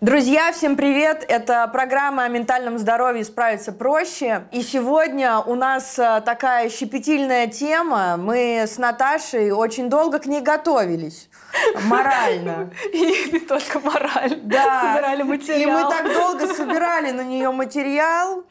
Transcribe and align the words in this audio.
Друзья, 0.00 0.52
всем 0.52 0.76
привет! 0.76 1.26
Это 1.28 1.68
программа 1.68 2.24
о 2.24 2.28
ментальном 2.28 2.78
здоровье 2.78 3.24
«Справиться 3.24 3.72
проще». 3.72 4.44
И 4.52 4.62
сегодня 4.62 5.40
у 5.40 5.54
нас 5.54 5.98
э, 5.98 6.22
такая 6.24 6.70
щепетильная 6.70 7.46
тема. 7.48 8.16
Мы 8.16 8.62
с 8.66 8.78
Наташей 8.78 9.50
очень 9.50 9.90
долго 9.90 10.18
к 10.18 10.24
ней 10.24 10.40
готовились. 10.40 11.28
Морально. 11.84 12.72
И 12.94 13.30
не 13.32 13.40
только 13.40 13.80
морально. 13.80 14.38
Да. 14.44 14.94
Собирали 14.94 15.22
материал. 15.24 15.60
И 15.60 15.66
мы 15.66 15.90
так 15.90 16.10
долго 16.10 16.46
собирали 16.54 17.10
на 17.10 17.22
нее 17.22 17.50
материал. 17.50 18.46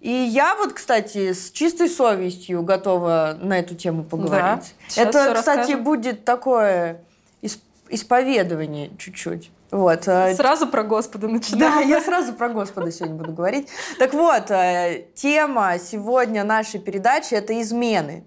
И 0.00 0.10
я 0.10 0.54
вот, 0.56 0.72
кстати, 0.72 1.32
с 1.34 1.50
чистой 1.50 1.88
совестью 1.88 2.62
готова 2.62 3.36
на 3.40 3.58
эту 3.58 3.74
тему 3.74 4.02
поговорить. 4.02 4.74
сейчас 4.88 5.08
Это, 5.08 5.34
кстати, 5.34 5.58
расскажем. 5.58 5.84
будет 5.84 6.24
такое 6.24 7.02
исп- 7.42 7.60
исповедование 7.90 8.90
чуть-чуть. 8.98 9.50
Вот. 9.70 10.08
э, 10.08 10.34
Сразу 10.34 10.66
про 10.66 10.82
Господа 10.84 11.26
Да, 11.28 11.32
начинаем. 11.34 11.88
я 11.88 12.00
сразу 12.00 12.32
про 12.32 12.48
Господа 12.48 12.90
сегодня 12.90 13.16
буду 13.16 13.32
говорить. 13.32 13.68
Так 13.98 14.14
вот, 14.14 14.50
э, 14.50 15.04
тема 15.14 15.74
сегодня 15.78 16.44
нашей 16.44 16.80
передачи– 16.80 17.34
это 17.36 17.60
измены. 17.60 18.24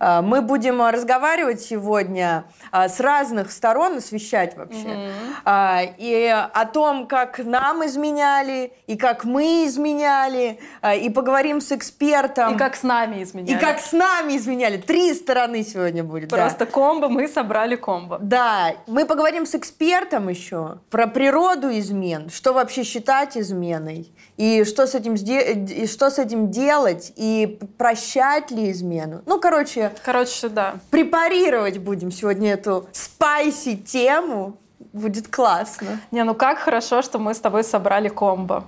Э, 0.00 0.20
Мы 0.22 0.40
будем 0.40 0.80
э, 0.82 0.90
разговаривать 0.90 1.60
сегодня 1.60 2.44
э, 2.72 2.88
с 2.88 2.98
разных 3.00 3.52
сторон, 3.52 3.98
освещать 3.98 4.56
вообще. 4.56 5.10
А, 5.44 5.82
И 5.98 6.26
о 6.26 6.64
том, 6.66 7.06
как 7.06 7.38
нам 7.38 7.84
изменяли, 7.84 8.72
и 8.86 8.96
как 8.96 9.24
мы 9.24 9.66
изменяли, 9.66 10.58
и 10.96 11.10
поговорим 11.10 11.60
с 11.60 11.72
экспертом. 11.72 12.54
И 12.54 12.58
как 12.58 12.76
с 12.76 12.82
нами 12.82 13.16
И 13.16 13.22
изменяли. 13.22 13.58
как 13.58 13.78
с 13.80 13.92
нами 13.92 14.36
изменяли. 14.36 14.78
Три 14.78 15.14
стороны 15.14 15.62
сегодня 15.62 16.02
будет. 16.02 16.30
да. 16.30 16.36
Просто 16.36 16.66
комбо, 16.66 17.08
мы 17.08 17.28
собрали 17.28 17.76
комбо. 17.76 18.18
Да, 18.20 18.74
мы 18.86 19.04
поговорим 19.04 19.44
с 19.46 19.54
экспертом 19.54 20.28
еще 20.28 20.78
про 20.90 21.06
природу 21.06 21.68
измен, 21.78 22.30
что 22.30 22.52
вообще 22.52 22.84
считать 22.84 23.36
изменой, 23.36 24.12
и 24.40 24.64
что 24.64 24.86
с 24.86 24.94
этим, 24.94 25.14
сде- 25.16 25.52
и 25.66 25.86
что 25.86 26.08
с 26.08 26.18
этим 26.18 26.50
делать, 26.50 27.12
и 27.16 27.58
прощать 27.76 28.50
ли 28.50 28.70
измену. 28.70 29.20
Ну, 29.26 29.38
короче, 29.38 29.92
Короче, 30.02 30.48
да. 30.48 30.76
препарировать 30.90 31.76
будем 31.76 32.10
сегодня 32.10 32.52
эту 32.54 32.86
спайси 32.92 33.76
тему. 33.76 34.56
Будет 34.94 35.28
классно. 35.28 36.00
Не, 36.10 36.24
ну 36.24 36.34
как 36.34 36.58
хорошо, 36.58 37.02
что 37.02 37.18
мы 37.18 37.34
с 37.34 37.38
тобой 37.38 37.64
собрали 37.64 38.08
комбо. 38.08 38.64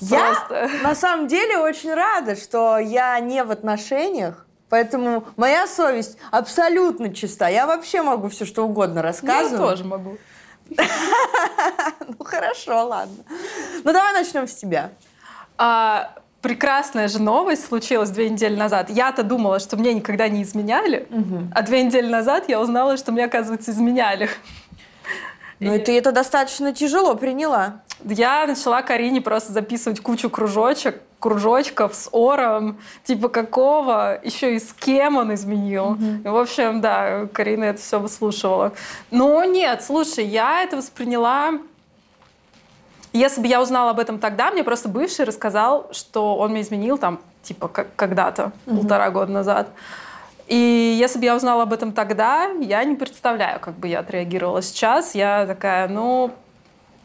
Я 0.00 0.34
Просто. 0.48 0.70
на 0.82 0.94
самом 0.96 1.28
деле 1.28 1.58
очень 1.58 1.94
рада, 1.94 2.34
что 2.34 2.76
я 2.78 3.18
не 3.20 3.44
в 3.44 3.50
отношениях, 3.52 4.42
Поэтому 4.68 5.22
моя 5.36 5.68
совесть 5.68 6.18
абсолютно 6.32 7.14
чиста. 7.14 7.46
Я 7.48 7.68
вообще 7.68 8.02
могу 8.02 8.28
все 8.28 8.44
что 8.44 8.64
угодно 8.64 8.98
Я 8.98 9.02
рассказывать. 9.04 9.56
тоже 9.70 9.84
могу. 9.84 10.18
Ну 12.18 12.24
хорошо, 12.24 12.86
ладно. 12.86 13.24
Ну 13.84 13.92
давай 13.92 14.12
начнем 14.12 14.46
с 14.46 14.54
тебя. 14.54 14.90
А, 15.58 16.12
прекрасная 16.40 17.08
же 17.08 17.20
новость 17.20 17.66
случилась 17.66 18.10
две 18.10 18.28
недели 18.28 18.54
назад. 18.54 18.90
Я-то 18.90 19.22
думала, 19.22 19.58
что 19.58 19.76
мне 19.76 19.94
никогда 19.94 20.28
не 20.28 20.42
изменяли, 20.42 21.08
а 21.54 21.62
две 21.62 21.82
недели 21.82 22.08
назад 22.08 22.48
я 22.48 22.60
узнала, 22.60 22.96
что 22.96 23.12
мне, 23.12 23.24
оказывается, 23.24 23.70
изменяли. 23.70 24.28
Ну 25.58 25.74
и 25.74 25.78
ты 25.78 25.96
это 25.96 26.12
достаточно 26.12 26.72
тяжело 26.72 27.14
приняла. 27.14 27.82
Я 28.04 28.46
начала 28.46 28.82
Карине 28.82 29.20
просто 29.20 29.52
записывать 29.52 30.00
кучу 30.00 30.28
кружочек, 30.30 31.00
кружочков 31.18 31.94
с 31.94 32.08
ором, 32.12 32.78
типа 33.04 33.28
какого, 33.28 34.20
еще 34.22 34.54
и 34.54 34.58
с 34.58 34.72
кем 34.72 35.16
он 35.16 35.32
изменил. 35.34 35.96
И, 36.24 36.28
в 36.28 36.36
общем, 36.36 36.80
да, 36.80 37.26
Карина 37.32 37.64
это 37.64 37.80
все 37.80 37.98
выслушивала. 37.98 38.72
Но 39.10 39.44
нет, 39.44 39.82
слушай, 39.82 40.24
я 40.24 40.62
это 40.62 40.76
восприняла... 40.76 41.52
Если 43.12 43.40
бы 43.40 43.46
я 43.46 43.62
узнала 43.62 43.92
об 43.92 43.98
этом 43.98 44.18
тогда, 44.18 44.50
мне 44.50 44.62
просто 44.62 44.90
бывший 44.90 45.24
рассказал, 45.24 45.88
что 45.92 46.36
он 46.36 46.50
мне 46.50 46.60
изменил 46.60 46.98
там, 46.98 47.18
типа, 47.42 47.68
как- 47.68 47.96
когда-то, 47.96 48.52
полтора 48.66 49.10
года 49.10 49.32
назад. 49.32 49.68
И 50.48 50.96
если 51.00 51.18
бы 51.18 51.24
я 51.24 51.34
узнала 51.34 51.62
об 51.62 51.72
этом 51.72 51.92
тогда, 51.92 52.50
я 52.60 52.84
не 52.84 52.94
представляю, 52.94 53.58
как 53.58 53.74
бы 53.74 53.88
я 53.88 54.00
отреагировала 54.00 54.60
сейчас. 54.60 55.14
Я 55.14 55.46
такая, 55.46 55.88
ну, 55.88 56.30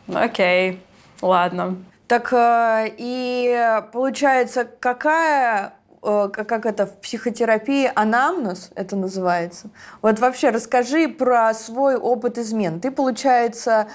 окей, 0.07 0.81
ладно. 1.21 1.77
Так 2.07 2.33
э, 2.33 2.93
и 2.97 3.81
получается, 3.93 4.65
какая 4.65 5.73
э, 6.03 6.29
как 6.33 6.65
это 6.65 6.85
в 6.85 6.97
психотерапии 6.97 7.89
анамнез 7.95 8.69
это 8.75 8.97
называется. 8.97 9.69
Вот 10.01 10.19
вообще 10.19 10.49
расскажи 10.49 11.07
про 11.07 11.53
свой 11.53 11.95
опыт 11.95 12.37
измен. 12.37 12.81
Ты, 12.81 12.91
получается, 12.91 13.87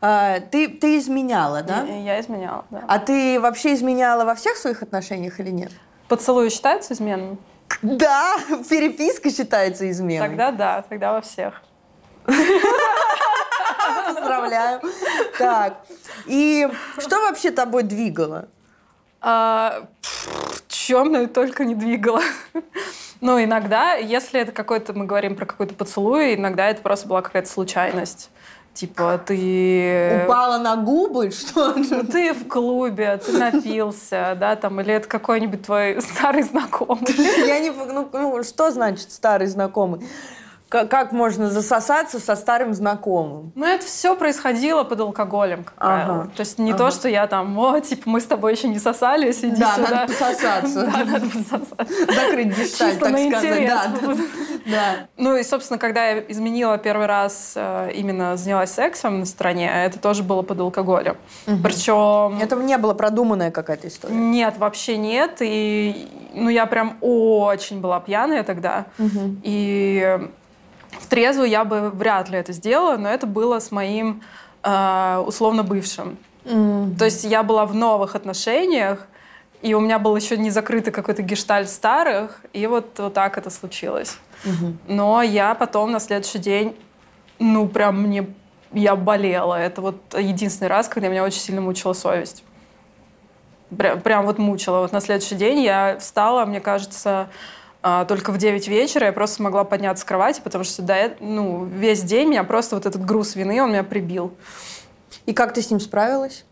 э, 0.00 0.40
ты, 0.52 0.68
ты 0.68 0.98
изменяла, 0.98 1.62
да? 1.62 1.82
Я 1.82 2.20
изменяла, 2.20 2.64
да. 2.70 2.84
А 2.86 3.00
ты 3.00 3.40
вообще 3.40 3.74
изменяла 3.74 4.24
во 4.24 4.36
всех 4.36 4.56
своих 4.56 4.82
отношениях 4.82 5.40
или 5.40 5.50
нет? 5.50 5.72
Поцелуй 6.08 6.50
считается 6.50 6.94
изменой? 6.94 7.36
Да, 7.82 8.36
переписка 8.68 9.30
считается 9.30 9.90
изменой. 9.90 10.28
Тогда 10.28 10.52
да, 10.52 10.84
тогда 10.88 11.14
во 11.14 11.20
всех. 11.20 11.62
Поздравляю. 14.14 14.80
Так, 15.38 15.84
и 16.26 16.68
что 16.98 17.20
вообще 17.20 17.50
тобой 17.50 17.82
двигало? 17.82 18.48
А, 19.20 19.86
чем 20.68 21.08
мной 21.08 21.26
только 21.26 21.64
не 21.64 21.74
двигала. 21.74 22.22
Ну, 23.20 23.42
иногда, 23.42 23.94
если 23.94 24.40
это 24.40 24.52
какой-то, 24.52 24.92
мы 24.92 25.06
говорим 25.06 25.36
про 25.36 25.46
какой-то 25.46 25.74
поцелуй, 25.74 26.34
иногда 26.34 26.68
это 26.68 26.82
просто 26.82 27.08
была 27.08 27.22
какая-то 27.22 27.48
случайность. 27.48 28.30
Типа, 28.76 29.18
ты... 29.24 30.22
Упала 30.26 30.58
на 30.58 30.76
губы? 30.76 31.30
Что? 31.30 31.72
Ну, 31.74 32.04
ты 32.04 32.34
в 32.34 32.46
клубе, 32.46 33.16
ты 33.16 33.32
напился, 33.32 34.36
да, 34.38 34.54
там, 34.54 34.78
или 34.82 34.92
это 34.92 35.08
какой-нибудь 35.08 35.62
твой 35.64 36.02
старый 36.02 36.42
знакомый. 36.42 37.06
Я 37.46 37.58
не... 37.58 37.70
Ну, 37.70 38.08
ну, 38.12 38.42
что 38.44 38.70
значит 38.70 39.10
старый 39.12 39.46
знакомый? 39.46 40.06
Как 40.84 41.12
можно 41.12 41.48
засосаться 41.50 42.20
со 42.20 42.36
старым 42.36 42.74
знакомым? 42.74 43.52
Ну, 43.54 43.64
это 43.64 43.84
все 43.86 44.14
происходило 44.14 44.84
под 44.84 45.00
алкоголем, 45.00 45.64
как 45.64 45.74
Ага. 45.78 46.04
правило. 46.04 46.24
То 46.36 46.40
есть 46.40 46.58
не 46.58 46.72
Ага. 46.72 46.78
то, 46.78 46.90
что 46.90 47.08
я 47.08 47.26
там, 47.26 47.58
о, 47.58 47.80
типа, 47.80 48.02
мы 48.10 48.20
с 48.20 48.24
тобой 48.26 48.52
еще 48.52 48.68
не 48.68 48.78
сосались, 48.78 49.40
иди 49.44 49.56
Да, 49.60 49.74
сюда. 49.74 49.90
надо 49.90 50.06
пососаться. 50.12 50.86
Да, 50.92 51.04
надо 51.04 51.26
пососаться. 51.26 52.14
Закрыть 52.14 52.58
гештальт, 52.58 52.98
так 53.00 53.08
сказать. 53.18 53.66
Да, 53.66 53.92
да. 54.66 54.94
Ну 55.16 55.36
и, 55.36 55.42
собственно, 55.42 55.78
когда 55.78 56.06
я 56.08 56.20
изменила 56.28 56.76
первый 56.78 57.06
раз, 57.06 57.52
э, 57.56 57.92
именно 57.94 58.36
занялась 58.36 58.70
сексом 58.72 59.20
на 59.20 59.26
стороне, 59.26 59.70
это 59.84 59.98
тоже 59.98 60.22
было 60.22 60.42
под 60.42 60.60
алкоголем. 60.60 61.16
Причем... 61.62 62.38
Это 62.40 62.56
не 62.56 62.76
была 62.78 62.94
продуманная 62.94 63.50
какая-то 63.50 63.88
история. 63.88 64.14
Нет, 64.14 64.58
вообще 64.58 64.96
нет. 64.96 65.36
И 65.40 66.08
ну, 66.34 66.48
я 66.48 66.66
прям 66.66 66.96
очень 67.00 67.80
была 67.80 68.00
пьяная 68.00 68.42
тогда. 68.42 68.86
И 69.42 70.18
в 71.00 71.06
трезвую 71.06 71.48
я 71.48 71.64
бы 71.64 71.90
вряд 71.90 72.28
ли 72.28 72.38
это 72.38 72.52
сделала, 72.52 72.96
но 72.96 73.08
это 73.08 73.26
было 73.26 73.58
с 73.58 73.70
моим 73.70 74.22
э, 74.62 75.24
условно 75.26 75.62
бывшим. 75.62 76.18
То 76.98 77.04
есть 77.04 77.24
я 77.24 77.42
была 77.42 77.66
в 77.66 77.74
новых 77.74 78.14
отношениях, 78.14 79.06
и 79.62 79.74
у 79.74 79.80
меня 79.80 79.98
был 79.98 80.14
еще 80.14 80.36
не 80.36 80.50
закрытый 80.50 80.92
какой-то 80.92 81.22
гештальт 81.22 81.68
старых, 81.68 82.40
и 82.52 82.66
вот, 82.68 82.98
вот 82.98 83.14
так 83.14 83.36
это 83.36 83.50
случилось. 83.50 84.18
Но 84.86 85.22
я 85.22 85.54
потом 85.54 85.90
на 85.90 85.98
следующий 85.98 86.38
день, 86.38 86.76
ну, 87.38 87.66
прям 87.66 88.00
мне, 88.00 88.28
я 88.72 88.94
болела. 88.94 89.54
Это 89.54 89.80
вот 89.80 89.96
единственный 90.16 90.68
раз, 90.68 90.88
когда 90.88 91.08
меня 91.08 91.24
очень 91.24 91.40
сильно 91.40 91.60
мучила 91.60 91.94
совесть. 91.94 92.44
Прям, 93.76 94.00
прям 94.00 94.26
вот 94.26 94.38
мучила. 94.38 94.80
Вот 94.80 94.92
на 94.92 95.00
следующий 95.00 95.34
день 95.34 95.60
я 95.60 95.98
встала, 95.98 96.44
мне 96.44 96.60
кажется, 96.60 97.28
а, 97.88 98.04
только 98.04 98.32
в 98.32 98.38
9 98.38 98.66
вечера 98.66 99.06
я 99.06 99.12
просто 99.12 99.36
смогла 99.36 99.62
подняться 99.62 100.02
с 100.02 100.04
кровати, 100.04 100.40
потому 100.42 100.64
что 100.64 100.82
до 100.82 101.14
ну, 101.20 101.64
весь 101.66 102.02
день 102.02 102.30
меня 102.30 102.42
просто 102.42 102.74
вот 102.74 102.84
этот 102.84 103.04
груз 103.04 103.36
вины, 103.36 103.62
он 103.62 103.70
меня 103.70 103.84
прибил. 103.84 104.34
И 105.24 105.32
как 105.32 105.54
ты 105.54 105.62
с 105.62 105.70
ним 105.70 105.78
справилась? 105.78 106.44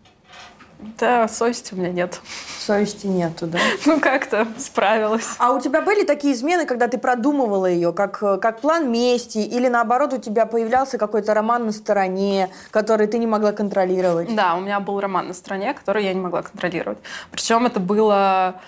Да, 1.00 1.26
совести 1.26 1.74
у 1.74 1.76
меня 1.76 1.90
нет. 1.90 2.20
Совести 2.60 3.08
нету, 3.08 3.48
да? 3.48 3.58
Ну, 3.84 3.98
как-то 3.98 4.46
справилась. 4.58 5.26
А 5.38 5.50
у 5.50 5.60
тебя 5.60 5.82
были 5.82 6.04
такие 6.04 6.34
измены, 6.34 6.66
когда 6.66 6.86
ты 6.86 6.98
продумывала 6.98 7.66
ее, 7.66 7.92
как, 7.92 8.22
э, 8.22 8.36
как 8.36 8.60
план 8.60 8.92
мести, 8.92 9.38
или 9.38 9.66
наоборот 9.66 10.12
у 10.12 10.18
тебя 10.18 10.46
появлялся 10.46 10.98
какой-то 10.98 11.34
роман 11.34 11.66
на 11.66 11.72
стороне, 11.72 12.50
который 12.70 13.08
ты 13.08 13.18
не 13.18 13.26
могла 13.26 13.50
контролировать? 13.50 14.32
Да, 14.36 14.54
у 14.54 14.60
меня 14.60 14.78
был 14.78 15.00
роман 15.00 15.26
на 15.26 15.34
стороне, 15.34 15.74
который 15.74 16.04
я 16.04 16.14
не 16.14 16.20
могла 16.20 16.42
контролировать. 16.42 16.98
Причем 17.32 17.66
это 17.66 17.80
было... 17.80 18.60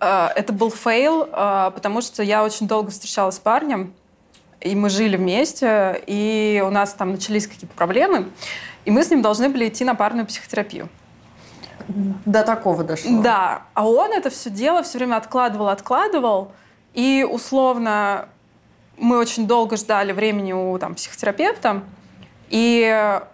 э, 0.00 0.28
Это 0.36 0.52
был 0.52 0.70
fail, 0.70 1.28
э, 1.32 1.70
потому 1.74 2.00
что 2.00 2.22
я 2.22 2.44
очень 2.44 2.66
долго 2.66 2.90
встречалась 2.90 3.36
с 3.36 3.38
парнем, 3.38 3.92
и 4.60 4.74
мы 4.74 4.90
жили 4.90 5.16
вместе, 5.16 6.02
и 6.06 6.62
у 6.66 6.70
нас 6.70 6.92
там 6.94 7.12
начались 7.12 7.46
какие-то 7.46 7.74
проблемы, 7.74 8.28
и 8.84 8.90
мы 8.90 9.02
с 9.02 9.10
ним 9.10 9.22
должны 9.22 9.48
были 9.48 9.68
идти 9.68 9.84
на 9.84 9.94
парную 9.94 10.26
психотерапию. 10.26 10.88
До 12.24 12.44
такого 12.44 12.84
дошло. 12.84 13.22
Да, 13.22 13.62
а 13.74 13.86
он 13.86 14.12
это 14.12 14.30
все 14.30 14.50
дело 14.50 14.82
все 14.82 14.98
время 14.98 15.16
откладывал, 15.16 15.68
откладывал, 15.68 16.52
и 16.94 17.26
условно 17.28 18.28
мы 18.96 19.18
очень 19.18 19.46
долго 19.46 19.76
ждали 19.76 20.12
времени 20.12 20.52
у 20.52 20.78
там, 20.78 20.94
психотерапевта, 20.94 21.82
и 22.48 22.84
а, 22.84 23.28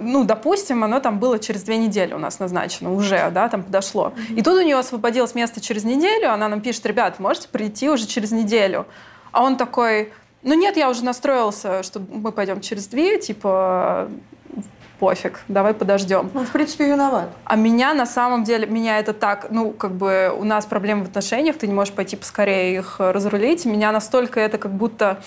ну, 0.00 0.24
допустим, 0.24 0.84
оно 0.84 1.00
там 1.00 1.18
было 1.18 1.38
через 1.38 1.62
две 1.62 1.76
недели 1.76 2.12
у 2.14 2.18
нас 2.18 2.38
назначено 2.40 2.92
уже, 2.92 3.30
да, 3.30 3.48
там 3.48 3.62
подошло. 3.62 4.12
И 4.30 4.42
тут 4.42 4.54
у 4.54 4.62
нее 4.62 4.78
освободилось 4.78 5.34
место 5.34 5.60
через 5.60 5.84
неделю, 5.84 6.32
она 6.32 6.48
нам 6.48 6.60
пишет, 6.60 6.86
ребят, 6.86 7.18
можете 7.18 7.48
прийти 7.48 7.88
уже 7.88 8.06
через 8.06 8.32
неделю. 8.32 8.86
А 9.32 9.42
он 9.42 9.56
такой, 9.56 10.12
ну 10.42 10.54
нет, 10.54 10.76
я 10.76 10.88
уже 10.88 11.04
настроился, 11.04 11.82
что 11.82 12.00
мы 12.00 12.32
пойдем 12.32 12.60
через 12.60 12.86
две, 12.86 13.18
типа, 13.18 14.08
пофиг, 14.98 15.40
давай 15.48 15.74
подождем. 15.74 16.30
Он, 16.34 16.46
в 16.46 16.52
принципе, 16.52 16.86
виноват. 16.86 17.28
А 17.44 17.56
меня 17.56 17.94
на 17.94 18.06
самом 18.06 18.44
деле, 18.44 18.66
меня 18.66 18.98
это 18.98 19.12
так, 19.12 19.48
ну, 19.50 19.70
как 19.70 19.92
бы 19.92 20.34
у 20.36 20.44
нас 20.44 20.66
проблемы 20.66 21.04
в 21.04 21.08
отношениях, 21.08 21.58
ты 21.58 21.66
не 21.66 21.74
можешь 21.74 21.94
пойти 21.94 22.16
поскорее 22.16 22.76
их 22.76 22.96
разрулить. 22.98 23.64
Меня 23.64 23.92
настолько 23.92 24.40
это 24.40 24.58
как 24.58 24.72
будто... 24.72 25.20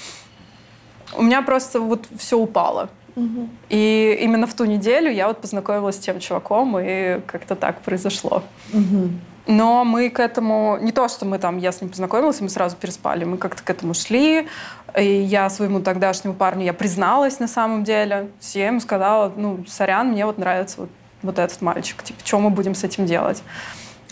У 1.15 1.23
меня 1.23 1.41
просто 1.41 1.79
вот 1.79 2.07
все 2.17 2.37
упало. 2.37 2.89
Угу. 3.19 3.49
И 3.69 4.17
именно 4.21 4.47
в 4.47 4.53
ту 4.53 4.65
неделю 4.65 5.11
я 5.11 5.27
вот 5.27 5.41
познакомилась 5.41 5.95
с 5.95 5.99
тем 5.99 6.19
чуваком, 6.19 6.77
и 6.79 7.19
как-то 7.27 7.55
так 7.55 7.81
произошло. 7.81 8.43
Угу. 8.73 9.09
Но 9.47 9.83
мы 9.83 10.09
к 10.09 10.19
этому, 10.19 10.77
не 10.79 10.91
то, 10.91 11.07
что 11.07 11.25
мы 11.25 11.39
там, 11.39 11.57
я 11.57 11.71
с 11.71 11.81
ним 11.81 11.89
познакомилась, 11.89 12.39
и 12.39 12.43
мы 12.43 12.49
сразу 12.49 12.75
переспали, 12.75 13.23
мы 13.23 13.37
как-то 13.37 13.63
к 13.63 13.69
этому 13.69 13.93
шли, 13.93 14.47
и 14.95 15.03
я 15.03 15.49
своему 15.49 15.81
тогдашнему 15.81 16.35
парню, 16.35 16.65
я 16.65 16.73
призналась 16.73 17.39
на 17.39 17.47
самом 17.47 17.83
деле, 17.83 18.29
я 18.53 18.67
ему 18.67 18.79
сказала, 18.79 19.33
ну, 19.35 19.65
сорян, 19.67 20.09
мне 20.09 20.25
вот 20.25 20.37
нравится 20.37 20.81
вот, 20.81 20.89
вот 21.23 21.39
этот 21.39 21.61
мальчик, 21.61 22.03
типа, 22.03 22.19
что 22.23 22.39
мы 22.39 22.51
будем 22.51 22.75
с 22.75 22.83
этим 22.83 23.07
делать? 23.07 23.41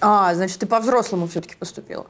А, 0.01 0.33
значит, 0.33 0.57
ты 0.59 0.65
по-взрослому 0.65 1.27
все-таки 1.27 1.55
поступила? 1.55 2.07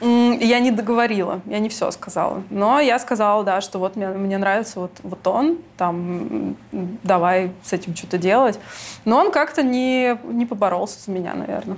Я 0.00 0.60
не 0.60 0.70
договорила, 0.70 1.40
я 1.46 1.58
не 1.58 1.68
все 1.68 1.90
сказала. 1.90 2.42
Но 2.50 2.78
я 2.80 2.98
сказала, 2.98 3.42
да, 3.44 3.60
что 3.60 3.78
вот 3.78 3.96
мне, 3.96 4.08
мне 4.08 4.38
нравится 4.38 4.80
вот, 4.80 4.92
вот 5.02 5.26
он, 5.26 5.58
там, 5.76 6.56
давай 7.02 7.52
с 7.64 7.72
этим 7.72 7.96
что-то 7.96 8.18
делать. 8.18 8.58
Но 9.04 9.18
он 9.18 9.32
как-то 9.32 9.62
не, 9.62 10.18
не 10.24 10.46
поборолся 10.46 11.00
за 11.00 11.10
меня, 11.10 11.34
наверное. 11.34 11.76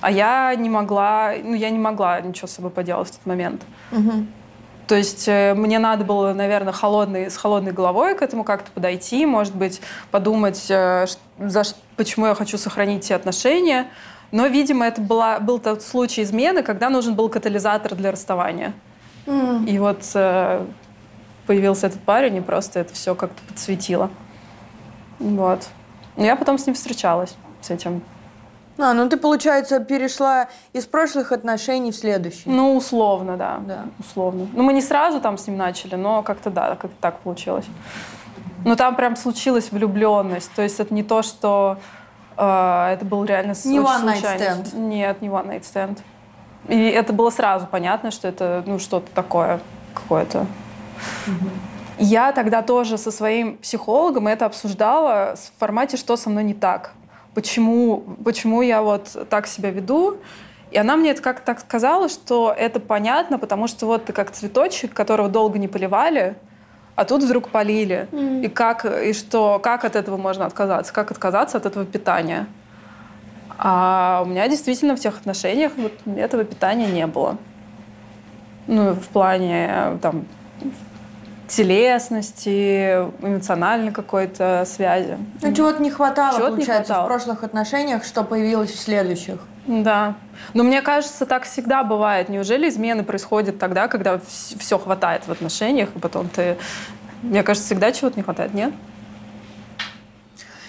А 0.00 0.10
я 0.10 0.54
не 0.56 0.68
могла, 0.68 1.32
ну, 1.42 1.54
я 1.54 1.70
не 1.70 1.78
могла 1.78 2.20
ничего 2.20 2.48
с 2.48 2.52
собой 2.52 2.70
поделать 2.70 3.08
в 3.08 3.12
тот 3.12 3.26
момент. 3.26 3.62
Угу. 3.92 4.26
То 4.88 4.96
есть 4.96 5.26
э, 5.28 5.54
мне 5.54 5.78
надо 5.78 6.04
было, 6.04 6.32
наверное, 6.32 6.72
холодной, 6.72 7.30
с 7.30 7.36
холодной 7.36 7.72
головой 7.72 8.14
к 8.14 8.22
этому 8.22 8.44
как-то 8.44 8.70
подойти, 8.72 9.24
может 9.26 9.54
быть, 9.54 9.80
подумать, 10.10 10.66
э, 10.68 11.06
за, 11.38 11.62
почему 11.96 12.26
я 12.26 12.34
хочу 12.34 12.58
сохранить 12.58 13.04
эти 13.04 13.12
отношения. 13.12 13.86
Но, 14.32 14.46
видимо, 14.46 14.86
это 14.86 15.00
была, 15.00 15.38
был 15.38 15.58
тот 15.58 15.82
случай 15.82 16.22
измены, 16.22 16.62
когда 16.62 16.90
нужен 16.90 17.14
был 17.14 17.28
катализатор 17.28 17.94
для 17.94 18.10
расставания. 18.10 18.72
Mm. 19.26 19.66
И 19.68 19.78
вот 19.78 20.02
э, 20.14 20.64
появился 21.46 21.86
этот 21.86 22.00
парень, 22.00 22.36
и 22.36 22.40
просто 22.40 22.80
это 22.80 22.92
все 22.94 23.14
как-то 23.14 23.40
подсветило. 23.46 24.10
Вот. 25.18 25.68
Но 26.16 26.24
я 26.24 26.34
потом 26.34 26.58
с 26.58 26.66
ним 26.66 26.74
встречалась, 26.74 27.36
с 27.60 27.70
этим 27.70 28.02
а, 28.78 28.94
ну 28.94 29.08
ты, 29.08 29.16
получается, 29.16 29.80
перешла 29.80 30.48
из 30.72 30.86
прошлых 30.86 31.30
отношений 31.30 31.92
в 31.92 31.96
следующие. 31.96 32.52
Ну, 32.52 32.74
условно, 32.76 33.36
да. 33.36 33.60
да. 33.66 33.84
Условно. 33.98 34.48
Ну, 34.52 34.62
мы 34.62 34.72
не 34.72 34.80
сразу 34.80 35.20
там 35.20 35.36
с 35.36 35.46
ним 35.46 35.56
начали, 35.56 35.94
но 35.94 36.22
как-то 36.22 36.50
да, 36.50 36.76
как-то 36.76 36.96
так 37.00 37.18
получилось. 37.18 37.66
Ну, 38.64 38.74
там 38.74 38.96
прям 38.96 39.16
случилась 39.16 39.70
влюбленность. 39.70 40.50
То 40.54 40.62
есть 40.62 40.80
это 40.80 40.92
не 40.94 41.02
то, 41.02 41.22
что 41.22 41.78
это 42.44 43.04
был 43.04 43.24
реально 43.24 43.54
Не 43.64 43.78
one 43.78 44.04
night 44.04 44.22
stand. 44.22 44.76
Нет, 44.76 45.22
не 45.22 45.28
one 45.28 45.48
night 45.48 45.62
stand. 45.62 45.98
И 46.68 46.88
это 46.88 47.12
было 47.12 47.30
сразу 47.30 47.66
понятно, 47.66 48.10
что 48.10 48.28
это 48.28 48.62
ну, 48.66 48.78
что-то 48.78 49.10
такое 49.14 49.60
какое-то. 49.94 50.46
Угу. 51.26 51.50
Я 51.98 52.32
тогда 52.32 52.62
тоже 52.62 52.98
со 52.98 53.10
своим 53.10 53.58
психологом 53.58 54.28
это 54.28 54.46
обсуждала 54.46 55.34
в 55.36 55.58
формате, 55.58 55.96
что 55.96 56.16
со 56.16 56.30
мной 56.30 56.44
не 56.44 56.54
так 56.54 56.92
почему, 57.34 58.04
почему 58.24 58.62
я 58.62 58.82
вот 58.82 59.26
так 59.28 59.46
себя 59.46 59.70
веду. 59.70 60.18
И 60.70 60.78
она 60.78 60.96
мне 60.96 61.10
это 61.10 61.20
как-то 61.20 61.44
так 61.44 61.60
сказала, 61.60 62.08
что 62.08 62.54
это 62.56 62.80
понятно, 62.80 63.38
потому 63.38 63.66
что 63.66 63.86
вот 63.86 64.06
ты 64.06 64.12
как 64.12 64.30
цветочек, 64.30 64.94
которого 64.94 65.28
долго 65.28 65.58
не 65.58 65.68
поливали, 65.68 66.36
а 66.94 67.04
тут 67.04 67.22
вдруг 67.22 67.48
полили. 67.48 68.08
Mm. 68.12 68.44
И 68.44 68.48
как, 68.48 68.84
и 68.84 69.12
что, 69.12 69.58
как 69.58 69.84
от 69.84 69.96
этого 69.96 70.16
можно 70.16 70.46
отказаться? 70.46 70.92
Как 70.92 71.10
отказаться 71.10 71.56
от 71.56 71.66
этого 71.66 71.84
питания? 71.84 72.46
А 73.58 74.22
у 74.24 74.28
меня 74.28 74.48
действительно 74.48 74.96
в 74.96 75.00
тех 75.00 75.18
отношениях 75.18 75.72
вот 75.76 75.92
этого 76.16 76.44
питания 76.44 76.88
не 76.88 77.06
было. 77.06 77.38
Ну, 78.66 78.92
в 78.92 79.08
плане 79.08 79.98
там 80.02 80.24
телесности, 81.56 83.04
эмоциональной 83.20 83.92
какой-то 83.92 84.64
связи. 84.66 85.18
Ну, 85.42 85.52
чего-то 85.52 85.82
не 85.82 85.90
хватало, 85.90 86.38
чего 86.38 86.48
получается, 86.48 86.72
не 86.72 86.84
хватало. 86.84 87.04
в 87.04 87.08
прошлых 87.08 87.44
отношениях, 87.44 88.04
что 88.04 88.24
появилось 88.24 88.70
в 88.70 88.78
следующих. 88.78 89.38
Да. 89.66 90.14
Но 90.54 90.64
мне 90.64 90.80
кажется, 90.82 91.26
так 91.26 91.44
всегда 91.44 91.84
бывает. 91.84 92.28
Неужели 92.28 92.68
измены 92.68 93.04
происходят 93.04 93.58
тогда, 93.58 93.88
когда 93.88 94.20
все 94.26 94.78
хватает 94.78 95.26
в 95.26 95.32
отношениях, 95.32 95.90
и 95.94 95.98
потом 95.98 96.28
ты... 96.28 96.56
Мне 97.22 97.42
кажется, 97.42 97.66
всегда 97.66 97.92
чего-то 97.92 98.16
не 98.16 98.22
хватает, 98.22 98.54
нет? 98.54 98.72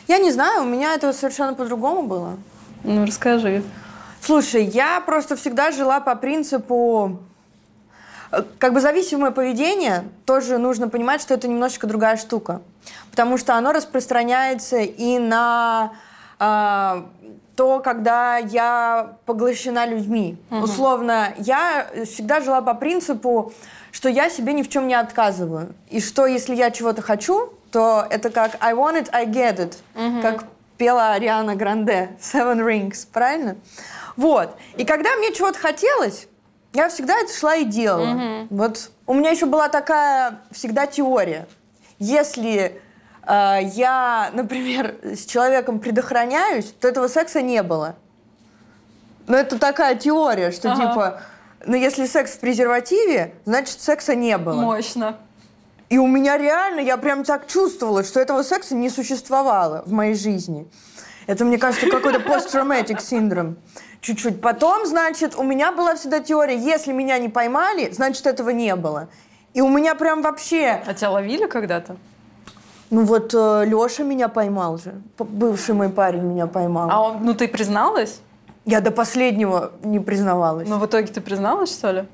Я 0.07 0.17
не 0.17 0.31
знаю, 0.31 0.63
у 0.63 0.65
меня 0.65 0.93
это 0.93 1.13
совершенно 1.13 1.53
по-другому 1.53 2.03
было. 2.03 2.37
Ну, 2.83 3.05
расскажи. 3.05 3.63
Слушай, 4.21 4.65
я 4.65 5.01
просто 5.01 5.35
всегда 5.35 5.71
жила 5.71 5.99
по 5.99 6.15
принципу 6.15 7.19
как 8.59 8.73
бы 8.73 8.81
зависимое 8.81 9.31
поведение, 9.31 10.05
тоже 10.25 10.57
нужно 10.57 10.89
понимать, 10.89 11.21
что 11.21 11.33
это 11.33 11.47
немножечко 11.47 11.87
другая 11.87 12.17
штука. 12.17 12.61
Потому 13.11 13.37
что 13.37 13.55
оно 13.55 13.71
распространяется 13.71 14.77
и 14.77 15.19
на 15.19 15.93
э, 16.39 17.03
то, 17.55 17.79
когда 17.79 18.37
я 18.37 19.15
поглощена 19.25 19.85
людьми. 19.85 20.37
Угу. 20.49 20.61
Условно, 20.61 21.33
я 21.37 21.87
всегда 22.05 22.41
жила 22.41 22.61
по 22.61 22.73
принципу, 22.73 23.53
что 23.91 24.09
я 24.09 24.29
себе 24.29 24.53
ни 24.53 24.63
в 24.63 24.69
чем 24.69 24.87
не 24.87 24.95
отказываю. 24.95 25.75
И 25.89 26.01
что 26.01 26.25
если 26.25 26.55
я 26.55 26.71
чего-то 26.71 27.01
хочу, 27.01 27.53
то 27.71 28.05
это 28.09 28.29
как 28.29 28.57
I 28.59 28.73
want 28.73 28.99
it, 29.01 29.09
I 29.11 29.25
get 29.25 29.57
it. 29.57 29.75
Угу. 29.95 30.21
Как 30.21 30.45
пела 30.77 31.13
Ариана 31.13 31.55
Гранде 31.55 32.09
Seven 32.19 32.59
Rings, 32.65 33.07
правильно? 33.11 33.55
Вот. 34.15 34.55
И 34.77 34.85
когда 34.85 35.15
мне 35.15 35.33
чего-то 35.33 35.59
хотелось, 35.59 36.27
я 36.73 36.89
всегда 36.89 37.17
это 37.19 37.33
шла 37.33 37.55
и 37.55 37.65
делала. 37.65 38.13
Угу. 38.13 38.47
Вот 38.49 38.91
у 39.05 39.13
меня 39.13 39.29
еще 39.29 39.45
была 39.45 39.69
такая 39.69 40.41
всегда 40.51 40.87
теория. 40.87 41.47
Если 41.99 42.81
э, 43.27 43.57
я, 43.61 44.31
например, 44.33 44.95
с 45.03 45.25
человеком 45.25 45.79
предохраняюсь, 45.79 46.73
то 46.79 46.87
этого 46.87 47.07
секса 47.07 47.41
не 47.41 47.61
было. 47.63 47.95
Но 49.27 49.37
это 49.37 49.57
такая 49.57 49.95
теория, 49.95 50.51
что 50.51 50.71
ага. 50.71 50.87
типа, 50.87 51.21
ну 51.65 51.75
если 51.75 52.05
секс 52.05 52.33
в 52.33 52.39
презервативе, 52.39 53.35
значит 53.45 53.79
секса 53.79 54.15
не 54.15 54.37
было. 54.37 54.59
Мощно. 54.59 55.17
И 55.89 55.99
у 55.99 56.07
меня 56.07 56.37
реально, 56.37 56.79
я 56.79 56.97
прям 56.97 57.23
так 57.23 57.47
чувствовала, 57.47 58.03
что 58.03 58.19
этого 58.19 58.41
секса 58.41 58.73
не 58.73 58.89
существовало 58.89 59.83
в 59.85 59.91
моей 59.91 60.15
жизни. 60.15 60.67
Это, 61.27 61.45
мне 61.45 61.57
кажется, 61.59 61.87
какой-то 61.87 62.19
посттравматик 62.27 62.99
синдром 62.99 63.57
чуть-чуть. 64.03 64.41
Потом, 64.41 64.85
значит, 64.85 65.35
у 65.35 65.43
меня 65.43 65.71
была 65.71 65.95
всегда 65.95 66.19
теория, 66.19 66.57
если 66.57 66.91
меня 66.91 67.17
не 67.17 67.29
поймали, 67.29 67.89
значит, 67.91 68.27
этого 68.27 68.49
не 68.51 68.75
было. 68.75 69.07
И 69.53 69.61
у 69.61 69.69
меня 69.69 69.95
прям 69.95 70.21
вообще... 70.21 70.83
А 70.85 70.93
тебя 70.93 71.09
ловили 71.09 71.47
когда-то? 71.47 71.95
Ну 72.89 73.05
вот 73.05 73.33
э, 73.33 73.65
Леша 73.65 74.03
меня 74.03 74.27
поймал 74.27 74.77
же. 74.77 75.01
Бывший 75.17 75.73
мой 75.73 75.89
парень 75.89 76.21
меня 76.21 76.45
поймал. 76.45 76.89
А 76.91 77.01
он, 77.01 77.23
ну 77.23 77.33
ты 77.33 77.47
призналась? 77.47 78.19
Я 78.65 78.81
до 78.81 78.91
последнего 78.91 79.71
не 79.83 79.99
признавалась. 79.99 80.67
Но 80.67 80.77
в 80.77 80.85
итоге 80.85 81.07
ты 81.07 81.21
призналась, 81.21 81.71
что 81.71 81.91
ли? 81.91 82.05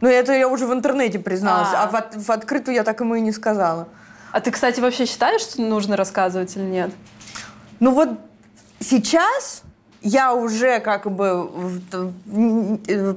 Ну, 0.00 0.08
это 0.08 0.32
я 0.32 0.48
уже 0.48 0.66
в 0.66 0.72
интернете 0.72 1.18
призналась, 1.18 1.68
а, 1.72 1.84
а 1.84 1.88
в, 1.88 2.24
в 2.24 2.30
открытую 2.30 2.74
я 2.74 2.82
так 2.82 3.00
ему 3.00 3.14
и 3.14 3.20
не 3.20 3.30
сказала. 3.30 3.88
А 4.32 4.40
ты, 4.40 4.50
кстати, 4.50 4.80
вообще 4.80 5.06
считаешь, 5.06 5.42
что 5.42 5.62
нужно 5.62 5.96
рассказывать 5.96 6.56
или 6.56 6.64
нет? 6.64 6.90
Ну 7.78 7.92
вот 7.92 8.08
сейчас 8.80 9.62
я 10.02 10.34
уже 10.34 10.80
как 10.80 11.10
бы 11.10 11.50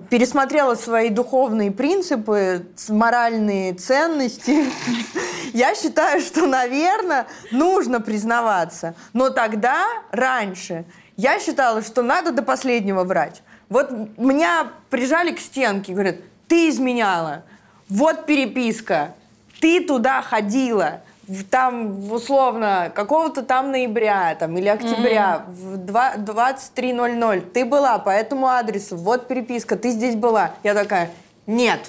пересмотрела 0.10 0.76
свои 0.76 1.10
духовные 1.10 1.72
принципы, 1.72 2.68
моральные 2.90 3.74
ценности. 3.74 4.66
Я 5.54 5.74
считаю, 5.74 6.20
что, 6.22 6.46
наверное, 6.48 7.28
нужно 7.52 8.02
признаваться. 8.02 8.94
Но 9.14 9.30
тогда, 9.30 9.86
раньше, 10.12 10.84
я 11.16 11.40
считала, 11.40 11.82
что 11.82 12.02
надо 12.02 12.34
до 12.34 12.42
последнего 12.44 13.06
врать. 13.06 13.42
Вот 13.70 13.90
меня 14.18 14.68
прижали 14.90 15.32
к 15.32 15.40
стенке, 15.40 15.94
говорят, 15.94 16.18
ты 16.50 16.68
изменяла, 16.68 17.44
вот 17.88 18.26
переписка, 18.26 19.16
ты 19.62 19.82
туда 19.82 20.22
ходила, 20.22 21.02
там, 21.50 22.12
условно, 22.12 22.92
какого-то 22.94 23.42
там 23.44 23.72
ноября 23.72 24.36
там, 24.36 24.58
или 24.58 24.68
октября 24.68 25.46
mm-hmm. 25.48 25.86
в 25.86 26.20
23.00 26.20 27.42
ты 27.52 27.66
была 27.66 27.98
по 28.00 28.10
этому 28.10 28.48
адресу, 28.48 28.96
вот 28.96 29.28
переписка, 29.28 29.76
ты 29.76 29.90
здесь 29.90 30.16
была. 30.16 30.52
Я 30.64 30.74
такая, 30.74 31.12
нет. 31.48 31.80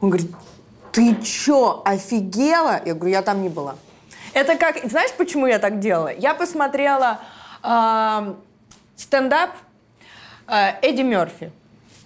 Он 0.00 0.10
говорит, 0.10 0.30
ты 0.92 1.16
чё, 1.22 1.82
офигела? 1.84 2.80
Я 2.84 2.94
говорю, 2.94 3.12
я 3.12 3.22
там 3.22 3.42
не 3.42 3.48
была. 3.48 3.76
Это 4.34 4.56
как, 4.56 4.78
знаешь, 4.84 5.12
почему 5.16 5.46
я 5.46 5.58
так 5.58 5.78
делала? 5.78 6.12
Я 6.12 6.34
посмотрела 6.34 7.20
э, 7.62 8.34
стендап 8.96 9.50
э, 10.46 10.72
Эдди 10.82 11.02
Мерфи 11.02 11.50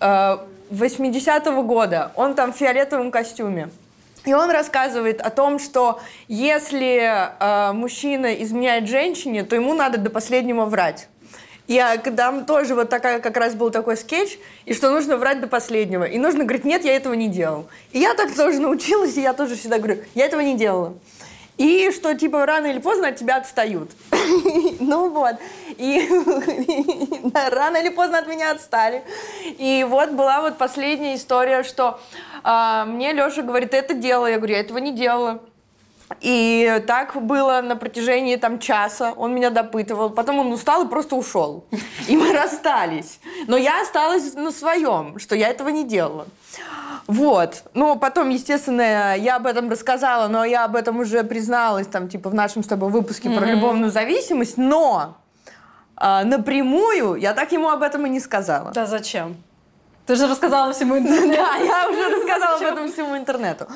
э, 0.00 0.38
80-го 0.70 1.62
года. 1.64 2.12
Он 2.14 2.34
там 2.34 2.52
в 2.52 2.56
фиолетовом 2.56 3.10
костюме. 3.10 3.70
И 4.26 4.34
он 4.34 4.50
рассказывает 4.50 5.20
о 5.20 5.30
том, 5.30 5.58
что 5.58 6.00
если 6.28 7.00
э, 7.38 7.72
мужчина 7.72 8.34
изменяет 8.42 8.88
женщине, 8.88 9.44
то 9.44 9.56
ему 9.56 9.72
надо 9.74 9.98
до 9.98 10.10
последнего 10.10 10.66
врать. 10.66 11.08
И 11.70 11.78
а, 11.78 11.96
там 11.98 12.46
тоже 12.46 12.74
вот 12.74 12.88
такая, 12.88 13.20
как 13.20 13.36
раз 13.36 13.54
был 13.54 13.70
такой 13.70 13.96
скетч, 13.96 14.38
и 14.64 14.74
что 14.74 14.90
нужно 14.90 15.16
врать 15.16 15.40
до 15.40 15.46
последнего. 15.46 16.02
И 16.02 16.18
нужно 16.18 16.42
говорить, 16.42 16.64
нет, 16.64 16.84
я 16.84 16.96
этого 16.96 17.14
не 17.14 17.28
делал. 17.28 17.68
И 17.92 18.00
я 18.00 18.14
так 18.14 18.34
тоже 18.34 18.58
научилась, 18.58 19.16
и 19.16 19.22
я 19.22 19.32
тоже 19.32 19.54
всегда 19.54 19.78
говорю, 19.78 20.02
я 20.16 20.26
этого 20.26 20.40
не 20.40 20.56
делала. 20.56 20.94
И 21.60 21.90
что, 21.90 22.14
типа, 22.14 22.46
рано 22.46 22.68
или 22.68 22.78
поздно 22.78 23.08
от 23.08 23.16
тебя 23.16 23.36
отстают. 23.36 23.90
Ну 24.80 25.10
вот. 25.10 25.36
И 25.76 26.08
рано 27.34 27.76
или 27.76 27.90
поздно 27.90 28.18
от 28.18 28.26
меня 28.28 28.52
отстали. 28.52 29.02
И 29.58 29.84
вот 29.86 30.10
была 30.12 30.40
вот 30.40 30.56
последняя 30.56 31.16
история, 31.16 31.62
что 31.62 32.00
а, 32.42 32.86
мне 32.86 33.12
Леша 33.12 33.42
говорит, 33.42 33.74
это 33.74 33.92
делала. 33.92 34.26
Я 34.26 34.38
говорю, 34.38 34.54
я 34.54 34.60
этого 34.60 34.78
не 34.78 34.92
делала. 34.92 35.40
И 36.20 36.82
так 36.86 37.14
было 37.22 37.60
на 37.60 37.76
протяжении 37.76 38.36
там 38.36 38.58
часа. 38.58 39.12
Он 39.16 39.34
меня 39.34 39.50
допытывал. 39.50 40.10
Потом 40.10 40.40
он 40.40 40.52
устал 40.52 40.84
и 40.84 40.88
просто 40.88 41.16
ушел. 41.16 41.64
И 42.08 42.16
мы 42.16 42.32
расстались. 42.32 43.20
Но 43.46 43.56
я 43.56 43.80
осталась 43.82 44.34
на 44.34 44.50
своем, 44.50 45.18
что 45.18 45.36
я 45.36 45.48
этого 45.48 45.68
не 45.68 45.84
делала. 45.84 46.26
Вот. 47.06 47.62
Ну, 47.74 47.96
потом, 47.96 48.28
естественно, 48.28 49.16
я 49.16 49.36
об 49.36 49.46
этом 49.46 49.70
рассказала, 49.70 50.28
но 50.28 50.44
я 50.44 50.64
об 50.64 50.76
этом 50.76 50.98
уже 51.00 51.24
призналась, 51.24 51.86
там, 51.86 52.08
типа, 52.08 52.28
в 52.30 52.34
нашем 52.34 52.62
с 52.62 52.66
тобой 52.66 52.90
выпуске 52.90 53.28
mm-hmm. 53.28 53.38
про 53.38 53.46
любовную 53.46 53.90
зависимость. 53.90 54.58
Но 54.58 55.16
э, 56.00 56.24
напрямую 56.24 57.14
я 57.14 57.32
так 57.34 57.52
ему 57.52 57.68
об 57.68 57.82
этом 57.82 58.06
и 58.06 58.10
не 58.10 58.20
сказала. 58.20 58.72
Да 58.72 58.86
зачем? 58.86 59.36
Ты 60.06 60.16
же 60.16 60.26
рассказала 60.26 60.72
всему 60.72 60.98
интернету. 60.98 61.30
Да, 61.36 61.56
я 61.56 61.88
уже 61.88 62.16
рассказала 62.16 62.56
об 62.56 62.62
этом 62.62 62.92
всему 62.92 63.16
интернету. 63.16 63.68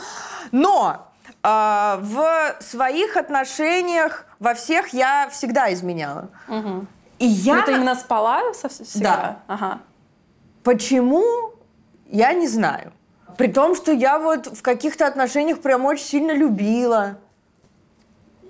Но 0.51 0.87
а, 0.87 1.14
в 1.45 2.57
своих 2.61 3.19
отношениях 3.19 4.25
во 4.41 4.55
всех 4.55 4.95
я 4.95 5.29
всегда 5.31 5.73
изменяла. 5.75 6.31
Угу. 6.49 6.87
И 7.19 7.27
я... 7.27 7.57
Ну, 7.57 7.63
ты 7.67 7.73
именно 7.73 7.95
спала 7.95 8.41
всегда? 8.55 9.17
Да. 9.17 9.37
Ага. 9.47 9.79
Почему? 10.63 11.53
Я 12.07 12.33
не 12.33 12.49
знаю. 12.49 12.93
При 13.37 13.49
том, 13.49 13.75
что 13.75 13.93
я 13.93 14.19
вот 14.19 14.47
в 14.47 14.63
каких-то 14.63 15.07
отношениях 15.07 15.61
прям 15.61 15.85
очень 15.85 16.07
сильно 16.07 16.33
любила. 16.33 17.19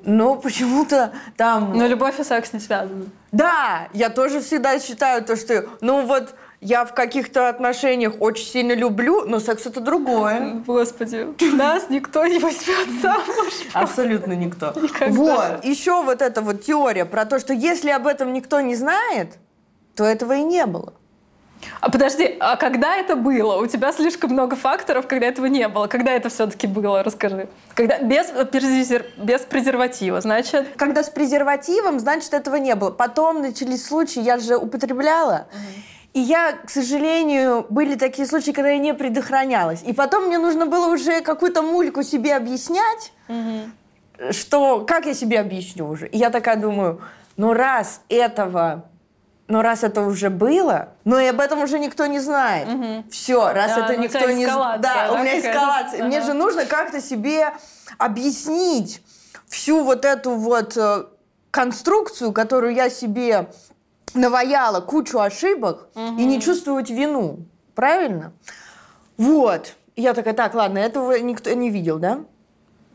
Но 0.05 0.37
почему-то 0.37 1.13
там... 1.37 1.77
Но 1.77 1.87
любовь 1.87 2.21
и 2.21 2.25
секс 2.25 2.53
не 2.53 2.61
связаны. 2.61 3.07
Да, 3.33 3.89
я 3.93 4.11
тоже 4.11 4.41
всегда 4.41 4.79
считаю 4.79 5.25
то, 5.25 5.35
что... 5.35 5.67
Ну 5.81 6.07
вот 6.07 6.35
я 6.65 6.87
в 6.87 6.95
каких-то 6.95 7.51
отношениях 7.51 8.15
очень 8.21 8.47
сильно 8.47 8.73
люблю, 8.73 9.27
но 9.27 9.39
секс 9.39 9.67
это 9.67 9.81
другое. 9.81 10.63
Господи, 10.67 11.29
нас 11.55 11.91
никто 11.91 12.27
не 12.27 12.39
возьмет 12.39 13.03
замуж. 13.03 13.53
Абсолютно 13.75 14.33
никто. 14.33 14.73
Никогда. 14.75 15.13
Вот, 15.13 15.65
еще 15.65 16.03
вот 16.03 16.23
эта 16.23 16.41
вот 16.41 16.63
теория 16.63 17.05
про 17.05 17.27
то, 17.27 17.39
что 17.39 17.53
если 17.53 17.91
об 17.91 18.07
этом 18.07 18.33
никто 18.33 18.63
не 18.63 18.77
знает, 18.77 19.35
то 19.95 20.05
этого 20.05 20.33
и 20.33 20.43
не 20.43 20.65
было. 20.65 20.95
А 21.81 21.91
подожди, 21.91 22.37
а 22.41 22.57
когда 22.57 22.97
это 22.97 23.15
было? 23.15 23.57
У 23.57 23.67
тебя 23.67 23.93
слишком 23.93 24.31
много 24.33 24.57
факторов, 24.57 25.07
когда 25.07 25.27
этого 25.27 25.47
не 25.47 25.69
было. 25.69 25.87
Когда 25.87 26.13
это 26.13 26.31
все-таки 26.31 26.67
было? 26.67 27.03
Расскажи. 27.03 27.49
Когда 27.75 27.99
без, 27.99 28.27
презер... 28.51 29.05
без 29.19 29.43
презерватива, 29.43 30.21
значит? 30.23 30.67
Когда 30.77 31.03
с 31.03 31.11
презервативом, 31.11 32.01
значит, 32.01 32.33
этого 32.33 32.57
не 32.57 32.75
было. 32.75 32.91
Потом 32.91 33.43
начались 33.43 33.87
случаи, 33.87 34.21
я 34.21 34.39
же 34.39 34.57
употребляла. 34.57 35.47
Угу. 35.53 35.94
И 36.15 36.21
я, 36.21 36.53
к 36.53 36.71
сожалению, 36.71 37.67
были 37.69 37.97
такие 37.97 38.27
случаи, 38.27 38.53
когда 38.53 38.71
я 38.71 38.79
не 38.79 38.95
предохранялась. 38.95 39.83
И 39.83 39.93
потом 39.93 40.27
мне 40.27 40.39
нужно 40.39 40.65
было 40.65 40.87
уже 40.87 41.21
какую-то 41.23 41.61
мульку 41.61 42.05
себе 42.05 42.37
объяснять, 42.37 43.13
угу. 43.27 44.33
что 44.33 44.85
как 44.87 45.07
я 45.07 45.15
себе 45.15 45.41
объясню 45.41 45.89
уже. 45.89 46.07
И 46.07 46.17
я 46.17 46.31
такая 46.31 46.55
думаю, 46.55 47.03
ну 47.37 47.53
раз 47.53 48.01
этого, 48.09 48.85
ну 49.49 49.61
раз 49.61 49.83
это 49.83 50.03
уже 50.03 50.31
было, 50.31 50.91
но 51.05 51.19
и 51.19 51.27
об 51.27 51.41
этом 51.41 51.61
уже 51.65 51.81
никто 51.81 52.07
не 52.07 52.21
знает. 52.21 52.69
Угу. 52.69 53.11
Все, 53.11 53.53
раз 53.53 53.75
да, 53.75 53.85
это 53.85 53.97
никто 53.97 54.31
не 54.31 54.47
знает. 54.47 54.81
Да, 54.83 55.09
да, 55.09 55.13
у 55.15 55.19
меня 55.19 55.41
эскалация. 55.41 55.99
Ага. 55.99 56.07
Мне 56.07 56.21
же 56.21 56.33
нужно 56.33 56.65
как-то 56.65 57.01
себе 57.01 57.55
объяснить 57.99 59.03
всю 59.49 59.83
вот 59.83 60.05
эту 60.05 60.37
вот 60.37 60.77
э, 60.77 61.07
конструкцию, 61.51 62.33
которую 62.33 62.73
я 62.73 62.89
себе 62.89 63.49
наваяла 64.15 64.81
кучу 64.81 65.19
ошибок 65.19 65.89
угу. 65.95 66.19
и 66.19 66.25
не 66.25 66.41
чувствовать 66.41 66.91
вину. 66.91 67.41
Правильно? 67.75 68.33
Вот. 69.17 69.75
я 69.97 70.15
такая, 70.15 70.35
так, 70.35 70.55
ладно, 70.55 70.79
этого 70.79 71.19
никто 71.19 71.53
не 71.53 71.71
видел, 71.71 71.99
да? 71.99 72.21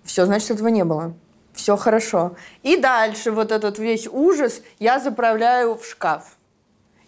Все, 0.03 0.25
значит, 0.25 0.51
этого 0.51 0.69
не 0.69 0.83
было. 0.83 1.13
Все 1.53 1.75
хорошо. 1.77 2.35
И 2.63 2.77
дальше 2.77 3.31
вот 3.31 3.51
этот 3.51 3.79
весь 3.79 4.07
ужас 4.07 4.61
я 4.79 4.99
заправляю 4.99 5.75
в 5.75 5.85
шкаф. 5.85 6.38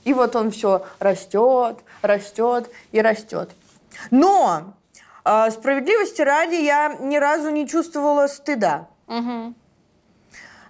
И 0.03 0.13
вот 0.13 0.35
он 0.35 0.51
все 0.51 0.85
растет, 0.99 1.77
растет 2.01 2.69
и 2.91 3.01
растет. 3.01 3.51
Но 4.09 4.73
э, 5.23 5.51
справедливости 5.51 6.21
ради 6.21 6.55
я 6.55 6.95
ни 6.99 7.17
разу 7.17 7.49
не 7.49 7.67
чувствовала 7.67 8.27
стыда. 8.27 8.87
Угу 9.07 9.55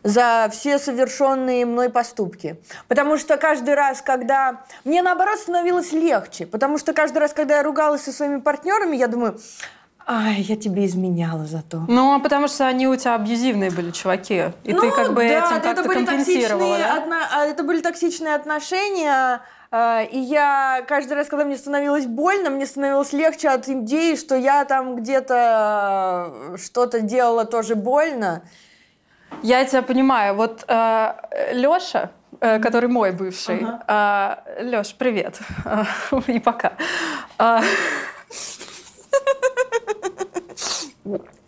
за 0.04 0.50
все 0.52 0.80
совершенные 0.80 1.66
мной 1.66 1.90
поступки. 1.90 2.58
Потому 2.88 3.18
что 3.18 3.38
каждый 3.38 3.76
раз, 3.76 4.02
когда... 4.02 4.64
Мне, 4.84 5.02
наоборот, 5.02 5.40
становилось 5.40 5.92
легче. 5.92 6.46
Потому 6.46 6.78
что 6.78 6.94
каждый 6.94 7.20
раз, 7.20 7.34
когда 7.34 7.58
я 7.58 7.64
ругалась 7.64 8.04
со 8.04 8.12
своими 8.12 8.40
партнерами, 8.40 8.96
я 8.96 9.08
думаю, 9.08 9.40
Ай, 10.08 10.42
я 10.42 10.56
тебе 10.56 10.86
изменяла 10.86 11.46
зато. 11.46 11.86
Ну, 11.88 12.16
а 12.16 12.20
потому 12.20 12.48
что 12.48 12.66
они 12.66 12.88
у 12.88 12.96
тебя 12.96 13.16
абьюзивные 13.16 13.70
были 13.70 13.92
чуваки. 13.92 14.46
И 14.64 14.74
ну, 14.74 14.82
ты 14.82 14.92
как 14.92 15.14
бы 15.14 15.28
да, 15.28 15.46
этим 15.46 15.62
как-то 15.62 15.88
компенсировала, 15.88 16.78
да? 16.78 16.98
Отно... 16.98 17.18
А, 17.32 17.46
это 17.46 17.64
были 17.64 17.82
токсичные 17.82 18.36
отношения. 18.36 19.42
А, 19.70 20.02
и 20.02 20.18
я 20.18 20.84
каждый 20.88 21.14
раз, 21.14 21.28
когда 21.28 21.46
мне 21.46 21.56
становилось 21.56 22.08
больно, 22.08 22.50
мне 22.50 22.66
становилось 22.66 23.14
легче 23.14 23.50
от 23.50 23.70
идеи, 23.70 24.16
что 24.16 24.36
я 24.36 24.66
там 24.66 24.96
где-то 24.96 26.34
э, 26.54 26.58
что-то 26.58 27.02
делала 27.02 27.46
тоже 27.46 27.76
больно. 27.76 28.42
Я 29.44 29.66
тебя 29.66 29.82
понимаю. 29.82 30.36
Вот 30.36 30.64
э, 30.68 31.14
Леша, 31.54 32.12
э, 32.40 32.60
который 32.60 32.90
мой 32.90 33.12
бывший. 33.12 33.60
Ага. 33.60 34.44
Э, 34.58 34.64
Леш, 34.64 34.96
привет. 34.96 35.40
И 36.28 36.40
пока. 36.40 36.74
Э, 37.40 37.62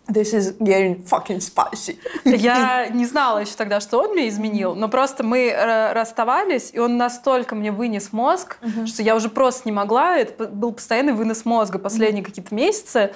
This 0.06 0.34
is 0.34 0.56
getting 0.58 1.02
fucking 1.02 1.40
spicy. 1.40 1.98
Я 2.24 2.88
не 2.88 3.06
знала 3.06 3.38
еще 3.38 3.54
тогда, 3.56 3.80
что 3.80 4.00
он 4.00 4.12
мне 4.12 4.28
изменил, 4.28 4.74
но 4.74 4.88
просто 4.88 5.24
мы 5.24 5.48
э, 5.48 5.92
расставались, 5.92 6.70
и 6.72 6.78
он 6.78 6.98
настолько 6.98 7.54
мне 7.54 7.72
вынес 7.72 8.12
мозг, 8.12 8.58
uh-huh. 8.60 8.86
что 8.86 9.02
я 9.02 9.16
уже 9.16 9.28
просто 9.30 9.62
не 9.64 9.72
могла. 9.72 10.18
Это 10.18 10.46
был 10.46 10.72
постоянный 10.72 11.14
вынос 11.14 11.44
мозга 11.44 11.78
последние 11.78 12.22
uh-huh. 12.22 12.26
какие-то 12.26 12.54
месяцы. 12.54 13.14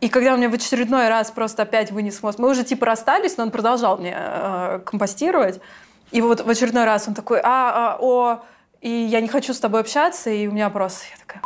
И 0.00 0.08
когда 0.08 0.32
он 0.32 0.38
мне 0.38 0.48
в 0.48 0.54
очередной 0.54 1.08
раз 1.08 1.30
просто 1.30 1.62
опять 1.62 1.90
вынес 1.90 2.22
мозг, 2.22 2.38
мы 2.38 2.50
уже 2.50 2.64
типа 2.64 2.86
расстались, 2.86 3.36
но 3.36 3.44
он 3.44 3.50
продолжал 3.50 3.96
мне 3.98 4.14
э, 4.16 4.80
компостировать. 4.84 5.60
И 6.10 6.20
вот 6.20 6.40
в 6.40 6.48
очередной 6.48 6.84
раз 6.84 7.08
он 7.08 7.14
такой, 7.14 7.40
а, 7.40 7.44
а, 7.44 7.98
о, 8.00 8.42
и 8.80 8.90
я 8.90 9.20
не 9.20 9.28
хочу 9.28 9.54
с 9.54 9.60
тобой 9.60 9.80
общаться, 9.80 10.30
и 10.30 10.46
у 10.46 10.52
меня 10.52 10.68
просто, 10.70 11.06
я 11.10 11.16
такая, 11.18 11.42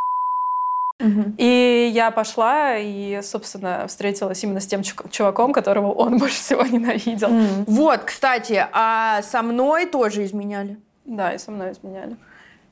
Угу. 1.01 1.35
И 1.39 1.91
я 1.95 2.11
пошла 2.11 2.77
и, 2.77 3.21
собственно, 3.23 3.87
встретилась 3.87 4.43
именно 4.43 4.61
с 4.61 4.67
тем 4.67 4.83
чуваком, 4.83 5.53
которого 5.53 5.93
он 5.93 6.19
больше 6.19 6.37
всего 6.37 6.63
ненавидел. 6.65 7.29
Mm. 7.29 7.65
Вот, 7.67 8.01
кстати, 8.01 8.67
а 8.73 9.23
со 9.23 9.43
мной 9.43 9.87
тоже 9.87 10.25
изменяли? 10.25 10.77
Да, 11.05 11.33
и 11.33 11.39
со 11.39 11.53
мной 11.53 11.73
изменяли. 11.73 12.17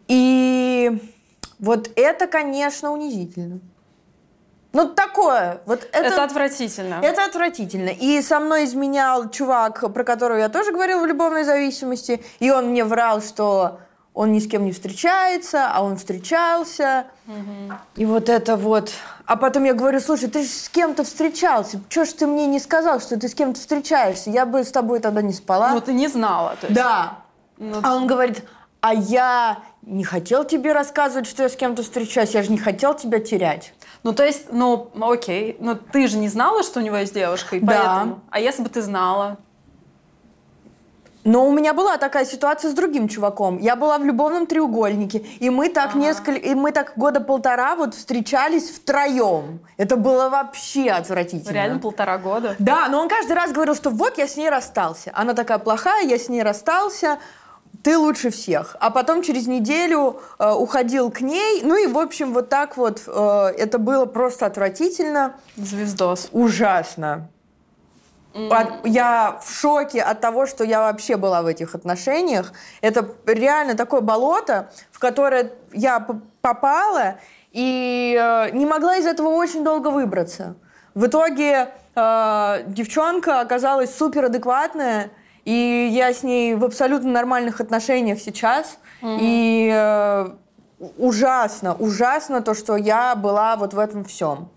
И 0.08 0.98
вот 1.60 1.90
это, 1.94 2.26
конечно, 2.26 2.90
унизительно. 2.90 3.60
Ну, 4.76 4.88
такое. 4.88 5.62
Вот 5.64 5.88
это, 5.92 6.06
это 6.06 6.24
отвратительно. 6.24 7.00
Это 7.02 7.24
отвратительно. 7.24 7.88
И 7.88 8.20
со 8.20 8.40
мной 8.40 8.64
изменял 8.64 9.30
чувак, 9.30 9.92
про 9.92 10.04
которого 10.04 10.36
я 10.36 10.50
тоже 10.50 10.70
говорила 10.70 11.00
в 11.00 11.06
любовной 11.06 11.44
зависимости. 11.44 12.22
И 12.40 12.50
он 12.50 12.66
мне 12.66 12.84
врал, 12.84 13.22
что 13.22 13.80
он 14.12 14.32
ни 14.32 14.38
с 14.38 14.46
кем 14.46 14.66
не 14.66 14.72
встречается, 14.72 15.70
а 15.72 15.82
он 15.82 15.96
встречался. 15.96 17.06
Угу. 17.26 17.74
И 17.96 18.04
вот 18.04 18.28
это 18.28 18.56
вот. 18.56 18.92
А 19.24 19.36
потом 19.36 19.64
я 19.64 19.72
говорю, 19.72 19.98
слушай, 19.98 20.28
ты 20.28 20.42
же 20.42 20.48
с 20.48 20.68
кем-то 20.68 21.04
встречался. 21.04 21.80
Чего 21.88 22.04
ж 22.04 22.08
ты 22.12 22.26
мне 22.26 22.46
не 22.46 22.60
сказал, 22.60 23.00
что 23.00 23.18
ты 23.18 23.28
с 23.28 23.34
кем-то 23.34 23.58
встречаешься? 23.58 24.28
Я 24.28 24.44
бы 24.44 24.62
с 24.62 24.70
тобой 24.70 25.00
тогда 25.00 25.22
не 25.22 25.32
спала. 25.32 25.72
Ну, 25.72 25.80
ты 25.80 25.94
не 25.94 26.08
знала. 26.08 26.56
То 26.60 26.66
есть. 26.66 26.78
Да. 26.78 27.18
Ну, 27.56 27.80
а 27.82 27.96
он 27.96 28.06
говорит, 28.06 28.44
а 28.82 28.92
я 28.92 29.58
не 29.82 30.04
хотел 30.04 30.44
тебе 30.44 30.72
рассказывать, 30.72 31.26
что 31.26 31.44
я 31.44 31.48
с 31.48 31.56
кем-то 31.56 31.82
встречаюсь. 31.82 32.34
Я 32.34 32.42
же 32.42 32.52
не 32.52 32.58
хотел 32.58 32.94
тебя 32.94 33.20
терять. 33.20 33.72
Ну, 34.06 34.12
то 34.12 34.24
есть, 34.24 34.52
ну, 34.52 34.88
окей, 35.00 35.56
но 35.58 35.74
ты 35.74 36.06
же 36.06 36.16
не 36.18 36.28
знала, 36.28 36.62
что 36.62 36.78
у 36.78 36.82
него 36.84 36.96
есть 36.96 37.12
девушка, 37.12 37.56
и 37.56 37.60
Да. 37.60 37.66
поэтому... 37.66 38.20
А 38.30 38.38
если 38.38 38.62
бы 38.62 38.68
ты 38.68 38.80
знала? 38.80 39.36
Но 41.24 41.44
у 41.48 41.52
меня 41.52 41.74
была 41.74 41.96
такая 41.96 42.24
ситуация 42.24 42.70
с 42.70 42.74
другим 42.74 43.08
чуваком. 43.08 43.58
Я 43.58 43.74
была 43.74 43.98
в 43.98 44.04
любовном 44.04 44.46
треугольнике, 44.46 45.24
и 45.40 45.50
мы 45.50 45.70
так 45.70 45.90
Ага. 45.90 45.98
несколько, 45.98 46.38
и 46.38 46.54
мы 46.54 46.70
так 46.70 46.92
года 46.94 47.20
полтора 47.20 47.74
вот 47.74 47.96
встречались 47.96 48.70
втроем. 48.70 49.58
Это 49.76 49.96
было 49.96 50.28
вообще 50.28 50.90
отвратительно. 50.90 51.52
Реально 51.52 51.80
полтора 51.80 52.16
года? 52.18 52.54
Да, 52.60 52.86
но 52.88 53.00
он 53.00 53.08
каждый 53.08 53.32
раз 53.32 53.50
говорил, 53.50 53.74
что 53.74 53.90
вот 53.90 54.18
я 54.18 54.28
с 54.28 54.36
ней 54.36 54.48
расстался. 54.48 55.10
Она 55.14 55.34
такая 55.34 55.58
плохая, 55.58 56.04
я 56.06 56.16
с 56.16 56.28
ней 56.28 56.44
расстался. 56.44 57.18
Ты 57.86 57.96
лучше 57.96 58.30
всех. 58.30 58.74
А 58.80 58.90
потом 58.90 59.22
через 59.22 59.46
неделю 59.46 60.20
э, 60.40 60.50
уходил 60.50 61.12
к 61.12 61.20
ней. 61.20 61.62
Ну 61.62 61.76
и, 61.76 61.86
в 61.86 61.96
общем, 61.98 62.34
вот 62.34 62.48
так 62.48 62.76
вот. 62.76 63.02
э, 63.06 63.52
это 63.56 63.78
было 63.78 64.06
просто 64.06 64.44
отвратительно. 64.46 65.36
Звездос. 65.54 66.30
Ужасно. 66.32 67.28
От- 68.34 68.84
я 68.84 69.38
в 69.40 69.48
шоке 69.48 70.02
от 70.02 70.20
того, 70.20 70.46
что 70.46 70.64
я 70.64 70.80
вообще 70.80 71.16
была 71.16 71.42
в 71.42 71.46
этих 71.46 71.76
отношениях. 71.76 72.52
Это 72.80 73.08
реально 73.24 73.76
такое 73.76 74.00
болото, 74.00 74.68
в 74.90 74.98
которое 74.98 75.52
я 75.72 76.04
попала 76.40 77.18
и 77.52 78.18
э, 78.20 78.50
не 78.50 78.66
могла 78.66 78.96
из 78.96 79.06
этого 79.06 79.28
очень 79.28 79.62
долго 79.62 79.92
выбраться. 79.92 80.56
В 80.96 81.06
итоге 81.06 81.68
э, 81.94 82.64
девчонка 82.66 83.38
оказалась 83.38 83.96
суперадекватная, 83.96 85.10
и 85.46 85.88
я 85.92 86.12
с 86.12 86.24
ней 86.24 86.54
в 86.56 86.64
абсолютно 86.64 87.10
нормальных 87.10 87.60
отношениях 87.60 88.18
сейчас. 88.20 88.78
И 89.02 89.70
э, 89.72 90.28
ужасно, 90.98 91.74
ужасно 91.74 92.42
то, 92.42 92.52
что 92.54 92.76
я 92.76 93.14
была 93.14 93.56
вот 93.56 93.72
в 93.72 93.78
этом 93.78 94.04
всем. 94.04 94.48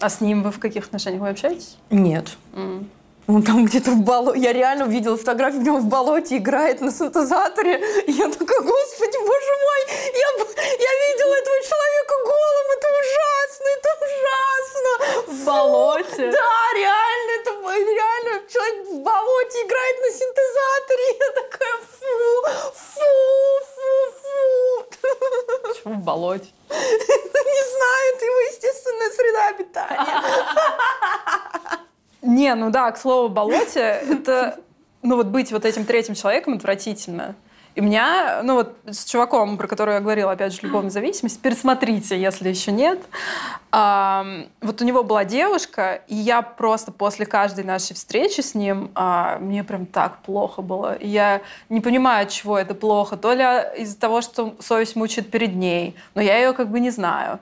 А 0.00 0.08
с 0.10 0.20
ним 0.20 0.42
вы 0.42 0.50
в 0.50 0.58
каких 0.58 0.86
отношениях? 0.86 1.22
Вы 1.22 1.28
общаетесь? 1.28 1.78
Нет. 1.90 2.36
М. 2.54 2.90
Он 3.30 3.42
там 3.44 3.64
где-то 3.64 3.92
в 3.92 4.00
болоте. 4.00 4.40
Я 4.40 4.52
реально 4.52 4.86
увидела 4.86 5.16
фотографию, 5.16 5.60
где 5.60 5.70
он 5.70 5.82
в 5.82 5.86
болоте 5.86 6.38
играет 6.38 6.80
на 6.80 6.90
синтезаторе. 6.90 7.78
И 8.06 8.12
я 8.12 8.28
такая, 8.28 8.60
господи, 8.60 9.18
боже 9.18 9.52
мой, 9.66 9.80
я, 10.14 10.28
я 10.66 10.92
видела 11.06 11.34
этого 11.34 11.58
человека 11.62 12.14
голым, 12.24 12.66
это 12.76 12.88
ужасно, 13.00 13.68
это 13.78 13.90
ужасно. 14.08 14.90
В 15.32 15.44
болоте? 15.44 16.30
Да, 16.32 16.72
реально, 16.74 17.30
это 17.40 17.50
реально 17.70 18.42
человек 18.48 18.88
в 18.88 18.98
болоте 18.98 19.62
играет 19.62 19.96
на 20.00 20.10
синтезаторе. 20.10 21.06
Я 21.20 21.30
такая, 21.42 21.76
фу, 22.00 22.16
фу, 22.74 23.10
фу, 23.74 23.90
фу. 24.22 24.38
Почему 25.68 25.94
в 25.94 26.02
болоте? 26.02 26.48
Не 26.70 27.62
знаю, 27.74 28.14
это 28.16 28.24
его 28.24 28.40
естественная 28.50 29.10
среда 29.10 29.48
обитания. 29.50 30.16
Не, 32.22 32.54
ну 32.54 32.70
да, 32.70 32.90
к 32.90 32.98
слову, 32.98 33.28
болоте, 33.28 33.80
это, 34.10 34.58
ну 35.02 35.16
вот 35.16 35.26
быть 35.26 35.52
вот 35.52 35.64
этим 35.64 35.84
третьим 35.84 36.14
человеком 36.14 36.54
отвратительно. 36.54 37.34
И 37.76 37.80
меня, 37.80 38.40
ну 38.42 38.54
вот 38.54 38.76
с 38.84 39.04
чуваком, 39.04 39.56
про 39.56 39.68
которого 39.68 39.94
я 39.94 40.00
говорила, 40.00 40.32
опять 40.32 40.52
же, 40.52 40.58
любовная 40.62 40.90
зависимость, 40.90 41.40
пересмотрите, 41.40 42.20
если 42.20 42.48
еще 42.48 42.72
нет. 42.72 42.98
Ам, 43.70 44.46
вот 44.60 44.82
у 44.82 44.84
него 44.84 45.04
была 45.04 45.24
девушка, 45.24 46.02
и 46.08 46.16
я 46.16 46.42
просто 46.42 46.90
после 46.90 47.26
каждой 47.26 47.62
нашей 47.62 47.94
встречи 47.94 48.40
с 48.40 48.56
ним, 48.56 48.90
а, 48.96 49.38
мне 49.38 49.62
прям 49.62 49.86
так 49.86 50.18
плохо 50.22 50.62
было. 50.62 50.94
И 50.94 51.06
я 51.06 51.42
не 51.68 51.80
понимаю, 51.80 52.24
от 52.24 52.30
чего 52.30 52.58
это 52.58 52.74
плохо. 52.74 53.16
То 53.16 53.34
ли 53.34 53.44
из-за 53.82 53.96
того, 53.96 54.20
что 54.20 54.56
совесть 54.58 54.96
мучает 54.96 55.30
перед 55.30 55.54
ней, 55.54 55.94
но 56.16 56.22
я 56.22 56.38
ее 56.38 56.52
как 56.52 56.70
бы 56.70 56.80
не 56.80 56.90
знаю. 56.90 57.38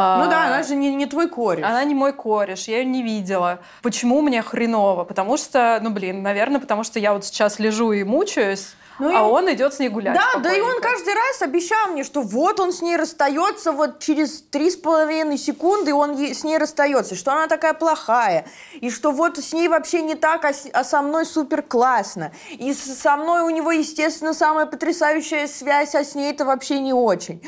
А, 0.00 0.22
Ну 0.22 0.30
да, 0.30 0.44
она 0.46 0.62
же 0.62 0.76
не, 0.76 0.94
не 0.94 1.06
твой 1.06 1.28
кореш. 1.28 1.64
она 1.66 1.82
не 1.82 1.94
мой 1.94 2.12
кореш, 2.12 2.68
я 2.68 2.78
ее 2.78 2.84
не 2.84 3.02
видела. 3.02 3.58
Почему 3.82 4.20
мне 4.22 4.42
хреново? 4.42 5.02
Потому 5.02 5.36
что, 5.36 5.80
ну 5.82 5.90
блин, 5.90 6.22
наверное, 6.22 6.60
потому 6.60 6.84
что 6.84 7.00
я 7.00 7.12
вот 7.12 7.24
сейчас 7.24 7.58
лежу 7.58 7.90
и 7.90 8.04
мучаюсь, 8.04 8.76
Ну 9.00 9.10
и- 9.10 9.14
а 9.14 9.22
он 9.26 9.52
идет 9.52 9.74
с 9.74 9.80
ней 9.80 9.88
гулять. 9.88 10.14
Да, 10.14 10.38
да 10.40 10.52
и 10.54 10.60
он 10.60 10.80
каждый 10.80 11.14
раз 11.14 11.42
обещал 11.42 11.88
мне, 11.90 12.04
что 12.04 12.20
вот 12.22 12.60
он 12.60 12.72
с 12.72 12.80
ней 12.80 12.96
расстается 12.96 13.72
вот 13.72 13.98
через 13.98 14.40
три 14.42 14.70
с 14.70 14.76
половиной 14.76 15.36
секунды, 15.38 15.92
он 15.92 16.16
с 16.16 16.44
ней 16.44 16.58
расстается, 16.58 17.16
что 17.16 17.32
она 17.32 17.48
такая 17.48 17.74
плохая, 17.74 18.46
и 18.74 18.90
что 18.90 19.10
вот 19.10 19.38
с 19.38 19.52
ней 19.52 19.66
вообще 19.68 20.02
не 20.02 20.14
так, 20.14 20.44
а, 20.44 20.52
с- 20.52 20.68
а 20.72 20.84
со 20.84 21.02
мной 21.02 21.26
супер 21.26 21.62
классно, 21.62 22.30
и 22.50 22.72
со 22.72 23.16
мной 23.16 23.42
у 23.42 23.50
него, 23.50 23.72
естественно, 23.72 24.32
самая 24.34 24.66
потрясающая 24.66 25.48
связь, 25.48 25.94
а 25.96 26.04
с 26.04 26.14
ней 26.14 26.30
это 26.32 26.44
вообще 26.44 26.78
не 26.80 26.92
очень. 26.92 27.40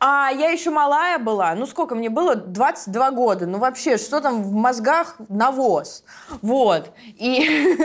А 0.00 0.30
я 0.30 0.50
еще 0.50 0.70
малая 0.70 1.18
была, 1.18 1.54
ну 1.54 1.66
сколько 1.66 1.94
мне 1.94 2.10
было? 2.10 2.34
22 2.34 3.10
года, 3.12 3.46
ну 3.46 3.58
вообще, 3.58 3.96
что 3.96 4.20
там 4.20 4.42
в 4.42 4.52
мозгах 4.52 5.16
навоз. 5.28 6.04
Вот. 6.42 6.92
И 7.16 7.76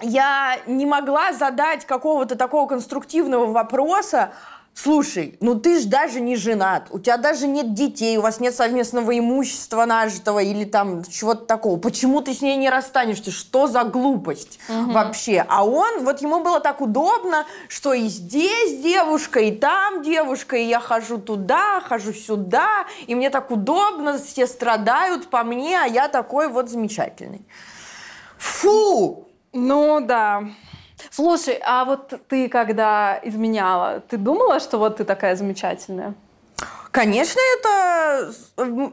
я 0.02 0.58
не 0.66 0.86
могла 0.86 1.32
задать 1.32 1.84
какого-то 1.84 2.36
такого 2.36 2.66
конструктивного 2.66 3.46
вопроса, 3.46 4.32
Слушай, 4.74 5.36
ну 5.40 5.58
ты 5.58 5.80
ж 5.80 5.86
даже 5.86 6.20
не 6.20 6.36
женат, 6.36 6.86
у 6.90 7.00
тебя 7.00 7.16
даже 7.16 7.48
нет 7.48 7.74
детей, 7.74 8.16
у 8.16 8.20
вас 8.20 8.38
нет 8.38 8.54
совместного 8.54 9.18
имущества 9.18 9.84
нажитого 9.86 10.38
или 10.38 10.64
там 10.64 11.04
чего-то 11.04 11.46
такого. 11.46 11.80
Почему 11.80 12.20
ты 12.20 12.32
с 12.32 12.42
ней 12.42 12.56
не 12.56 12.70
расстанешься? 12.70 13.32
Что 13.32 13.66
за 13.66 13.82
глупость 13.82 14.60
вообще? 14.68 15.44
А 15.48 15.66
он, 15.66 16.04
вот 16.04 16.22
ему 16.22 16.44
было 16.44 16.60
так 16.60 16.80
удобно, 16.80 17.44
что 17.66 17.92
и 17.92 18.06
здесь 18.06 18.80
девушка, 18.80 19.40
и 19.40 19.50
там 19.50 20.02
девушка, 20.02 20.56
и 20.56 20.68
я 20.68 20.78
хожу 20.78 21.18
туда, 21.18 21.80
хожу 21.80 22.12
сюда, 22.12 22.86
и 23.08 23.16
мне 23.16 23.30
так 23.30 23.50
удобно, 23.50 24.16
все 24.18 24.46
страдают 24.46 25.28
по 25.28 25.42
мне, 25.42 25.76
а 25.76 25.86
я 25.86 26.06
такой 26.06 26.46
вот 26.48 26.68
замечательный. 26.68 27.44
Фу! 28.38 29.26
Ну 29.52 30.00
да. 30.00 30.44
Слушай, 31.10 31.60
а 31.64 31.84
вот 31.84 32.14
ты 32.28 32.48
когда 32.48 33.18
изменяла, 33.22 34.00
ты 34.00 34.16
думала, 34.16 34.60
что 34.60 34.78
вот 34.78 34.96
ты 34.96 35.04
такая 35.04 35.36
замечательная? 35.36 36.14
Конечно, 36.90 37.38
это... 37.58 38.32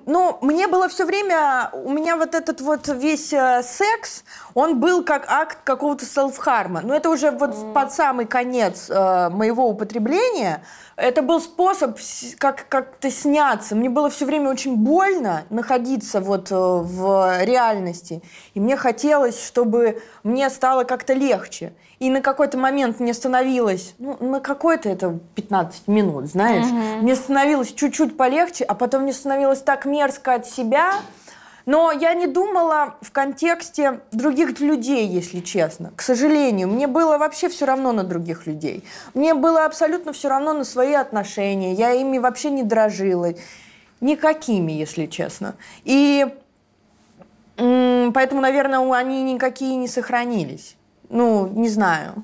Ну, 0.06 0.38
мне 0.42 0.68
было 0.68 0.90
все 0.90 1.06
время... 1.06 1.70
У 1.74 1.92
меня 1.92 2.18
вот 2.18 2.36
этот 2.36 2.62
вот 2.62 2.88
весь 2.90 3.32
э, 3.32 3.64
секс, 3.64 4.24
он 4.54 4.80
был 4.80 5.04
как 5.04 5.26
акт 5.30 5.60
какого-то 5.64 6.06
селф-харма. 6.06 6.82
Но 6.84 6.94
это 6.94 7.10
уже 7.10 7.32
вот 7.32 7.74
под 7.74 7.94
самый 7.94 8.26
конец 8.26 8.90
э, 8.90 9.30
моего 9.30 9.68
употребления. 9.70 10.64
Это 10.98 11.22
был 11.22 11.42
способ 11.42 11.98
как- 12.38 12.68
как-то 12.68 13.10
сняться. 13.10 13.76
Мне 13.76 13.90
было 13.90 14.10
все 14.10 14.26
время 14.26 14.50
очень 14.50 14.76
больно 14.76 15.44
находиться 15.50 16.20
вот 16.20 16.52
э, 16.52 16.56
в 16.56 17.44
реальности. 17.44 18.22
И 18.54 18.60
мне 18.60 18.76
хотелось, 18.76 19.44
чтобы 19.44 20.02
мне 20.24 20.50
стало 20.50 20.84
как-то 20.84 21.14
легче. 21.14 21.74
И 22.00 22.10
на 22.10 22.22
какой-то 22.22 22.58
момент 22.58 23.00
мне 23.00 23.14
становилось, 23.14 23.96
ну, 24.00 24.18
на 24.20 24.40
какой-то 24.42 24.90
это 24.90 25.18
15 25.36 25.88
минут, 25.88 26.26
знаешь, 26.26 26.66
мне 27.02 27.16
становилось 27.16 27.74
чуть-чуть 27.74 28.18
полегче, 28.18 28.66
а 28.66 28.76
потом 28.76 29.04
мне 29.04 29.14
становилось 29.14 29.62
так 29.62 29.86
мерзко 29.86 30.34
от 30.34 30.46
себя. 30.46 30.94
Но 31.66 31.92
я 31.92 32.14
не 32.14 32.28
думала 32.28 32.96
в 33.02 33.12
контексте 33.12 34.02
других 34.12 34.60
людей, 34.60 35.08
если 35.08 35.40
честно. 35.40 35.92
К 35.96 36.02
сожалению, 36.04 36.68
мне 36.68 36.86
было 36.86 37.18
вообще 37.18 37.50
все 37.50 37.66
равно 37.66 37.92
на 37.92 38.04
других 38.04 38.46
людей. 38.46 38.84
Мне 39.16 39.34
было 39.34 39.66
абсолютно 39.66 40.14
все 40.14 40.30
равно 40.30 40.54
на 40.54 40.64
свои 40.64 40.94
отношения. 40.94 41.74
Я 41.74 41.94
ими 41.94 42.20
вообще 42.20 42.52
не 42.52 42.62
дрожила. 42.62 43.30
Никакими, 44.00 44.74
если 44.74 45.08
честно. 45.08 45.56
И 45.86 46.28
поэтому, 47.56 48.42
наверное, 48.42 48.88
они 48.94 49.24
никакие 49.24 49.76
не 49.76 49.88
сохранились. 49.88 50.76
Ну, 51.10 51.48
не 51.48 51.70
знаю. 51.70 52.24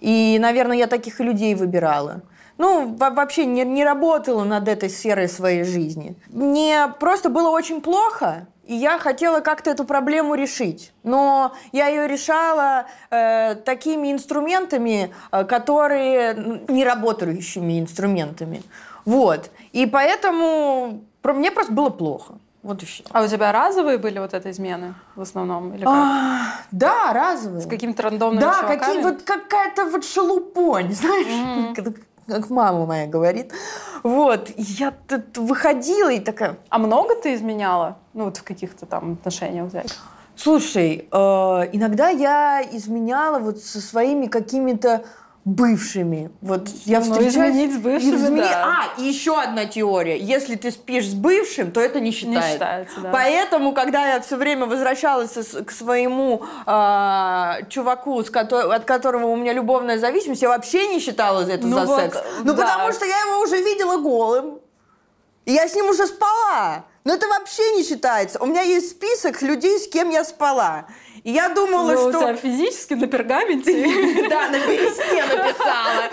И, 0.00 0.38
наверное, 0.40 0.76
я 0.76 0.86
таких 0.86 1.20
людей 1.20 1.54
выбирала. 1.54 2.22
Ну, 2.58 2.94
во- 2.96 3.10
вообще 3.10 3.46
не, 3.46 3.64
не 3.64 3.84
работала 3.84 4.44
над 4.44 4.68
этой 4.68 4.90
сферой 4.90 5.28
своей 5.28 5.64
жизни. 5.64 6.14
Мне 6.28 6.88
просто 6.98 7.30
было 7.30 7.50
очень 7.50 7.80
плохо, 7.80 8.46
и 8.66 8.74
я 8.74 8.98
хотела 8.98 9.40
как-то 9.40 9.70
эту 9.70 9.84
проблему 9.84 10.34
решить. 10.34 10.92
Но 11.02 11.52
я 11.72 11.88
ее 11.88 12.06
решала 12.06 12.86
э, 13.10 13.54
такими 13.56 14.12
инструментами, 14.12 15.12
э, 15.32 15.44
которые 15.44 16.62
не 16.68 16.84
работающими 16.84 17.80
инструментами. 17.80 18.62
Вот. 19.04 19.50
И 19.72 19.86
поэтому 19.86 21.02
мне 21.24 21.50
просто 21.50 21.72
было 21.72 21.90
плохо. 21.90 22.34
Вот 22.62 22.82
и 22.82 22.86
все. 22.86 23.02
А 23.12 23.22
у 23.22 23.26
тебя 23.26 23.52
разовые 23.52 23.96
были 23.98 24.18
вот 24.18 24.34
это 24.34 24.50
измены 24.50 24.94
в 25.16 25.22
основном? 25.22 25.72
Или 25.74 25.84
как? 25.84 25.94
А, 25.94 26.40
да, 26.70 27.12
разовые. 27.14 27.62
С 27.62 27.66
какими-то 27.66 28.02
рандомными 28.02 28.40
Да, 28.42 28.58
чуваками? 28.60 28.78
какие 28.78 29.02
вот 29.02 29.22
какая-то 29.22 29.84
вот 29.86 30.04
шелупонь, 30.04 30.92
знаешь, 30.94 31.26
Мгм. 31.56 31.74
как, 32.26 32.50
мама 32.50 32.84
моя 32.86 33.06
говорит. 33.06 33.52
Вот, 34.02 34.50
я 34.56 34.92
тут 35.08 35.38
выходила 35.38 36.10
и 36.12 36.20
такая, 36.20 36.58
А 36.68 36.78
много 36.78 37.14
ты 37.14 37.34
изменяла? 37.34 37.96
Ну, 38.12 38.24
вот 38.26 38.36
в 38.36 38.42
каких-то 38.44 38.84
там 38.86 39.12
отношениях 39.14 39.66
взять. 39.68 39.96
слушай, 40.36 41.08
э, 41.10 41.16
иногда 41.72 42.08
я 42.10 42.62
изменяла 42.72 43.38
вот 43.38 43.58
со 43.58 43.80
своими 43.80 44.26
какими-то 44.26 45.02
бывшими. 45.44 46.30
Вот 46.42 46.68
я 46.84 47.00
Ну, 47.00 47.04
встречаюсь... 47.12 47.34
изменить 47.54 47.74
с 47.74 47.78
бывшими, 47.78 48.14
Измени- 48.16 48.40
да. 48.42 48.64
А, 48.96 49.00
и 49.00 49.04
еще 49.04 49.40
одна 49.40 49.64
теория. 49.64 50.18
Если 50.18 50.54
ты 50.56 50.70
спишь 50.70 51.08
с 51.10 51.14
бывшим, 51.14 51.72
то 51.72 51.80
это 51.80 51.98
не 52.00 52.10
считается. 52.12 52.52
считается, 52.52 53.00
да. 53.00 53.10
Поэтому, 53.10 53.72
когда 53.72 54.06
я 54.14 54.20
все 54.20 54.36
время 54.36 54.66
возвращалась 54.66 55.32
к 55.66 55.70
своему 55.70 56.42
а, 56.66 57.58
чуваку, 57.68 58.22
с 58.22 58.30
кото- 58.30 58.72
от 58.74 58.84
которого 58.84 59.26
у 59.26 59.36
меня 59.36 59.52
любовная 59.52 59.98
зависимость, 59.98 60.42
я 60.42 60.48
вообще 60.50 60.88
не 60.88 61.00
считала 61.00 61.40
это 61.48 61.66
Ну 61.66 61.78
за 61.78 61.86
вот, 61.86 62.00
секс. 62.00 62.18
Ну, 62.44 62.52
да. 62.52 62.62
потому 62.62 62.92
что 62.92 63.04
я 63.06 63.18
его 63.20 63.40
уже 63.40 63.56
видела 63.56 63.96
голым. 63.98 64.58
И 65.46 65.52
я 65.52 65.66
с 65.66 65.74
ним 65.74 65.86
уже 65.86 66.06
спала. 66.06 66.84
Но 67.02 67.14
это 67.14 67.26
вообще 67.26 67.62
не 67.76 67.82
считается. 67.82 68.38
У 68.42 68.46
меня 68.46 68.60
есть 68.60 68.90
список 68.90 69.40
людей, 69.40 69.78
с 69.80 69.88
кем 69.88 70.10
я 70.10 70.22
спала. 70.22 70.84
И 71.22 71.32
я 71.32 71.48
думала, 71.50 71.92
у 71.92 72.10
что... 72.10 72.20
тебя 72.20 72.34
физически 72.36 72.94
на 72.94 73.06
пергаменте. 73.06 73.70
Да, 74.30 74.48
на 74.48 74.58
бересте 74.58 75.24
написала. 75.36 76.08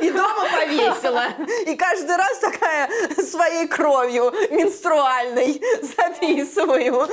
И 0.00 0.10
дома 0.10 0.46
повесила. 0.52 1.24
И 1.66 1.76
каждый 1.76 2.16
раз 2.16 2.38
такая 2.38 2.90
своей 3.22 3.68
кровью 3.68 4.32
менструальной 4.50 5.60
записываю. 5.82 7.08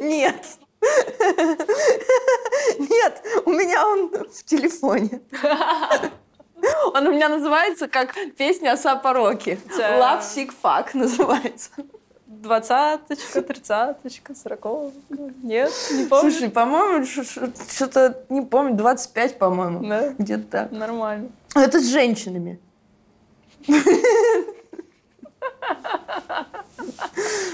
Нет. 0.00 0.46
Нет, 2.78 3.22
у 3.44 3.50
меня 3.50 3.86
он 3.86 4.08
в 4.08 4.44
телефоне. 4.44 5.20
Он 6.94 7.06
у 7.06 7.12
меня 7.12 7.28
называется 7.28 7.88
как 7.88 8.14
песня 8.36 8.72
о 8.72 8.76
Сапороке. 8.76 9.58
Love 9.78 10.22
Sick 10.22 10.52
Fuck 10.62 10.90
называется. 10.94 11.70
Двадцаточка, 12.42 13.42
тридцаточка, 13.42 14.34
сороковка. 14.34 14.98
Нет, 15.42 15.72
не 15.92 16.04
помню. 16.04 16.30
Слушай, 16.30 16.50
по-моему, 16.50 17.04
что-то, 17.06 18.24
не 18.28 18.42
помню, 18.42 18.74
25, 18.76 19.38
по-моему. 19.38 19.86
Да? 19.86 20.10
Где-то 20.18 20.44
так. 20.44 20.70
Нормально. 20.70 21.30
Это 21.54 21.80
с 21.80 21.86
женщинами. 21.86 22.58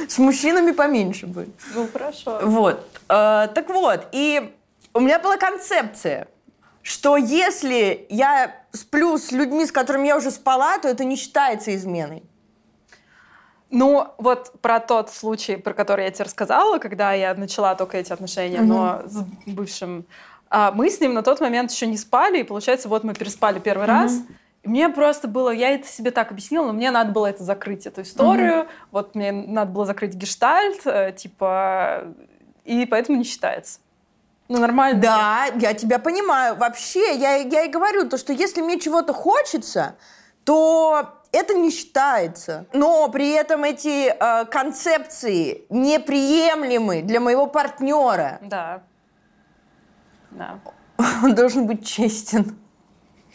С 0.08 0.18
мужчинами 0.18 0.72
поменьше 0.72 1.26
будет. 1.26 1.54
Ну, 1.74 1.88
хорошо. 1.92 2.40
Вот. 2.42 2.86
Э, 3.08 3.48
Так 3.54 3.68
вот, 3.68 4.06
и 4.12 4.52
у 4.92 5.00
меня 5.00 5.18
была 5.18 5.36
концепция, 5.36 6.28
что 6.82 7.16
если 7.16 8.06
я 8.10 8.54
сплю 8.72 9.16
с 9.16 9.32
людьми, 9.32 9.64
с 9.64 9.72
которыми 9.72 10.08
я 10.08 10.16
уже 10.16 10.30
спала, 10.30 10.78
то 10.78 10.88
это 10.88 11.04
не 11.04 11.16
считается 11.16 11.74
изменой. 11.74 12.24
Ну, 13.72 14.08
вот 14.18 14.52
про 14.60 14.80
тот 14.80 15.10
случай, 15.10 15.56
про 15.56 15.72
который 15.72 16.04
я 16.04 16.10
тебе 16.10 16.26
рассказала, 16.26 16.76
когда 16.76 17.14
я 17.14 17.34
начала 17.34 17.74
только 17.74 17.96
эти 17.96 18.12
отношения, 18.12 18.60
но 18.60 19.00
с 19.06 19.24
бывшим. 19.46 20.04
а, 20.50 20.72
мы 20.72 20.90
с 20.90 21.00
ним 21.00 21.14
на 21.14 21.22
тот 21.22 21.40
момент 21.40 21.70
еще 21.70 21.86
не 21.86 21.96
спали, 21.96 22.40
и 22.40 22.42
получается, 22.42 22.90
вот 22.90 23.02
мы 23.02 23.14
переспали 23.14 23.58
первый 23.58 23.86
раз. 23.86 24.12
И 24.62 24.68
мне 24.68 24.90
просто 24.90 25.26
было, 25.26 25.48
я 25.48 25.70
это 25.70 25.88
себе 25.88 26.10
так 26.10 26.30
объяснила, 26.30 26.66
но 26.66 26.72
мне 26.74 26.90
надо 26.90 27.12
было 27.12 27.26
это 27.26 27.42
закрыть, 27.42 27.86
эту 27.86 28.02
историю. 28.02 28.68
Вот 28.90 29.14
мне 29.14 29.32
надо 29.32 29.72
было 29.72 29.86
закрыть 29.86 30.14
гештальт, 30.14 30.86
э, 30.86 31.12
типа, 31.16 32.14
и 32.64 32.84
поэтому 32.84 33.16
не 33.16 33.24
считается. 33.24 33.80
Ну, 34.48 34.58
нормально. 34.58 35.00
Да, 35.00 35.46
я 35.58 35.72
тебя 35.72 35.98
понимаю. 35.98 36.56
Вообще, 36.56 37.16
я, 37.16 37.36
я 37.36 37.62
и 37.64 37.70
говорю, 37.70 38.06
то, 38.06 38.18
что 38.18 38.34
если 38.34 38.60
мне 38.60 38.78
чего-то 38.78 39.14
хочется, 39.14 39.96
то 40.44 41.21
это 41.32 41.54
не 41.54 41.70
считается. 41.70 42.66
Но 42.72 43.08
при 43.08 43.30
этом 43.30 43.64
эти 43.64 44.08
э, 44.08 44.44
концепции 44.46 45.64
неприемлемы 45.70 47.02
для 47.02 47.20
моего 47.20 47.46
партнера. 47.46 48.38
Да. 48.42 48.82
Да. 50.30 50.60
Он 51.22 51.34
должен 51.34 51.66
быть 51.66 51.86
честен. 51.86 52.56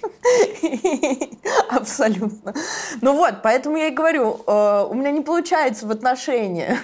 Абсолютно. 1.69 2.53
Ну 3.01 3.13
вот, 3.15 3.41
поэтому 3.41 3.77
я 3.77 3.87
и 3.87 3.91
говорю, 3.91 4.41
э, 4.45 4.87
у 4.89 4.93
меня 4.93 5.11
не 5.11 5.21
получается 5.21 5.87
в 5.87 5.91
отношениях. 5.91 6.77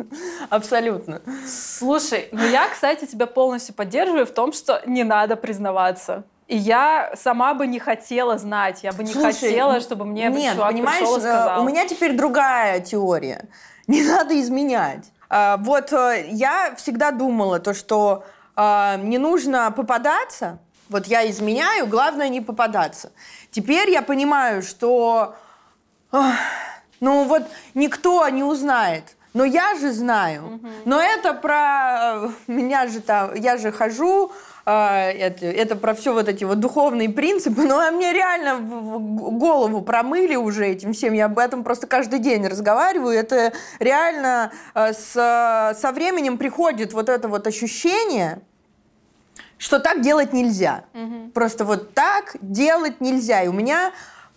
Абсолютно. 0.50 1.22
Слушай, 1.46 2.28
ну 2.32 2.44
я, 2.44 2.68
кстати, 2.68 3.06
тебя 3.06 3.26
полностью 3.26 3.74
поддерживаю 3.74 4.26
в 4.26 4.30
том, 4.30 4.52
что 4.52 4.82
не 4.86 5.02
надо 5.02 5.36
признаваться. 5.36 6.24
И 6.48 6.56
я 6.56 7.12
сама 7.14 7.52
бы 7.52 7.66
не 7.66 7.78
хотела 7.78 8.38
знать, 8.38 8.82
я 8.82 8.92
бы 8.92 9.04
не 9.04 9.12
Слушай, 9.12 9.32
хотела, 9.34 9.80
чтобы 9.80 10.06
мне 10.06 10.28
Нет, 10.28 10.54
чувак 10.54 10.72
понимаешь, 10.72 10.98
пришел 11.00 11.16
и 11.16 11.18
э, 11.18 11.20
сказал. 11.20 11.62
у 11.62 11.68
меня 11.68 11.86
теперь 11.86 12.16
другая 12.16 12.80
теория. 12.80 13.44
Не 13.86 14.02
надо 14.02 14.38
изменять. 14.40 15.12
А, 15.28 15.58
Вот 15.58 15.92
э, 15.92 16.26
я 16.30 16.74
всегда 16.76 17.10
думала 17.10 17.58
то, 17.58 17.74
что 17.74 18.24
а, 18.56 18.96
не 18.96 19.18
нужно 19.18 19.70
попадаться. 19.70 20.58
Вот 20.88 21.06
я 21.06 21.30
изменяю, 21.30 21.86
главное 21.86 22.30
не 22.30 22.40
попадаться. 22.40 23.12
Теперь 23.50 23.90
я 23.90 24.00
понимаю, 24.00 24.62
что 24.62 25.36
ну 27.00 27.24
вот 27.24 27.42
никто 27.74 28.26
не 28.30 28.42
узнает. 28.42 29.04
Но 29.34 29.44
я 29.44 29.74
же 29.74 29.92
знаю. 29.92 30.60
Но 30.86 31.00
это 31.00 31.34
про 31.34 32.24
э, 32.24 32.30
меня 32.46 32.86
же 32.86 33.00
там, 33.00 33.34
я 33.34 33.58
же 33.58 33.70
хожу, 33.70 34.32
э, 34.68 35.12
это, 35.12 35.46
это 35.46 35.76
про 35.76 35.94
все 35.94 36.12
вот 36.12 36.28
эти 36.28 36.44
вот 36.44 36.60
духовные 36.60 37.08
принципы. 37.08 37.62
Ну, 37.62 37.78
а 37.78 37.90
мне 37.90 38.12
реально 38.12 38.56
в, 38.56 38.98
в 38.98 39.38
голову 39.38 39.82
промыли 39.82 40.36
уже 40.36 40.66
этим 40.66 40.92
всем. 40.92 41.14
Я 41.14 41.26
об 41.26 41.38
этом 41.38 41.64
просто 41.64 41.86
каждый 41.86 42.18
день 42.18 42.46
разговариваю. 42.46 43.18
Это 43.18 43.52
реально 43.78 44.52
э, 44.74 44.92
с, 44.92 45.12
со 45.12 45.92
временем 45.92 46.38
приходит 46.38 46.92
вот 46.92 47.08
это 47.08 47.28
вот 47.28 47.46
ощущение, 47.46 48.40
что 49.56 49.80
так 49.80 50.02
делать 50.02 50.32
нельзя. 50.32 50.84
Просто 51.34 51.64
вот 51.64 51.94
так 51.94 52.36
делать 52.40 53.00
нельзя. 53.00 53.42
И 53.42 53.48
у 53.48 53.52
меня 53.52 53.92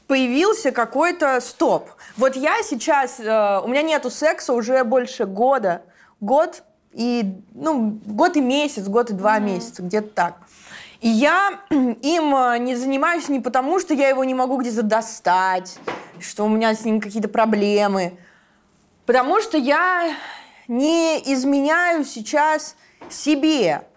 появился 0.08 0.72
какой-то 0.72 1.40
стоп. 1.40 1.90
Вот 2.18 2.36
я 2.36 2.64
сейчас, 2.64 3.20
э, 3.20 3.62
у 3.64 3.68
меня 3.68 3.82
нету 3.82 4.10
секса 4.10 4.54
уже 4.54 4.84
больше 4.84 5.26
года. 5.26 5.84
Год 6.20 6.64
и, 6.94 7.42
ну, 7.54 8.00
год 8.06 8.36
и 8.36 8.42
месяц, 8.42 8.88
год 8.88 9.10
и 9.10 9.14
два 9.14 9.40
месяца, 9.40 9.82
где-то 9.82 10.10
так. 10.10 10.38
И 11.00 11.08
я 11.08 11.60
им 11.70 12.36
э, 12.36 12.58
не 12.60 12.76
занимаюсь 12.76 13.30
не 13.30 13.40
потому, 13.40 13.80
что 13.80 13.94
я 13.94 14.10
его 14.10 14.24
не 14.24 14.34
могу 14.34 14.58
где-то 14.58 14.84
достать, 14.84 15.80
что 16.20 16.46
у 16.46 16.50
меня 16.50 16.74
с 16.76 16.86
ним 16.86 17.02
какие-то 17.02 17.30
проблемы. 17.30 18.18
Потому 19.06 19.42
что 19.42 19.58
я 19.58 20.14
не 20.68 21.18
изменяю 21.34 22.06
сейчас 22.06 22.76
себе. 23.10 23.88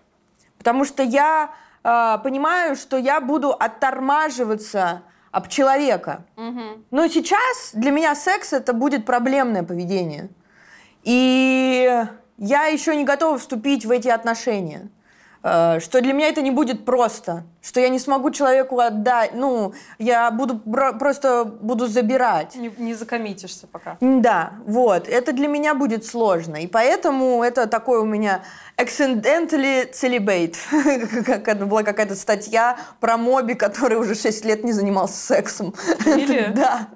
Потому 0.59 0.85
что 0.85 1.03
я 1.03 1.51
э, 1.83 2.19
понимаю, 2.23 2.77
что 2.77 2.97
я 2.97 3.21
буду 3.21 3.51
оттормаживаться 3.51 5.03
об 5.31 5.49
человека. 5.49 6.25
Но 6.91 7.09
сейчас 7.09 7.73
для 7.75 7.91
меня 7.91 8.15
секс 8.15 8.53
это 8.53 8.73
будет 8.73 9.05
проблемное 9.05 9.65
поведение. 9.65 10.29
И 11.03 12.05
я 12.39 12.67
еще 12.67 12.97
не 12.97 13.05
готова 13.05 13.39
вступить 13.39 13.85
в 13.85 13.91
эти 13.91 14.09
отношения. 14.09 14.89
Э, 15.45 15.79
Что 15.79 16.01
для 16.01 16.15
меня 16.15 16.29
это 16.29 16.41
не 16.41 16.51
будет 16.51 16.85
просто. 16.87 17.45
Что 17.63 17.79
я 17.79 17.91
не 17.91 17.99
смогу 17.99 18.31
человеку 18.31 18.81
отдать. 18.81 19.35
Ну, 19.35 19.75
я 19.99 20.31
буду 20.31 20.59
просто 20.59 21.45
буду 21.45 21.87
забирать. 21.87 22.57
Не, 22.57 22.73
не 22.79 22.95
закоммитишься 22.95 23.67
пока. 23.67 23.99
Да, 24.01 24.55
вот. 24.67 25.07
Это 25.07 25.33
для 25.33 25.47
меня 25.47 25.75
будет 25.75 26.07
сложно. 26.07 26.57
И 26.57 26.67
поэтому 26.67 27.43
это 27.43 27.67
такой 27.67 28.01
у 28.01 28.07
меня 28.07 28.43
accidentally 28.79 29.93
celibate. 29.93 30.57
Как 31.25 31.47
это 31.47 31.67
была 31.67 31.83
какая-то 31.83 32.17
статья 32.17 32.79
про 33.01 33.19
Моби, 33.19 33.55
который 33.55 33.99
уже 33.99 34.15
6 34.15 34.45
лет 34.47 34.65
не 34.65 34.73
занимался 34.73 35.17
сексом. 35.17 35.75
Или? 36.07 36.53
Да. 36.55 36.89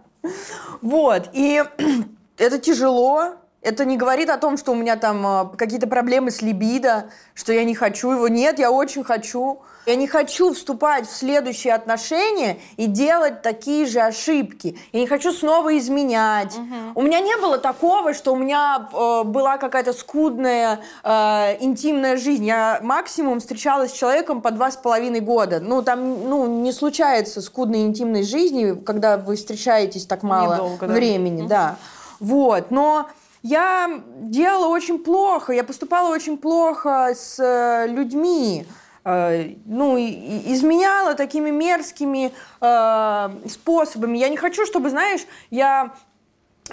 Вот. 0.80 1.28
И 1.32 1.62
это 2.38 2.58
тяжело. 2.58 3.34
Это 3.60 3.84
не 3.84 3.96
говорит 3.96 4.30
о 4.30 4.38
том, 4.38 4.56
что 4.56 4.72
у 4.72 4.76
меня 4.76 4.96
там 4.96 5.26
э, 5.26 5.56
какие-то 5.56 5.88
проблемы 5.88 6.30
с 6.30 6.42
либидо, 6.42 7.10
что 7.34 7.52
я 7.52 7.64
не 7.64 7.74
хочу 7.74 8.12
его. 8.12 8.28
Нет, 8.28 8.58
я 8.60 8.70
очень 8.70 9.02
хочу. 9.02 9.60
Я 9.84 9.96
не 9.96 10.06
хочу 10.06 10.52
вступать 10.52 11.08
в 11.08 11.16
следующие 11.16 11.74
отношения 11.74 12.58
и 12.76 12.86
делать 12.86 13.42
такие 13.42 13.86
же 13.86 14.00
ошибки. 14.00 14.78
Я 14.92 15.00
не 15.00 15.06
хочу 15.06 15.32
снова 15.32 15.76
изменять. 15.78 16.54
У 16.94 17.02
меня 17.02 17.20
не 17.20 17.36
было 17.38 17.58
такого, 17.58 18.12
что 18.14 18.32
у 18.32 18.36
меня 18.36 18.88
э, 18.92 19.22
была 19.24 19.56
какая-то 19.56 19.92
скудная 19.92 20.80
э, 21.02 21.56
интимная 21.60 22.16
жизнь. 22.16 22.44
Я 22.44 22.78
максимум 22.82 23.40
встречалась 23.40 23.90
с 23.90 23.94
человеком 23.94 24.40
по 24.40 24.50
два 24.50 24.70
с 24.70 24.76
половиной 24.76 25.20
года. 25.20 25.58
Ну, 25.58 25.82
там 25.82 26.28
ну, 26.28 26.46
не 26.62 26.72
случается 26.72 27.40
скудной 27.40 27.82
интимной 27.82 28.22
жизни, 28.22 28.78
когда 28.84 29.16
вы 29.16 29.34
встречаетесь 29.36 30.06
так 30.06 30.22
мало 30.22 30.54
Недолго, 30.54 30.86
да. 30.86 30.92
времени. 30.92 31.48
Да. 31.48 31.76
Вот. 32.20 32.70
Но 32.70 33.08
я 33.42 34.00
делала 34.20 34.66
очень 34.66 34.98
плохо, 34.98 35.52
я 35.52 35.64
поступала 35.64 36.12
очень 36.12 36.38
плохо 36.38 37.10
с 37.14 37.38
э, 37.38 37.86
людьми. 37.86 38.66
Э, 39.04 39.50
ну, 39.64 39.96
изменяла 39.96 41.14
такими 41.14 41.50
мерзкими 41.50 42.32
э, 42.60 43.30
способами. 43.48 44.18
Я 44.18 44.28
не 44.28 44.36
хочу, 44.36 44.66
чтобы, 44.66 44.90
знаешь, 44.90 45.20
я 45.50 45.94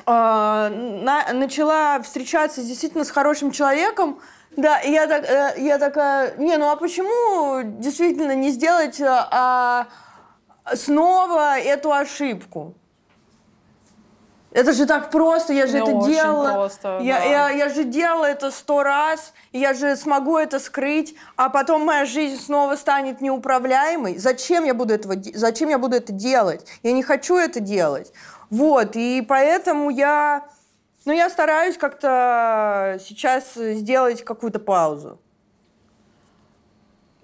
на, 0.06 1.26
начала 1.32 2.02
встречаться 2.02 2.62
действительно 2.62 3.06
с 3.06 3.10
хорошим 3.10 3.52
человеком, 3.52 4.20
да, 4.58 4.82
я, 4.82 5.08
так, 5.08 5.58
я 5.58 5.78
такая, 5.78 6.36
не, 6.36 6.58
ну 6.58 6.70
а 6.70 6.76
почему 6.76 7.62
действительно 7.80 8.36
не 8.36 8.50
сделать 8.50 9.02
а, 9.02 9.88
снова 10.74 11.58
эту 11.58 11.94
ошибку? 11.94 12.76
Это 14.56 14.72
же 14.72 14.86
так 14.86 15.12
просто, 15.12 15.52
я 15.52 15.68
же 15.68 15.80
Ну, 15.80 16.00
это 16.00 16.10
делала. 16.10 16.54
просто, 16.54 17.00
я, 17.02 17.20
да. 17.20 17.26
я, 17.26 17.50
я 17.50 17.70
же 17.70 17.84
делала 17.84 18.24
это 18.24 18.52
сто 18.52 18.84
раз, 18.84 19.34
и 19.52 19.60
я 19.60 19.74
же 19.74 19.98
смогу 19.98 20.38
это 20.38 20.60
скрыть, 20.60 21.14
а 21.36 21.50
потом 21.50 21.84
моя 21.84 22.06
жизнь 22.06 22.42
снова 22.42 22.78
станет 22.78 23.20
неуправляемой. 23.20 24.18
Зачем 24.18 24.64
я 24.64 24.74
буду 24.74 24.94
этого, 24.94 25.16
зачем 25.34 25.68
я 25.68 25.78
буду 25.78 25.98
это 25.98 26.14
делать? 26.14 26.66
Я 26.84 26.94
не 26.94 27.04
хочу 27.04 27.36
это 27.36 27.60
делать. 27.60 28.14
Вот, 28.50 28.96
и 28.96 29.22
поэтому 29.28 29.90
я, 29.90 30.46
ну, 31.04 31.12
я 31.12 31.30
стараюсь 31.30 31.78
как-то 31.78 32.98
сейчас 33.06 33.56
сделать 33.56 34.24
какую-то 34.24 34.60
паузу. 34.60 35.20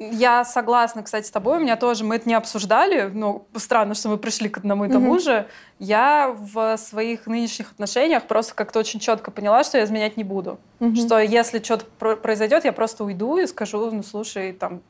Я 0.10 0.44
согласна, 0.46 1.04
кстати, 1.04 1.28
с 1.28 1.32
тобой. 1.32 1.58
У 1.58 1.62
меня 1.62 1.76
тоже, 1.76 2.04
мы 2.04 2.16
это 2.16 2.28
не 2.28 2.34
обсуждали, 2.34 3.12
но 3.14 3.46
странно, 3.56 3.94
что 3.94 4.10
мы 4.10 4.18
пришли 4.18 4.50
к 4.50 4.58
одному 4.58 4.86
и 4.86 4.90
тому 4.90 5.20
же. 5.20 5.48
Я 5.78 6.36
в 6.36 6.76
своих 6.78 7.28
нынешних 7.28 7.72
отношениях 7.72 8.24
просто 8.24 8.56
как-то 8.56 8.80
очень 8.80 9.00
четко 9.00 9.30
поняла, 9.30 9.64
что 9.64 9.78
я 9.78 9.84
изменять 9.84 10.18
не 10.18 10.24
буду. 10.24 10.58
Что 10.96 11.20
если 11.20 11.60
что-то 11.62 11.86
про- 12.00 12.16
произойдет, 12.16 12.66
я 12.66 12.74
просто 12.74 13.04
уйду 13.04 13.38
и 13.38 13.46
скажу, 13.46 13.92
ну, 13.92 14.02
слушай, 14.02 14.54
там, 14.54 14.82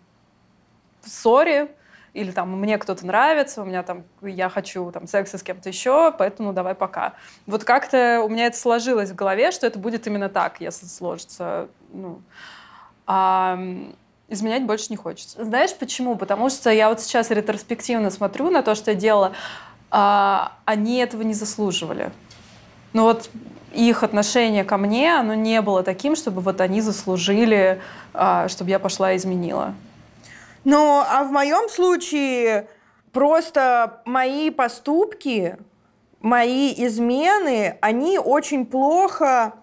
сори, 1.04 1.69
или 2.13 2.32
там 2.32 2.58
мне 2.60 2.78
кто-то 2.78 3.06
нравится, 3.06 3.62
у 3.62 3.65
меня 3.65 3.84
там 3.84 4.04
я 4.21 4.47
хочу 4.50 4.91
там 4.91 5.08
секса 5.08 5.38
с 5.38 5.43
кем-то 5.43 5.67
еще, 5.69 6.13
поэтому 6.17 6.50
ну, 6.50 6.54
давай 6.54 6.76
пока. 6.76 7.13
Вот 7.47 7.63
как-то 7.65 8.21
у 8.24 8.30
меня 8.30 8.47
это 8.47 8.58
сложилось 8.58 9.12
в 9.12 9.15
голове, 9.15 9.52
что 9.52 9.67
это 9.67 9.78
будет 9.80 10.08
именно 10.08 10.30
так, 10.30 10.62
если 10.62 10.86
сложится. 10.86 11.67
Ну, 11.93 12.21
а, 13.08 13.60
изменять 14.31 14.63
больше 14.63 14.87
не 14.89 14.95
хочется. 14.95 15.43
Знаешь 15.43 15.75
почему? 15.75 16.15
Потому 16.15 16.49
что 16.49 16.71
я 16.71 16.89
вот 16.89 17.01
сейчас 17.01 17.29
ретроспективно 17.29 18.09
смотрю 18.09 18.49
на 18.49 18.63
то, 18.63 18.75
что 18.75 18.91
я 18.91 18.97
делала, 18.97 19.33
а, 19.91 20.53
они 20.65 20.97
этого 20.97 21.21
не 21.21 21.33
заслуживали. 21.33 22.11
Ну 22.93 23.03
вот 23.03 23.29
их 23.73 24.03
отношение 24.03 24.63
ко 24.63 24.77
мне, 24.77 25.13
оно 25.15 25.33
не 25.33 25.61
было 25.61 25.83
таким, 25.83 26.15
чтобы 26.15 26.41
вот 26.41 26.61
они 26.61 26.81
заслужили, 26.81 27.81
а, 28.13 28.47
чтобы 28.47 28.69
я 28.69 28.79
пошла 28.79 29.13
и 29.13 29.17
изменила. 29.17 29.73
Ну, 30.63 31.03
а 31.05 31.23
в 31.23 31.31
моем 31.31 31.69
случае 31.69 32.67
просто 33.11 34.01
мои 34.05 34.49
поступки, 34.49 35.57
мои 36.21 36.73
измены, 36.85 37.77
они 37.81 38.19
очень 38.19 38.65
плохо 38.65 39.53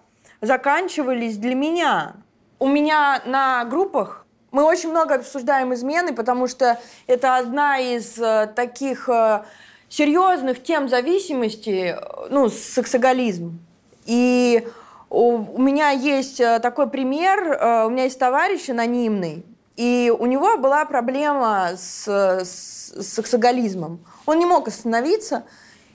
заканчивались 0.41 1.37
для 1.37 1.55
меня. 1.55 2.15
У 2.59 2.67
меня 2.67 3.21
на 3.25 3.63
группах 3.65 4.25
мы 4.51 4.63
очень 4.63 4.89
много 4.89 5.15
обсуждаем 5.15 5.73
измены, 5.73 6.13
потому 6.13 6.47
что 6.47 6.79
это 7.07 7.37
одна 7.37 7.77
из 7.79 8.17
э, 8.17 8.51
таких 8.55 9.07
э, 9.09 9.43
серьезных 9.89 10.63
тем 10.63 10.89
зависимости, 10.89 11.95
э, 11.95 12.27
ну, 12.29 12.49
сексоголизм. 12.49 13.59
И 14.05 14.67
у, 15.09 15.61
меня 15.61 15.91
есть 15.91 16.37
такой 16.37 16.89
пример, 16.89 17.39
у 17.85 17.89
меня 17.89 18.03
есть 18.05 18.17
товарищ 18.19 18.69
анонимный, 18.69 19.45
и 19.75 20.11
у 20.17 20.25
него 20.25 20.57
была 20.57 20.85
проблема 20.85 21.71
с- 21.77 22.07
с 22.43 22.91
сексоголизмом. 23.01 23.99
Он 24.25 24.39
не 24.39 24.45
мог 24.45 24.67
остановиться, 24.67 25.43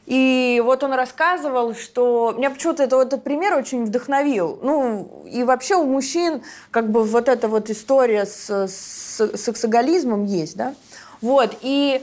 и 0.06 0.60
вот 0.64 0.82
он 0.82 0.92
рассказывал, 0.92 1.74
что 1.74 2.34
меня 2.36 2.50
почему-то 2.50 2.82
это, 2.82 3.00
этот 3.00 3.24
пример 3.24 3.54
очень 3.54 3.84
вдохновил. 3.84 4.58
Ну, 4.62 5.24
и 5.26 5.44
вообще 5.44 5.76
у 5.76 5.86
мужчин 5.86 6.42
как 6.70 6.90
бы 6.90 7.04
вот 7.04 7.28
эта 7.28 7.48
вот 7.48 7.70
история 7.70 8.26
с, 8.26 8.68
с 8.68 9.36
сексоголизмом 9.36 10.24
есть, 10.24 10.56
да? 10.56 10.74
Вот, 11.20 11.56
и 11.62 12.02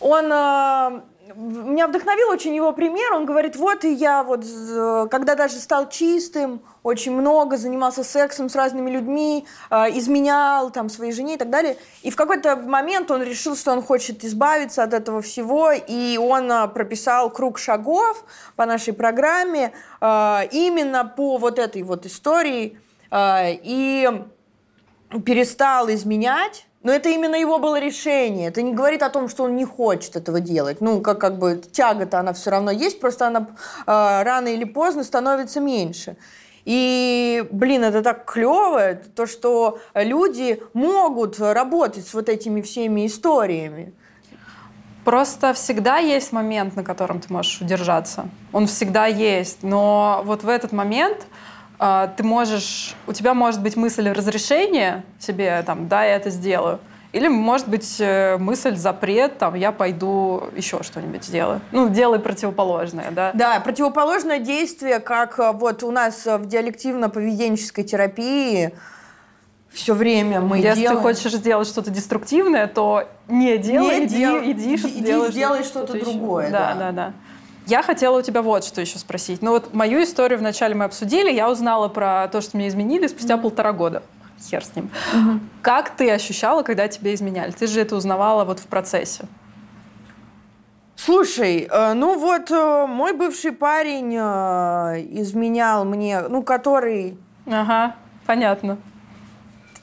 он... 0.00 1.02
меня 1.36 1.86
вдохновил 1.86 2.28
очень 2.30 2.54
его 2.54 2.72
пример. 2.72 3.12
Он 3.12 3.26
говорит, 3.26 3.56
вот 3.56 3.84
и 3.84 3.92
я 3.92 4.22
вот, 4.22 4.44
когда 5.10 5.34
даже 5.34 5.56
стал 5.56 5.88
чистым, 5.88 6.62
очень 6.82 7.12
много 7.12 7.56
занимался 7.56 8.02
сексом 8.02 8.48
с 8.48 8.56
разными 8.56 8.90
людьми, 8.90 9.46
э, 9.70 9.96
изменял 9.98 10.70
там 10.70 10.88
своей 10.88 11.12
жене 11.12 11.34
и 11.34 11.36
так 11.36 11.50
далее. 11.50 11.76
И 12.02 12.10
в 12.10 12.16
какой-то 12.16 12.56
момент 12.56 13.10
он 13.10 13.22
решил, 13.22 13.56
что 13.56 13.72
он 13.72 13.82
хочет 13.82 14.24
избавиться 14.24 14.82
от 14.82 14.92
этого 14.92 15.22
всего, 15.22 15.70
и 15.70 16.16
он 16.16 16.50
э, 16.50 16.68
прописал 16.68 17.30
круг 17.30 17.58
шагов 17.58 18.24
по 18.56 18.66
нашей 18.66 18.94
программе 18.94 19.72
э, 20.00 20.38
именно 20.50 21.04
по 21.04 21.38
вот 21.38 21.58
этой 21.58 21.82
вот 21.82 22.06
истории. 22.06 22.78
И 23.14 24.08
перестал 25.26 25.90
изменять, 25.90 26.66
но 26.82 26.92
это 26.92 27.08
именно 27.08 27.36
его 27.36 27.58
было 27.58 27.78
решение. 27.78 28.48
Это 28.48 28.62
не 28.62 28.72
говорит 28.72 29.02
о 29.02 29.10
том, 29.10 29.28
что 29.28 29.44
он 29.44 29.56
не 29.56 29.64
хочет 29.64 30.16
этого 30.16 30.40
делать. 30.40 30.80
Ну, 30.80 31.00
как, 31.00 31.20
как 31.20 31.38
бы 31.38 31.60
тяга-то 31.70 32.18
она 32.18 32.32
все 32.32 32.50
равно 32.50 32.70
есть, 32.70 33.00
просто 33.00 33.26
она 33.26 33.48
э, 33.86 34.22
рано 34.22 34.48
или 34.48 34.64
поздно 34.64 35.04
становится 35.04 35.60
меньше. 35.60 36.16
И, 36.64 37.44
блин, 37.50 37.84
это 37.84 38.02
так 38.02 38.24
клево, 38.24 38.94
то, 38.94 39.26
что 39.26 39.80
люди 39.94 40.62
могут 40.74 41.40
работать 41.40 42.06
с 42.06 42.14
вот 42.14 42.28
этими 42.28 42.60
всеми 42.60 43.06
историями. 43.06 43.92
Просто 45.04 45.52
всегда 45.54 45.96
есть 45.96 46.30
момент, 46.30 46.76
на 46.76 46.84
котором 46.84 47.20
ты 47.20 47.32
можешь 47.32 47.60
удержаться. 47.60 48.28
Он 48.52 48.68
всегда 48.68 49.06
есть. 49.06 49.64
Но 49.64 50.22
вот 50.24 50.44
в 50.44 50.48
этот 50.48 50.70
момент 50.70 51.26
ты 52.16 52.22
можешь, 52.22 52.94
у 53.06 53.12
тебя 53.12 53.34
может 53.34 53.60
быть 53.60 53.76
мысль 53.76 54.08
разрешения 54.08 55.04
себе, 55.18 55.62
там, 55.66 55.88
да, 55.88 56.04
я 56.04 56.16
это 56.16 56.30
сделаю. 56.30 56.78
Или 57.12 57.28
может 57.28 57.68
быть 57.68 57.96
э, 58.00 58.38
мысль 58.38 58.74
запрет, 58.76 59.36
там, 59.36 59.54
я 59.54 59.70
пойду 59.70 60.44
еще 60.56 60.82
что-нибудь 60.82 61.24
сделаю. 61.24 61.60
Ну, 61.70 61.90
делай 61.90 62.18
противоположное, 62.18 63.10
да. 63.10 63.32
Да, 63.34 63.60
противоположное 63.60 64.38
действие, 64.38 64.98
как 64.98 65.38
э, 65.38 65.52
вот 65.52 65.82
у 65.82 65.90
нас 65.90 66.24
в 66.24 66.46
диалективно-поведенческой 66.46 67.84
терапии 67.84 68.72
все 69.68 69.94
время 69.94 70.40
мы 70.40 70.58
Если 70.58 70.80
делаем... 70.80 70.98
ты 70.98 71.02
хочешь 71.02 71.32
сделать 71.32 71.66
что-то 71.66 71.90
деструктивное, 71.90 72.66
то 72.66 73.08
не 73.28 73.58
делай, 73.58 74.00
Не 74.00 74.04
иди, 74.06 74.16
дел- 74.18 74.38
иди, 74.44 74.76
что 74.76 74.88
иди 74.88 75.00
делаешь 75.00 75.32
сделай 75.32 75.64
что-то 75.64 75.96
еще. 75.96 76.04
другое, 76.04 76.50
Да, 76.50 76.74
да. 76.74 76.78
да, 76.78 76.92
да. 76.92 77.12
Я 77.66 77.82
хотела 77.82 78.18
у 78.18 78.22
тебя 78.22 78.42
вот 78.42 78.64
что 78.64 78.80
еще 78.80 78.98
спросить. 78.98 79.42
Ну 79.42 79.52
вот 79.52 79.74
мою 79.74 80.02
историю 80.02 80.38
вначале 80.38 80.74
мы 80.74 80.84
обсудили, 80.84 81.30
я 81.30 81.50
узнала 81.50 81.88
про 81.88 82.28
то, 82.28 82.40
что 82.40 82.56
меня 82.56 82.68
изменили 82.68 83.06
спустя 83.06 83.36
полтора 83.36 83.72
года. 83.72 84.02
Хер 84.40 84.64
с 84.64 84.74
ним. 84.74 84.90
Как 85.62 85.90
ты 85.90 86.10
ощущала, 86.10 86.62
когда 86.62 86.88
тебя 86.88 87.14
изменяли? 87.14 87.52
Ты 87.52 87.68
же 87.68 87.80
это 87.80 87.94
узнавала 87.94 88.44
вот 88.44 88.58
в 88.58 88.66
процессе. 88.66 89.24
Слушай, 90.96 91.68
э, 91.70 91.92
ну 91.94 92.18
вот 92.18 92.50
э, 92.50 92.86
мой 92.86 93.12
бывший 93.12 93.52
парень 93.52 94.14
э, 94.16 95.20
изменял 95.20 95.84
мне, 95.84 96.22
ну, 96.28 96.42
который 96.42 97.16
Ага, 97.46 97.96
понятно. 98.26 98.78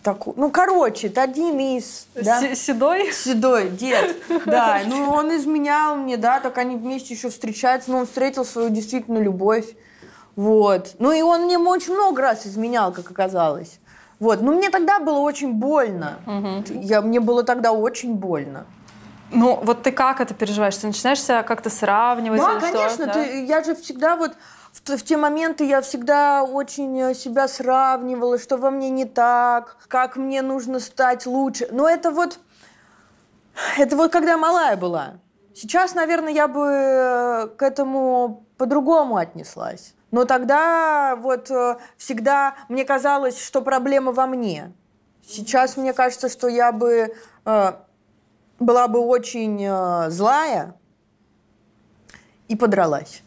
Такой, 0.04 0.34
ну, 0.38 0.50
короче, 0.50 1.08
это 1.08 1.24
один 1.24 1.60
из, 1.60 2.08
да? 2.16 2.40
Се- 2.40 2.56
Седой? 2.56 3.12
Седой 3.12 3.70
дед, 3.70 4.16
да. 4.46 4.82
Ну, 4.86 5.10
он 5.12 5.36
изменял 5.36 5.96
мне, 5.96 6.18
да, 6.18 6.40
так 6.40 6.58
они 6.58 6.76
вместе 6.76 7.14
еще 7.14 7.30
встречаются, 7.30 7.92
но 7.92 8.00
он 8.00 8.06
встретил 8.06 8.46
свою 8.46 8.70
действительно 8.70 9.18
любовь. 9.20 9.66
Вот. 10.36 10.96
Ну, 11.00 11.12
и 11.12 11.22
он 11.22 11.44
мне 11.44 11.58
очень 11.58 11.94
много 11.94 12.22
раз 12.22 12.48
изменял, 12.48 12.94
как 12.94 13.12
оказалось. 13.12 13.80
Вот. 14.20 14.42
Ну, 14.42 14.54
мне 14.54 14.70
тогда 14.70 15.00
было 15.00 15.20
очень 15.20 15.54
больно. 15.54 16.20
Я, 16.70 17.02
мне 17.02 17.20
было 17.20 17.44
тогда 17.44 17.72
очень 17.72 18.14
больно. 18.16 18.66
Ну, 19.32 19.60
вот 19.62 19.84
ты 19.84 19.92
как 19.92 20.22
это 20.22 20.34
переживаешь? 20.34 20.76
Ты 20.78 20.88
начинаешь 20.88 21.22
себя 21.22 21.44
как-то 21.44 21.70
сравнивать? 21.70 22.40
Да, 22.40 22.54
или 22.54 22.60
что? 22.60 22.72
конечно. 22.72 23.06
Да? 23.06 23.14
Ты, 23.14 23.46
я 23.46 23.64
же 23.64 23.76
всегда 23.76 24.16
вот 24.16 24.32
в, 24.86 25.04
те 25.04 25.18
моменты 25.18 25.65
я 25.65 25.82
всегда 25.82 26.44
очень 26.44 27.00
э, 27.00 27.13
себя 27.13 27.48
сравнивала, 27.48 28.38
что 28.38 28.58
во 28.58 28.72
мне 28.72 28.89
не 28.89 29.06
так, 29.06 29.78
как 29.88 30.15
мне 30.15 30.42
нужно 30.42 30.80
стать 30.80 31.26
лучше. 31.26 31.68
Но 31.72 31.88
это 31.89 32.12
вот, 32.12 32.39
это 33.78 33.96
вот 33.96 34.12
когда 34.12 34.38
малая 34.38 34.78
была. 34.78 35.20
Сейчас, 35.54 35.96
наверное, 35.96 36.34
я 36.34 36.48
бы 36.48 36.65
э, 36.65 37.48
к 37.58 37.62
этому 37.62 38.46
по-другому 38.58 39.18
отнеслась. 39.18 39.94
Но 40.12 40.26
тогда 40.26 41.15
вот 41.15 41.52
э, 41.52 41.78
всегда 41.98 42.56
мне 42.68 42.86
казалось, 42.86 43.44
что 43.44 43.62
проблема 43.62 44.12
во 44.12 44.26
мне. 44.28 44.74
Сейчас 45.26 45.78
мне 45.78 45.94
кажется, 45.94 46.30
что 46.30 46.48
я 46.48 46.72
бы 46.72 47.13
была 48.60 48.88
бы 48.88 49.00
очень 49.00 50.10
злая 50.10 50.76
и 52.48 52.56
подралась. 52.56 53.22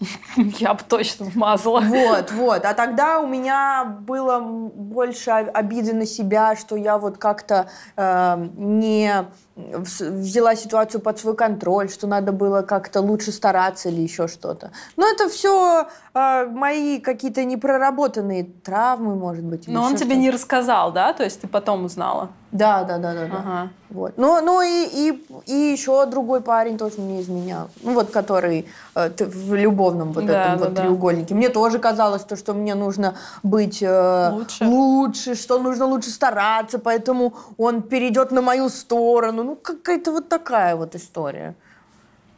Я 0.36 0.74
бы 0.74 0.80
точно 0.88 1.26
вмазала. 1.26 1.80
Вот, 1.80 2.32
вот. 2.32 2.64
А 2.64 2.74
тогда 2.74 3.20
у 3.20 3.26
меня 3.26 3.84
было 3.84 4.40
больше 4.40 5.30
обиды 5.30 5.92
на 5.92 6.06
себя, 6.06 6.56
что 6.56 6.76
я 6.76 6.98
вот 6.98 7.18
как-то 7.18 7.68
э, 7.96 8.48
не 8.56 9.26
взяла 9.56 10.54
ситуацию 10.56 11.00
под 11.00 11.18
свой 11.18 11.34
контроль, 11.34 11.90
что 11.90 12.06
надо 12.06 12.32
было 12.32 12.62
как-то 12.62 13.00
лучше 13.00 13.32
стараться 13.32 13.88
или 13.88 14.00
еще 14.00 14.28
что-то. 14.28 14.70
Но 14.96 15.06
это 15.06 15.28
все 15.28 15.88
э, 16.14 16.46
мои 16.46 17.00
какие-то 17.00 17.44
непроработанные 17.44 18.44
травмы, 18.44 19.14
может 19.16 19.44
быть. 19.44 19.68
Но 19.68 19.82
он 19.82 19.96
тебе 19.96 20.16
не 20.16 20.30
рассказал, 20.30 20.92
да? 20.92 21.12
То 21.12 21.24
есть 21.24 21.40
ты 21.40 21.48
потом 21.48 21.84
узнала? 21.84 22.30
Да, 22.52 22.82
да, 22.82 22.98
да, 22.98 23.14
да. 23.14 23.26
да. 23.26 23.36
Ага. 23.38 23.68
Вот. 23.90 24.14
Ну, 24.16 24.40
ну 24.40 24.62
и, 24.62 24.86
и, 24.86 25.26
и 25.46 25.54
еще 25.72 26.06
другой 26.06 26.40
парень 26.40 26.78
тоже 26.78 27.00
мне 27.00 27.20
изменял. 27.20 27.68
Ну 27.82 27.94
вот, 27.94 28.10
который 28.10 28.66
э, 28.94 29.10
в 29.18 29.54
любовном 29.54 30.12
вот 30.12 30.26
да, 30.26 30.42
этом 30.42 30.58
да, 30.58 30.64
вот 30.64 30.74
да. 30.74 30.82
треугольнике. 30.82 31.34
Мне 31.34 31.48
тоже 31.48 31.78
казалось, 31.78 32.22
то, 32.22 32.36
что 32.36 32.54
мне 32.54 32.74
нужно 32.74 33.14
быть 33.42 33.82
э, 33.82 34.30
лучше. 34.32 34.64
лучше, 34.64 35.34
что 35.34 35.58
нужно 35.58 35.86
лучше 35.86 36.10
стараться, 36.10 36.78
поэтому 36.78 37.34
он 37.56 37.82
перейдет 37.82 38.32
на 38.32 38.42
мою 38.42 38.68
сторону. 38.68 39.39
Ну, 39.42 39.56
какая-то 39.56 40.12
вот 40.12 40.28
такая 40.28 40.76
вот 40.76 40.94
история. 40.94 41.54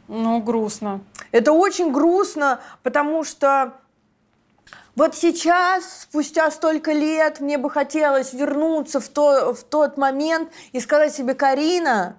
Ну, 0.07 0.41
грустно. 0.41 1.01
Это 1.31 1.51
очень 1.51 1.91
грустно, 1.91 2.59
потому 2.83 3.23
что 3.23 3.73
вот 4.95 5.15
сейчас, 5.15 6.03
спустя 6.03 6.51
столько 6.51 6.91
лет, 6.91 7.39
мне 7.39 7.57
бы 7.57 7.69
хотелось 7.69 8.33
вернуться 8.33 8.99
в, 8.99 9.07
то, 9.07 9.53
в 9.53 9.63
тот 9.63 9.97
момент 9.97 10.51
и 10.71 10.79
сказать 10.79 11.15
себе, 11.15 11.33
Карина, 11.33 12.17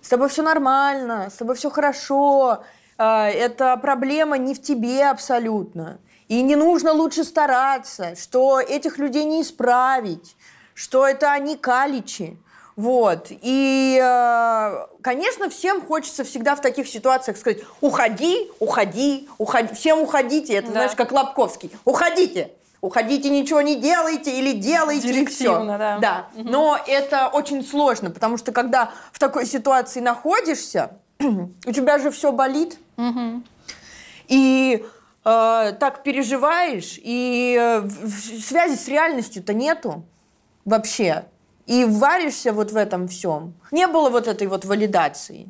с 0.00 0.08
тобой 0.08 0.28
все 0.28 0.42
нормально, 0.42 1.28
с 1.30 1.34
тобой 1.34 1.54
все 1.54 1.70
хорошо, 1.70 2.64
а, 2.98 3.28
эта 3.28 3.76
проблема 3.76 4.38
не 4.38 4.54
в 4.54 4.62
тебе 4.62 5.08
абсолютно. 5.08 5.98
И 6.28 6.42
не 6.42 6.56
нужно 6.56 6.92
лучше 6.92 7.22
стараться, 7.22 8.16
что 8.16 8.58
этих 8.58 8.98
людей 8.98 9.24
не 9.24 9.42
исправить, 9.42 10.36
что 10.74 11.06
это 11.06 11.30
они 11.30 11.56
каличи. 11.56 12.36
Вот. 12.76 13.28
И, 13.30 13.98
э, 14.02 14.86
конечно, 15.00 15.48
всем 15.48 15.80
хочется 15.80 16.24
всегда 16.24 16.54
в 16.54 16.60
таких 16.60 16.86
ситуациях 16.86 17.38
сказать, 17.38 17.60
уходи, 17.80 18.50
уходи, 18.60 19.28
уходи. 19.38 19.74
Всем 19.74 20.00
уходите. 20.00 20.54
Это, 20.54 20.66
да. 20.66 20.72
знаешь, 20.72 20.92
как 20.94 21.10
Лобковский. 21.10 21.70
Уходите. 21.86 22.50
Уходите, 22.82 23.30
ничего 23.30 23.62
не 23.62 23.76
делайте 23.76 24.38
или 24.38 24.52
делайте, 24.52 25.10
и 25.10 25.24
все. 25.24 25.64
да. 25.64 25.98
да. 25.98 26.26
Угу. 26.34 26.48
Но 26.48 26.78
это 26.86 27.28
очень 27.28 27.64
сложно, 27.66 28.10
потому 28.10 28.36
что 28.36 28.52
когда 28.52 28.90
в 29.10 29.18
такой 29.18 29.46
ситуации 29.46 30.00
находишься, 30.00 30.98
у 31.18 31.72
тебя 31.72 31.98
же 31.98 32.10
все 32.10 32.30
болит. 32.30 32.78
Угу. 32.98 33.42
И 34.28 34.84
э, 35.24 35.72
так 35.80 36.02
переживаешь, 36.02 37.00
и 37.02 37.56
э, 37.58 37.88
связи 37.88 38.76
с 38.76 38.86
реальностью-то 38.86 39.54
нету 39.54 40.04
вообще 40.66 41.24
и 41.66 41.84
варишься 41.84 42.52
вот 42.52 42.72
в 42.72 42.76
этом 42.76 43.08
всем. 43.08 43.54
Не 43.70 43.86
было 43.86 44.08
вот 44.08 44.28
этой 44.28 44.46
вот 44.46 44.64
валидации. 44.64 45.48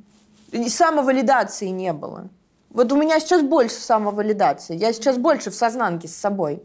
И 0.53 0.69
самовалидации 0.69 1.69
не 1.69 1.93
было. 1.93 2.29
Вот 2.71 2.93
у 2.93 2.97
меня 2.97 3.21
сейчас 3.21 3.43
больше 3.43 3.77
самовалидации. 3.77 4.77
Я 4.77 4.93
сейчас 4.93 5.19
больше 5.19 5.51
в 5.51 5.55
сознанке 5.55 6.09
с 6.09 6.17
собой. 6.17 6.63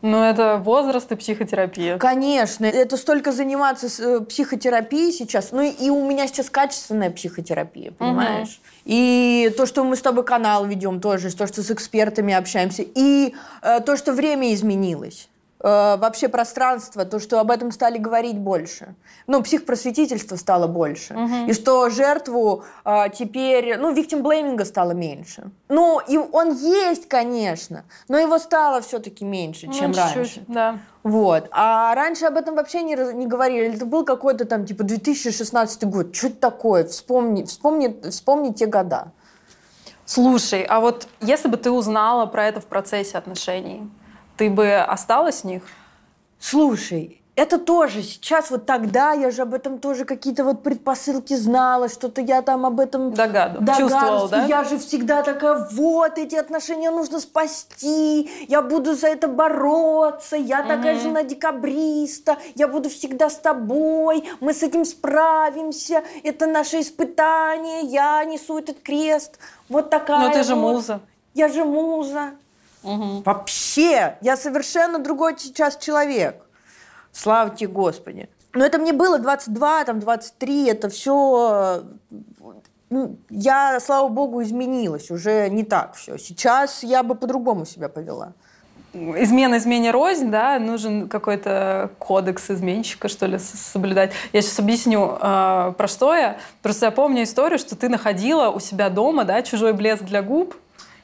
Ну, 0.00 0.22
это 0.22 0.58
возраст 0.58 1.10
и 1.10 1.16
психотерапия. 1.16 1.98
Конечно. 1.98 2.66
Это 2.66 2.96
столько 2.96 3.32
заниматься 3.32 3.88
э, 4.00 4.20
психотерапией 4.20 5.12
сейчас. 5.12 5.50
Ну, 5.50 5.62
и 5.62 5.90
у 5.90 6.08
меня 6.08 6.28
сейчас 6.28 6.50
качественная 6.50 7.10
психотерапия, 7.10 7.90
понимаешь? 7.90 8.60
Угу. 8.60 8.82
И 8.84 9.52
то, 9.56 9.66
что 9.66 9.82
мы 9.82 9.96
с 9.96 10.00
тобой 10.00 10.24
канал 10.24 10.66
ведем 10.66 11.00
тоже, 11.00 11.34
то, 11.34 11.48
что 11.48 11.64
с 11.64 11.70
экспертами 11.72 12.32
общаемся. 12.32 12.84
И 12.94 13.34
э, 13.62 13.80
то, 13.80 13.96
что 13.96 14.12
время 14.12 14.54
изменилось. 14.54 15.28
Э, 15.60 15.96
вообще 15.96 16.28
пространство, 16.28 17.04
то, 17.04 17.18
что 17.18 17.40
об 17.40 17.50
этом 17.50 17.72
стали 17.72 17.98
говорить 17.98 18.38
больше. 18.38 18.94
Ну, 19.26 19.42
психпросветительство 19.42 20.36
стало 20.36 20.68
больше. 20.68 21.14
Угу. 21.14 21.50
И 21.50 21.52
что 21.52 21.90
жертву 21.90 22.62
э, 22.84 23.06
теперь, 23.12 23.76
ну, 23.76 23.92
виктим-блейминга 23.92 24.64
стало 24.64 24.92
меньше. 24.92 25.50
Ну, 25.68 26.00
и 26.06 26.16
он 26.16 26.52
есть, 26.54 27.08
конечно, 27.08 27.84
но 28.06 28.18
его 28.18 28.38
стало 28.38 28.80
все-таки 28.82 29.24
меньше, 29.24 29.66
ну, 29.66 29.72
чем 29.72 29.92
чуть-чуть, 29.92 30.16
раньше. 30.16 30.44
Да. 30.46 30.78
Вот. 31.02 31.48
А 31.50 31.92
раньше 31.96 32.26
об 32.26 32.36
этом 32.36 32.54
вообще 32.54 32.82
не, 32.82 32.94
не 33.14 33.26
говорили. 33.26 33.74
Это 33.74 33.84
был 33.84 34.04
какой-то 34.04 34.44
там, 34.44 34.64
типа, 34.64 34.84
2016 34.84 35.84
год. 35.84 36.14
Что 36.14 36.28
это 36.28 36.36
такое? 36.36 36.84
Вспомни, 36.84 37.42
вспомни, 37.42 37.96
вспомни 38.08 38.52
те 38.52 38.66
года. 38.66 39.10
Слушай, 40.04 40.62
а 40.62 40.78
вот 40.78 41.08
если 41.20 41.48
бы 41.48 41.56
ты 41.56 41.70
узнала 41.70 42.26
про 42.26 42.46
это 42.46 42.60
в 42.60 42.66
процессе 42.66 43.18
отношений, 43.18 43.90
ты 44.38 44.48
бы 44.48 44.76
осталась 44.76 45.42
в 45.42 45.44
них? 45.44 45.62
Слушай, 46.38 47.20
это 47.34 47.58
тоже 47.58 48.02
сейчас 48.02 48.50
вот 48.50 48.66
тогда 48.66 49.12
я 49.12 49.30
же 49.30 49.42
об 49.42 49.54
этом 49.54 49.78
тоже 49.78 50.04
какие-то 50.04 50.42
вот 50.42 50.64
предпосылки 50.64 51.34
знала, 51.34 51.88
что-то 51.88 52.20
я 52.20 52.42
там 52.42 52.66
об 52.66 52.80
этом 52.80 53.12
Догад... 53.14 53.58
чувствовала, 53.76 54.28
да? 54.28 54.44
Я 54.46 54.64
же 54.64 54.78
всегда 54.78 55.22
такая, 55.22 55.68
вот 55.70 56.18
эти 56.18 56.34
отношения 56.34 56.90
нужно 56.90 57.20
спасти, 57.20 58.28
я 58.48 58.60
буду 58.60 58.94
за 58.94 59.06
это 59.06 59.28
бороться, 59.28 60.36
я 60.36 60.60
угу. 60.60 60.68
такая 60.68 60.98
жена 60.98 61.22
декабриста, 61.22 62.38
я 62.56 62.66
буду 62.66 62.88
всегда 62.88 63.30
с 63.30 63.36
тобой, 63.36 64.28
мы 64.40 64.52
с 64.52 64.64
этим 64.64 64.84
справимся, 64.84 66.02
это 66.24 66.46
наше 66.46 66.80
испытание, 66.80 67.82
я 67.82 68.24
несу 68.24 68.58
этот 68.58 68.80
крест, 68.80 69.38
вот 69.68 69.90
такая. 69.90 70.26
Но 70.26 70.32
ты 70.32 70.42
же 70.42 70.56
вот. 70.56 70.72
муза. 70.72 71.00
Я 71.34 71.48
же 71.48 71.64
муза. 71.64 72.32
Угу. 72.82 73.22
Вообще, 73.24 74.16
я 74.20 74.36
совершенно 74.36 74.98
другой 74.98 75.36
сейчас 75.38 75.76
человек. 75.76 76.36
Слава 77.12 77.50
тебе, 77.50 77.68
Господи. 77.68 78.28
Но 78.54 78.64
это 78.64 78.78
мне 78.78 78.92
было 78.92 79.18
22, 79.18 79.84
там, 79.84 80.00
23, 80.00 80.68
это 80.68 80.88
все... 80.88 81.82
Ну, 82.90 83.18
я, 83.28 83.78
слава 83.80 84.08
богу, 84.08 84.42
изменилась, 84.42 85.10
уже 85.10 85.50
не 85.50 85.62
так 85.62 85.94
все. 85.94 86.16
Сейчас 86.16 86.82
я 86.82 87.02
бы 87.02 87.14
по-другому 87.14 87.66
себя 87.66 87.90
повела. 87.90 88.32
Измена, 88.94 89.58
измене 89.58 89.90
рознь, 89.90 90.30
да, 90.30 90.58
нужен 90.58 91.08
какой-то 91.08 91.90
кодекс 91.98 92.50
изменщика, 92.50 93.08
что 93.08 93.26
ли, 93.26 93.38
соблюдать. 93.38 94.12
Я 94.32 94.40
сейчас 94.40 94.58
объясню, 94.58 95.18
э, 95.20 95.72
про 95.76 95.86
что 95.86 96.14
я. 96.14 96.38
Просто 96.62 96.86
я 96.86 96.90
помню 96.90 97.24
историю, 97.24 97.58
что 97.58 97.76
ты 97.76 97.90
находила 97.90 98.48
у 98.48 98.58
себя 98.58 98.88
дома, 98.88 99.24
да, 99.24 99.42
чужой 99.42 99.74
блеск 99.74 100.04
для 100.04 100.22
губ, 100.22 100.56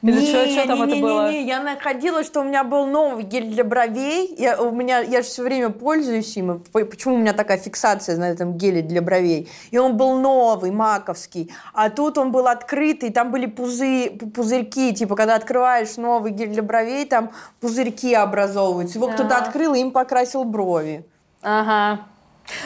или 0.05 0.19
не, 0.19 0.27
что, 0.27 0.47
что 0.47 0.67
там 0.67 0.77
не, 0.77 0.83
это 0.83 0.95
не, 0.95 1.01
было? 1.01 1.31
Не, 1.31 1.43
не, 1.43 1.47
я 1.47 1.63
находила, 1.63 2.23
что 2.23 2.41
у 2.41 2.43
меня 2.43 2.63
был 2.63 2.85
новый 2.85 3.23
гель 3.23 3.47
для 3.47 3.63
бровей. 3.63 4.35
Я, 4.37 4.61
у 4.61 4.69
меня, 4.69 4.99
я 4.99 5.23
же 5.23 5.27
все 5.27 5.41
время 5.41 5.69
пользуюсь 5.69 6.37
им. 6.37 6.63
Почему 6.71 7.15
у 7.15 7.17
меня 7.17 7.33
такая 7.33 7.57
фиксация 7.57 8.15
на 8.17 8.29
этом 8.29 8.55
геле 8.55 8.83
для 8.83 9.01
бровей? 9.01 9.49
И 9.71 9.79
он 9.79 9.97
был 9.97 10.19
новый, 10.19 10.69
маковский. 10.69 11.51
А 11.73 11.89
тут 11.89 12.19
он 12.19 12.31
был 12.31 12.47
открытый, 12.47 13.11
там 13.11 13.31
были 13.31 13.47
пузы, 13.47 14.11
пузырьки. 14.11 14.93
Типа, 14.93 15.15
когда 15.15 15.35
открываешь 15.35 15.97
новый 15.97 16.31
гель 16.31 16.49
для 16.49 16.61
бровей, 16.61 17.05
там 17.05 17.31
пузырьки 17.59 18.13
образовываются. 18.13 18.99
Его 18.99 19.07
кто-то 19.07 19.37
открыл 19.37 19.73
и 19.73 19.79
им 19.79 19.89
покрасил 19.89 20.43
брови. 20.43 21.03
Ага. 21.41 22.05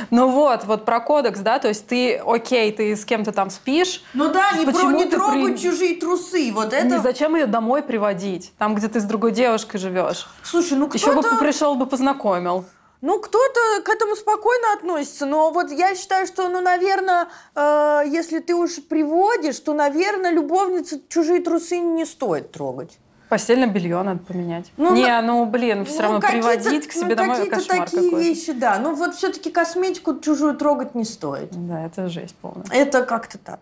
Ну 0.09 0.29
вот, 0.29 0.65
вот 0.65 0.85
про 0.85 0.99
кодекс, 0.99 1.39
да, 1.39 1.59
то 1.59 1.67
есть 1.67 1.87
ты, 1.87 2.17
окей, 2.17 2.71
ты 2.71 2.95
с 2.95 3.05
кем-то 3.05 3.31
там 3.31 3.49
спишь. 3.49 4.03
Ну 4.13 4.31
да, 4.31 4.51
не, 4.53 4.65
про, 4.65 4.91
не 4.91 5.05
трогать 5.05 5.55
при... 5.55 5.57
чужие 5.57 5.95
трусы, 5.95 6.51
вот 6.53 6.73
это. 6.73 6.85
Не, 6.85 6.99
зачем 6.99 7.35
ее 7.35 7.45
домой 7.45 7.81
приводить, 7.81 8.53
там, 8.57 8.75
где 8.75 8.87
ты 8.87 8.99
с 8.99 9.03
другой 9.03 9.31
девушкой 9.31 9.77
живешь? 9.77 10.27
Слушай, 10.43 10.77
ну 10.77 10.87
кто-то... 10.87 11.11
Еще 11.11 11.21
бы 11.21 11.37
пришел 11.37 11.75
бы 11.75 11.85
познакомил. 11.85 12.65
Ну, 13.01 13.19
кто-то 13.19 13.81
к 13.85 13.89
этому 13.89 14.15
спокойно 14.17 14.73
относится, 14.73 15.25
но 15.25 15.51
вот 15.51 15.71
я 15.71 15.95
считаю, 15.95 16.27
что, 16.27 16.49
ну, 16.49 16.59
наверное, 16.59 17.29
э, 17.55 18.03
если 18.07 18.39
ты 18.39 18.53
уж 18.53 18.83
приводишь, 18.89 19.57
то, 19.59 19.73
наверное, 19.73 20.31
любовницы 20.31 21.01
чужие 21.07 21.39
трусы 21.39 21.77
не 21.77 22.05
стоит 22.05 22.51
трогать. 22.51 22.99
Постельное 23.29 23.67
белье 23.67 24.01
надо 24.01 24.19
поменять. 24.19 24.71
Ну, 24.75 24.95
не, 24.95 25.05
на... 25.05 25.21
ну 25.21 25.45
блин, 25.45 25.85
все 25.85 25.97
ну, 25.97 26.01
равно 26.01 26.19
приводить 26.19 26.87
к 26.87 26.91
себе 26.91 27.09
ну, 27.09 27.15
домой 27.15 27.35
какие-то 27.37 27.55
кошмар 27.57 27.85
такие 27.85 28.03
какой-то. 28.09 28.27
вещи, 28.27 28.51
да. 28.53 28.79
Ну 28.79 28.95
вот 28.95 29.13
все-таки 29.15 29.51
косметику 29.51 30.19
чужую 30.19 30.55
трогать 30.55 30.95
не 30.95 31.03
стоит. 31.03 31.49
Да, 31.51 31.85
это 31.85 32.09
жесть 32.09 32.35
полная. 32.41 32.65
Это 32.71 33.03
как-то 33.03 33.37
так. 33.37 33.59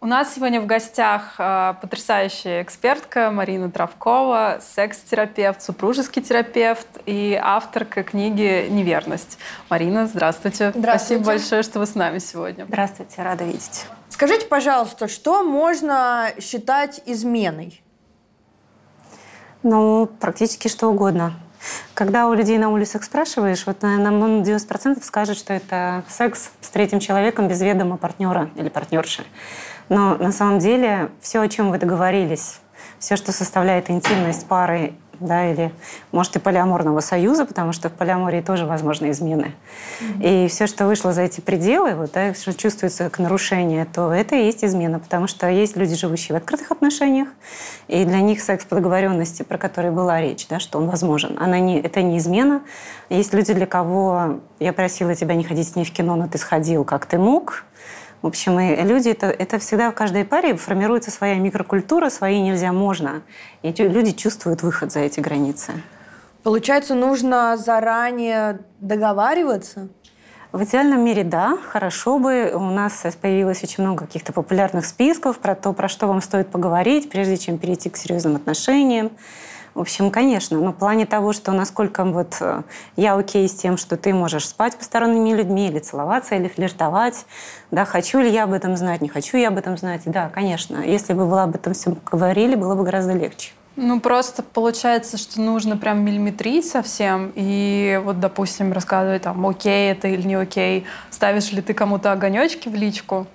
У 0.00 0.06
нас 0.06 0.34
сегодня 0.34 0.60
в 0.60 0.66
гостях 0.66 1.36
э, 1.38 1.74
потрясающая 1.80 2.62
экспертка 2.62 3.30
Марина 3.30 3.70
Травкова, 3.70 4.58
секс-терапевт, 4.60 5.62
супружеский 5.62 6.20
терапевт 6.20 6.88
и 7.06 7.38
авторка 7.40 8.02
книги 8.02 8.66
«Неверность». 8.68 9.38
Марина, 9.68 10.08
здравствуйте. 10.08 10.72
Здравствуйте. 10.74 11.22
Спасибо 11.22 11.24
большое, 11.24 11.62
что 11.62 11.78
вы 11.78 11.86
с 11.86 11.94
нами 11.94 12.18
сегодня. 12.18 12.64
Здравствуйте, 12.64 13.22
рада 13.22 13.44
видеть. 13.44 13.86
Скажите, 14.12 14.44
пожалуйста, 14.44 15.08
что 15.08 15.42
можно 15.42 16.34
считать 16.38 17.00
изменой? 17.06 17.82
Ну, 19.62 20.06
практически 20.20 20.68
что 20.68 20.88
угодно. 20.88 21.32
Когда 21.94 22.28
у 22.28 22.34
людей 22.34 22.58
на 22.58 22.68
улицах 22.68 23.04
спрашиваешь, 23.04 23.64
вот, 23.64 23.80
наверное, 23.80 24.42
90% 24.42 25.02
скажет, 25.02 25.38
что 25.38 25.54
это 25.54 26.04
секс 26.08 26.50
с 26.60 26.68
третьим 26.68 27.00
человеком 27.00 27.48
без 27.48 27.62
ведома 27.62 27.96
партнера 27.96 28.50
или 28.54 28.68
партнерши. 28.68 29.24
Но 29.88 30.16
на 30.16 30.30
самом 30.30 30.58
деле 30.58 31.10
все, 31.22 31.40
о 31.40 31.48
чем 31.48 31.70
вы 31.70 31.78
договорились, 31.78 32.60
все, 32.98 33.16
что 33.16 33.32
составляет 33.32 33.88
интимность 33.88 34.46
пары 34.46 34.92
да, 35.26 35.50
или, 35.50 35.72
может, 36.10 36.36
и 36.36 36.38
полиаморного 36.38 37.00
союза, 37.00 37.44
потому 37.44 37.72
что 37.72 37.88
в 37.88 37.92
полиамории 37.92 38.40
тоже 38.40 38.66
возможны 38.66 39.10
измены. 39.10 39.52
Mm-hmm. 40.00 40.44
И 40.44 40.48
все, 40.48 40.66
что 40.66 40.86
вышло 40.86 41.12
за 41.12 41.22
эти 41.22 41.40
пределы, 41.40 41.94
вот, 41.94 42.12
да, 42.12 42.34
что 42.34 42.52
чувствуется 42.54 43.04
как 43.04 43.18
нарушение, 43.18 43.86
то 43.86 44.12
это 44.12 44.36
и 44.36 44.44
есть 44.44 44.64
измена, 44.64 44.98
потому 44.98 45.26
что 45.26 45.48
есть 45.48 45.76
люди, 45.76 45.94
живущие 45.94 46.34
в 46.34 46.42
открытых 46.42 46.70
отношениях, 46.70 47.28
и 47.88 48.04
для 48.04 48.20
них 48.20 48.42
секс 48.42 48.64
по 48.64 48.76
договоренности, 48.76 49.42
про 49.42 49.58
который 49.58 49.90
была 49.90 50.20
речь, 50.20 50.46
да, 50.48 50.58
что 50.58 50.78
он 50.78 50.88
возможен, 50.88 51.36
она 51.40 51.58
не, 51.58 51.80
это 51.80 52.02
не 52.02 52.18
измена. 52.18 52.62
Есть 53.08 53.34
люди, 53.34 53.52
для 53.52 53.66
кого 53.66 54.40
я 54.58 54.72
просила 54.72 55.14
тебя 55.14 55.34
не 55.34 55.44
ходить 55.44 55.68
с 55.68 55.76
ней 55.76 55.84
в 55.84 55.92
кино, 55.92 56.16
но 56.16 56.28
ты 56.28 56.38
сходил, 56.38 56.84
как 56.84 57.06
ты 57.06 57.18
мог, 57.18 57.64
в 58.22 58.26
общем, 58.28 58.58
и 58.60 58.82
люди, 58.84 59.08
это, 59.08 59.26
это 59.26 59.58
всегда 59.58 59.90
в 59.90 59.94
каждой 59.94 60.24
паре 60.24 60.54
формируется 60.56 61.10
своя 61.10 61.34
микрокультура, 61.34 62.08
свои 62.08 62.40
нельзя, 62.40 62.72
можно. 62.72 63.22
И 63.62 63.72
люди 63.72 64.12
чувствуют 64.12 64.62
выход 64.62 64.92
за 64.92 65.00
эти 65.00 65.18
границы. 65.18 65.72
Получается, 66.44 66.94
нужно 66.94 67.56
заранее 67.56 68.60
договариваться? 68.80 69.88
В 70.52 70.62
идеальном 70.64 71.04
мире, 71.04 71.24
да, 71.24 71.56
хорошо 71.68 72.18
бы. 72.18 72.52
У 72.54 72.60
нас 72.60 73.04
появилось 73.20 73.64
очень 73.64 73.82
много 73.82 74.06
каких-то 74.06 74.32
популярных 74.32 74.86
списков 74.86 75.38
про 75.38 75.54
то, 75.54 75.72
про 75.72 75.88
что 75.88 76.06
вам 76.06 76.20
стоит 76.20 76.48
поговорить, 76.48 77.10
прежде 77.10 77.38
чем 77.38 77.58
перейти 77.58 77.90
к 77.90 77.96
серьезным 77.96 78.36
отношениям. 78.36 79.10
В 79.74 79.80
общем, 79.80 80.10
конечно, 80.10 80.60
но 80.60 80.72
в 80.72 80.76
плане 80.76 81.06
того, 81.06 81.32
что 81.32 81.52
насколько 81.52 82.04
вот 82.04 82.36
э, 82.40 82.62
я 82.96 83.14
окей 83.14 83.48
с 83.48 83.54
тем, 83.54 83.78
что 83.78 83.96
ты 83.96 84.12
можешь 84.12 84.46
спать 84.46 84.76
посторонними 84.76 85.34
людьми 85.34 85.68
или 85.68 85.78
целоваться, 85.78 86.34
или 86.34 86.48
флиртовать, 86.48 87.24
да, 87.70 87.86
хочу 87.86 88.20
ли 88.20 88.30
я 88.30 88.44
об 88.44 88.52
этом 88.52 88.76
знать, 88.76 89.00
не 89.00 89.08
хочу 89.08 89.38
я 89.38 89.48
об 89.48 89.56
этом 89.56 89.78
знать, 89.78 90.02
да, 90.04 90.28
конечно. 90.28 90.76
Если 90.84 91.14
бы 91.14 91.26
вы 91.26 91.40
об 91.40 91.54
этом 91.54 91.72
все 91.72 91.96
говорили, 92.10 92.54
было 92.54 92.74
бы 92.74 92.84
гораздо 92.84 93.14
легче. 93.14 93.52
Ну, 93.76 94.00
просто 94.00 94.42
получается, 94.42 95.16
что 95.16 95.40
нужно 95.40 95.78
прям 95.78 96.04
миллиметрить 96.04 96.66
совсем, 96.68 97.32
и 97.34 97.98
вот, 98.04 98.20
допустим, 98.20 98.72
рассказывать 98.72 99.22
там, 99.22 99.46
окей 99.46 99.90
это 99.90 100.08
или 100.08 100.26
не 100.26 100.34
окей, 100.34 100.84
ставишь 101.08 101.50
ли 101.52 101.62
ты 101.62 101.72
кому-то 101.72 102.12
огонечки 102.12 102.68
в 102.68 102.74
личку, 102.74 103.26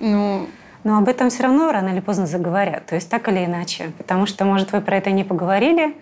ну, 0.00 0.46
но 0.84 0.98
об 0.98 1.08
этом 1.08 1.30
все 1.30 1.42
равно 1.44 1.72
рано 1.72 1.88
или 1.88 2.00
поздно 2.00 2.26
заговорят. 2.26 2.86
То 2.86 2.94
есть 2.94 3.08
так 3.08 3.28
или 3.28 3.44
иначе. 3.44 3.92
Потому 3.98 4.26
что, 4.26 4.44
может, 4.44 4.72
вы 4.72 4.80
про 4.80 4.98
это 4.98 5.10
не 5.10 5.24
поговорили, 5.24 5.96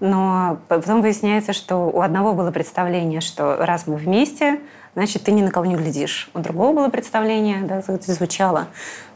но 0.00 0.58
потом 0.68 1.00
выясняется, 1.00 1.52
что 1.52 1.88
у 1.88 2.00
одного 2.00 2.34
было 2.34 2.50
представление, 2.50 3.20
что 3.20 3.56
раз 3.64 3.86
мы 3.86 3.96
вместе, 3.96 4.58
значит, 4.94 5.22
ты 5.22 5.32
ни 5.32 5.42
на 5.42 5.50
кого 5.50 5.66
не 5.66 5.76
глядишь. 5.76 6.30
У 6.34 6.40
другого 6.40 6.74
было 6.74 6.88
представление, 6.88 7.62
да, 7.62 7.80
звучало, 7.80 8.66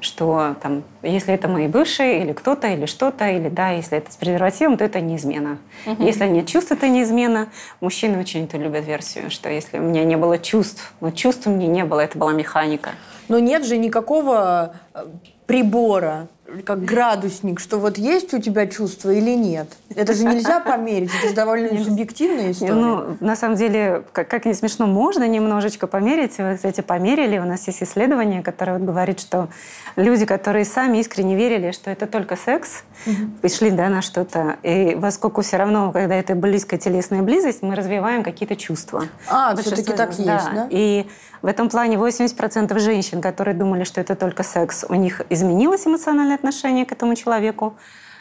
что 0.00 0.56
там, 0.62 0.84
если 1.02 1.34
это 1.34 1.48
мои 1.48 1.66
бывшие, 1.66 2.22
или 2.22 2.32
кто-то, 2.32 2.68
или 2.68 2.86
что-то, 2.86 3.28
или 3.28 3.48
да, 3.48 3.70
если 3.70 3.98
это 3.98 4.12
с 4.12 4.16
презервативом, 4.16 4.76
то 4.76 4.84
это 4.84 5.00
не 5.00 5.16
измена. 5.16 5.58
Угу. 5.86 6.04
Если 6.04 6.26
нет 6.26 6.46
чувств, 6.46 6.72
это 6.72 6.88
не 6.88 7.02
измена. 7.02 7.48
Мужчины 7.80 8.18
очень 8.18 8.44
это 8.44 8.56
любят 8.56 8.86
версию, 8.86 9.30
что 9.30 9.48
если 9.50 9.78
у 9.78 9.82
меня 9.82 10.04
не 10.04 10.16
было 10.16 10.38
чувств, 10.38 10.92
но 11.00 11.10
чувств 11.10 11.46
у 11.46 11.50
меня 11.50 11.66
не 11.66 11.84
было, 11.84 12.00
это 12.00 12.16
была 12.18 12.32
механика. 12.32 12.90
Но 13.28 13.38
нет 13.38 13.64
же 13.64 13.76
никакого 13.76 14.74
э, 14.94 15.04
прибора, 15.46 16.28
как 16.64 16.84
градусник, 16.84 17.60
что 17.60 17.78
вот 17.78 17.98
есть 17.98 18.32
у 18.32 18.40
тебя 18.40 18.66
чувство 18.66 19.10
или 19.10 19.34
нет. 19.34 19.68
Это 19.94 20.14
же 20.14 20.24
нельзя 20.24 20.60
померить, 20.66 21.10
это 21.18 21.28
же 21.28 21.34
довольно 21.34 21.84
субъективная 21.84 22.52
история. 22.52 22.72
Ну, 22.72 23.16
на 23.20 23.36
самом 23.36 23.56
деле, 23.56 24.04
как, 24.12 24.28
как 24.28 24.46
не 24.46 24.54
смешно, 24.54 24.86
можно 24.86 25.28
немножечко 25.28 25.86
померить. 25.86 26.38
Вы, 26.38 26.56
кстати, 26.56 26.80
померили. 26.80 27.38
У 27.38 27.44
нас 27.44 27.66
есть 27.66 27.82
исследование, 27.82 28.42
которое 28.42 28.78
вот 28.78 28.82
говорит, 28.82 29.20
что 29.20 29.48
люди, 29.96 30.24
которые 30.24 30.64
сами 30.64 30.98
искренне 30.98 31.36
верили, 31.36 31.70
что 31.72 31.90
это 31.90 32.06
только 32.06 32.36
секс, 32.36 32.82
угу. 33.06 33.30
и 33.42 33.48
шли 33.48 33.70
да, 33.70 33.88
на 33.88 34.00
что-то, 34.00 34.56
и 34.62 34.96
поскольку 35.00 35.42
все 35.42 35.56
равно, 35.58 35.92
когда 35.92 36.14
это 36.14 36.34
близкая 36.34 36.80
телесная 36.80 37.22
близость, 37.22 37.62
мы 37.62 37.74
развиваем 37.74 38.22
какие-то 38.22 38.56
чувства. 38.56 39.04
А, 39.28 39.54
все-таки 39.56 39.92
так 39.92 40.16
да. 40.16 40.34
есть, 40.34 40.50
да? 40.52 40.68
И 40.70 41.06
в 41.42 41.46
этом 41.46 41.68
плане 41.68 41.96
80% 41.96 42.78
женщин, 42.78 43.20
которые 43.20 43.54
думали, 43.54 43.84
что 43.84 44.00
это 44.00 44.16
только 44.16 44.42
секс, 44.42 44.84
у 44.88 44.94
них 44.94 45.22
изменилось 45.30 45.86
эмоциональное 45.86 46.37
отношение 46.38 46.86
к 46.86 46.92
этому 46.92 47.14
человеку. 47.14 47.76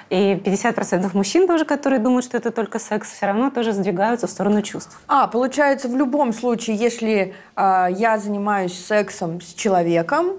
И 0.10 0.36
50% 0.36 1.10
мужчин 1.14 1.48
тоже, 1.48 1.66
которые 1.66 2.00
думают, 2.00 2.26
что 2.26 2.38
это 2.38 2.52
только 2.52 2.80
секс, 2.80 3.12
все 3.12 3.26
равно 3.26 3.50
тоже 3.50 3.74
сдвигаются 3.74 4.28
в 4.28 4.30
сторону 4.30 4.62
чувств. 4.62 4.98
А, 5.08 5.28
получается, 5.28 5.90
в 5.90 5.96
любом 5.98 6.32
случае, 6.32 6.78
если 6.78 7.34
э, 7.56 7.88
я 7.92 8.18
занимаюсь 8.18 8.86
сексом 8.86 9.42
с 9.42 9.54
человеком, 9.54 10.38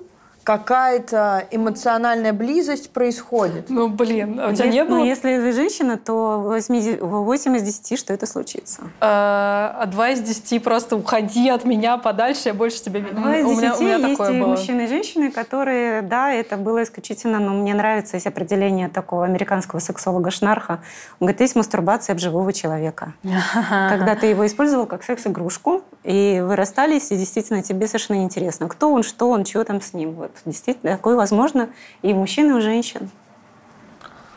какая-то 0.49 1.47
эмоциональная 1.51 2.33
близость 2.33 2.91
происходит. 2.91 3.69
Ну, 3.69 3.91
блин, 3.91 4.41
а 4.41 4.49
у 4.49 4.55
тебя 4.55 4.69
не 4.69 4.83
было? 4.83 5.01
Ну, 5.01 5.05
если 5.05 5.37
вы 5.37 5.53
женщина, 5.53 5.99
то 5.99 6.41
8, 6.41 7.01
8 7.01 7.57
из 7.59 7.63
10, 7.65 7.99
что 7.99 8.15
это 8.15 8.25
случится. 8.25 8.85
А, 8.99 9.77
а 9.79 9.85
2 9.85 10.09
из 10.09 10.21
10 10.21 10.65
просто 10.65 10.97
уходи 10.97 11.51
от 11.51 11.67
меня 11.67 11.99
подальше, 11.99 12.45
я 12.47 12.55
больше 12.55 12.83
тебя 12.83 13.01
видела. 13.01 13.25
2 13.25 13.37
из 13.37 13.47
10 13.47 13.59
у 13.59 13.61
меня, 13.61 13.77
у 13.77 13.83
меня 13.83 14.09
есть 14.09 14.21
и 14.21 14.41
было. 14.41 14.47
мужчины 14.47 14.85
и 14.85 14.87
женщины, 14.87 15.31
которые, 15.31 16.01
да, 16.01 16.33
это 16.33 16.57
было 16.57 16.83
исключительно, 16.83 17.41
но 17.41 17.53
мне 17.53 17.75
нравится 17.75 18.17
есть 18.17 18.27
определение 18.27 18.89
такого 18.89 19.27
американского 19.27 19.81
сексолога 19.81 20.31
Шнарха. 20.31 20.81
Он 21.21 21.27
говорит, 21.27 21.43
есть 21.43 21.57
мастурбация 21.57 22.15
об 22.15 22.21
живого 22.21 22.55
человека. 22.55 23.13
Когда 23.91 24.15
ты 24.15 24.29
его 24.29 24.47
использовал 24.47 24.87
как 24.87 25.05
секс-игрушку, 25.05 25.83
и 26.05 26.43
вы 26.43 26.57
расстались, 26.57 27.11
и 27.11 27.19
действительно 27.19 27.63
тебе 27.63 27.87
совершенно 27.87 28.17
неинтересно, 28.17 28.67
кто 28.67 28.91
он, 28.91 29.03
что 29.03 29.29
он, 29.29 29.45
что 29.45 29.63
там 29.65 29.83
с 29.83 29.93
ним. 29.93 30.13
Вот 30.13 30.31
действительно 30.45 30.93
такое 30.93 31.17
возможно 31.17 31.71
и 32.03 32.13
у 32.13 32.17
мужчин, 32.17 32.51
и 32.51 32.55
у 32.55 32.61
женщин. 32.61 33.11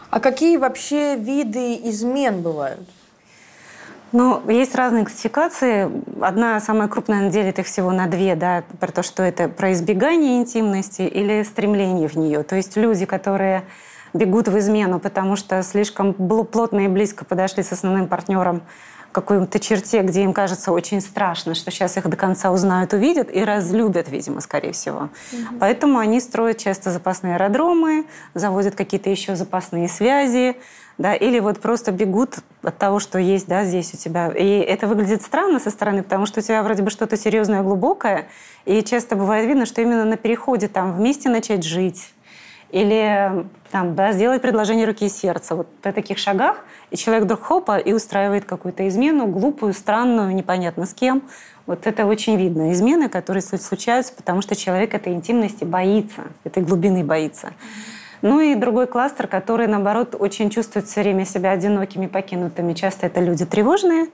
А 0.10 0.20
какие 0.20 0.58
вообще 0.58 1.16
виды 1.16 1.76
измен 1.90 2.42
бывают? 2.42 2.88
Ну, 4.12 4.42
есть 4.50 4.76
разные 4.76 5.06
классификации. 5.06 5.90
Одна 6.22 6.60
самая 6.60 6.90
крупная 6.90 7.30
делит 7.30 7.60
их 7.60 7.66
всего 7.66 7.92
на 7.92 8.08
две, 8.08 8.36
да, 8.36 8.64
про 8.80 8.92
то, 8.92 9.04
что 9.04 9.24
это 9.24 9.48
про 9.48 9.72
избегание 9.72 10.38
интимности 10.38 11.04
или 11.04 11.44
стремление 11.44 12.10
в 12.10 12.16
нее. 12.18 12.44
То 12.44 12.58
есть 12.58 12.76
люди, 12.76 13.06
которые 13.06 13.64
бегут 14.14 14.50
в 14.50 14.58
измену, 14.58 15.00
потому 15.00 15.38
что 15.38 15.64
слишком 15.64 16.14
плотно 16.14 16.82
и 16.82 16.88
близко 16.90 17.24
подошли 17.24 17.64
с 17.64 17.72
основным 17.72 18.08
партнером 18.08 18.64
какой-то 19.12 19.60
черте, 19.60 20.02
где 20.02 20.24
им 20.24 20.34
кажется 20.34 20.72
очень 20.72 21.02
страшно, 21.02 21.56
что 21.56 21.72
сейчас 21.72 21.98
их 21.98 22.08
до 22.10 22.18
конца 22.18 22.52
узнают, 22.52 22.94
увидят 22.94 23.34
и 23.34 23.44
разлюбят, 23.44 24.10
видимо, 24.10 24.42
скорее 24.42 24.72
всего. 24.72 25.10
Угу. 25.32 25.58
Поэтому 25.60 26.00
они 26.00 26.20
строят 26.20 26.58
часто 26.58 26.92
запасные 26.92 27.36
аэродромы, 27.36 28.06
заводят 28.34 28.76
какие-то 28.76 29.10
еще 29.10 29.36
запасные 29.36 29.88
связи, 29.88 30.58
да, 30.98 31.16
или 31.16 31.40
вот 31.40 31.60
просто 31.60 31.92
бегут 31.92 32.38
от 32.62 32.78
того, 32.78 33.00
что 33.00 33.18
есть, 33.18 33.48
да, 33.48 33.66
здесь 33.66 33.94
у 33.94 33.98
тебя. 33.98 34.30
И 34.30 34.60
это 34.60 34.88
выглядит 34.88 35.22
странно 35.22 35.60
со 35.60 35.72
стороны, 35.72 36.04
потому 36.04 36.26
что 36.26 36.40
у 36.40 36.44
тебя 36.44 36.62
вроде 36.64 36.84
бы 36.84 36.90
что-то 36.90 37.18
серьезное, 37.18 37.64
глубокое, 37.64 38.28
и 38.66 38.84
часто 38.84 39.16
бывает 39.16 39.48
видно, 39.48 39.66
что 39.66 39.82
именно 39.82 40.06
на 40.06 40.18
переходе 40.18 40.68
там 40.68 40.94
вместе 40.94 41.30
начать 41.30 41.64
жить, 41.64 42.14
или 42.72 43.46
там, 43.72 43.96
да, 43.96 44.12
сделать 44.12 44.42
предложение 44.42 44.86
руки 44.86 45.06
и 45.06 45.10
сердца. 45.10 45.56
Вот 45.56 45.68
при 45.82 45.92
таких 45.92 46.18
шагах 46.18 46.64
и 46.90 46.98
человек 46.98 47.26
вдруг 47.26 47.42
хопа 47.42 47.78
и 47.78 47.94
устраивает 47.94 48.46
какую-то 48.46 48.88
измену, 48.88 49.28
глупую, 49.28 49.74
странную, 49.74 50.34
непонятно 50.34 50.86
с 50.86 50.94
кем. 50.94 51.24
Вот 51.68 51.86
это 51.86 52.06
очень 52.06 52.38
видно. 52.38 52.72
Измены, 52.72 53.10
которые 53.10 53.42
случаются, 53.42 54.14
потому 54.14 54.42
что 54.42 54.56
человек 54.56 54.94
этой 54.94 55.14
интимности 55.14 55.64
боится, 55.64 56.24
этой 56.44 56.64
глубины 56.64 57.04
боится. 57.04 57.54
Ну 58.22 58.40
и 58.40 58.54
другой 58.56 58.86
кластер, 58.86 59.28
который, 59.28 59.68
наоборот, 59.68 60.16
очень 60.18 60.50
чувствует 60.52 60.86
все 60.86 61.02
время 61.02 61.26
себя 61.26 61.52
одинокими, 61.52 62.06
покинутыми. 62.06 62.74
Часто 62.74 63.08
это 63.08 63.20
люди 63.20 63.46
тревожные, 63.46 64.10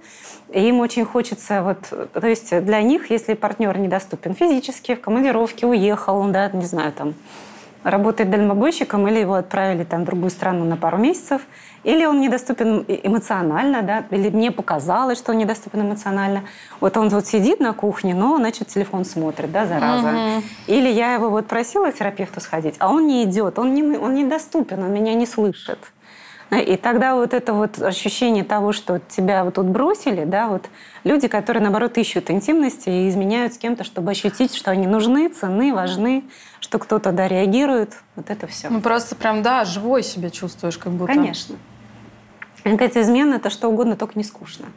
и 0.49 0.69
им 0.69 0.79
очень 0.79 1.03
хочется, 1.03 1.61
вот, 1.61 2.09
то 2.13 2.25
есть 2.25 2.57
для 2.63 2.81
них, 2.81 3.11
если 3.11 3.33
партнер 3.33 3.77
недоступен 3.77 4.33
физически, 4.33 4.95
в 4.95 5.01
командировке 5.01 5.67
уехал, 5.67 6.25
да, 6.29 6.49
не 6.51 6.65
знаю, 6.65 6.93
там, 6.93 7.15
работает 7.89 8.29
дальнобойщиком, 8.29 9.07
или 9.07 9.19
его 9.19 9.35
отправили 9.35 9.83
там, 9.83 10.01
в 10.01 10.05
другую 10.05 10.29
страну 10.29 10.65
на 10.65 10.75
пару 10.75 10.97
месяцев, 10.97 11.41
или 11.83 12.05
он 12.05 12.19
недоступен 12.19 12.83
эмоционально, 12.87 13.81
да, 13.81 14.03
или 14.11 14.29
мне 14.29 14.51
показалось, 14.51 15.17
что 15.17 15.31
он 15.31 15.37
недоступен 15.37 15.81
эмоционально. 15.81 16.43
Вот 16.81 16.97
он 16.97 17.07
вот 17.09 17.25
сидит 17.25 17.61
на 17.61 17.73
кухне, 17.73 18.13
но, 18.13 18.37
значит, 18.37 18.67
телефон 18.67 19.05
смотрит, 19.05 19.51
да, 19.51 19.65
зараза. 19.65 20.09
Угу. 20.09 20.43
Или 20.67 20.89
я 20.89 21.13
его 21.13 21.29
вот 21.29 21.47
просила 21.47 21.91
терапевту 21.91 22.41
сходить, 22.41 22.75
а 22.79 22.89
он 22.91 23.07
не 23.07 23.23
идет, 23.23 23.57
он, 23.57 23.73
не, 23.73 23.97
он 23.97 24.15
недоступен, 24.15 24.83
он 24.83 24.91
меня 24.91 25.13
не 25.13 25.25
слышит. 25.25 25.79
И 26.49 26.77
тогда 26.77 27.15
вот 27.15 27.33
это 27.33 27.53
вот 27.53 27.81
ощущение 27.81 28.45
того, 28.45 28.71
что 28.71 28.99
тебя 28.99 29.43
вот 29.43 29.55
тут 29.55 29.65
бросили, 29.65 30.23
да, 30.23 30.47
вот 30.47 30.69
люди, 31.03 31.27
которые, 31.27 31.61
наоборот, 31.61 31.97
ищут 31.97 32.31
интимности 32.31 32.89
и 32.89 33.09
изменяют 33.09 33.53
с 33.53 33.57
кем-то, 33.57 33.83
чтобы 33.83 34.11
ощутить, 34.11 34.55
что 34.55 34.71
они 34.71 34.87
нужны, 34.87 35.27
ценны, 35.27 35.73
важны, 35.73 36.23
что 36.61 36.79
кто-то, 36.79 37.11
да, 37.11 37.27
реагирует, 37.27 37.97
вот 38.15 38.29
это 38.29 38.47
все. 38.47 38.69
Ну, 38.69 38.79
просто 38.79 39.15
прям, 39.15 39.41
да, 39.43 39.65
живой 39.65 40.03
себя 40.03 40.29
чувствуешь 40.29 40.77
как 40.77 40.93
будто. 40.93 41.13
Конечно. 41.13 41.57
Какая-то 42.63 43.01
измена– 43.01 43.35
это 43.35 43.49
что 43.49 43.67
угодно, 43.67 43.97
только 43.97 44.17
не 44.17 44.23
скучно. 44.23 44.67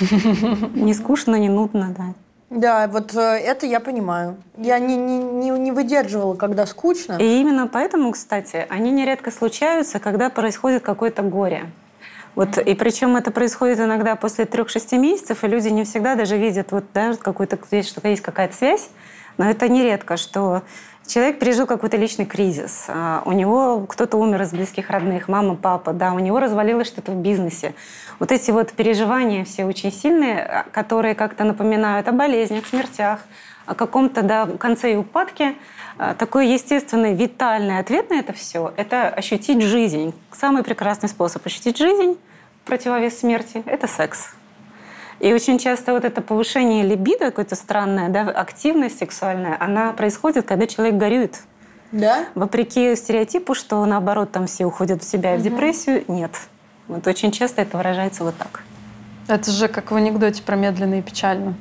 Не 0.74 0.94
скучно, 0.94 1.36
не 1.36 1.48
нудно, 1.48 1.94
да. 1.96 2.14
Да, 2.48 2.86
вот 2.86 3.14
э, 3.14 3.20
это 3.20 3.66
я 3.66 3.80
понимаю. 3.80 4.36
Я 4.56 4.78
не, 4.78 4.96
не, 4.96 5.18
не, 5.18 5.50
не 5.50 5.72
выдерживала, 5.72 6.36
когда 6.36 6.64
скучно. 6.66 7.16
И 7.18 7.40
именно 7.40 7.66
поэтому, 7.66 8.12
кстати, 8.12 8.66
они 8.68 8.92
нередко 8.92 9.30
случаются, 9.30 9.98
когда 9.98 10.30
происходит 10.30 10.82
какое-то 10.82 11.22
горе. 11.22 11.66
Вот, 12.36 12.58
и 12.58 12.74
причем 12.74 13.16
это 13.16 13.30
происходит 13.30 13.80
иногда 13.80 14.14
после 14.14 14.44
трех-шести 14.44 14.98
месяцев, 14.98 15.42
и 15.42 15.48
люди 15.48 15.68
не 15.68 15.84
всегда 15.84 16.14
даже 16.14 16.36
видят, 16.36 16.70
вот, 16.70 16.84
да, 16.92 17.16
какой-то, 17.16 17.56
что 17.82 18.08
есть 18.08 18.22
какая-то 18.22 18.54
связь, 18.54 18.90
но 19.38 19.48
это 19.48 19.68
нередко, 19.68 20.18
что 20.18 20.62
человек 21.06 21.38
пережил 21.38 21.66
какой-то 21.66 21.96
личный 21.96 22.26
кризис, 22.26 22.86
а, 22.88 23.22
у 23.24 23.32
него 23.32 23.86
кто-то 23.86 24.16
умер 24.16 24.42
из 24.42 24.52
близких 24.52 24.90
родных, 24.90 25.28
мама, 25.28 25.54
папа, 25.54 25.92
да, 25.92 26.12
у 26.12 26.18
него 26.18 26.40
развалилось 26.40 26.88
что-то 26.88 27.12
в 27.12 27.16
бизнесе. 27.16 27.74
Вот 28.18 28.32
эти 28.32 28.50
вот 28.50 28.72
переживания 28.72 29.44
все 29.44 29.64
очень 29.64 29.92
сильные, 29.92 30.42
а, 30.42 30.66
которые 30.72 31.14
как-то 31.14 31.44
напоминают 31.44 32.08
о 32.08 32.12
болезнях, 32.12 32.66
смертях, 32.66 33.20
о 33.66 33.74
каком-то 33.74 34.22
да, 34.22 34.46
конце 34.58 34.92
и 34.92 34.96
упадке. 34.96 35.54
А, 35.98 36.14
такой 36.14 36.48
естественный, 36.48 37.14
витальный 37.14 37.78
ответ 37.78 38.10
на 38.10 38.14
это 38.14 38.32
все– 38.32 38.72
это 38.76 39.08
ощутить 39.08 39.62
жизнь. 39.62 40.14
Самый 40.32 40.62
прекрасный 40.62 41.08
способ 41.08 41.44
ощутить 41.46 41.78
жизнь, 41.78 42.18
противовес 42.64 43.20
смерти– 43.20 43.62
это 43.66 43.86
секс. 43.86 44.34
И 45.20 45.32
очень 45.32 45.58
часто 45.58 45.92
вот 45.92 46.04
это 46.04 46.20
повышение 46.20 46.84
либидо, 46.84 47.26
какое-то 47.26 47.56
странное, 47.56 48.08
да, 48.08 48.22
активность 48.22 48.98
сексуальная, 48.98 49.56
она 49.58 49.92
происходит, 49.92 50.46
когда 50.46 50.66
человек 50.66 50.96
горюет. 50.96 51.42
Да? 51.92 52.26
Вопреки 52.34 52.94
стереотипу, 52.96 53.54
что 53.54 53.84
наоборот 53.84 54.32
там 54.32 54.46
все 54.46 54.66
уходят 54.66 55.02
в 55.02 55.08
себя 55.08 55.34
и 55.34 55.38
в 55.38 55.42
депрессию, 55.42 56.04
нет. 56.08 56.32
Вот 56.88 57.06
очень 57.06 57.32
часто 57.32 57.62
это 57.62 57.76
выражается 57.76 58.24
вот 58.24 58.36
так. 58.36 58.62
Это 59.28 59.50
же 59.50 59.68
как 59.68 59.90
в 59.90 59.96
анекдоте 59.96 60.42
про 60.42 60.56
медленно 60.56 60.98
и 60.98 61.02
печально. 61.02 61.54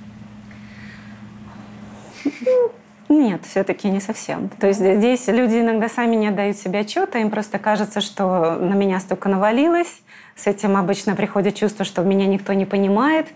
Нет, 3.08 3.46
все-таки 3.46 3.90
не 3.90 4.02
совсем. 4.02 4.50
То 4.50 4.68
есть 4.68 4.80
здесь 4.80 5.28
люди 5.28 5.60
иногда 5.60 5.90
сами 5.90 6.16
не 6.16 6.28
отдают 6.28 6.58
себе 6.58 6.80
отчета, 6.80 7.20
им 7.20 7.30
просто 7.30 7.60
кажется, 7.60 8.02
что 8.02 8.56
на 8.56 8.74
меня 8.74 9.00
столько 9.00 9.30
навалилось. 9.30 10.02
С 10.36 10.48
этим 10.48 10.76
обычно 10.76 11.16
приходит 11.16 11.56
чувство, 11.56 11.86
что 11.86 12.02
меня 12.02 12.26
никто 12.26 12.54
не 12.54 12.66
понимает. 12.66 13.28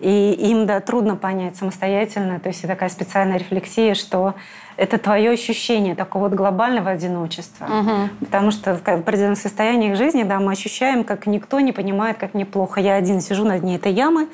И 0.00 0.32
им, 0.32 0.66
да, 0.66 0.80
трудно 0.80 1.16
понять 1.16 1.56
самостоятельно. 1.56 2.38
То 2.40 2.48
есть 2.48 2.62
такая 2.62 2.88
специальная 2.88 3.38
рефлексия, 3.38 3.94
что 3.94 4.34
это 4.76 4.96
твое 4.98 5.30
ощущение 5.30 5.94
такого 5.94 6.24
вот 6.24 6.34
глобального 6.34 6.90
одиночества. 6.90 7.64
Угу. 7.64 8.26
Потому 8.26 8.50
что 8.52 8.76
в 8.76 8.88
определенных 8.88 9.38
состояниях 9.38 9.96
жизни, 9.96 10.22
да, 10.22 10.38
мы 10.38 10.52
ощущаем, 10.52 11.02
как 11.02 11.26
никто 11.26 11.58
не 11.60 11.72
понимает, 11.72 12.18
как 12.18 12.34
мне 12.34 12.46
плохо. 12.46 12.80
Я 12.80 12.94
один 12.94 13.20
сижу 13.20 13.44
на 13.44 13.58
дне 13.58 13.76
этой 13.76 13.92
ямы, 13.92 14.28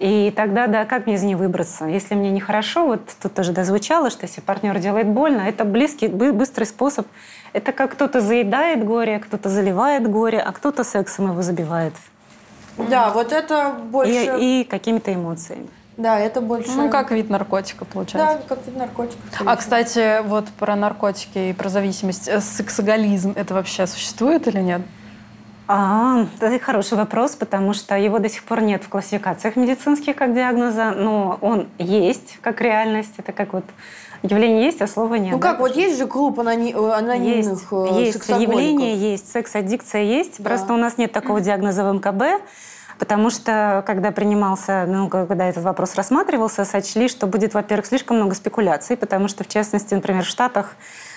и 0.00 0.32
тогда, 0.34 0.66
да, 0.66 0.86
как 0.86 1.04
мне 1.04 1.16
из 1.16 1.22
нее 1.22 1.36
выбраться? 1.36 1.84
Если 1.84 2.14
мне 2.14 2.30
нехорошо, 2.30 2.86
вот 2.86 3.02
тут 3.22 3.34
тоже 3.34 3.52
дозвучало, 3.52 4.08
что 4.08 4.24
если 4.24 4.40
партнер 4.40 4.78
делает 4.78 5.06
больно, 5.06 5.42
это 5.42 5.66
близкий, 5.66 6.08
быстрый 6.08 6.64
способ. 6.64 7.06
Это 7.52 7.72
как 7.72 7.92
кто-то 7.92 8.22
заедает 8.22 8.82
горе, 8.82 9.18
кто-то 9.18 9.50
заливает 9.50 10.10
горе, 10.10 10.40
а 10.40 10.52
кто-то 10.52 10.84
сексом 10.84 11.30
его 11.30 11.42
забивает. 11.42 11.92
Да, 12.76 13.10
вот 13.10 13.32
это 13.32 13.70
больше... 13.70 14.36
И, 14.38 14.62
и 14.62 14.64
какими-то 14.64 15.12
эмоциями. 15.12 15.68
Да, 15.96 16.18
это 16.18 16.40
больше... 16.40 16.70
Ну, 16.70 16.88
как 16.88 17.10
вид 17.10 17.28
наркотика, 17.28 17.84
получается. 17.84 18.38
Да, 18.38 18.54
как 18.54 18.66
вид 18.66 18.76
наркотика. 18.76 19.18
А, 19.44 19.56
кстати, 19.56 20.22
вот 20.26 20.48
про 20.48 20.74
наркотики 20.74 21.50
и 21.50 21.52
про 21.52 21.68
зависимость. 21.68 22.26
Э, 22.26 22.40
сексоголизм, 22.40 23.34
это 23.36 23.52
вообще 23.52 23.86
существует 23.86 24.48
или 24.48 24.60
нет? 24.60 24.80
А, 25.68 26.26
это 26.40 26.58
хороший 26.58 26.96
вопрос, 26.96 27.36
потому 27.36 27.74
что 27.74 27.96
его 27.96 28.18
до 28.18 28.28
сих 28.28 28.44
пор 28.44 28.62
нет 28.62 28.82
в 28.82 28.88
классификациях 28.88 29.56
медицинских 29.56 30.16
как 30.16 30.34
диагноза, 30.34 30.90
но 30.90 31.38
он 31.42 31.68
есть 31.78 32.38
как 32.40 32.60
реальность. 32.60 33.12
Это 33.18 33.32
как 33.32 33.52
вот 33.52 33.64
явление 34.22 34.64
есть, 34.64 34.80
а 34.82 34.86
слова 34.86 35.14
нет. 35.14 35.32
Ну 35.32 35.38
да? 35.38 35.50
как, 35.50 35.60
вот 35.60 35.76
есть 35.76 35.98
же 35.98 36.06
клуб 36.06 36.40
анони... 36.40 36.74
Э, 36.74 36.92
анонимных 36.92 37.72
Есть, 37.72 38.14
есть 38.14 38.28
явление, 38.28 38.96
есть, 38.96 39.30
секс-аддикция 39.30 40.02
есть. 40.02 40.36
Да. 40.38 40.50
Просто 40.50 40.72
у 40.72 40.76
нас 40.76 40.98
нет 40.98 41.12
такого 41.12 41.40
диагноза 41.42 41.84
в 41.84 41.94
МКБ. 41.94 42.42
Потому 42.98 43.30
что, 43.30 43.82
когда 43.86 44.10
принимался, 44.10 44.84
ну, 44.86 45.08
когда 45.08 45.48
этот 45.48 45.64
вопрос 45.64 45.94
рассматривался, 45.94 46.66
сочли, 46.66 47.08
что 47.08 47.26
будет, 47.26 47.54
во-первых, 47.54 47.86
слишком 47.86 48.18
много 48.18 48.34
спекуляций, 48.34 48.94
потому 48.94 49.26
что, 49.26 49.42
в 49.42 49.48
частности, 49.48 49.94
например, 49.94 50.24
в 50.24 50.28
Штатах, 50.28 50.76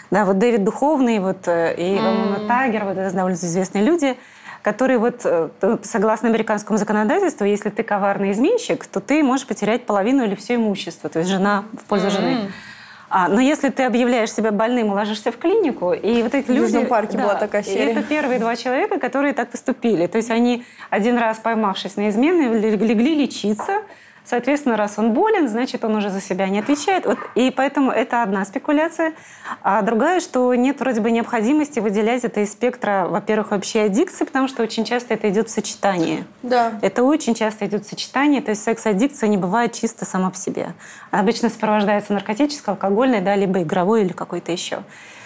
да, 0.09 0.23
вот 0.23 0.37
Дэвид 0.37 0.63
Духовный, 0.63 1.19
вот, 1.19 1.45
э, 1.47 1.75
и 1.75 1.97
mm. 1.97 2.47
Тагер, 2.47 2.85
вот 2.85 2.97
это 2.97 3.13
довольно 3.13 3.35
известные 3.35 3.83
люди, 3.83 4.15
который 4.61 4.97
вот, 4.97 5.21
э, 5.25 5.49
согласно 5.83 6.29
американскому 6.29 6.77
законодательству, 6.79 7.45
если 7.45 7.69
ты 7.69 7.83
коварный 7.83 8.31
изменщик, 8.31 8.85
то 8.85 9.01
ты 9.01 9.21
можешь 9.21 9.45
потерять 9.45 9.85
половину 9.85 10.23
или 10.23 10.35
все 10.35 10.55
имущество, 10.55 11.09
то 11.09 11.19
есть 11.19 11.29
жена 11.29 11.65
в 11.73 11.83
пользу 11.83 12.07
mm-hmm. 12.07 12.11
жены. 12.11 12.51
А, 13.15 13.27
но 13.27 13.39
если 13.39 13.69
ты 13.69 13.83
объявляешь 13.83 14.31
себя 14.33 14.51
больным 14.51 14.87
и 14.87 14.89
ложишься 14.89 15.31
в 15.31 15.37
клинику, 15.37 15.93
и 15.93 16.23
вот 16.23 16.33
эти 16.33 16.47
в 16.47 16.49
люди... 16.49 16.83
В 16.83 16.87
парке 16.87 17.15
да, 17.15 17.23
была 17.25 17.35
такая 17.35 17.61
серия. 17.61 17.91
Это 17.91 18.01
первые 18.01 18.39
два 18.39 18.55
человека, 18.55 18.97
которые 18.97 19.33
так 19.33 19.51
поступили. 19.51 20.07
То 20.07 20.17
есть 20.17 20.31
они 20.31 20.65
один 20.89 21.19
раз, 21.19 21.37
поймавшись 21.37 21.95
на 21.95 22.09
измены, 22.09 22.57
легли 22.57 23.13
лечиться, 23.13 23.83
Соответственно, 24.25 24.77
раз 24.77 24.97
он 24.97 25.11
болен, 25.11 25.49
значит, 25.49 25.83
он 25.83 25.95
уже 25.95 26.09
за 26.09 26.21
себя 26.21 26.47
не 26.47 26.59
отвечает. 26.59 27.05
Вот, 27.05 27.17
и 27.35 27.51
поэтому 27.51 27.91
это 27.91 28.23
одна 28.23 28.45
спекуляция. 28.45 29.13
А 29.61 29.81
другая, 29.81 30.21
что 30.21 30.53
нет 30.55 30.79
вроде 30.79 31.01
бы 31.01 31.11
необходимости 31.11 31.79
выделять 31.79 32.23
это 32.23 32.39
из 32.39 32.51
спектра, 32.53 33.07
во-первых, 33.09 33.51
вообще 33.51 33.81
аддикции, 33.81 34.23
потому 34.23 34.47
что 34.47 34.63
очень 34.63 34.85
часто 34.85 35.13
это 35.13 35.29
идет 35.29 35.49
в 35.49 35.51
сочетании. 35.51 36.25
Да. 36.41 36.73
Это 36.81 37.03
очень 37.03 37.35
часто 37.35 37.65
идет 37.65 37.85
в 37.85 37.89
сочетании, 37.89 38.39
то 38.39 38.51
есть 38.51 38.63
секс-аддикция 38.63 39.27
не 39.27 39.37
бывает 39.37 39.73
чисто 39.73 40.05
сама 40.05 40.29
по 40.29 40.37
себе. 40.37 40.73
Обычно 41.11 41.49
сопровождается 41.49 42.13
наркотической, 42.13 42.73
алкогольной, 42.73 43.19
да, 43.19 43.35
либо 43.35 43.61
игровой 43.61 44.03
или 44.03 44.13
какой-то 44.13 44.51
еще. 44.51 44.83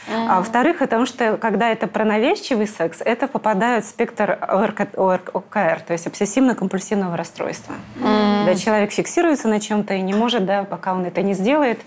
А 0.10 0.38
во-вторых, 0.38 0.80
потому 0.80 1.06
что 1.06 1.38
когда 1.38 1.70
это 1.70 1.88
про 1.88 2.06
навязчивый 2.06 2.68
секс, 2.68 3.02
это 3.04 3.28
попадает 3.28 3.86
в 3.86 3.90
спектр 3.90 4.40
ОКР, 4.42 5.82
то 5.86 5.94
есть 5.94 6.08
обсессивно-компульсивного 6.08 7.16
расстройства. 7.16 7.76
Mm. 8.00 8.46
Да, 8.46 8.56
человек 8.56 8.92
фиксируется 8.92 9.48
на 9.48 9.60
чем-то 9.60 9.96
и 9.96 10.02
не 10.02 10.14
может, 10.14 10.46
да, 10.46 10.64
пока 10.64 10.94
он 10.94 11.06
это 11.06 11.22
не 11.22 11.34
сделает, 11.34 11.80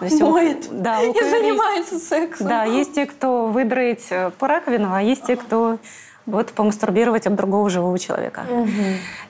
то 0.00 0.06
есть 0.06 0.20
Моет. 0.20 0.66
Да, 0.70 1.02
и 1.02 1.12
занимается 1.12 1.96
есть, 1.96 2.08
сексом. 2.08 2.48
Да, 2.48 2.64
есть 2.64 2.94
те, 2.94 3.04
кто 3.04 3.46
выдроить 3.46 4.06
э, 4.08 4.30
по 4.38 4.48
раковину, 4.48 4.94
а 4.94 5.02
есть 5.02 5.26
те, 5.26 5.36
кто 5.36 5.78
вот 6.26 6.52
помастурбировать 6.52 7.26
об 7.26 7.34
другого 7.34 7.70
живого 7.70 7.98
человека. 7.98 8.42
Угу. 8.48 8.68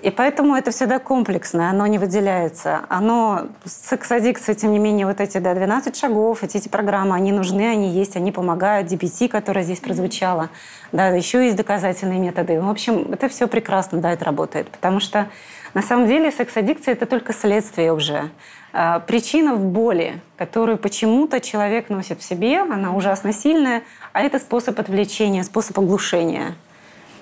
И 0.02 0.10
поэтому 0.10 0.56
это 0.56 0.70
всегда 0.70 0.98
комплексное, 0.98 1.70
оно 1.70 1.86
не 1.86 1.98
выделяется. 1.98 2.80
Оно, 2.88 3.48
секс-аддикция, 3.64 4.54
тем 4.54 4.72
не 4.72 4.78
менее, 4.78 5.06
вот 5.06 5.20
эти 5.20 5.38
да, 5.38 5.54
12 5.54 5.96
шагов, 5.96 6.42
эти, 6.42 6.56
эти 6.56 6.68
программы, 6.68 7.14
они 7.14 7.32
нужны, 7.32 7.62
они 7.62 7.90
есть, 7.90 8.16
они 8.16 8.32
помогают. 8.32 8.90
DBT, 8.90 9.28
которая 9.28 9.64
здесь 9.64 9.80
прозвучала. 9.80 10.50
Да, 10.92 11.08
еще 11.08 11.44
есть 11.44 11.56
доказательные 11.56 12.18
методы. 12.18 12.60
В 12.60 12.68
общем, 12.68 13.12
это 13.12 13.28
все 13.28 13.46
прекрасно, 13.46 14.00
да, 14.00 14.12
это 14.12 14.24
работает. 14.24 14.68
Потому 14.68 15.00
что 15.00 15.28
на 15.74 15.82
самом 15.82 16.06
деле 16.08 16.32
секс-аддикция– 16.32 16.92
это 16.94 17.06
только 17.06 17.32
следствие 17.32 17.92
уже. 17.92 18.30
А, 18.72 19.00
причина 19.00 19.54
в 19.54 19.64
боли, 19.64 20.20
которую 20.36 20.78
почему-то 20.78 21.40
человек 21.40 21.90
носит 21.90 22.20
в 22.20 22.24
себе, 22.24 22.60
она 22.60 22.94
ужасно 22.94 23.32
сильная, 23.32 23.82
а 24.12 24.22
это 24.22 24.38
способ 24.38 24.78
отвлечения, 24.78 25.42
способ 25.44 25.78
оглушения. 25.78 26.54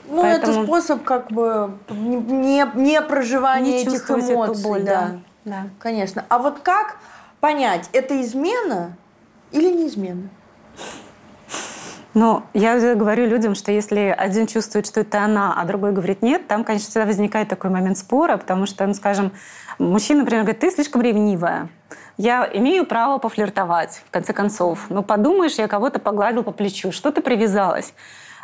Ну, 0.08 0.22
Поэтому... 0.22 0.52
это 0.52 0.64
способ 0.64 1.04
как 1.04 1.30
бы 1.30 1.78
не, 1.90 2.64
не 2.74 3.00
проживания 3.02 3.72
не 3.72 3.82
этих 3.82 4.10
эмоций. 4.10 4.62
Боль, 4.62 4.82
да. 4.82 5.00
да. 5.44 5.50
да. 5.50 5.62
Конечно. 5.78 6.24
А 6.28 6.38
вот 6.38 6.60
как 6.60 6.96
понять, 7.40 7.88
это 7.92 8.20
измена 8.20 8.96
или 9.52 9.70
не 9.70 9.88
измена? 9.88 10.28
Ну, 12.14 12.42
я 12.52 12.94
говорю 12.96 13.26
людям, 13.26 13.54
что 13.54 13.70
если 13.70 14.14
один 14.16 14.46
чувствует, 14.46 14.86
что 14.86 15.00
это 15.00 15.22
она, 15.22 15.54
а 15.56 15.64
другой 15.64 15.92
говорит 15.92 16.22
нет, 16.22 16.48
там, 16.48 16.64
конечно, 16.64 16.88
всегда 16.88 17.06
возникает 17.06 17.48
такой 17.48 17.70
момент 17.70 17.98
спора, 17.98 18.36
потому 18.38 18.66
что, 18.66 18.86
ну, 18.86 18.94
скажем, 18.94 19.32
мужчина, 19.78 20.20
например, 20.20 20.42
говорит, 20.42 20.60
ты 20.60 20.70
слишком 20.70 21.02
ревнивая. 21.02 21.68
Я 22.16 22.48
имею 22.52 22.86
право 22.86 23.18
пофлиртовать, 23.18 24.02
в 24.04 24.10
конце 24.10 24.32
концов. 24.32 24.86
Ну, 24.88 25.04
подумаешь, 25.04 25.54
я 25.54 25.68
кого-то 25.68 26.00
погладил 26.00 26.42
по 26.42 26.50
плечу, 26.50 26.90
что 26.90 27.12
ты 27.12 27.20
привязалась. 27.20 27.94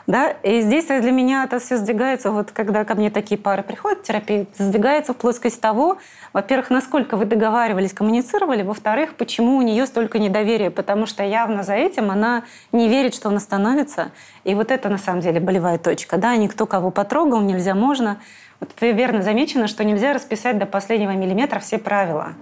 Да? 0.06 0.30
И 0.42 0.60
здесь 0.60 0.86
для 0.86 1.10
меня 1.10 1.44
это 1.44 1.58
все 1.58 1.78
сдвигается, 1.78 2.30
вот 2.30 2.50
когда 2.52 2.84
ко 2.84 2.94
мне 2.94 3.10
такие 3.10 3.38
пары 3.40 3.62
приходят 3.62 4.00
в 4.00 4.02
терапию, 4.02 4.46
сдвигается 4.58 5.14
в 5.14 5.16
плоскость 5.16 5.60
того, 5.60 5.96
во-первых, 6.34 6.68
насколько 6.70 7.16
вы 7.16 7.24
договаривались, 7.24 7.94
коммуницировали, 7.94 8.62
во-вторых, 8.62 9.14
почему 9.14 9.56
у 9.56 9.62
нее 9.62 9.86
столько 9.86 10.18
недоверия, 10.18 10.70
потому 10.70 11.06
что 11.06 11.24
явно 11.24 11.62
за 11.62 11.74
этим 11.74 12.10
она 12.10 12.44
не 12.70 12.88
верит, 12.88 13.14
что 13.14 13.28
он 13.28 13.36
остановится. 13.36 14.10
И 14.44 14.54
вот 14.54 14.70
это 14.70 14.90
на 14.90 14.98
самом 14.98 15.20
деле 15.20 15.40
болевая 15.40 15.78
точка. 15.78 16.18
Да, 16.18 16.36
никто 16.36 16.66
кого 16.66 16.90
потрогал, 16.90 17.40
нельзя, 17.40 17.74
можно. 17.74 18.18
Вот 18.60 18.70
верно 18.80 19.22
замечено, 19.22 19.66
что 19.66 19.84
нельзя 19.84 20.12
расписать 20.12 20.58
до 20.58 20.66
последнего 20.66 21.12
миллиметра 21.12 21.60
все 21.60 21.78
правила. 21.78 22.34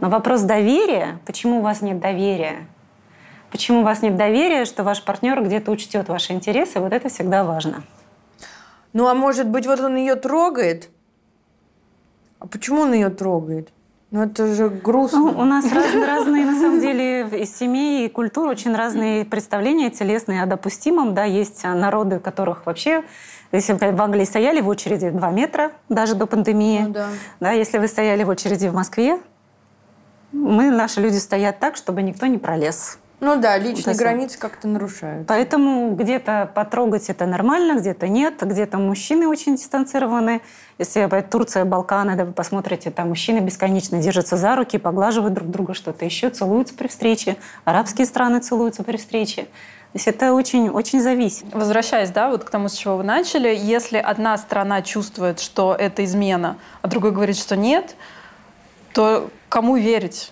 Но 0.00 0.08
вопрос 0.08 0.42
доверия, 0.42 1.18
почему 1.26 1.58
у 1.58 1.62
вас 1.62 1.82
нет 1.82 1.98
доверия, 1.98 2.66
Почему 3.50 3.80
у 3.80 3.84
вас 3.84 4.02
нет 4.02 4.16
доверия, 4.16 4.64
что 4.64 4.84
ваш 4.84 5.02
партнер 5.02 5.42
где-то 5.42 5.70
учтет 5.70 6.08
ваши 6.08 6.32
интересы, 6.32 6.80
вот 6.80 6.92
это 6.92 7.08
всегда 7.08 7.44
важно. 7.44 7.82
Ну 8.92 9.06
а 9.08 9.14
может 9.14 9.48
быть, 9.48 9.66
вот 9.66 9.80
он 9.80 9.96
ее 9.96 10.16
трогает, 10.16 10.90
почему 12.50 12.82
он 12.82 12.92
ее 12.92 13.10
трогает? 13.10 13.70
Ну, 14.10 14.22
это 14.22 14.54
же 14.54 14.70
грустно. 14.70 15.18
Ну, 15.18 15.40
у 15.40 15.44
нас 15.44 15.70
раз, 15.72 15.94
разные, 15.94 16.46
на 16.46 16.58
самом 16.58 16.80
деле, 16.80 17.28
из 17.42 17.54
семей 17.54 18.06
и 18.06 18.08
культур 18.08 18.48
очень 18.48 18.74
разные 18.74 19.26
представления 19.26 19.90
телесные 19.90 20.42
о 20.42 20.46
допустимом. 20.46 21.14
Да, 21.14 21.24
есть 21.24 21.62
народы, 21.62 22.16
у 22.16 22.20
которых 22.20 22.64
вообще 22.64 23.04
если 23.52 23.72
вы 23.72 23.92
в 23.92 24.02
Англии 24.02 24.24
стояли 24.24 24.60
в 24.60 24.68
очереди 24.68 25.08
2 25.08 25.30
метра, 25.30 25.72
даже 25.88 26.14
до 26.14 26.26
пандемии, 26.26 26.80
ну, 26.80 26.92
да. 26.92 27.08
Да, 27.40 27.52
если 27.52 27.78
вы 27.78 27.88
стояли 27.88 28.22
в 28.22 28.28
очереди 28.28 28.68
в 28.68 28.74
Москве, 28.74 29.20
мы, 30.32 30.70
наши 30.70 31.00
люди 31.00 31.16
стоят 31.16 31.58
так, 31.58 31.76
чтобы 31.76 32.02
никто 32.02 32.26
не 32.26 32.36
пролез. 32.36 32.98
Ну 33.20 33.40
да, 33.40 33.58
личные 33.58 33.94
вот 33.94 33.96
границы 33.96 34.38
как-то 34.38 34.68
нарушают. 34.68 35.26
Поэтому 35.26 35.94
где-то 35.96 36.50
потрогать 36.54 37.10
это 37.10 37.26
нормально, 37.26 37.78
где-то 37.78 38.06
нет, 38.06 38.34
где-то 38.40 38.78
мужчины 38.78 39.26
очень 39.26 39.56
дистанцированы. 39.56 40.40
Если 40.78 41.08
Турция, 41.28 41.64
Балканы, 41.64 42.14
да, 42.14 42.24
вы 42.24 42.32
посмотрите, 42.32 42.92
там 42.92 43.08
мужчины 43.08 43.40
бесконечно 43.40 44.00
держатся 44.00 44.36
за 44.36 44.54
руки, 44.54 44.78
поглаживают 44.78 45.34
друг 45.34 45.50
друга, 45.50 45.74
что-то 45.74 46.04
еще, 46.04 46.30
целуются 46.30 46.74
при 46.74 46.86
встрече. 46.86 47.36
Арабские 47.64 48.06
страны 48.06 48.38
целуются 48.38 48.84
при 48.84 48.96
встрече. 48.96 49.42
То 49.92 49.94
есть 49.94 50.06
это 50.06 50.34
очень, 50.34 50.68
очень 50.68 51.00
зависит. 51.00 51.46
Возвращаясь, 51.52 52.10
да, 52.10 52.28
вот 52.28 52.44
к 52.44 52.50
тому, 52.50 52.68
с 52.68 52.74
чего 52.74 52.98
вы 52.98 53.02
начали, 53.02 53.48
если 53.48 53.96
одна 53.96 54.36
страна 54.38 54.82
чувствует, 54.82 55.40
что 55.40 55.74
это 55.74 56.04
измена, 56.04 56.58
а 56.82 56.88
другой 56.88 57.10
говорит, 57.10 57.36
что 57.36 57.56
нет, 57.56 57.96
то 58.92 59.28
кому 59.48 59.76
верить? 59.76 60.30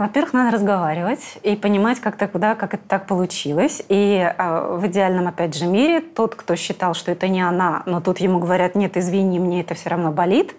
Во-первых, 0.00 0.32
надо 0.32 0.56
разговаривать 0.56 1.36
и 1.42 1.56
понимать, 1.56 2.00
как, 2.00 2.16
так, 2.16 2.30
да, 2.32 2.54
как 2.54 2.72
это 2.72 2.82
так 2.88 3.06
получилось. 3.06 3.82
И 3.90 4.16
э, 4.16 4.76
в 4.78 4.86
идеальном, 4.86 5.28
опять 5.28 5.54
же, 5.54 5.66
мире 5.66 6.00
тот, 6.00 6.34
кто 6.34 6.56
считал, 6.56 6.94
что 6.94 7.12
это 7.12 7.28
не 7.28 7.42
она, 7.42 7.82
но 7.84 8.00
тут 8.00 8.18
ему 8.18 8.38
говорят, 8.38 8.74
нет, 8.74 8.96
извини, 8.96 9.38
мне 9.38 9.60
это 9.60 9.74
все 9.74 9.90
равно 9.90 10.10
болит, 10.10 10.56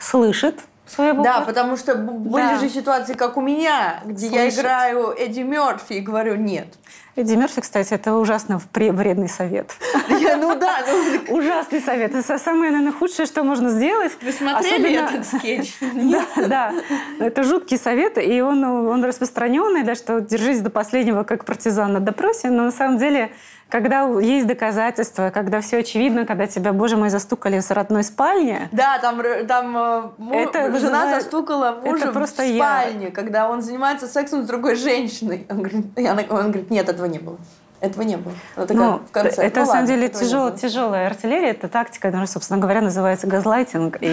слышит, 0.00 0.64
своего. 0.84 1.22
Да, 1.22 1.42
потому 1.42 1.76
что 1.76 1.94
были 1.94 2.42
да. 2.42 2.58
же 2.58 2.68
ситуации, 2.68 3.14
как 3.14 3.36
у 3.36 3.40
меня, 3.40 4.00
где 4.04 4.28
Слышит. 4.28 4.34
я 4.34 4.48
играю 4.48 5.14
Эдди 5.16 5.42
Мерфи 5.42 5.92
и 5.92 6.00
говорю 6.00 6.34
нет. 6.34 6.66
Эдди 7.14 7.34
Мерфи, 7.34 7.60
кстати, 7.60 7.92
это 7.92 8.14
ужасно 8.14 8.60
вредный 8.74 9.28
совет. 9.28 9.72
Ну 10.34 10.58
да. 10.58 10.78
Ну... 10.86 11.36
Ужасный 11.38 11.80
совет. 11.80 12.14
Это 12.14 12.38
самое, 12.38 12.70
наверное, 12.72 12.92
худшее, 12.92 13.26
что 13.26 13.44
можно 13.44 13.68
сделать. 13.70 14.12
Вы 14.22 14.32
смотрели 14.32 14.94
этот 14.94 15.26
скетч? 15.26 15.74
Да, 15.94 16.24
да. 16.36 16.74
Это 17.18 17.44
жуткий 17.44 17.76
совет, 17.76 18.18
и 18.18 18.40
он, 18.40 18.64
он 18.64 19.04
распространенный, 19.04 19.82
да, 19.82 19.94
что 19.94 20.20
держись 20.20 20.60
до 20.60 20.70
последнего, 20.70 21.22
как 21.22 21.44
партизан 21.44 21.92
на 21.92 22.00
допросе, 22.00 22.50
но 22.50 22.64
на 22.64 22.72
самом 22.72 22.98
деле 22.98 23.32
когда 23.72 24.02
есть 24.20 24.46
доказательства, 24.46 25.30
когда 25.30 25.62
все 25.62 25.78
очевидно, 25.78 26.26
когда 26.26 26.46
тебя, 26.46 26.74
боже 26.74 26.98
мой, 26.98 27.08
застукали 27.08 27.58
в 27.58 27.70
родной 27.70 28.04
спальне. 28.04 28.68
Да, 28.70 28.98
там, 28.98 29.22
там 29.48 29.76
э, 30.20 30.34
это 30.42 30.64
жена 30.64 30.68
вызывает... 30.68 31.22
застукала 31.22 31.80
мужа 31.82 32.04
это 32.04 32.12
просто 32.12 32.42
в 32.42 32.54
спальне, 32.54 33.06
я. 33.06 33.10
когда 33.10 33.48
он 33.48 33.62
занимается 33.62 34.08
сексом 34.08 34.42
с 34.42 34.46
другой 34.46 34.76
женщиной. 34.76 35.46
Он 35.48 35.62
говорит, 35.62 35.86
он 36.30 36.50
говорит, 36.50 36.70
нет, 36.70 36.86
этого 36.86 37.06
не 37.06 37.18
было. 37.18 37.38
Этого 37.80 38.02
не 38.02 38.16
было. 38.16 38.34
Вот 38.56 38.68
ну, 38.68 38.98
в 38.98 39.10
конце. 39.10 39.42
Это 39.42 39.60
ну, 39.60 39.66
на 39.66 39.72
самом 39.72 39.86
деле 39.86 40.08
тяжел, 40.10 40.54
тяжелая 40.54 41.06
артиллерия. 41.06 41.52
Это 41.52 41.68
тактика, 41.68 42.08
которая, 42.08 42.26
собственно 42.26 42.60
говоря, 42.60 42.82
называется 42.82 43.26
газлайтинг. 43.26 43.96
И 44.02 44.06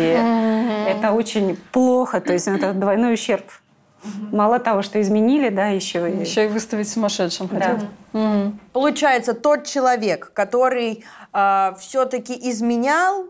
это 0.87 1.11
очень 1.11 1.59
плохо. 1.73 2.21
То 2.21 2.31
есть 2.31 2.47
это 2.47 2.71
двойной 2.71 3.13
ущерб 3.13 3.43
Угу. 4.03 4.35
Мало 4.35 4.59
того, 4.59 4.81
что 4.81 5.01
изменили, 5.01 5.49
да, 5.49 5.67
еще 5.67 6.09
и... 6.09 6.19
Еще 6.21 6.45
и 6.45 6.47
выставить 6.47 6.89
сумасшедшим 6.89 7.49
да. 7.51 7.79
Угу. 8.13 8.53
Получается, 8.73 9.33
тот 9.33 9.65
человек, 9.65 10.31
который 10.33 10.91
э, 10.91 11.03
а, 11.33 11.75
все-таки 11.79 12.33
изменял, 12.49 13.27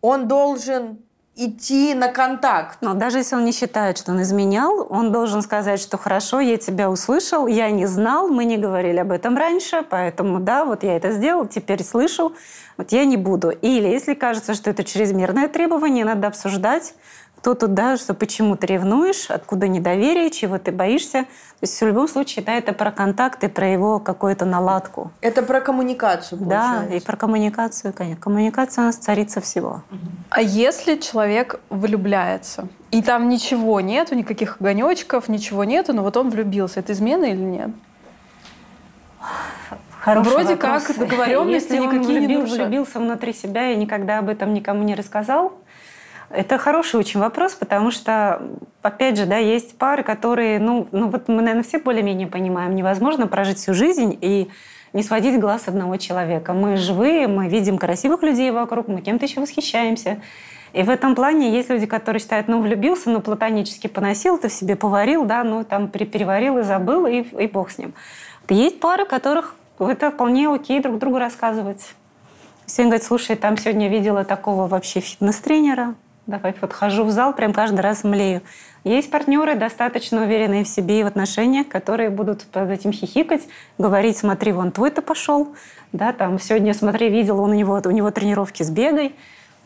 он 0.00 0.28
должен 0.28 0.98
идти 1.36 1.94
на 1.94 2.08
контакт. 2.08 2.78
Но 2.80 2.94
даже 2.94 3.18
если 3.18 3.36
он 3.36 3.44
не 3.44 3.52
считает, 3.52 3.98
что 3.98 4.12
он 4.12 4.20
изменял, 4.22 4.86
он 4.90 5.12
должен 5.12 5.42
сказать, 5.42 5.80
что 5.80 5.96
хорошо, 5.96 6.40
я 6.40 6.58
тебя 6.58 6.90
услышал, 6.90 7.46
я 7.46 7.70
не 7.70 7.86
знал, 7.86 8.28
мы 8.28 8.44
не 8.44 8.58
говорили 8.58 8.98
об 8.98 9.10
этом 9.10 9.36
раньше, 9.36 9.84
поэтому 9.88 10.40
да, 10.40 10.64
вот 10.64 10.82
я 10.82 10.96
это 10.96 11.12
сделал, 11.12 11.46
теперь 11.46 11.82
слышу, 11.82 12.34
вот 12.76 12.92
я 12.92 13.04
не 13.04 13.16
буду. 13.16 13.50
Или 13.50 13.88
если 13.88 14.14
кажется, 14.14 14.54
что 14.54 14.70
это 14.70 14.84
чрезмерное 14.84 15.48
требование, 15.48 16.04
надо 16.04 16.26
обсуждать, 16.26 16.94
кто 17.40 17.54
тут, 17.54 17.72
да, 17.72 17.96
что 17.96 18.12
почему 18.12 18.54
ты 18.54 18.66
ревнуешь, 18.66 19.30
откуда 19.30 19.66
недоверие, 19.66 20.30
чего 20.30 20.58
ты 20.58 20.72
боишься. 20.72 21.22
То 21.22 21.62
есть 21.62 21.80
в 21.80 21.86
любом 21.86 22.06
случае, 22.06 22.44
да, 22.44 22.52
это 22.52 22.74
про 22.74 22.92
контакт 22.92 23.42
и 23.44 23.48
про 23.48 23.66
его 23.66 23.98
какую-то 23.98 24.44
наладку. 24.44 25.10
Это 25.22 25.42
про 25.42 25.62
коммуникацию, 25.62 26.38
получается. 26.38 26.86
Да, 26.90 26.94
и 26.96 27.00
про 27.00 27.16
коммуникацию, 27.16 27.94
конечно. 27.94 28.20
Коммуникация 28.20 28.82
у 28.82 28.84
нас 28.86 28.96
царица 28.96 29.40
всего. 29.40 29.82
А 30.28 30.42
если 30.42 30.96
человек 30.96 31.60
влюбляется, 31.70 32.68
и 32.90 33.02
там 33.02 33.30
ничего 33.30 33.80
нету, 33.80 34.14
никаких 34.14 34.60
огонечков, 34.60 35.30
ничего 35.30 35.64
нету, 35.64 35.94
но 35.94 36.02
вот 36.02 36.18
он 36.18 36.28
влюбился, 36.28 36.80
это 36.80 36.92
измена 36.92 37.24
или 37.24 37.40
нет? 37.40 37.70
Хороший 40.00 40.32
Вроде 40.32 40.54
вопрос. 40.56 40.84
как 40.84 40.98
договоренности 40.98 41.72
Если 41.72 41.76
никакие 41.76 42.20
он 42.20 42.26
влюбил, 42.26 42.42
не 42.44 42.52
влюбился 42.52 42.98
внутри 42.98 43.34
себя 43.34 43.70
и 43.72 43.76
никогда 43.76 44.18
об 44.18 44.30
этом 44.30 44.54
никому 44.54 44.82
не 44.82 44.94
рассказал, 44.94 45.52
это 46.30 46.58
хороший 46.58 46.98
очень 47.00 47.20
вопрос, 47.20 47.54
потому 47.54 47.90
что, 47.90 48.40
опять 48.82 49.16
же, 49.16 49.26
да, 49.26 49.36
есть 49.36 49.76
пары, 49.76 50.02
которые, 50.02 50.58
ну, 50.58 50.86
ну 50.92 51.08
вот 51.08 51.28
мы, 51.28 51.42
наверное, 51.42 51.64
все 51.64 51.78
более-менее 51.78 52.28
понимаем, 52.28 52.74
невозможно 52.76 53.26
прожить 53.26 53.58
всю 53.58 53.74
жизнь 53.74 54.16
и 54.20 54.48
не 54.92 55.02
сводить 55.02 55.40
глаз 55.40 55.66
одного 55.66 55.96
человека. 55.96 56.52
Мы 56.52 56.76
живые, 56.76 57.26
мы 57.26 57.48
видим 57.48 57.78
красивых 57.78 58.22
людей 58.22 58.50
вокруг, 58.52 58.88
мы 58.88 59.00
кем-то 59.00 59.26
еще 59.26 59.40
восхищаемся. 59.40 60.20
И 60.72 60.82
в 60.82 60.90
этом 60.90 61.16
плане 61.16 61.52
есть 61.52 61.68
люди, 61.68 61.86
которые 61.86 62.20
считают, 62.20 62.46
ну, 62.46 62.60
влюбился, 62.60 63.10
ну, 63.10 63.20
платонически 63.20 63.88
поносил, 63.88 64.38
ты 64.38 64.48
в 64.48 64.52
себе 64.52 64.76
поварил, 64.76 65.24
да, 65.24 65.42
ну, 65.42 65.64
там, 65.64 65.88
переварил 65.88 66.58
и 66.58 66.62
забыл, 66.62 67.06
и, 67.06 67.22
и 67.22 67.48
бог 67.48 67.70
с 67.70 67.78
ним. 67.78 67.92
Есть 68.48 68.78
пары, 68.78 69.04
которых 69.04 69.56
это 69.80 70.10
вполне 70.12 70.48
окей 70.48 70.80
друг 70.80 70.98
другу 70.98 71.18
рассказывать. 71.18 71.94
Все 72.66 72.82
говорят, 72.82 73.02
слушай, 73.02 73.34
там 73.34 73.56
сегодня 73.56 73.88
видела 73.88 74.24
такого 74.24 74.68
вообще 74.68 75.00
фитнес-тренера, 75.00 75.96
Давай 76.26 76.54
вот 76.60 76.72
хожу 76.72 77.04
в 77.04 77.10
зал, 77.10 77.32
прям 77.32 77.52
каждый 77.52 77.80
раз 77.80 78.04
млею. 78.04 78.42
Есть 78.84 79.10
партнеры, 79.10 79.56
достаточно 79.56 80.22
уверенные 80.22 80.64
в 80.64 80.68
себе 80.68 81.00
и 81.00 81.02
в 81.02 81.06
отношениях, 81.06 81.68
которые 81.68 82.08
будут 82.10 82.44
под 82.44 82.70
этим 82.70 82.92
хихикать, 82.92 83.42
говорить, 83.78 84.16
смотри, 84.16 84.52
вон 84.52 84.70
твой-то 84.70 85.02
пошел, 85.02 85.54
да, 85.92 86.12
там, 86.12 86.38
сегодня, 86.38 86.72
смотри, 86.72 87.08
видел, 87.08 87.40
он 87.40 87.50
у 87.50 87.54
него, 87.54 87.80
у 87.84 87.90
него 87.90 88.10
тренировки 88.10 88.62
с 88.62 88.70
бегой. 88.70 89.14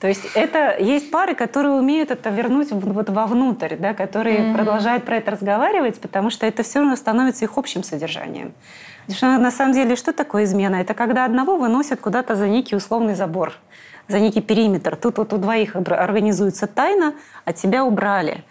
То 0.01 0.09
есть 0.09 0.27
это 0.35 0.77
есть 0.79 1.11
пары, 1.11 1.35
которые 1.35 1.75
умеют 1.75 2.11
это 2.11 2.29
вернуть 2.31 2.73
вот 2.73 3.09
вовнутрь, 3.09 3.77
да, 3.77 3.95
которые 3.95 4.39
mm-hmm. 4.39 4.55
продолжают 4.55 5.05
про 5.05 5.17
это 5.17 5.31
разговаривать, 5.31 6.01
потому 6.01 6.31
что 6.31 6.47
это 6.47 6.63
все 6.63 6.81
равно 6.81 6.97
становится 6.97 7.45
их 7.45 7.57
общим 7.57 7.83
содержанием. 7.83 8.53
Потому 9.07 9.17
что 9.17 9.39
на 9.39 9.51
самом 9.51 9.73
деле 9.73 9.97
что 9.97 10.13
такое 10.13 10.45
измена? 10.45 10.77
Это 10.77 10.95
когда 10.95 11.25
одного 11.25 11.57
выносят 11.57 12.01
куда-то 12.01 12.35
за 12.37 12.49
некий 12.49 12.75
условный 12.75 13.15
забор 13.15 13.55
за 14.09 14.21
некий 14.21 14.41
периметр. 14.41 14.97
Тут 14.97 15.19
вот 15.19 15.33
у 15.33 15.39
двоих 15.39 15.77
организуется 15.77 16.67
тайна, 16.67 17.15
а 17.45 17.53
тебя 17.53 17.85
убрали. 17.85 18.45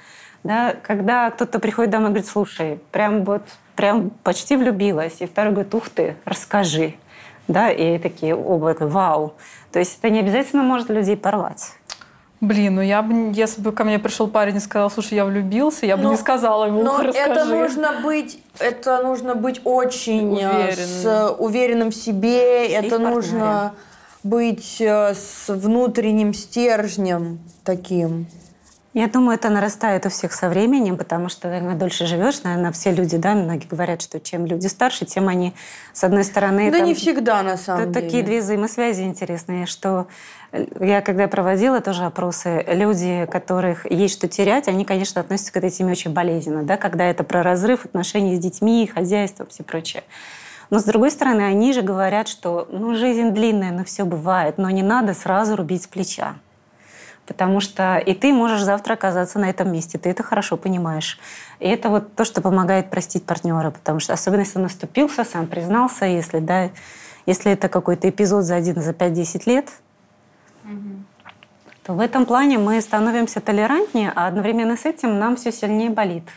Да, 0.43 0.75
когда 0.81 1.31
кто-то 1.31 1.59
приходит 1.59 1.91
домой 1.91 2.09
и 2.09 2.11
говорит, 2.11 2.29
слушай, 2.29 2.79
прям 2.91 3.23
вот 3.23 3.43
прям 3.75 4.11
почти 4.23 4.55
влюбилась. 4.55 5.17
И 5.19 5.25
второй 5.25 5.53
говорит, 5.53 5.73
ух 5.73 5.89
ты, 5.89 6.15
расскажи. 6.25 6.95
Да, 7.47 7.71
и 7.71 7.97
такие 7.97 8.35
оба, 8.35 8.75
вау. 8.79 9.33
То 9.71 9.79
есть 9.79 9.97
это 9.99 10.09
не 10.09 10.19
обязательно 10.19 10.63
может 10.63 10.89
людей 10.89 11.17
порвать. 11.17 11.73
Блин, 12.43 12.75
ну 12.75 12.81
я 12.81 13.01
бы, 13.01 13.31
если 13.33 13.61
бы 13.61 13.71
ко 13.71 13.85
мне 13.85 13.99
пришел 13.99 14.27
парень 14.27 14.57
и 14.57 14.59
сказал, 14.59 14.91
слушай, 14.91 15.13
я 15.13 15.23
влюбился, 15.23 15.85
я 15.85 15.95
бы 15.95 16.03
но, 16.03 16.11
не 16.11 16.17
сказала 16.17 16.65
ему, 16.65 16.83
но 16.83 17.01
расскажи. 17.01 17.17
это 17.17 17.45
нужно 17.45 18.01
быть, 18.03 18.43
это 18.59 19.01
нужно 19.01 19.35
быть 19.35 19.61
очень 19.63 20.37
э, 20.37 20.49
Уверен. 20.49 20.75
с, 20.75 21.35
уверенным 21.39 21.91
в 21.91 21.95
себе, 21.95 22.67
и 22.67 22.71
это 22.71 22.99
нужно 22.99 23.75
быть 24.23 24.77
э, 24.79 25.13
с 25.13 25.45
внутренним 25.47 26.33
стержнем 26.33 27.39
таким? 27.63 28.27
Я 28.93 29.07
думаю, 29.07 29.37
это 29.39 29.49
нарастает 29.49 30.05
у 30.05 30.09
всех 30.09 30.33
со 30.33 30.49
временем, 30.49 30.97
потому 30.97 31.27
что, 31.27 31.47
наверное, 31.47 31.75
дольше 31.75 32.05
живешь, 32.05 32.43
наверное, 32.43 32.71
все 32.71 32.91
люди, 32.91 33.17
да, 33.17 33.33
многие 33.33 33.65
говорят, 33.65 34.03
что 34.03 34.19
чем 34.19 34.45
люди 34.45 34.67
старше, 34.67 35.05
тем 35.05 35.29
они, 35.29 35.53
с 35.93 36.03
одной 36.03 36.23
стороны... 36.23 36.69
Да 36.69 36.77
там, 36.77 36.87
не 36.87 36.93
всегда, 36.93 37.41
на 37.41 37.57
самом 37.57 37.91
деле. 37.91 38.05
Такие 38.05 38.21
две 38.21 38.41
взаимосвязи 38.41 39.01
интересные, 39.01 39.65
что 39.65 40.05
э, 40.51 40.67
я 40.79 41.01
когда 41.01 41.27
проводила 41.27 41.81
тоже 41.81 42.03
опросы, 42.03 42.63
люди, 42.67 43.27
которых 43.31 43.91
есть 43.91 44.13
что 44.13 44.27
терять, 44.27 44.67
они, 44.67 44.85
конечно, 44.85 45.21
относятся 45.21 45.53
к 45.53 45.57
этой 45.57 45.71
теме 45.71 45.93
очень 45.93 46.13
болезненно, 46.13 46.61
да, 46.61 46.77
когда 46.77 47.05
это 47.05 47.23
про 47.23 47.41
разрыв 47.41 47.85
отношений 47.85 48.35
с 48.35 48.39
детьми, 48.39 48.85
хозяйством, 48.85 49.47
все 49.49 49.63
прочее. 49.63 50.03
Но 50.73 50.79
с 50.79 50.85
другой 50.85 51.11
стороны, 51.11 51.41
они 51.41 51.71
же 51.71 51.83
говорят, 51.83 52.27
что 52.27 52.67
ну, 52.71 52.95
жизнь 52.95 53.29
длинная, 53.29 53.71
но 53.71 53.83
все 53.83 54.05
бывает, 54.05 54.57
но 54.57 54.71
не 54.71 54.81
надо 54.81 55.13
сразу 55.13 55.55
рубить 55.55 55.83
с 55.83 55.87
плеча. 55.87 56.33
Потому 57.27 57.59
что 57.59 57.99
и 57.99 58.15
ты 58.15 58.33
можешь 58.33 58.63
завтра 58.63 58.93
оказаться 58.93 59.37
на 59.37 59.51
этом 59.51 59.71
месте, 59.71 59.99
ты 59.99 60.09
это 60.09 60.23
хорошо 60.23 60.57
понимаешь. 60.57 61.19
И 61.59 61.67
это 61.67 61.89
вот 61.89 62.15
то, 62.15 62.25
что 62.25 62.41
помогает 62.41 62.89
простить 62.89 63.23
партнера, 63.23 63.69
потому 63.69 63.99
что 63.99 64.13
особенно 64.13 64.39
если 64.39 64.57
он 64.57 64.63
наступился, 64.63 65.23
сам 65.23 65.45
признался, 65.45 66.05
если, 66.05 66.39
да, 66.39 66.71
если 67.27 67.51
это 67.51 67.69
какой-то 67.69 68.09
эпизод 68.09 68.43
за 68.43 68.55
один, 68.55 68.81
за 68.81 68.93
5-10 68.93 69.43
лет. 69.45 69.69
то 71.83 71.93
в 71.93 71.99
этом 71.99 72.25
плане 72.25 72.57
мы 72.57 72.81
становимся 72.81 73.41
толерантнее, 73.41 74.11
а 74.15 74.25
одновременно 74.25 74.75
с 74.75 74.85
этим 74.85 75.19
нам 75.19 75.35
все 75.35 75.51
сильнее 75.51 75.91
болит. 75.91 76.27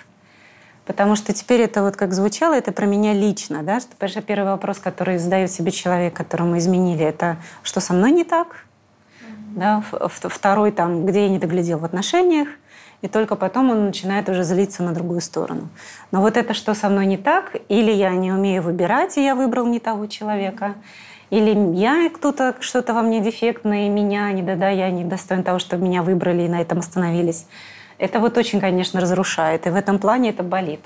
Потому 0.86 1.16
что 1.16 1.32
теперь 1.32 1.62
это 1.62 1.82
вот 1.82 1.96
как 1.96 2.14
звучало, 2.14 2.54
это 2.54 2.70
про 2.70 2.86
меня 2.86 3.12
лично, 3.12 3.62
да, 3.64 3.80
что 3.80 4.22
первый 4.22 4.50
вопрос, 4.52 4.78
который 4.78 5.18
задает 5.18 5.50
себе 5.50 5.72
человек, 5.72 6.14
которому 6.14 6.56
изменили, 6.58 7.04
это 7.04 7.38
что 7.64 7.80
со 7.80 7.92
мной 7.92 8.12
не 8.12 8.22
так, 8.22 8.64
да, 9.56 9.82
второй 10.08 10.70
там, 10.70 11.04
где 11.04 11.24
я 11.24 11.28
не 11.28 11.38
доглядел 11.38 11.78
в 11.78 11.84
отношениях, 11.84 12.48
и 13.02 13.08
только 13.08 13.34
потом 13.34 13.70
он 13.70 13.86
начинает 13.86 14.28
уже 14.28 14.44
злиться 14.44 14.82
на 14.82 14.92
другую 14.92 15.20
сторону. 15.20 15.68
Но 16.12 16.20
вот 16.20 16.36
это 16.36 16.54
что 16.54 16.72
со 16.74 16.88
мной 16.88 17.06
не 17.06 17.16
так, 17.16 17.56
или 17.68 17.90
я 17.90 18.10
не 18.10 18.32
умею 18.32 18.62
выбирать, 18.62 19.18
и 19.18 19.24
я 19.24 19.34
выбрал 19.34 19.66
не 19.66 19.80
того 19.80 20.06
человека, 20.06 20.74
или 21.30 21.74
я 21.74 22.08
кто-то 22.10 22.54
что-то 22.60 22.94
во 22.94 23.02
мне 23.02 23.20
дефектное, 23.20 23.86
и 23.86 23.88
меня 23.88 24.30
не 24.30 24.42
да, 24.42 24.54
да, 24.54 24.68
я 24.68 24.90
не 24.90 25.04
достоин 25.04 25.42
того, 25.42 25.58
чтобы 25.58 25.84
меня 25.84 26.02
выбрали 26.02 26.42
и 26.42 26.48
на 26.48 26.60
этом 26.60 26.78
остановились. 26.78 27.46
Это 27.98 28.18
вот 28.20 28.36
очень, 28.36 28.60
конечно, 28.60 29.00
разрушает. 29.00 29.66
И 29.66 29.70
в 29.70 29.74
этом 29.74 29.98
плане 29.98 30.30
это 30.30 30.42
болит. 30.42 30.84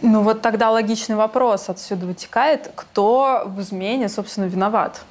Ну 0.00 0.22
вот 0.22 0.42
тогда 0.42 0.70
логичный 0.70 1.16
вопрос 1.16 1.68
отсюда 1.68 2.06
вытекает. 2.06 2.70
Кто 2.74 3.42
в 3.46 3.60
измене, 3.60 4.08
собственно, 4.08 4.44
виноват? 4.44 5.02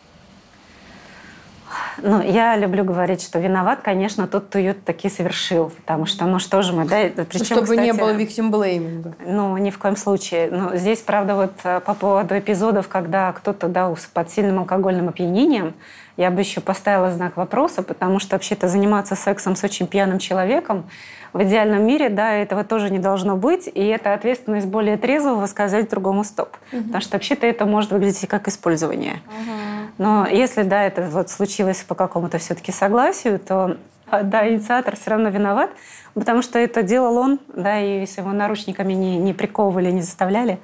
Ну, 1.97 2.21
я 2.21 2.55
люблю 2.55 2.83
говорить, 2.83 3.21
что 3.21 3.39
виноват, 3.39 3.81
конечно, 3.81 4.27
тот, 4.27 4.45
кто 4.45 4.59
ее 4.59 4.73
таки 4.73 5.09
совершил. 5.09 5.69
Потому 5.69 6.05
что, 6.05 6.25
ну 6.25 6.39
что 6.39 6.61
же 6.61 6.73
мы, 6.73 6.85
да? 6.85 7.01
Причем, 7.25 7.45
Чтобы 7.45 7.63
кстати, 7.63 7.79
не 7.79 7.93
было 7.93 8.11
виктимблейминга. 8.11 9.15
Ну, 9.25 9.57
ни 9.57 9.69
в 9.69 9.77
коем 9.77 9.95
случае. 9.95 10.49
Ну, 10.51 10.75
здесь, 10.75 10.99
правда, 10.99 11.35
вот 11.35 11.53
э, 11.63 11.79
по 11.81 11.93
поводу 11.93 12.37
эпизодов, 12.37 12.87
когда 12.87 13.31
кто-то, 13.31 13.67
да, 13.67 13.93
под 14.13 14.29
сильным 14.29 14.59
алкогольным 14.59 15.09
опьянением, 15.09 15.73
я 16.17 16.29
бы 16.29 16.41
еще 16.41 16.61
поставила 16.61 17.11
знак 17.11 17.37
вопроса, 17.37 17.81
потому 17.81 18.19
что 18.19 18.35
вообще-то 18.35 18.67
заниматься 18.67 19.15
сексом 19.15 19.55
с 19.55 19.63
очень 19.63 19.87
пьяным 19.87 20.19
человеком 20.19 20.85
в 21.33 21.41
идеальном 21.43 21.85
мире, 21.85 22.09
да, 22.09 22.33
этого 22.33 22.63
тоже 22.63 22.91
не 22.91 22.99
должно 22.99 23.35
быть, 23.35 23.67
и 23.67 23.83
это 23.87 24.13
ответственность 24.13 24.67
более 24.67 24.97
трезвого 24.97 25.47
сказать 25.47 25.89
другому 25.89 26.23
стоп. 26.23 26.55
Угу. 26.71 26.83
Потому 26.83 27.01
что 27.01 27.13
вообще-то 27.13 27.47
это 27.47 27.65
может 27.65 27.91
выглядеть 27.91 28.27
как 28.27 28.47
использование. 28.47 29.21
Угу. 29.27 29.72
Но 29.97 30.25
если, 30.27 30.63
да, 30.63 30.83
это 30.83 31.03
вот 31.03 31.29
случилось 31.29 31.83
по 31.83 31.95
какому-то 31.95 32.37
все-таки 32.37 32.71
согласию, 32.71 33.39
то 33.39 33.77
а, 34.07 34.23
да, 34.23 34.47
инициатор 34.47 34.95
все 34.95 35.11
равно 35.11 35.29
виноват, 35.29 35.71
потому 36.13 36.41
что 36.41 36.59
это 36.59 36.83
делал 36.83 37.17
он, 37.17 37.39
да, 37.55 37.79
и 37.79 38.01
если 38.01 38.21
его 38.21 38.31
наручниками 38.31 38.93
не, 38.93 39.17
не 39.17 39.33
приковывали, 39.33 39.91
не 39.91 40.01
заставляли, 40.01 40.59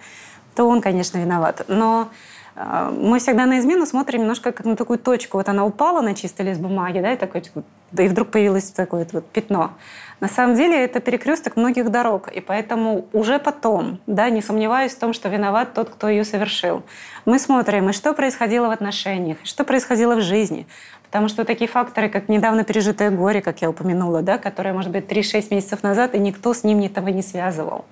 то 0.56 0.66
он, 0.66 0.82
конечно, 0.82 1.18
виноват. 1.18 1.66
Но 1.68 2.10
мы 2.60 3.20
всегда 3.20 3.46
на 3.46 3.60
измену 3.60 3.86
смотрим 3.86 4.22
немножко 4.22 4.52
как 4.52 4.66
на 4.66 4.76
такую 4.76 5.00
точку. 5.00 5.38
Вот 5.38 5.48
она 5.48 5.66
упала 5.66 6.02
на 6.02 6.14
чистый 6.14 6.46
лист 6.46 6.60
бумаги, 6.60 7.00
да, 7.00 7.14
и, 7.14 7.16
такой, 7.16 7.42
да, 7.92 8.04
и 8.04 8.08
вдруг 8.10 8.32
появилось 8.32 8.72
такое 8.72 9.08
вот 9.14 9.26
пятно. 9.28 9.72
На 10.20 10.28
самом 10.28 10.56
деле 10.56 10.84
это 10.84 11.00
перекресток 11.00 11.56
многих 11.56 11.90
дорог, 11.90 12.28
и 12.28 12.42
поэтому 12.42 13.06
уже 13.14 13.40
потом, 13.40 14.00
да, 14.08 14.30
не 14.30 14.42
сомневаюсь 14.42 14.92
в 14.92 15.00
том, 15.00 15.14
что 15.14 15.30
виноват 15.30 15.74
тот, 15.74 15.90
кто 15.90 16.10
ее 16.10 16.26
совершил. 16.26 16.84
Мы 17.24 17.40
смотрим, 17.40 17.90
и 17.90 17.94
что 17.94 18.14
происходило 18.14 18.68
в 18.68 18.72
отношениях, 18.72 19.38
и 19.44 19.46
что 19.46 19.64
происходило 19.64 20.16
в 20.16 20.22
жизни. 20.22 20.68
Потому 21.06 21.30
что 21.30 21.46
такие 21.46 21.70
факторы, 21.70 22.10
как 22.10 22.28
недавно 22.28 22.66
пережитое 22.66 23.10
горе, 23.10 23.42
как 23.42 23.62
я 23.62 23.70
упомянула, 23.70 24.22
да, 24.22 24.38
которое, 24.38 24.74
может 24.74 24.92
быть, 24.92 25.10
3-6 25.10 25.48
месяцев 25.50 25.82
назад, 25.82 26.14
и 26.14 26.20
никто 26.20 26.54
с 26.54 26.66
ним 26.66 26.82
этого 26.84 27.08
не 27.08 27.22
связывал. 27.22 27.86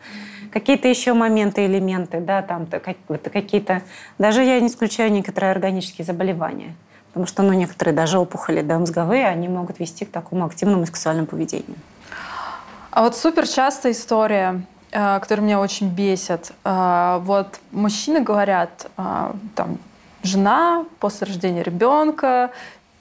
Какие-то 0.52 0.88
еще 0.88 1.14
моменты, 1.14 1.66
элементы, 1.66 2.20
да, 2.20 2.42
там 2.42 2.66
какие-то... 2.68 3.82
Даже 4.18 4.44
я 4.44 4.60
не 4.60 4.68
исключаю 4.68 5.12
некоторые 5.12 5.52
органические 5.52 6.06
заболевания. 6.06 6.76
Потому 7.08 7.26
что 7.26 7.44
ну, 7.44 7.54
некоторые 7.54 7.96
даже 7.96 8.20
опухоли 8.20 8.62
да, 8.62 8.78
мозговые, 8.78 9.28
они 9.28 9.48
могут 9.48 9.80
вести 9.80 10.06
к 10.06 10.12
такому 10.12 10.46
активному 10.46 10.86
сексуальному 10.86 11.28
поведению. 11.28 11.78
А 12.92 13.04
вот 13.04 13.16
супер 13.16 13.48
частая 13.48 13.92
история, 13.92 14.62
э, 14.92 15.20
которая 15.20 15.46
меня 15.46 15.60
очень 15.60 15.90
бесит. 15.90 16.52
Э, 16.64 17.20
вот 17.22 17.60
мужчины 17.72 18.22
говорят, 18.22 18.88
э, 18.98 19.32
там, 19.56 19.78
жена 20.24 20.86
после 21.00 21.28
рождения 21.28 21.64
ребенка 21.64 22.52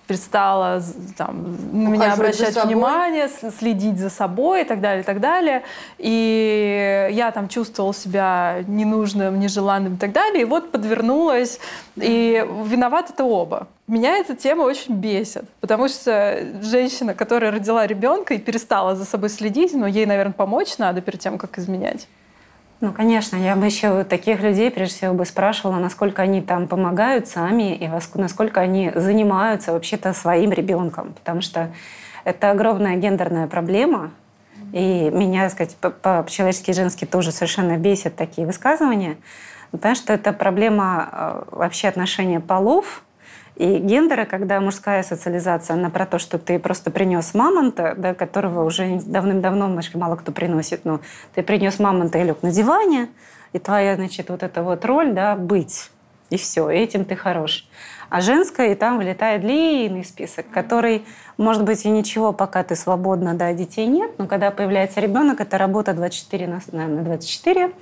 перестала 0.07 0.82
там, 1.16 1.57
на 1.72 1.88
меня 1.88 2.12
обращать 2.12 2.57
внимание, 2.64 3.28
следить 3.28 3.98
за 3.98 4.11
собой 4.11 4.62
и 4.62 4.64
так 4.64 4.80
далее, 4.80 5.02
и 5.02 5.04
так 5.04 5.20
далее. 5.20 5.62
И 5.98 7.09
я 7.12 7.30
там 7.32 7.48
чувствовала 7.48 7.94
себя 7.94 8.64
ненужным, 8.66 9.38
нежеланным 9.38 9.94
и 9.94 9.98
так 9.98 10.12
далее. 10.12 10.42
И 10.42 10.44
вот 10.44 10.70
подвернулась. 10.70 11.59
И 11.96 12.46
виноваты 12.64 13.12
это 13.12 13.24
оба. 13.24 13.68
Меня 13.86 14.16
эта 14.16 14.34
тема 14.34 14.62
очень 14.62 14.94
бесит, 14.96 15.44
потому 15.61 15.88
что 15.88 16.44
женщина, 16.61 17.14
которая 17.14 17.52
родила 17.52 17.86
ребенка 17.86 18.34
и 18.34 18.38
перестала 18.38 18.96
за 18.96 19.04
собой 19.04 19.28
следить, 19.28 19.74
но 19.74 19.86
ей, 19.86 20.07
наверное, 20.07 20.32
помочь 20.32 20.78
надо 20.78 21.00
перед 21.00 21.20
тем, 21.20 21.38
как 21.38 21.59
изменять. 21.59 22.09
Ну, 22.81 22.93
конечно, 22.93 23.37
я 23.37 23.57
бы 23.57 23.64
еще 23.64 24.05
таких 24.05 24.41
людей, 24.43 24.70
прежде 24.70 24.97
всего, 24.97 25.14
бы 25.14 25.24
спрашивала, 25.24 25.79
насколько 25.79 26.20
они 26.20 26.43
там 26.43 26.68
помогают 26.68 27.27
сами 27.27 27.74
и 27.74 27.89
насколько 28.14 28.61
они 28.61 28.93
занимаются 28.95 29.72
вообще-то 29.72 30.12
своим 30.12 30.53
ребенком, 30.53 31.14
потому 31.14 31.41
что 31.41 31.70
это 32.24 32.51
огромная 32.51 32.97
гендерная 32.97 33.47
проблема, 33.47 34.11
и 34.74 35.11
меня, 35.11 35.49
так 35.49 35.53
сказать, 35.53 35.77
по-человечески 36.03 36.72
женски 36.72 37.07
тоже 37.07 37.33
совершенно 37.33 37.79
бесят 37.79 38.14
такие 38.14 38.47
высказывания, 38.47 39.16
потому 39.70 39.95
что 39.95 40.12
это 40.12 40.35
проблема 40.35 41.09
э, 41.11 41.43
вообще 41.53 41.89
отношения 41.89 42.41
полов, 42.41 43.05
и 43.57 43.78
гендеры, 43.78 44.26
когда 44.26 44.61
мужская 44.61 45.02
социализация, 45.02 45.74
она 45.74 45.88
про 45.88 46.04
то, 46.04 46.18
что 46.18 46.38
ты 46.38 46.59
просто 46.59 46.90
принес 46.90 47.32
мамонта, 47.32 47.94
да, 47.96 48.14
которого 48.14 48.64
уже 48.64 49.00
давным-давно 49.04 49.80
мало 49.94 50.16
кто 50.16 50.30
приносит, 50.30 50.84
но 50.84 51.00
ты 51.34 51.42
принес 51.42 51.78
мамонта 51.78 52.18
и 52.18 52.24
лег 52.24 52.42
на 52.42 52.52
диване, 52.52 53.09
и 53.52 53.59
твоя, 53.59 53.96
значит, 53.96 54.28
вот 54.28 54.42
эта 54.42 54.62
вот 54.62 54.84
роль, 54.84 55.12
да, 55.14 55.36
быть. 55.36 55.90
И 56.28 56.36
все, 56.36 56.68
этим 56.68 57.04
ты 57.04 57.16
хорош. 57.16 57.66
А 58.11 58.20
женская, 58.20 58.72
и 58.72 58.74
там 58.74 58.98
вылетает 58.98 59.40
длинный 59.40 60.04
список, 60.04 60.50
который, 60.50 61.07
может 61.38 61.64
быть, 61.64 61.84
и 61.84 61.88
ничего, 61.88 62.32
пока 62.32 62.62
ты 62.62 62.76
свободна, 62.76 63.34
да, 63.34 63.52
детей 63.54 63.86
нет, 63.86 64.12
но 64.18 64.26
когда 64.26 64.50
появляется 64.50 65.00
ребенок, 65.00 65.40
это 65.40 65.57
работа 65.57 65.94
24 65.94 66.46
на, 66.46 66.61
на 66.72 67.02
24, 67.02 67.72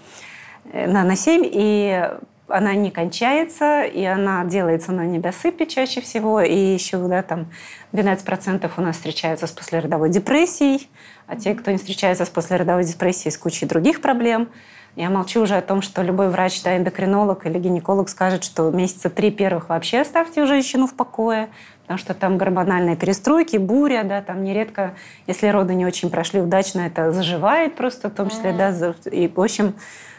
э, 0.73 0.87
на, 0.87 1.03
на 1.05 1.17
7, 1.17 1.43
и 1.45 2.11
она 2.49 2.75
не 2.75 2.91
кончается, 2.91 3.83
и 3.83 4.05
она 4.05 4.45
делается 4.45 4.93
на 4.93 5.07
недосыпе 5.07 5.67
чаще 5.67 6.01
всего, 6.01 6.41
и 6.41 6.55
еще 6.55 6.99
да, 7.09 7.23
там 7.23 7.47
12% 7.93 8.71
у 8.77 8.81
нас 8.81 8.97
встречаются 8.97 9.47
с 9.47 9.51
послеродовой 9.51 10.11
депрессией, 10.11 10.89
а 11.27 11.37
те, 11.37 11.55
кто 11.55 11.71
не 11.71 11.79
встречается 11.79 12.25
с 12.25 12.29
послеродовой 12.29 12.85
депрессией, 12.85 13.33
с 13.33 13.39
кучей 13.39 13.67
других 13.67 14.01
проблем. 14.03 14.49
Я 14.97 15.11
молчу 15.11 15.43
уже 15.43 15.57
о 15.57 15.63
том, 15.63 15.83
что 15.83 16.03
любой 16.03 16.29
врач, 16.29 16.63
да, 16.63 16.77
эндокринолог 16.77 17.47
или 17.47 17.59
гинеколог 17.59 18.09
скажет, 18.09 18.45
что 18.45 18.71
месяца 18.71 19.11
три 19.11 19.33
первых 19.33 19.69
вообще 19.69 20.01
оставьте 20.01 20.47
женщину 20.47 20.87
в 20.87 20.95
покое, 20.95 21.49
потому 21.83 21.99
что 21.99 22.15
там 22.15 22.39
гормональные 22.39 22.95
перестройки, 22.95 23.57
буря, 23.57 24.05
да, 24.05 24.23
там 24.23 24.45
нередко, 24.45 24.95
если 25.27 25.49
роды 25.49 25.75
не 25.75 25.85
очень 25.85 26.11
прошли 26.11 26.41
удачно, 26.41 26.83
это 26.83 27.11
заживает 27.11 27.75
просто, 27.75 28.09
в 28.09 28.15
том 28.15 28.31
числе, 28.31 28.51
mm-hmm. 28.51 28.95
да, 29.03 29.11
и, 29.11 29.27
в 29.27 29.41
общем, 29.41 29.75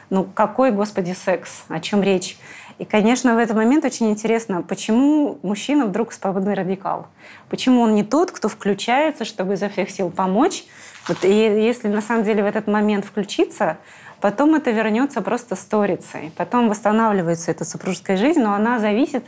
ну, 0.09 0.23
какой, 0.23 0.71
господи, 0.71 1.13
секс? 1.13 1.63
О 1.67 1.79
чем 1.79 2.03
речь? 2.03 2.37
И, 2.77 2.85
конечно, 2.85 3.35
в 3.35 3.37
этот 3.37 3.55
момент 3.55 3.85
очень 3.85 4.09
интересно, 4.09 4.61
почему 4.61 5.39
мужчина 5.43 5.85
вдруг 5.85 6.11
свободный 6.11 6.55
радикал? 6.55 7.07
Почему 7.49 7.81
он 7.81 7.95
не 7.95 8.03
тот, 8.03 8.31
кто 8.31 8.49
включается, 8.49 9.23
чтобы 9.23 9.53
изо 9.53 9.69
всех 9.69 9.89
сил 9.89 10.09
помочь? 10.09 10.65
Вот, 11.07 11.23
и 11.23 11.29
если 11.29 11.87
на 11.87 12.01
самом 12.01 12.23
деле 12.23 12.43
в 12.43 12.45
этот 12.45 12.67
момент 12.67 13.05
включиться, 13.05 13.77
потом 14.19 14.55
это 14.55 14.71
вернется 14.71 15.21
просто 15.21 15.55
сторицей. 15.55 16.33
Потом 16.35 16.67
восстанавливается 16.67 17.51
эта 17.51 17.63
супружеская 17.63 18.17
жизнь, 18.17 18.41
но 18.41 18.53
она 18.53 18.79
зависит 18.79 19.23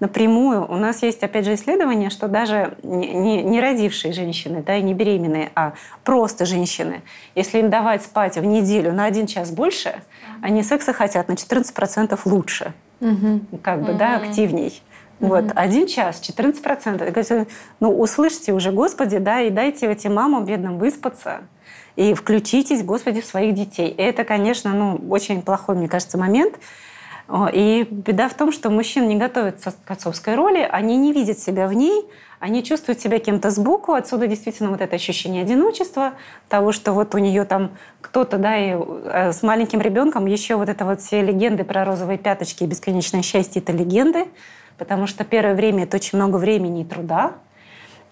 напрямую. 0.00 0.66
У 0.70 0.76
нас 0.76 1.02
есть, 1.02 1.22
опять 1.22 1.44
же, 1.44 1.54
исследование, 1.54 2.10
что 2.10 2.26
даже 2.26 2.76
не, 2.82 3.42
не 3.42 3.60
родившие 3.60 4.12
женщины, 4.12 4.62
да, 4.66 4.76
и 4.76 4.82
не 4.82 4.94
беременные, 4.94 5.52
а 5.54 5.74
просто 6.04 6.46
женщины, 6.46 7.02
если 7.34 7.58
им 7.58 7.70
давать 7.70 8.02
спать 8.02 8.36
в 8.36 8.44
неделю 8.44 8.92
на 8.92 9.04
один 9.04 9.26
час 9.26 9.50
больше, 9.50 10.02
они 10.42 10.62
секса 10.62 10.92
хотят 10.92 11.28
на 11.28 11.34
14% 11.34 12.18
лучше. 12.24 12.72
Угу. 13.00 13.58
Как 13.62 13.82
бы, 13.82 13.90
угу. 13.90 13.98
да, 13.98 14.16
активней. 14.16 14.82
Вот, 15.20 15.52
один 15.54 15.86
час, 15.86 16.22
14%. 16.22 17.46
Ну, 17.80 18.00
услышьте 18.00 18.54
уже, 18.54 18.72
Господи, 18.72 19.18
да, 19.18 19.42
и 19.42 19.50
дайте 19.50 19.86
этим 19.86 20.14
мамам 20.14 20.46
бедным 20.46 20.78
выспаться. 20.78 21.42
И 21.96 22.14
включитесь, 22.14 22.82
Господи, 22.82 23.20
в 23.20 23.26
своих 23.26 23.54
детей. 23.54 23.88
И 23.90 24.00
это, 24.00 24.24
конечно, 24.24 24.72
ну, 24.72 24.98
очень 25.10 25.42
плохой, 25.42 25.76
мне 25.76 25.88
кажется, 25.88 26.16
момент. 26.16 26.54
И 27.52 27.86
беда 27.90 28.28
в 28.28 28.34
том, 28.34 28.50
что 28.50 28.70
мужчин 28.70 29.06
не 29.06 29.16
готовятся 29.16 29.72
к 29.84 29.90
отцовской 29.90 30.34
роли, 30.34 30.68
они 30.68 30.96
не 30.96 31.12
видят 31.12 31.38
себя 31.38 31.68
в 31.68 31.72
ней, 31.72 32.04
они 32.40 32.64
чувствуют 32.64 32.98
себя 33.00 33.18
кем-то 33.18 33.50
сбоку, 33.50 33.92
отсюда 33.92 34.26
действительно 34.26 34.70
вот 34.70 34.80
это 34.80 34.96
ощущение 34.96 35.42
одиночества, 35.42 36.14
того, 36.48 36.72
что 36.72 36.92
вот 36.92 37.14
у 37.14 37.18
нее 37.18 37.44
там 37.44 37.72
кто-то, 38.00 38.38
да, 38.38 38.56
и 38.56 38.74
э, 38.74 39.32
с 39.32 39.42
маленьким 39.42 39.80
ребенком. 39.80 40.26
Еще 40.26 40.56
вот 40.56 40.68
это 40.68 40.84
вот 40.84 41.00
все 41.02 41.22
легенды 41.22 41.62
про 41.64 41.84
розовые 41.84 42.18
пяточки 42.18 42.64
и 42.64 42.66
бесконечное 42.66 43.22
счастье– 43.22 43.62
это 43.62 43.72
легенды, 43.72 44.26
потому 44.78 45.06
что 45.06 45.22
первое 45.24 45.54
время– 45.54 45.82
это 45.84 45.98
очень 45.98 46.16
много 46.18 46.36
времени 46.36 46.80
и 46.80 46.84
труда, 46.84 47.34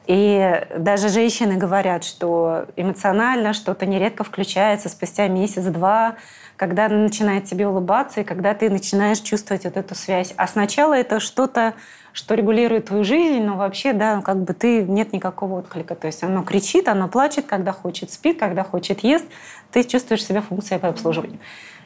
И 0.06 0.66
даже 0.76 1.10
женщины 1.10 1.56
говорят, 1.56 2.02
что 2.02 2.66
эмоционально 2.76 3.52
что-то 3.52 3.84
нередко 3.84 4.24
включается 4.24 4.88
спустя 4.88 5.28
месяц-два, 5.28 6.16
когда 6.58 6.88
начинает 6.88 7.44
тебе 7.44 7.68
улыбаться, 7.68 8.20
и 8.20 8.24
когда 8.24 8.52
ты 8.52 8.68
начинаешь 8.68 9.20
чувствовать 9.20 9.64
вот 9.64 9.76
эту 9.76 9.94
связь. 9.94 10.34
А 10.36 10.48
сначала 10.48 10.92
это 10.92 11.20
что-то, 11.20 11.74
что 12.12 12.34
регулирует 12.34 12.86
твою 12.86 13.04
жизнь, 13.04 13.44
но 13.44 13.56
вообще, 13.56 13.92
да, 13.92 14.20
как 14.22 14.42
бы 14.42 14.52
ты 14.54 14.82
нет 14.82 15.12
никакого 15.12 15.60
отклика. 15.60 15.94
То 15.94 16.08
есть 16.08 16.24
оно 16.24 16.42
кричит, 16.42 16.88
оно 16.88 17.06
плачет, 17.06 17.46
когда 17.46 17.70
хочет, 17.70 18.10
спит, 18.10 18.40
когда 18.40 18.64
хочет, 18.64 19.04
ест. 19.04 19.24
Ты 19.70 19.84
чувствуешь 19.84 20.24
себя 20.24 20.42
функцией 20.42 20.80
по 20.80 20.88
обслуживанию. 20.88 21.38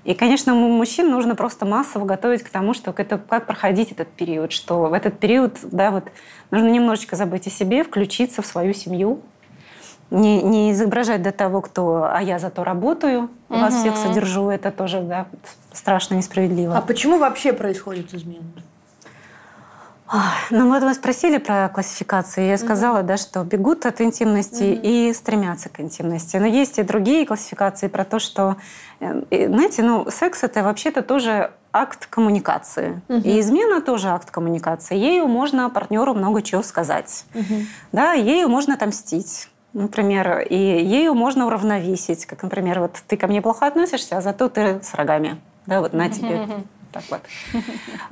И, 0.05 0.15
конечно, 0.15 0.55
мужчин 0.55 1.11
нужно 1.11 1.35
просто 1.35 1.67
массово 1.67 2.07
готовить 2.07 2.43
к 2.43 2.49
тому, 2.49 2.73
что 2.73 2.95
это, 2.97 3.19
как 3.19 3.47
проходить 3.47 3.93
этот 3.93 4.09
период, 4.09 4.53
что 4.53 4.85
в 4.85 4.95
этот 4.95 5.19
период 5.21 5.59
да, 5.63 5.91
вот, 5.91 6.05
нужно 6.51 6.69
немножечко 6.71 7.15
забыть 7.15 7.47
о 7.47 7.51
себе, 7.51 7.85
включиться 7.85 8.41
в 8.41 8.47
свою 8.47 8.73
семью, 8.73 9.21
не, 10.13 10.43
не 10.43 10.73
изображать 10.73 11.23
до 11.23 11.33
того, 11.33 11.61
кто, 11.63 12.05
а 12.05 12.21
я 12.23 12.39
зато 12.39 12.65
работаю, 12.65 13.31
угу. 13.49 13.59
вас 13.59 13.75
всех 13.75 13.97
содержу, 13.97 14.51
это 14.51 14.71
тоже 14.71 15.01
да, 15.01 15.27
страшно 15.73 16.15
несправедливо. 16.15 16.77
А 16.77 16.83
почему 16.83 17.19
вообще 17.19 17.53
происходит 17.53 18.15
измена? 18.15 18.45
Ну 20.51 20.69
вот 20.69 20.83
вы 20.83 20.93
спросили 20.93 21.39
про 21.39 21.71
классификации. 21.71 22.47
Я 22.47 22.59
сказала, 22.59 22.99
mm 22.99 23.03
да, 23.03 23.17
что 23.17 23.43
бегут 23.45 23.87
от 23.87 24.03
интимности 24.03 24.63
mm 24.63 24.81
и 24.83 25.13
стремятся 25.15 25.71
к 25.71 25.81
интимности. 25.81 26.37
Но 26.37 26.47
есть 26.47 26.79
и 26.79 26.83
другие 26.83 27.25
классификации 27.25 27.89
про 27.89 28.05
то, 28.05 28.19
что, 28.19 28.57
э, 29.01 29.49
знаете, 29.49 29.83
ну 29.83 30.11
секс 30.11 30.43
это 30.43 30.63
вообще-то 30.63 31.03
тоже 31.03 31.53
акт 31.73 32.07
коммуникации. 32.07 33.01
mm 33.09 33.23
И 33.23 33.41
измена 33.41 33.81
тоже 33.81 34.09
акт 34.09 34.31
коммуникации. 34.31 34.99
Ею 34.99 35.29
можно 35.29 35.71
партнеру 35.71 36.13
много 36.13 36.43
чего 36.43 36.63
сказать. 36.63 37.25
mm 37.33 37.65
Да, 37.93 38.13
ею 38.13 38.51
можно 38.51 38.75
отомстить. 38.75 39.49
Например, 39.75 40.41
и 40.41 40.57
ею 40.57 41.15
можно 41.15 41.47
уравновесить, 41.47 42.27
как, 42.27 42.43
например, 42.43 42.81
вот 42.81 42.97
ты 43.07 43.17
ко 43.17 43.27
мне 43.27 43.41
плохо 43.41 43.67
относишься, 43.67 44.19
а 44.19 44.21
зато 44.21 44.49
ты 44.49 44.81
с 44.83 44.95
рогами. 44.95 45.41
Да, 45.67 45.81
вот 45.81 45.93
на 45.93 46.11
тебе 46.11 46.47
так 46.93 47.05
вот. 47.11 47.21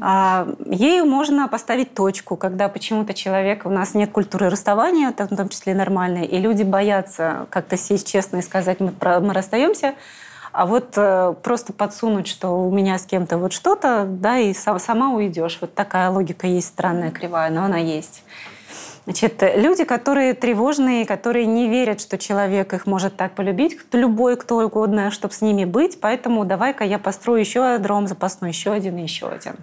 А, 0.01 0.49
ею 0.67 1.05
можно 1.05 1.49
поставить 1.49 1.95
точку, 1.95 2.37
когда 2.37 2.69
почему-то 2.69 3.13
человек, 3.13 3.67
у 3.67 3.71
нас 3.71 3.95
нет 3.95 4.11
культуры 4.11 4.49
расставания, 4.49 5.13
в 5.13 5.37
том 5.37 5.49
числе 5.51 5.75
нормальной, 5.75 6.25
и 6.25 6.39
люди 6.39 6.63
боятся 6.63 7.47
как-то 7.51 7.77
сесть 7.77 8.11
честно 8.11 8.39
и 8.39 8.43
сказать, 8.43 8.81
мы, 8.81 8.93
мы 9.21 9.35
расстаемся, 9.35 9.95
а 10.53 10.67
вот 10.67 10.95
э, 10.97 11.35
просто 11.43 11.73
подсунуть, 11.73 12.27
что 12.27 12.67
у 12.67 12.73
меня 12.73 12.99
с 12.99 13.05
кем-то 13.05 13.39
вот 13.39 13.53
что-то, 13.53 14.05
да, 14.09 14.39
и 14.39 14.53
сам, 14.53 14.81
сама 14.81 15.11
уйдешь. 15.11 15.59
Вот 15.61 15.75
такая 15.75 16.11
логика 16.11 16.49
есть 16.49 16.69
странная, 16.69 17.13
кривая, 17.13 17.51
но 17.51 17.63
она 17.65 17.79
есть. 17.79 18.25
Значит, 19.11 19.43
люди, 19.57 19.83
которые 19.83 20.35
тревожные, 20.35 21.05
которые 21.05 21.45
не 21.45 21.69
верят, 21.69 22.01
что 22.01 22.17
человек 22.17 22.73
их 22.73 22.87
может 22.87 23.17
так 23.17 23.33
полюбить, 23.33 23.77
любой, 23.91 24.37
кто 24.37 24.59
угодно, 24.59 25.11
чтобы 25.11 25.35
с 25.35 25.41
ними 25.41 25.65
быть, 25.65 25.99
поэтому 26.01 26.45
давай-ка 26.45 26.85
я 26.85 27.01
построю 27.01 27.41
еще 27.41 27.77
дром 27.79 28.07
запасной, 28.07 28.51
еще 28.51 28.71
один 28.71 28.99
и 28.99 29.03
еще 29.03 29.27
один. 29.27 29.55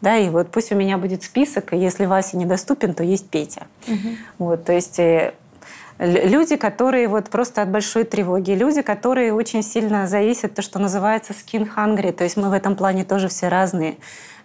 Да, 0.00 0.16
и 0.16 0.28
вот 0.30 0.50
пусть 0.50 0.72
у 0.72 0.74
меня 0.74 0.98
будет 0.98 1.22
список, 1.22 1.74
и 1.74 1.76
если 1.76 2.06
Вася 2.06 2.36
недоступен, 2.36 2.92
то 2.92 3.04
есть 3.04 3.30
Петя. 3.30 3.68
Угу. 3.86 4.08
Вот, 4.38 4.64
то 4.64 4.72
есть 4.72 4.98
э, 4.98 5.32
люди, 6.00 6.56
которые 6.56 7.06
вот 7.06 7.30
просто 7.30 7.62
от 7.62 7.70
большой 7.70 8.02
тревоги, 8.02 8.50
люди, 8.50 8.82
которые 8.82 9.32
очень 9.32 9.62
сильно 9.62 10.08
зависят 10.08 10.56
то, 10.56 10.62
что 10.62 10.80
называется 10.80 11.34
skin 11.34 11.68
hungry, 11.76 12.10
то 12.10 12.24
есть 12.24 12.36
мы 12.36 12.50
в 12.50 12.52
этом 12.52 12.74
плане 12.74 13.04
тоже 13.04 13.28
все 13.28 13.46
разные. 13.46 13.96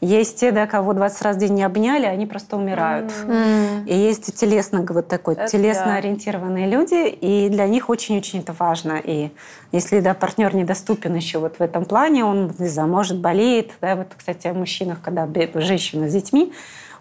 Есть 0.03 0.39
те, 0.39 0.51
да, 0.51 0.67
кого 0.67 0.93
20 0.93 1.21
раз 1.21 1.37
в 1.37 1.39
день 1.39 1.53
не 1.53 1.63
обняли, 1.63 2.05
они 2.05 2.25
просто 2.25 2.57
умирают. 2.57 3.11
Mm. 3.25 3.85
И 3.85 3.95
есть 3.95 4.35
телесно, 4.35 4.85
вот 4.87 5.07
такой, 5.07 5.35
это 5.35 5.47
телесно 5.47 5.85
да. 5.85 5.95
ориентированные 5.95 6.67
люди, 6.67 7.07
и 7.07 7.47
для 7.49 7.65
них 7.67 7.89
очень-очень 7.89 8.39
это 8.39 8.53
важно. 8.57 8.99
И 9.01 9.31
если, 9.71 10.01
да, 10.01 10.13
партнер 10.13 10.53
недоступен 10.53 11.15
еще 11.15 11.39
вот 11.39 11.55
в 11.57 11.61
этом 11.61 11.85
плане, 11.85 12.25
он, 12.25 12.53
не 12.59 12.67
знаю, 12.67 12.89
может, 12.89 13.19
болеет, 13.19 13.71
да, 13.79 13.95
вот, 13.95 14.07
кстати, 14.17 14.47
о 14.47 14.53
мужчинах, 14.53 15.01
когда 15.01 15.27
женщина 15.55 16.09
с 16.09 16.13
детьми, 16.13 16.51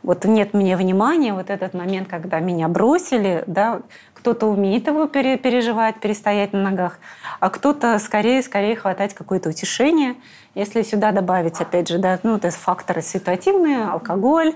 вот 0.03 0.25
нет 0.25 0.55
мне 0.55 0.77
внимания, 0.77 1.35
вот 1.35 1.51
этот 1.51 1.75
момент, 1.75 2.09
когда 2.09 2.41
меня 2.41 2.69
бросили, 2.69 3.45
да, 3.47 3.83
кто-то 4.15 4.47
умеет 4.47 4.87
его 4.87 5.07
переживать, 5.07 6.01
перестоять 6.01 6.53
на 6.53 6.63
ногах, 6.63 6.99
а 7.41 7.51
кто-то 7.51 7.99
скорее, 7.99 8.43
скорее 8.43 8.77
хватать 8.77 9.15
какое-то 9.15 9.49
утешение– 9.49 10.15
если 10.55 10.83
сюда 10.83 11.13
добавить, 11.13 11.61
опять 11.61 11.89
же, 11.89 11.99
да, 11.99 12.19
ну, 12.23 12.37
это 12.37 12.51
факторы 12.51 13.01
ситуативные, 13.01 13.87
алкоголь, 13.87 14.55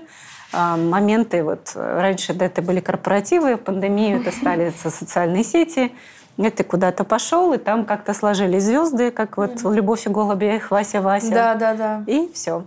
а, 0.53 0.77
моменты, 0.77 1.43
вот 1.43 1.71
раньше 1.75 2.33
да, 2.33 2.45
это 2.45 2.61
были 2.61 2.79
корпоративы, 2.79 3.55
в 3.55 3.61
пандемию 3.61 4.21
это 4.21 4.31
стали 4.31 4.71
социальные 4.83 5.43
сети, 5.43 5.91
ты 6.37 6.63
куда-то 6.63 7.03
пошел, 7.03 7.51
и 7.53 7.57
там 7.57 7.85
как-то 7.85 8.13
сложились 8.13 8.63
звезды, 8.63 9.09
как 9.09 9.37
вот 9.37 9.63
«Любовь 9.63 10.05
и 10.05 10.09
голуби», 10.09 10.61
«Вася, 10.69 11.01
Вася». 11.01 11.31
Да, 11.31 11.55
да, 11.55 11.73
да. 11.73 12.03
И 12.05 12.31
все. 12.31 12.63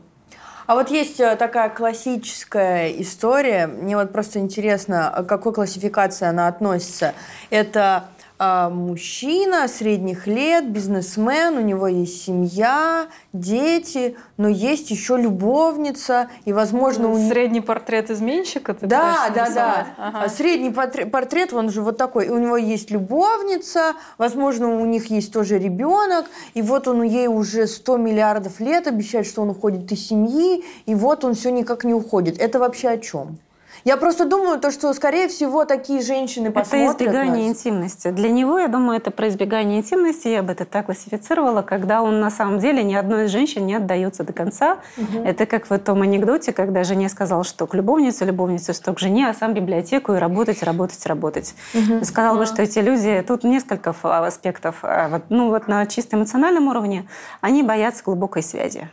А 0.71 0.77
вот 0.77 0.89
есть 0.89 1.19
э, 1.19 1.35
такая 1.35 1.69
классическая 1.69 2.93
история, 3.03 3.67
мне 3.67 3.97
вот 3.97 4.13
просто 4.13 4.39
интересно, 4.39 5.13
к 5.17 5.25
какой 5.25 5.53
классификации 5.53 6.29
она 6.29 6.47
относится. 6.47 7.13
Это 7.51 8.05
мужчина 8.41 9.69
средних 9.69 10.27
лет, 10.27 10.71
бизнесмен, 10.71 11.59
у 11.59 11.61
него 11.61 11.87
есть 11.89 12.25
семья, 12.25 13.09
дети, 13.35 14.17
но 14.39 14.49
есть 14.49 14.91
еще 14.91 15.19
любовница 15.19 16.31
и, 16.47 16.53
возможно, 16.55 17.11
у 17.11 17.29
средний 17.29 17.61
портрет 17.61 18.11
изменщика. 18.11 18.73
Ты 18.73 18.87
да, 18.87 19.29
да, 19.35 19.51
да. 19.51 19.87
Ага. 19.99 20.23
А 20.25 20.29
средний 20.31 20.71
портрет, 20.71 21.53
он 21.53 21.69
же 21.71 21.83
вот 21.83 21.99
такой. 21.99 22.29
У 22.29 22.39
него 22.39 22.57
есть 22.57 22.91
любовница, 22.91 23.93
возможно, 24.17 24.81
у 24.81 24.87
них 24.87 25.11
есть 25.11 25.33
тоже 25.33 25.59
ребенок, 25.59 26.25
и 26.55 26.63
вот 26.63 26.89
он 26.89 27.03
ей 27.03 27.27
уже 27.27 27.67
100 27.67 27.99
миллиардов 27.99 28.59
лет 28.59 28.87
обещает, 28.87 29.27
что 29.27 29.43
он 29.43 29.51
уходит 29.51 29.93
из 29.93 30.09
семьи, 30.09 30.65
и 30.87 30.95
вот 30.95 31.25
он 31.25 31.35
все 31.35 31.51
никак 31.51 31.85
не 31.85 31.93
уходит. 31.93 32.39
Это 32.39 32.59
вообще 32.59 32.89
о 32.89 32.99
чем? 32.99 33.39
Я 33.85 33.97
просто 33.97 34.27
думаю, 34.27 34.61
то, 34.61 34.71
что, 34.71 34.93
скорее 34.93 35.29
всего, 35.29 35.65
такие 35.65 36.03
женщины 36.03 36.51
посмотрят 36.51 36.97
Это 36.97 37.05
избегание 37.05 37.49
нас. 37.49 37.57
интимности. 37.57 38.11
Для 38.11 38.31
него, 38.31 38.59
я 38.59 38.69
думаю, 38.69 38.99
это 38.99 39.11
про 39.11 39.29
избегание 39.29 39.79
интимности. 39.79 40.29
Я 40.29 40.43
бы 40.43 40.53
это 40.53 40.65
так 40.65 40.87
классифицировала, 40.87 41.63
когда 41.63 42.03
он 42.03 42.21
на 42.21 42.31
самом 42.31 42.59
деле 42.59 42.83
ни 42.83 42.95
одной 42.95 43.25
из 43.25 43.31
женщин 43.31 43.67
не 43.67 43.75
отдается 43.75 44.25
до 44.25 44.33
конца. 44.33 44.79
Угу. 44.97 45.25
Это 45.25 45.47
как 45.47 45.71
в 45.71 45.79
том 45.79 46.03
анекдоте, 46.03 46.53
когда 46.53 46.85
жене 46.85 47.09
сказал, 47.09 47.45
что 47.45 47.67
к 47.67 47.75
любовнице, 47.75 48.25
любовнице, 48.25 48.73
что 48.73 48.93
к 48.93 48.99
жене, 48.99 49.29
а 49.29 49.35
сам 49.35 49.55
библиотеку 49.55 50.15
и 50.15 50.19
работать, 50.19 50.63
работать, 50.63 51.05
работать. 51.07 51.55
Угу. 51.75 52.05
Сказал 52.05 52.37
бы, 52.37 52.47
что 52.47 52.63
эти 52.63 52.79
люди, 52.81 53.25
тут 53.27 53.45
несколько 53.45 53.95
аспектов. 54.03 54.81
А 54.83 55.23
ну 55.29 55.49
вот 55.49 55.69
на 55.69 55.87
чисто 55.87 56.17
эмоциональном 56.17 56.69
уровне 56.69 57.07
они 57.41 57.63
боятся 57.63 58.03
глубокой 58.05 58.43
связи. 58.43 58.89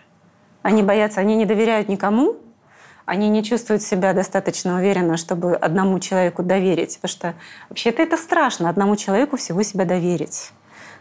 Они 0.62 0.84
боятся, 0.84 1.22
они 1.22 1.36
не 1.36 1.46
доверяют 1.46 1.88
никому, 1.88 2.36
они 3.08 3.30
не 3.30 3.42
чувствуют 3.42 3.82
себя 3.82 4.14
достаточно 4.14 4.76
уверенно, 4.76 5.16
чтобы 5.16 5.56
одному 5.56 5.98
человеку 6.00 6.44
доверить. 6.44 7.00
Потому 7.02 7.10
что 7.10 7.34
вообще-то 7.70 8.04
это 8.04 8.18
страшно, 8.18 8.70
одному 8.70 8.98
человеку 8.98 9.38
всего 9.38 9.64
себя 9.64 9.86
доверить. 9.86 10.52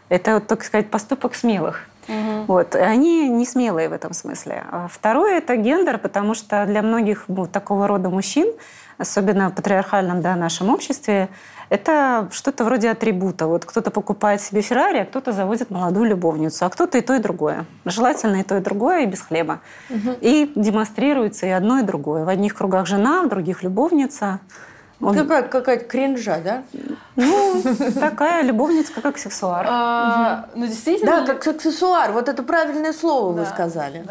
Это, 0.07 0.39
так 0.39 0.63
сказать, 0.63 0.89
поступок 0.89 1.35
смелых. 1.35 1.83
Угу. 2.07 2.45
Вот. 2.47 2.75
И 2.75 2.79
они 2.79 3.27
не 3.27 3.45
смелые 3.45 3.89
в 3.89 3.91
этом 3.91 4.13
смысле. 4.13 4.63
А 4.71 4.87
второе– 4.87 5.37
это 5.39 5.57
гендер, 5.57 5.97
потому 5.97 6.33
что 6.33 6.65
для 6.65 6.81
многих 6.81 7.25
ну, 7.27 7.45
такого 7.45 7.89
рода 7.89 8.09
мужчин, 8.09 8.53
особенно 8.97 9.49
в 9.49 9.55
патриархальном 9.55 10.21
да, 10.21 10.37
нашем 10.37 10.69
обществе, 10.69 11.27
это 11.69 12.27
что-то 12.31 12.63
вроде 12.63 12.89
атрибута. 12.89 13.47
Вот 13.47 13.65
кто-то 13.65 13.91
покупает 13.91 14.41
себе 14.41 14.61
Феррари, 14.61 14.99
а 14.99 15.05
кто-то 15.05 15.31
заводит 15.31 15.69
молодую 15.69 16.05
любовницу, 16.05 16.65
а 16.65 16.69
кто-то 16.69 16.97
и 16.97 17.01
то, 17.01 17.13
и 17.13 17.19
другое. 17.19 17.65
Желательно 17.85 18.37
и 18.37 18.43
то, 18.43 18.57
и 18.57 18.61
другое, 18.61 19.03
и 19.03 19.05
без 19.05 19.21
хлеба. 19.21 19.59
Угу. 19.89 20.17
И 20.21 20.51
демонстрируется 20.55 21.45
и 21.45 21.49
одно, 21.49 21.79
и 21.79 21.83
другое. 21.83 22.25
В 22.25 22.29
одних 22.29 22.55
кругах 22.55 22.87
жена, 22.87 23.23
в 23.23 23.29
других 23.29 23.63
любовница. 23.63 24.39
Он... 24.99 25.15
Такая 25.15 25.43
какая-то 25.43 25.85
кринжа, 25.85 26.39
да? 26.43 26.63
Ну, 27.15 27.61
такая 27.99 28.43
любовница, 28.43 28.93
как 28.93 29.05
аксессуар. 29.05 29.65
А, 29.69 30.49
ну, 30.55 30.65
действительно. 30.65 31.25
Да, 31.25 31.33
как 31.33 31.47
аксессуар. 31.47 32.11
Вот 32.11 32.29
это 32.29 32.41
правильное 32.41 32.93
слово 32.93 33.31
вы 33.31 33.45
сказали. 33.45 34.03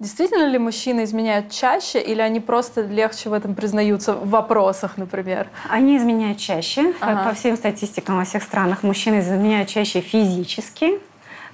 Действительно 0.00 0.46
ли 0.48 0.58
мужчины 0.58 1.04
изменяют 1.04 1.50
чаще, 1.50 2.00
или 2.00 2.20
они 2.20 2.40
просто 2.40 2.82
легче 2.82 3.30
в 3.30 3.32
этом 3.32 3.54
признаются 3.54 4.14
в 4.14 4.28
вопросах, 4.28 4.96
например? 4.96 5.48
Они 5.68 5.96
изменяют 5.96 6.38
чаще. 6.38 6.92
Ага. 7.00 7.28
По 7.28 7.34
всем 7.34 7.56
статистикам 7.56 8.16
во 8.16 8.24
всех 8.24 8.42
странах 8.42 8.82
мужчины 8.82 9.20
изменяют 9.20 9.68
чаще 9.68 10.00
физически, 10.00 10.98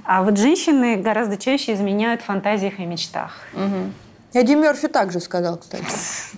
а 0.05 0.22
вот 0.22 0.38
женщины 0.38 0.97
гораздо 0.97 1.36
чаще 1.36 1.74
изменяют 1.74 2.22
в 2.22 2.24
фантазиях 2.24 2.80
и 2.80 2.86
мечтах. 2.86 3.36
Угу. 3.53 3.93
Эдди 4.33 4.53
Мерфи 4.53 4.87
также 4.89 5.20
сказал, 5.20 5.57
кстати. 5.59 5.85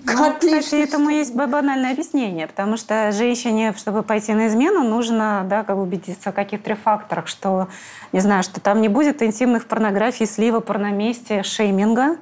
Ну, 0.04 0.34
кстати, 0.34 0.82
этому 0.82 1.10
есть 1.10 1.34
банальное 1.34 1.92
объяснение, 1.92 2.46
потому 2.46 2.76
что 2.76 3.12
женщине, 3.12 3.74
чтобы 3.76 4.02
пойти 4.02 4.32
на 4.34 4.48
измену, 4.48 4.82
нужно 4.82 5.46
да, 5.48 5.62
как 5.62 5.76
убедиться 5.78 6.32
в 6.32 6.34
каких 6.34 6.62
трех 6.62 6.78
факторах, 6.78 7.28
что, 7.28 7.68
не 8.12 8.20
знаю, 8.20 8.42
что 8.42 8.60
там 8.60 8.80
не 8.80 8.88
будет 8.88 9.22
интимных 9.22 9.66
порнографий, 9.66 10.26
слива, 10.26 10.60
порноместия, 10.60 11.42
шейминга, 11.42 12.16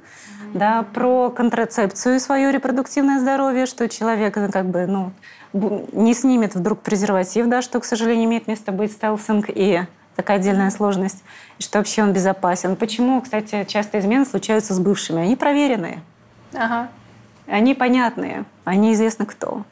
да, 0.55 0.85
про 0.95 1.31
контрацепцию 1.31 2.21
свое 2.21 2.53
репродуктивное 2.53 3.19
здоровье, 3.19 3.67
что 3.67 3.89
человек 3.89 4.37
ну, 4.37 4.51
как 4.51 4.67
бы, 4.67 4.87
ну, 4.87 5.13
не 5.53 6.15
снимет 6.15 6.55
вдруг 6.55 6.81
презерватив, 6.81 7.47
да, 7.47 7.63
что, 7.63 7.81
к 7.81 7.85
сожалению, 7.85 8.27
имеет 8.27 8.47
место 8.47 8.73
быть 8.73 8.93
стелсинг 8.93 9.47
и 9.49 9.83
такая 10.21 10.37
отдельная 10.37 10.71
сложность, 10.71 11.25
и 11.59 11.63
что 11.63 11.79
вообще 11.79 12.03
он 12.03 12.13
безопасен. 12.13 12.77
Почему, 12.77 13.21
кстати, 13.23 13.65
часто 13.65 13.99
измены 13.99 14.27
случаются 14.27 14.75
с 14.75 14.79
бывшими? 14.79 15.23
Они 15.23 15.37
проверенные. 15.37 16.01
Ага. 16.53 16.89
Они 17.47 17.75
понятные, 17.75 18.45
они 18.65 18.93
известны 18.93 19.27
кто. 19.27 19.65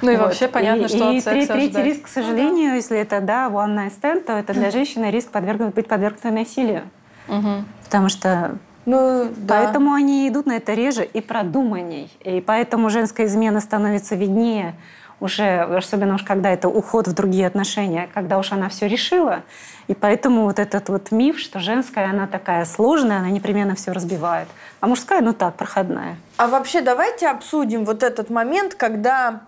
Ну 0.00 0.10
и 0.10 0.16
вот. 0.16 0.26
вообще 0.26 0.48
понятно, 0.48 0.84
и, 0.84 0.88
что 0.88 1.12
и 1.12 1.18
от 1.18 1.24
секса 1.24 1.30
третий 1.30 1.52
ожидать. 1.52 1.84
риск, 1.84 2.04
к 2.04 2.08
сожалению, 2.08 2.66
ну, 2.66 2.70
да. 2.70 2.74
если 2.74 2.98
это 2.98 3.20
да, 3.20 3.48
one 3.48 3.76
night 3.76 3.92
stand, 4.00 4.20
то 4.20 4.32
это 4.32 4.52
для 4.52 4.70
женщины 4.70 5.10
риск 5.10 5.30
подвергнуть, 5.30 5.74
быть 5.74 5.88
подвергнутой 5.88 6.30
насилию. 6.30 6.82
Угу. 7.28 7.64
Потому 7.84 8.08
что 8.08 8.58
ну, 8.86 9.30
да. 9.36 9.62
Поэтому 9.62 9.92
они 9.92 10.28
идут 10.28 10.46
на 10.46 10.56
это 10.56 10.74
реже 10.74 11.04
и 11.04 11.20
продуманней. 11.20 12.12
И 12.20 12.40
поэтому 12.40 12.90
женская 12.90 13.26
измена 13.26 13.60
становится 13.60 14.14
виднее 14.14 14.74
уже, 15.20 15.60
особенно 15.60 16.14
уж 16.14 16.22
когда 16.22 16.50
это 16.50 16.68
уход 16.68 17.08
в 17.08 17.14
другие 17.14 17.46
отношения, 17.46 18.08
когда 18.12 18.38
уж 18.38 18.52
она 18.52 18.68
все 18.68 18.86
решила. 18.88 19.42
И 19.86 19.94
поэтому 19.94 20.44
вот 20.44 20.58
этот 20.58 20.88
вот 20.88 21.10
миф, 21.10 21.38
что 21.38 21.60
женская, 21.60 22.10
она 22.10 22.26
такая 22.26 22.64
сложная, 22.64 23.18
она 23.18 23.30
непременно 23.30 23.74
все 23.74 23.92
разбивает. 23.92 24.48
А 24.80 24.86
мужская, 24.86 25.20
ну 25.20 25.32
так, 25.32 25.56
проходная. 25.56 26.16
А 26.36 26.46
вообще 26.46 26.80
давайте 26.80 27.28
обсудим 27.28 27.84
вот 27.84 28.02
этот 28.02 28.30
момент, 28.30 28.74
когда 28.74 29.42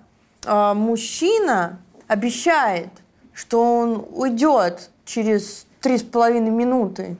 э, 0.44 0.72
мужчина 0.74 1.78
обещает, 2.08 2.88
что 3.32 3.62
он 3.62 4.06
уйдет 4.12 4.90
через 5.04 5.66
три 5.80 5.98
с 5.98 6.02
половиной 6.02 6.50
минуты 6.50 7.16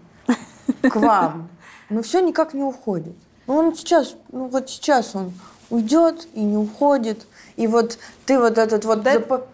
к 0.82 0.96
вам, 0.96 1.48
но 1.90 2.02
все 2.02 2.20
никак 2.20 2.54
не 2.54 2.62
уходит. 2.62 3.14
Ну 3.46 3.54
он 3.56 3.74
сейчас, 3.74 4.16
ну 4.32 4.48
вот 4.48 4.68
сейчас 4.68 5.14
он 5.14 5.32
уйдет 5.70 6.26
и 6.34 6.40
не 6.40 6.56
уходит. 6.56 7.26
И 7.56 7.66
вот 7.66 7.98
ты 8.26 8.38
вот 8.38 8.58
этот 8.58 8.84
вот 8.84 9.02
да? 9.02 9.14
зап... 9.14 9.46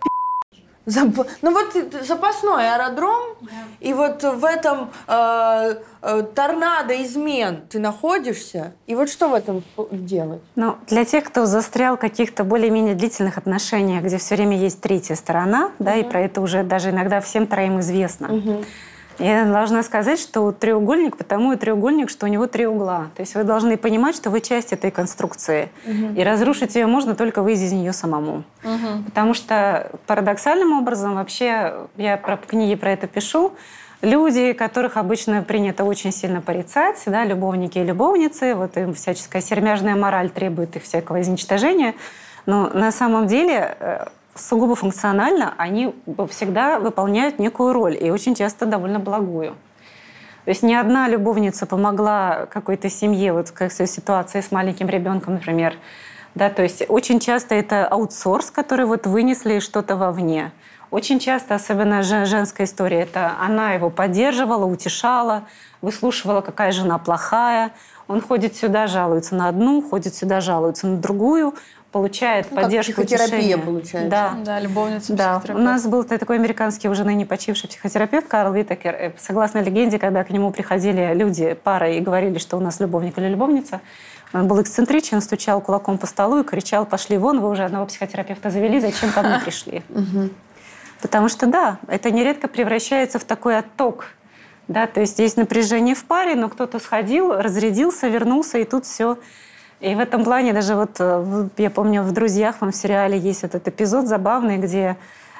Зап... 0.84 1.28
Ну 1.42 1.52
вот 1.52 1.76
запасной 2.04 2.74
аэродром, 2.74 3.36
да. 3.40 3.50
и 3.78 3.94
вот 3.94 4.24
в 4.24 4.44
этом 4.44 4.90
э, 5.06 5.76
э, 6.02 6.22
торнадо 6.34 7.00
измен 7.04 7.62
ты 7.68 7.78
находишься, 7.78 8.72
и 8.88 8.96
вот 8.96 9.08
что 9.08 9.28
в 9.28 9.34
этом 9.34 9.62
делать? 9.92 10.42
Ну, 10.56 10.76
для 10.88 11.04
тех, 11.04 11.22
кто 11.22 11.46
застрял 11.46 11.96
в 11.96 12.00
каких-то 12.00 12.42
более-менее 12.42 12.96
длительных 12.96 13.38
отношениях, 13.38 14.02
где 14.02 14.18
все 14.18 14.34
время 14.34 14.58
есть 14.58 14.80
третья 14.80 15.14
сторона, 15.14 15.66
угу. 15.66 15.72
да, 15.78 15.94
и 15.94 16.02
про 16.02 16.22
это 16.22 16.40
уже 16.40 16.64
даже 16.64 16.90
иногда 16.90 17.20
всем 17.20 17.46
троим 17.46 17.78
известно. 17.78 18.34
Угу. 18.34 18.64
Я 19.18 19.44
должна 19.44 19.82
сказать, 19.82 20.18
что 20.18 20.52
треугольник, 20.52 21.16
потому 21.16 21.52
и 21.52 21.56
треугольник, 21.56 22.10
что 22.10 22.26
у 22.26 22.28
него 22.28 22.46
три 22.46 22.66
угла. 22.66 23.08
То 23.16 23.22
есть 23.22 23.34
вы 23.34 23.44
должны 23.44 23.76
понимать, 23.76 24.16
что 24.16 24.30
вы 24.30 24.40
часть 24.40 24.72
этой 24.72 24.90
конструкции. 24.90 25.68
Угу. 25.86 26.20
И 26.20 26.22
разрушить 26.22 26.74
ее 26.74 26.86
можно 26.86 27.14
только 27.14 27.42
выйдя 27.42 27.64
из 27.64 27.72
нее 27.72 27.92
самому. 27.92 28.44
Угу. 28.64 29.04
Потому 29.06 29.34
что 29.34 29.90
парадоксальным 30.06 30.72
образом 30.78 31.14
вообще, 31.14 31.74
я 31.96 32.16
про 32.16 32.36
книги 32.36 32.74
про 32.74 32.92
это 32.92 33.06
пишу, 33.06 33.52
люди, 34.02 34.52
которых 34.52 34.96
обычно 34.96 35.42
принято 35.42 35.84
очень 35.84 36.12
сильно 36.12 36.40
порицать, 36.40 37.02
да, 37.06 37.24
любовники 37.24 37.78
и 37.78 37.84
любовницы, 37.84 38.54
вот 38.54 38.76
им 38.76 38.94
всяческая 38.94 39.40
сермяжная 39.40 39.96
мораль 39.96 40.30
требует 40.30 40.76
их 40.76 40.82
всякого 40.82 41.20
изничтожения, 41.22 41.94
но 42.44 42.68
на 42.68 42.90
самом 42.90 43.28
деле 43.28 43.76
э, 43.78 44.06
сугубо 44.34 44.74
функционально, 44.74 45.54
они 45.56 45.94
всегда 46.30 46.78
выполняют 46.78 47.38
некую 47.38 47.72
роль, 47.72 47.96
и 48.00 48.10
очень 48.10 48.34
часто 48.34 48.66
довольно 48.66 48.98
благую. 48.98 49.54
То 50.44 50.48
есть 50.48 50.62
ни 50.62 50.74
одна 50.74 51.08
любовница 51.08 51.66
помогла 51.66 52.46
какой-то 52.46 52.90
семье, 52.90 53.32
вот 53.32 53.50
как 53.50 53.72
ситуация 53.72 54.42
с 54.42 54.50
маленьким 54.50 54.88
ребенком, 54.88 55.34
например. 55.34 55.76
Да, 56.34 56.48
то 56.48 56.62
есть 56.62 56.82
очень 56.88 57.20
часто 57.20 57.54
это 57.54 57.86
аутсорс, 57.86 58.50
который 58.50 58.86
вот 58.86 59.06
вынесли 59.06 59.60
что-то 59.60 59.96
вовне. 59.96 60.50
Очень 60.90 61.18
часто, 61.20 61.54
особенно 61.54 62.02
женская 62.02 62.64
история, 62.64 63.02
это 63.02 63.32
она 63.40 63.72
его 63.72 63.88
поддерживала, 63.88 64.66
утешала, 64.66 65.44
выслушивала, 65.80 66.40
какая 66.40 66.72
жена 66.72 66.98
плохая. 66.98 67.70
Он 68.08 68.20
ходит 68.20 68.56
сюда, 68.56 68.88
жалуется 68.88 69.34
на 69.34 69.48
одну, 69.48 69.80
ходит 69.80 70.14
сюда, 70.14 70.40
жалуется 70.40 70.86
на 70.86 70.96
другую 70.96 71.54
получает 71.92 72.50
ну, 72.50 72.62
поддержку, 72.62 72.94
как 72.94 73.06
психотерапия 73.06 73.38
утешение. 73.38 73.58
получается. 73.58 74.10
Да, 74.10 74.34
да 74.44 74.60
любовница 74.60 75.12
да. 75.12 75.42
У 75.50 75.58
нас 75.58 75.86
был 75.86 76.02
такой 76.04 76.36
американский 76.36 76.88
уже 76.88 77.04
ныне 77.04 77.26
почивший 77.26 77.68
психотерапевт 77.68 78.26
Карл 78.26 78.52
Витакер. 78.52 78.94
Э, 78.94 79.12
согласно 79.18 79.58
легенде, 79.58 79.98
когда 79.98 80.24
к 80.24 80.30
нему 80.30 80.50
приходили 80.50 81.12
люди, 81.14 81.54
пара, 81.62 81.92
и 81.92 82.00
говорили, 82.00 82.38
что 82.38 82.56
у 82.56 82.60
нас 82.60 82.80
любовник 82.80 83.18
или 83.18 83.28
любовница, 83.28 83.80
он 84.32 84.48
был 84.48 84.60
эксцентричен, 84.62 85.20
стучал 85.20 85.60
кулаком 85.60 85.98
по 85.98 86.06
столу 86.06 86.40
и 86.40 86.44
кричал, 86.44 86.86
пошли 86.86 87.18
вон, 87.18 87.40
вы 87.40 87.50
уже 87.50 87.64
одного 87.64 87.86
психотерапевта 87.86 88.50
завели, 88.50 88.80
зачем 88.80 89.12
ко 89.12 89.22
мне 89.22 89.38
пришли? 89.38 89.82
Потому 91.02 91.28
что, 91.28 91.46
да, 91.46 91.78
это 91.88 92.10
нередко 92.10 92.48
превращается 92.48 93.18
в 93.18 93.24
такой 93.24 93.58
отток 93.58 94.06
да, 94.68 94.86
то 94.86 95.00
есть 95.00 95.18
есть 95.18 95.36
напряжение 95.36 95.94
в 95.94 96.04
паре, 96.04 96.34
но 96.34 96.48
кто-то 96.48 96.78
сходил, 96.78 97.32
разрядился, 97.34 98.08
вернулся, 98.08 98.58
и 98.58 98.64
тут 98.64 98.86
все 98.86 99.18
и 99.82 99.94
в 99.96 99.98
этом 99.98 100.22
плане 100.22 100.52
даже 100.52 100.76
вот, 100.76 100.96
э, 101.00 101.48
я 101.56 101.70
помню, 101.70 102.02
в 102.02 102.12
«Друзьях» 102.12 102.56
в 102.60 102.72
сериале 102.72 103.18
есть 103.18 103.42
этот 103.42 103.66
эпизод 103.66 104.06
забавный, 104.06 104.58
где 104.58 104.96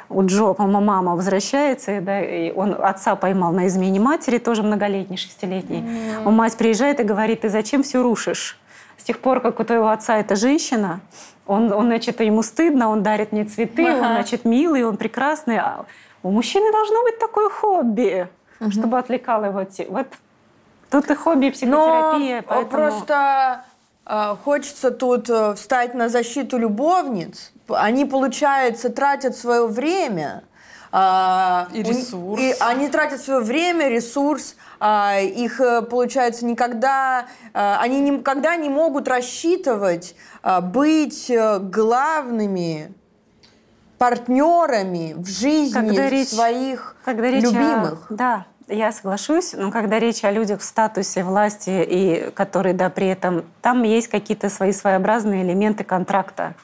у 0.09 0.27
Джо, 0.27 0.53
по 0.53 0.67
мама 0.67 1.15
возвращается, 1.15 2.01
да, 2.01 2.21
и 2.21 2.53
он 2.53 2.77
отца 2.79 3.15
поймал 3.15 3.53
на 3.53 3.69
измене 3.69 4.01
матери, 4.01 4.39
тоже 4.39 4.63
многолетний, 4.63 5.17
шестилетний. 5.17 5.79
Mm-hmm. 5.79 6.27
Он 6.27 6.35
мать 6.35 6.57
приезжает 6.57 7.01
и 7.01 7.05
говорит, 7.05 7.43
ты 7.43 7.49
зачем 7.49 7.83
все 7.83 8.03
рушишь? 8.03 8.59
С 8.99 9.05
тех 9.05 9.21
пор, 9.21 9.41
как 9.41 9.61
у 9.61 9.65
твоего 9.65 9.89
отца 9.89 10.19
эта 10.19 10.37
женщина, 10.37 11.01
он, 11.47 11.73
он 11.73 11.87
значит, 11.87 12.21
ему 12.21 12.43
стыдно, 12.43 12.89
он 12.89 13.03
дарит 13.03 13.33
мне 13.33 13.45
цветы, 13.45 13.85
uh-huh. 13.85 14.01
он, 14.01 14.13
значит, 14.15 14.45
милый, 14.45 14.85
он 14.85 14.97
прекрасный. 14.97 15.59
А 15.59 15.87
у 16.23 16.31
мужчины 16.31 16.71
должно 16.73 17.03
быть 17.03 17.19
такое 17.19 17.49
хобби, 17.49 18.29
uh-huh. 18.61 18.71
чтобы 18.71 18.99
отвлекало 18.99 19.47
его. 19.47 19.65
Вот 19.89 20.07
тут 20.91 21.11
и 21.11 21.15
хобби, 21.15 21.47
и 21.47 21.51
психотерапия. 21.51 22.43
Но 22.43 22.43
поэтому... 22.49 22.69
просто 22.69 23.15
а, 23.15 23.65
хочется 24.05 24.91
тут 24.91 25.31
э, 25.31 25.55
встать 25.55 25.95
на 25.95 26.09
защиту 26.09 26.59
любовниц. 26.59 27.53
Они, 27.69 28.05
получается, 28.05 28.91
тратят 28.91 29.37
свое 29.37 29.67
время. 29.67 30.43
А, 30.91 31.69
и 31.73 31.83
ресурс. 31.83 32.41
И 32.41 32.55
они 32.61 32.89
тратят 32.89 33.21
свое 33.21 33.41
время, 33.41 33.89
ресурс. 33.89 34.57
А, 34.81 35.19
их, 35.21 35.61
э, 35.61 35.83
получается, 35.83 36.45
никогда... 36.45 37.27
Они 37.53 38.01
никогда 38.01 38.57
не 38.57 38.69
могут 38.69 39.09
рассчитывать 39.09 40.17
быть 40.63 41.31
э, 41.31 41.59
главными 41.61 42.93
партнерами 43.99 45.15
в 45.17 45.29
жизни 45.29 45.73
когда 45.73 46.11
речь, 46.11 46.31
своих 46.31 46.97
когда 47.05 47.31
речь 47.31 47.45
любимых. 47.45 48.11
О, 48.11 48.15
да, 48.15 48.47
я 48.73 48.93
соглашусь, 48.93 49.53
но 49.53 49.71
когда 49.71 49.99
речь 49.99 50.25
о 50.25 50.31
людях 50.31 50.61
в 50.61 50.65
статусе 50.65 51.23
власти, 51.25 51.85
и 51.89 52.31
которые, 52.35 52.75
да, 52.75 52.91
при 52.91 53.09
этом, 53.09 53.45
там 53.61 53.83
есть 53.83 54.09
какие-то 54.09 54.49
свои 54.49 54.73
своеобразные 54.73 55.43
элементы 55.43 55.85
контракта. 55.85 56.55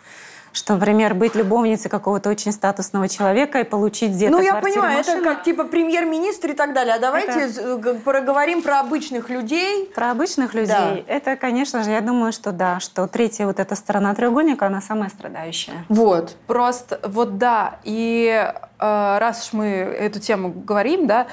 Что, 0.51 0.75
например, 0.75 1.15
быть 1.15 1.35
любовницей 1.35 1.91
какого-то 1.91 2.31
очень 2.31 2.53
статусного 2.53 3.07
человека 3.09 3.61
и 3.61 3.65
получить 3.65 4.13
где-то 4.13 4.33
Ну, 4.33 4.41
я 4.41 4.57
понимаю, 4.57 4.97
машину. 4.97 5.19
это 5.19 5.35
как 5.35 5.45
типа 5.45 5.65
премьер-министр 5.65 6.51
и 6.51 6.55
так 6.55 6.73
далее. 6.73 6.95
А 6.95 6.99
давайте 6.99 7.49
это... 7.49 7.95
проговорим 8.03 8.63
про 8.63 8.81
обычных 8.81 9.29
людей. 9.29 9.87
Про 9.95 10.11
обычных 10.11 10.55
людей. 10.55 11.05
Да. 11.07 11.15
Это, 11.15 11.37
конечно 11.37 11.85
же, 11.85 11.91
я 11.91 12.01
думаю, 12.01 12.33
что 12.33 12.51
да, 12.51 12.81
что 12.81 13.07
третья 13.07 13.47
вот 13.47 13.61
эта 13.61 13.77
сторона 13.77 14.15
треугольника, 14.15 14.67
она 14.67 14.81
самая 14.81 15.11
страдающая. 15.11 15.85
Вот. 15.89 16.35
Просто, 16.47 16.99
вот 17.05 17.39
да. 17.39 17.79
И 17.85 18.27
э, 18.27 19.19
раз 19.19 19.47
уж 19.47 19.53
мы 19.53 19.67
эту 19.67 20.19
тему 20.19 20.51
говорим, 20.51 21.07
да, 21.07 21.27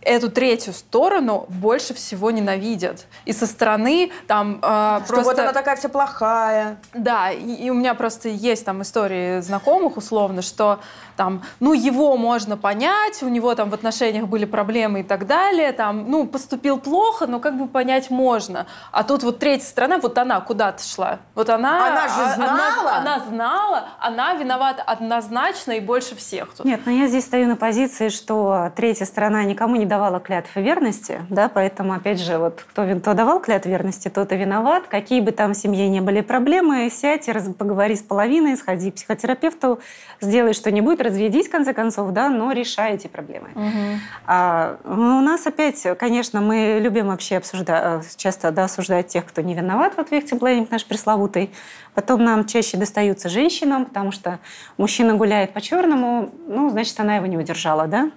эту 0.00 0.30
третью 0.30 0.72
сторону 0.72 1.46
больше 1.48 1.94
всего 1.94 2.30
ненавидят. 2.30 3.06
И 3.24 3.32
со 3.32 3.46
стороны 3.46 4.10
там 4.26 4.58
э, 4.62 5.00
Что 5.04 5.04
просто... 5.06 5.24
вот 5.24 5.38
она 5.38 5.52
такая 5.52 5.76
вся 5.76 5.88
плохая. 5.88 6.78
Да, 6.94 7.30
и, 7.30 7.54
и 7.54 7.70
у 7.70 7.74
меня 7.74 7.94
просто 7.94 8.28
есть 8.28 8.64
там 8.64 8.82
истории 8.82 9.40
знакомых 9.40 9.96
условно, 9.96 10.42
что 10.42 10.80
там, 11.18 11.42
ну, 11.58 11.72
его 11.72 12.16
можно 12.16 12.56
понять, 12.56 13.22
у 13.24 13.28
него 13.28 13.52
там 13.56 13.70
в 13.70 13.74
отношениях 13.74 14.28
были 14.28 14.44
проблемы 14.44 15.00
и 15.00 15.02
так 15.02 15.26
далее, 15.26 15.72
там, 15.72 16.08
ну, 16.08 16.26
поступил 16.26 16.78
плохо, 16.78 17.26
но 17.26 17.40
как 17.40 17.58
бы 17.58 17.66
понять 17.66 18.08
можно. 18.08 18.66
А 18.92 19.02
тут 19.02 19.24
вот 19.24 19.40
третья 19.40 19.66
сторона, 19.66 19.98
вот 19.98 20.16
она 20.16 20.40
куда-то 20.40 20.82
шла. 20.82 21.18
Вот 21.34 21.50
она... 21.50 21.88
Она 21.88 22.08
же 22.08 22.34
знала! 22.36 22.96
Она, 22.98 23.16
она 23.16 23.24
знала, 23.28 23.84
она 23.98 24.34
виновата 24.34 24.82
однозначно 24.82 25.72
и 25.72 25.80
больше 25.80 26.14
всех 26.14 26.54
тут. 26.54 26.64
Нет, 26.64 26.82
но 26.86 26.92
я 26.92 27.08
здесь 27.08 27.24
стою 27.24 27.48
на 27.48 27.56
позиции, 27.56 28.10
что 28.10 28.70
третья 28.76 29.04
сторона 29.04 29.42
никому 29.42 29.74
не 29.74 29.86
давала 29.86 30.20
клятвы 30.20 30.62
верности, 30.62 31.20
да, 31.30 31.48
поэтому, 31.48 31.94
опять 31.94 32.20
же, 32.20 32.38
вот 32.38 32.64
кто, 32.70 32.86
кто 33.00 33.14
давал 33.14 33.40
клятву 33.40 33.70
верности, 33.70 34.08
тот 34.08 34.30
и 34.30 34.36
виноват. 34.36 34.84
Какие 34.88 35.20
бы 35.20 35.32
там 35.32 35.54
в 35.54 35.56
семье 35.56 35.88
не 35.88 36.00
были 36.00 36.20
проблемы, 36.20 36.88
сядь, 36.90 37.28
раз, 37.28 37.48
поговори 37.58 37.96
с 37.96 38.02
половиной, 38.02 38.56
сходи 38.56 38.92
к 38.92 38.94
психотерапевту, 38.94 39.80
сделай 40.20 40.52
что-нибудь, 40.52 41.00
разведись, 41.08 41.48
в 41.48 41.50
конце 41.50 41.72
концов, 41.72 42.12
да, 42.12 42.28
но 42.28 42.52
решай 42.52 42.94
эти 42.94 43.06
проблемы. 43.06 43.48
Угу. 43.54 44.00
А, 44.26 44.76
ну, 44.84 45.18
у 45.18 45.20
нас 45.20 45.46
опять, 45.46 45.86
конечно, 45.98 46.40
мы 46.40 46.78
любим 46.80 47.08
вообще 47.08 47.38
обсуждать, 47.38 48.16
часто 48.16 48.50
да, 48.50 48.64
осуждать 48.64 49.08
тех, 49.08 49.24
кто 49.26 49.42
не 49.42 49.54
виноват, 49.54 49.94
вот 49.96 50.12
victim 50.12 50.68
наш 50.70 50.84
пресловутый. 50.84 51.50
Потом 51.94 52.24
нам 52.24 52.46
чаще 52.46 52.76
достаются 52.76 53.28
женщинам, 53.28 53.86
потому 53.86 54.12
что 54.12 54.38
мужчина 54.76 55.14
гуляет 55.14 55.52
по-черному, 55.52 56.30
ну, 56.46 56.70
значит, 56.70 56.98
она 57.00 57.16
его 57.16 57.26
не 57.26 57.36
удержала, 57.36 57.86
да? 57.86 58.10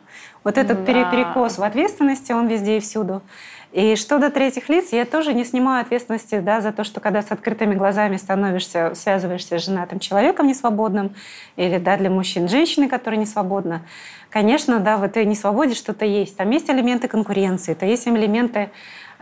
Вот 0.43 0.57
этот 0.57 0.85
да. 0.85 1.09
перекос 1.11 1.57
в 1.57 1.63
ответственности, 1.63 2.31
он 2.31 2.47
везде 2.47 2.77
и 2.77 2.79
всюду. 2.79 3.21
И 3.71 3.95
что 3.95 4.19
до 4.19 4.29
третьих 4.29 4.67
лиц, 4.67 4.91
я 4.91 5.05
тоже 5.05 5.33
не 5.33 5.45
снимаю 5.45 5.81
ответственности 5.81 6.39
да, 6.39 6.59
за 6.61 6.71
то, 6.73 6.83
что 6.83 6.99
когда 6.99 7.21
с 7.21 7.31
открытыми 7.31 7.75
глазами 7.75 8.17
становишься, 8.17 8.93
связываешься 8.95 9.59
с 9.59 9.65
женатым 9.65 9.99
человеком 9.99 10.47
несвободным, 10.47 11.15
или 11.55 11.77
да, 11.77 11.95
для 11.97 12.09
мужчин 12.09 12.49
женщины, 12.49 12.89
которая 12.89 13.19
не 13.19 13.25
свободна. 13.25 13.81
Конечно, 14.29 14.79
да, 14.79 14.97
в 14.97 15.03
этой 15.03 15.25
несвободе 15.25 15.73
что-то 15.73 16.05
есть. 16.05 16.35
Там 16.37 16.49
есть 16.49 16.69
элементы 16.69 17.07
конкуренции, 17.07 17.73
то 17.73 17.85
есть 17.85 18.07
элементы 18.07 18.71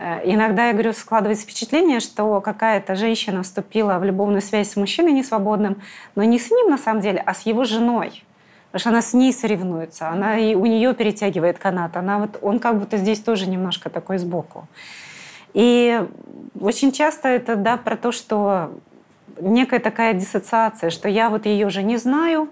Э, 0.00 0.20
иногда, 0.24 0.68
я 0.68 0.72
говорю, 0.72 0.94
складывается 0.94 1.44
впечатление, 1.44 2.00
что 2.00 2.40
какая-то 2.40 2.96
женщина 2.96 3.42
вступила 3.42 3.98
в 3.98 4.04
любовную 4.04 4.40
связь 4.40 4.70
с 4.70 4.76
мужчиной 4.76 5.12
несвободным, 5.12 5.82
но 6.14 6.24
не 6.24 6.38
с 6.38 6.50
ним 6.50 6.70
на 6.70 6.78
самом 6.78 7.02
деле, 7.02 7.22
а 7.24 7.34
с 7.34 7.42
его 7.42 7.64
женой. 7.64 8.24
Потому 8.70 8.80
что 8.80 8.90
она 8.90 9.02
с 9.02 9.14
ней 9.14 9.32
соревнуется, 9.32 10.08
она 10.08 10.38
и 10.38 10.54
у 10.54 10.64
нее 10.66 10.94
перетягивает 10.94 11.58
канат. 11.58 11.96
Она 11.96 12.18
вот, 12.18 12.38
он 12.40 12.60
как 12.60 12.78
будто 12.78 12.96
здесь 12.98 13.20
тоже 13.20 13.48
немножко 13.48 13.90
такой 13.90 14.18
сбоку. 14.18 14.68
И 15.54 16.00
очень 16.60 16.92
часто 16.92 17.28
это 17.28 17.56
да, 17.56 17.76
про 17.76 17.96
то, 17.96 18.12
что 18.12 18.72
некая 19.40 19.80
такая 19.80 20.14
диссоциация, 20.14 20.90
что 20.90 21.08
я 21.08 21.30
вот 21.30 21.46
ее 21.46 21.68
же 21.70 21.82
не 21.82 21.96
знаю, 21.96 22.48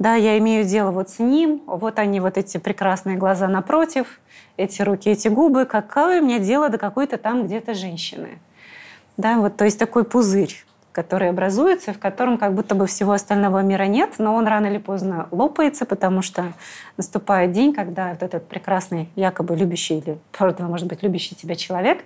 да, 0.00 0.14
я 0.14 0.38
имею 0.38 0.64
дело 0.64 0.90
вот 0.90 1.10
с 1.10 1.18
ним, 1.18 1.62
вот 1.66 1.98
они, 1.98 2.20
вот 2.20 2.38
эти 2.38 2.58
прекрасные 2.58 3.16
глаза 3.16 3.46
напротив, 3.46 4.18
эти 4.56 4.82
руки, 4.82 5.10
эти 5.10 5.28
губы, 5.28 5.66
какое 5.66 6.20
мне 6.20 6.38
дело 6.38 6.68
до 6.68 6.78
какой-то 6.78 7.18
там 7.18 7.46
где-то 7.46 7.74
женщины. 7.74 8.38
Да, 9.16 9.38
вот, 9.38 9.56
то 9.56 9.66
есть 9.66 9.78
такой 9.78 10.04
пузырь, 10.04 10.64
который 10.92 11.28
образуется, 11.28 11.92
в 11.92 11.98
котором 11.98 12.38
как 12.38 12.54
будто 12.54 12.74
бы 12.74 12.86
всего 12.86 13.12
остального 13.12 13.62
мира 13.62 13.84
нет, 13.84 14.14
но 14.18 14.34
он 14.34 14.46
рано 14.46 14.66
или 14.66 14.78
поздно 14.78 15.28
лопается, 15.30 15.86
потому 15.86 16.22
что 16.22 16.52
наступает 16.96 17.52
день, 17.52 17.72
когда 17.72 18.10
вот 18.10 18.22
этот 18.22 18.46
прекрасный, 18.48 19.08
якобы 19.16 19.56
любящий 19.56 19.98
или, 19.98 20.18
может 20.68 20.88
быть, 20.88 21.02
любящий 21.02 21.34
тебя 21.34 21.54
человек 21.54 22.04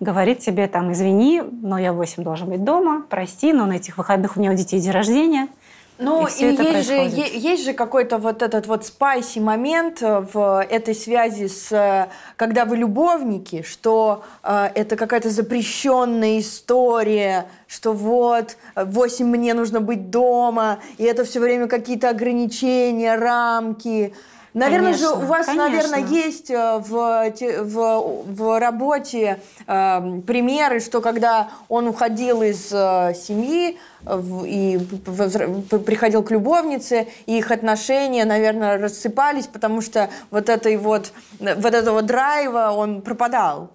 говорит 0.00 0.38
тебе 0.38 0.68
там, 0.68 0.92
извини, 0.92 1.42
но 1.42 1.76
я 1.78 1.92
в 1.92 1.96
8 1.96 2.22
должен 2.22 2.48
быть 2.48 2.62
дома, 2.62 3.04
прости, 3.08 3.52
но 3.52 3.66
на 3.66 3.74
этих 3.74 3.98
выходных 3.98 4.36
у 4.36 4.40
меня 4.40 4.52
у 4.52 4.54
детей 4.54 4.78
день 4.80 4.92
рождения– 4.92 5.48
ну, 5.98 6.28
и, 6.28 6.44
и 6.44 6.46
есть, 6.46 6.88
же, 6.88 6.94
есть 6.94 7.64
же 7.64 7.72
какой-то 7.72 8.18
вот 8.18 8.42
этот 8.42 8.66
вот 8.66 8.86
спайси 8.86 9.40
момент 9.40 10.00
э, 10.00 10.20
в 10.32 10.62
этой 10.62 10.94
связи 10.94 11.48
с, 11.48 11.72
э, 11.72 12.08
когда 12.36 12.64
вы 12.64 12.76
любовники, 12.76 13.62
что 13.62 14.22
э, 14.44 14.70
это 14.74 14.94
какая-то 14.96 15.30
запрещенная 15.30 16.38
история, 16.38 17.48
что 17.66 17.92
вот, 17.92 18.56
8 18.76 19.26
мне 19.26 19.54
нужно 19.54 19.80
быть 19.80 20.10
дома, 20.10 20.78
и 20.98 21.04
это 21.04 21.24
все 21.24 21.40
время 21.40 21.66
какие-то 21.66 22.10
ограничения, 22.10 23.16
рамки. 23.16 24.14
Наверное 24.54 24.92
конечно, 24.92 25.08
же, 25.08 25.24
у 25.24 25.26
вас, 25.26 25.46
конечно. 25.46 25.68
наверное, 25.68 26.04
есть 26.04 26.50
э, 26.50 26.78
в, 26.78 27.32
в, 27.62 28.24
в 28.26 28.58
работе 28.58 29.40
э, 29.66 30.20
примеры, 30.26 30.80
что 30.80 31.00
когда 31.00 31.50
он 31.68 31.88
уходил 31.88 32.42
из 32.42 32.70
э, 32.72 33.14
семьи 33.14 33.78
в, 34.02 34.44
и 34.44 34.78
в, 34.78 35.78
приходил 35.80 36.22
к 36.22 36.30
любовнице, 36.30 37.08
и 37.26 37.38
их 37.38 37.50
отношения, 37.50 38.24
наверное, 38.24 38.78
рассыпались, 38.78 39.46
потому 39.46 39.80
что 39.80 40.08
вот 40.30 40.48
этой 40.48 40.76
вот, 40.76 41.12
вот 41.38 41.74
этого 41.74 42.02
драйва 42.02 42.72
он 42.74 43.02
пропадал. 43.02 43.70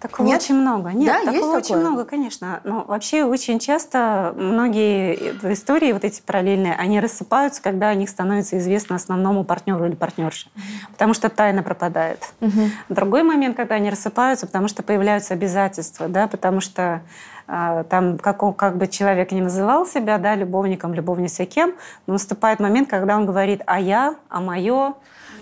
Такого 0.00 0.26
Нет? 0.26 0.40
очень 0.40 0.54
много. 0.54 0.90
Нет, 0.90 1.08
да, 1.08 1.18
такого 1.30 1.34
есть 1.34 1.66
очень 1.66 1.74
такое? 1.74 1.80
много, 1.80 2.04
конечно. 2.06 2.60
Но 2.64 2.84
вообще 2.84 3.22
очень 3.24 3.58
часто 3.58 4.32
многие 4.34 5.34
истории, 5.52 5.92
вот 5.92 6.04
эти 6.04 6.22
параллельные, 6.22 6.74
они 6.74 7.00
рассыпаются, 7.00 7.60
когда 7.60 7.90
о 7.90 7.94
них 7.94 8.08
становится 8.08 8.56
известно 8.56 8.96
основному 8.96 9.44
партнеру 9.44 9.84
или 9.84 9.94
партнерше. 9.94 10.48
Потому 10.92 11.12
что 11.12 11.28
тайна 11.28 11.62
пропадает. 11.62 12.32
Mm-hmm. 12.40 12.70
Другой 12.88 13.24
момент, 13.24 13.58
когда 13.58 13.74
они 13.74 13.90
рассыпаются, 13.90 14.46
потому 14.46 14.68
что 14.68 14.82
появляются 14.82 15.34
обязательства, 15.34 16.08
да, 16.08 16.28
потому 16.28 16.62
что 16.62 17.02
а, 17.46 17.84
там, 17.84 18.16
как, 18.16 18.42
он, 18.42 18.54
как 18.54 18.78
бы 18.78 18.86
человек 18.86 19.32
не 19.32 19.42
называл 19.42 19.84
себя, 19.84 20.16
да, 20.16 20.34
любовником, 20.34 20.94
любовницей 20.94 21.44
кем, 21.44 21.74
но 22.06 22.14
наступает 22.14 22.58
момент, 22.58 22.88
когда 22.88 23.16
он 23.16 23.26
говорит 23.26 23.60
«а 23.66 23.78
я», 23.78 24.14
«а 24.30 24.40
мое», 24.40 24.94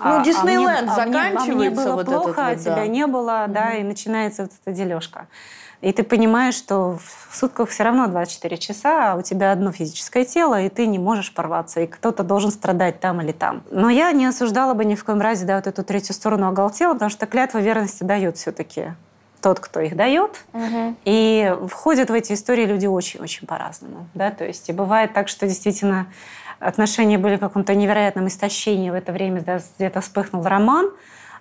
ну, 0.04 0.22
Диснейленд 0.24 0.88
а, 0.88 0.92
а 0.92 0.94
заканчивается. 0.94 1.52
А 1.52 1.54
мне, 1.54 1.68
а 1.68 1.70
мне 1.70 1.70
было 1.70 1.92
вот 1.94 2.06
плохо, 2.06 2.30
этот, 2.30 2.38
а 2.38 2.56
тебя 2.56 2.74
да. 2.76 2.86
не 2.86 3.06
было, 3.06 3.46
да, 3.48 3.68
угу. 3.70 3.80
и 3.80 3.82
начинается 3.82 4.42
вот 4.42 4.52
эта 4.62 4.74
дележка. 4.74 5.26
И 5.80 5.92
ты 5.92 6.02
понимаешь, 6.02 6.54
что 6.54 6.98
в 7.30 7.36
сутках 7.36 7.68
все 7.68 7.84
равно 7.84 8.08
24 8.08 8.56
часа, 8.56 9.12
а 9.12 9.16
у 9.16 9.22
тебя 9.22 9.52
одно 9.52 9.70
физическое 9.70 10.24
тело, 10.24 10.60
и 10.60 10.68
ты 10.68 10.86
не 10.86 10.98
можешь 10.98 11.32
порваться, 11.32 11.80
и 11.80 11.86
кто-то 11.86 12.24
должен 12.24 12.50
страдать 12.50 12.98
там 12.98 13.20
или 13.20 13.30
там. 13.30 13.62
Но 13.70 13.88
я 13.88 14.10
не 14.10 14.26
осуждала 14.26 14.74
бы 14.74 14.84
ни 14.84 14.96
в 14.96 15.04
коем 15.04 15.20
разе 15.20 15.46
да, 15.46 15.56
вот 15.56 15.68
эту 15.68 15.84
третью 15.84 16.14
сторону 16.14 16.48
оголтела, 16.48 16.94
потому 16.94 17.10
что 17.10 17.26
клятва 17.26 17.58
верности 17.58 18.02
дает 18.02 18.38
все-таки 18.38 18.94
тот, 19.40 19.60
кто 19.60 19.78
их 19.78 19.94
дает. 19.96 20.44
Угу. 20.52 20.96
И 21.04 21.54
входят 21.68 22.10
в 22.10 22.12
эти 22.12 22.32
истории 22.32 22.66
люди 22.66 22.86
очень-очень 22.86 23.46
по-разному. 23.46 24.08
Да? 24.14 24.32
То 24.32 24.44
есть 24.44 24.68
и 24.68 24.72
бывает 24.72 25.12
так, 25.12 25.28
что 25.28 25.46
действительно 25.46 26.08
отношения 26.58 27.18
были 27.18 27.36
в 27.36 27.40
каком-то 27.40 27.74
невероятном 27.74 28.28
истощении 28.28 28.90
в 28.90 28.94
это 28.94 29.12
время, 29.12 29.42
да, 29.42 29.60
где-то 29.78 30.00
вспыхнул 30.00 30.42
роман, 30.44 30.90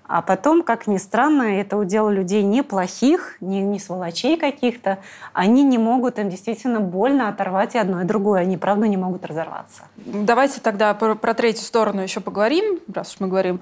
а 0.08 0.22
потом, 0.22 0.64
как 0.64 0.88
ни 0.88 0.98
странно, 0.98 1.60
это 1.60 1.76
удел 1.76 2.10
людей 2.10 2.42
неплохих, 2.42 3.36
не, 3.42 3.62
не 3.62 3.78
сволочей 3.78 4.38
каких-то. 4.38 5.00
Они 5.34 5.64
не 5.64 5.78
могут, 5.78 6.18
им 6.18 6.30
действительно 6.30 6.80
больно 6.80 7.28
оторвать 7.28 7.76
и 7.76 7.78
одно, 7.78 8.02
и 8.02 8.06
другое. 8.06 8.42
Они, 8.42 8.58
правда, 8.58 8.88
не 8.88 8.96
могут 8.96 9.26
разорваться. 9.26 9.84
Давайте 9.98 10.62
тогда 10.62 10.94
про, 10.94 11.16
про 11.16 11.34
третью 11.34 11.66
сторону 11.66 12.02
еще 12.02 12.22
поговорим, 12.22 12.80
раз 12.94 13.14
уж 13.14 13.20
мы 13.20 13.28
говорим. 13.28 13.60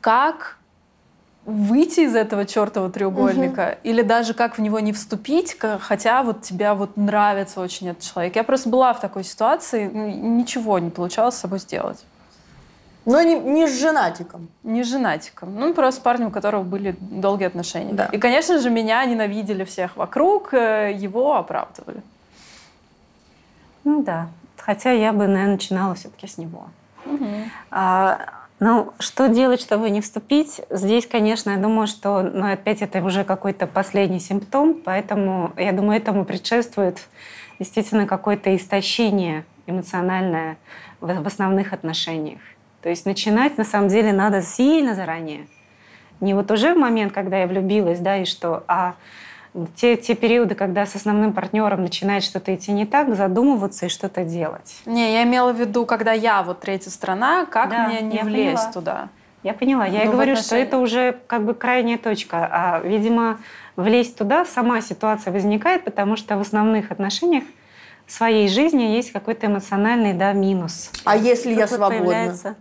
Как 0.00 0.57
выйти 1.48 2.00
из 2.00 2.14
этого 2.14 2.44
чертова 2.44 2.90
треугольника, 2.90 3.78
угу. 3.78 3.88
или 3.88 4.02
даже 4.02 4.34
как 4.34 4.58
в 4.58 4.60
него 4.60 4.80
не 4.80 4.92
вступить, 4.92 5.56
хотя 5.80 6.22
вот 6.22 6.42
тебя 6.42 6.74
вот 6.74 6.98
нравится 6.98 7.62
очень 7.62 7.88
этот 7.88 8.02
человек. 8.02 8.36
Я 8.36 8.44
просто 8.44 8.68
была 8.68 8.92
в 8.92 9.00
такой 9.00 9.24
ситуации, 9.24 9.90
ну, 9.92 10.08
ничего 10.08 10.78
не 10.78 10.90
получалось 10.90 11.36
с 11.36 11.38
собой 11.38 11.58
сделать. 11.60 12.04
Но 13.06 13.22
не, 13.22 13.38
не 13.38 13.66
с 13.66 13.80
женатиком. 13.80 14.48
Не 14.62 14.84
с 14.84 14.88
женатиком. 14.88 15.58
Ну, 15.58 15.72
просто 15.72 16.02
с 16.02 16.04
парнем, 16.04 16.26
у 16.26 16.30
которого 16.30 16.62
были 16.62 16.94
долгие 17.00 17.46
отношения. 17.46 17.94
Да. 17.94 18.06
И, 18.12 18.18
конечно 18.18 18.58
же, 18.58 18.68
меня 18.68 19.02
ненавидели 19.06 19.64
всех 19.64 19.96
вокруг, 19.96 20.52
э, 20.52 20.92
его 20.94 21.36
оправдывали. 21.36 22.02
Ну 23.84 24.02
да. 24.02 24.28
Хотя 24.58 24.90
я 24.90 25.14
бы, 25.14 25.26
наверное, 25.26 25.52
начинала 25.52 25.94
все-таки 25.94 26.26
с 26.26 26.36
него. 26.36 26.66
Угу. 27.06 27.26
А, 27.70 28.18
ну, 28.60 28.92
что 28.98 29.28
делать, 29.28 29.60
чтобы 29.60 29.88
не 29.90 30.00
вступить? 30.00 30.60
Здесь, 30.68 31.06
конечно, 31.06 31.50
я 31.50 31.58
думаю, 31.58 31.86
что, 31.86 32.22
ну, 32.22 32.50
опять 32.50 32.82
это 32.82 33.02
уже 33.04 33.22
какой-то 33.22 33.66
последний 33.66 34.18
симптом, 34.18 34.74
поэтому, 34.84 35.52
я 35.56 35.72
думаю, 35.72 35.98
этому 35.98 36.24
предшествует 36.24 36.98
действительно 37.58 38.06
какое-то 38.06 38.54
истощение 38.56 39.44
эмоциональное 39.66 40.56
в, 41.00 41.22
в 41.22 41.26
основных 41.26 41.72
отношениях. 41.72 42.40
То 42.82 42.88
есть 42.88 43.06
начинать, 43.06 43.58
на 43.58 43.64
самом 43.64 43.88
деле, 43.88 44.12
надо 44.12 44.42
сильно 44.42 44.94
заранее. 44.94 45.46
Не 46.20 46.34
вот 46.34 46.50
уже 46.50 46.74
в 46.74 46.78
момент, 46.78 47.12
когда 47.12 47.38
я 47.38 47.46
влюбилась, 47.46 48.00
да, 48.00 48.16
и 48.16 48.24
что, 48.24 48.64
а 48.66 48.94
те, 49.74 49.96
те 49.96 50.14
периоды, 50.14 50.54
когда 50.54 50.86
с 50.86 50.94
основным 50.94 51.32
партнером 51.32 51.82
начинает 51.82 52.22
что-то 52.22 52.54
идти 52.54 52.72
не 52.72 52.86
так, 52.86 53.14
задумываться 53.14 53.86
и 53.86 53.88
что-то 53.88 54.24
делать. 54.24 54.76
Не, 54.86 55.12
я 55.12 55.24
имела 55.24 55.52
в 55.52 55.60
виду, 55.60 55.86
когда 55.86 56.12
я 56.12 56.42
вот 56.42 56.60
третья 56.60 56.90
страна, 56.90 57.46
как 57.46 57.70
да, 57.70 57.88
мне 57.88 58.00
не 58.00 58.22
влезть 58.22 58.56
поняла. 58.56 58.72
туда? 58.72 59.08
Я 59.42 59.54
поняла. 59.54 59.86
Я 59.86 60.04
ну, 60.04 60.10
и 60.10 60.12
говорю, 60.12 60.32
отношении... 60.32 60.46
что 60.46 60.56
это 60.56 60.78
уже 60.78 61.18
как 61.26 61.44
бы 61.44 61.54
крайняя 61.54 61.98
точка. 61.98 62.48
А, 62.50 62.80
видимо, 62.80 63.38
влезть 63.76 64.16
туда 64.16 64.44
сама 64.44 64.80
ситуация 64.80 65.32
возникает, 65.32 65.84
потому 65.84 66.16
что 66.16 66.36
в 66.36 66.40
основных 66.40 66.90
отношениях 66.90 67.44
своей 68.06 68.48
жизни 68.48 68.82
есть 68.82 69.12
какой-то 69.12 69.46
эмоциональный 69.46 70.12
да, 70.12 70.32
минус. 70.32 70.90
А 71.04 71.16
если 71.16 71.50
Тут 71.50 71.58
я 71.58 71.68
свободна? 71.68 71.98
Появляется... 71.98 72.56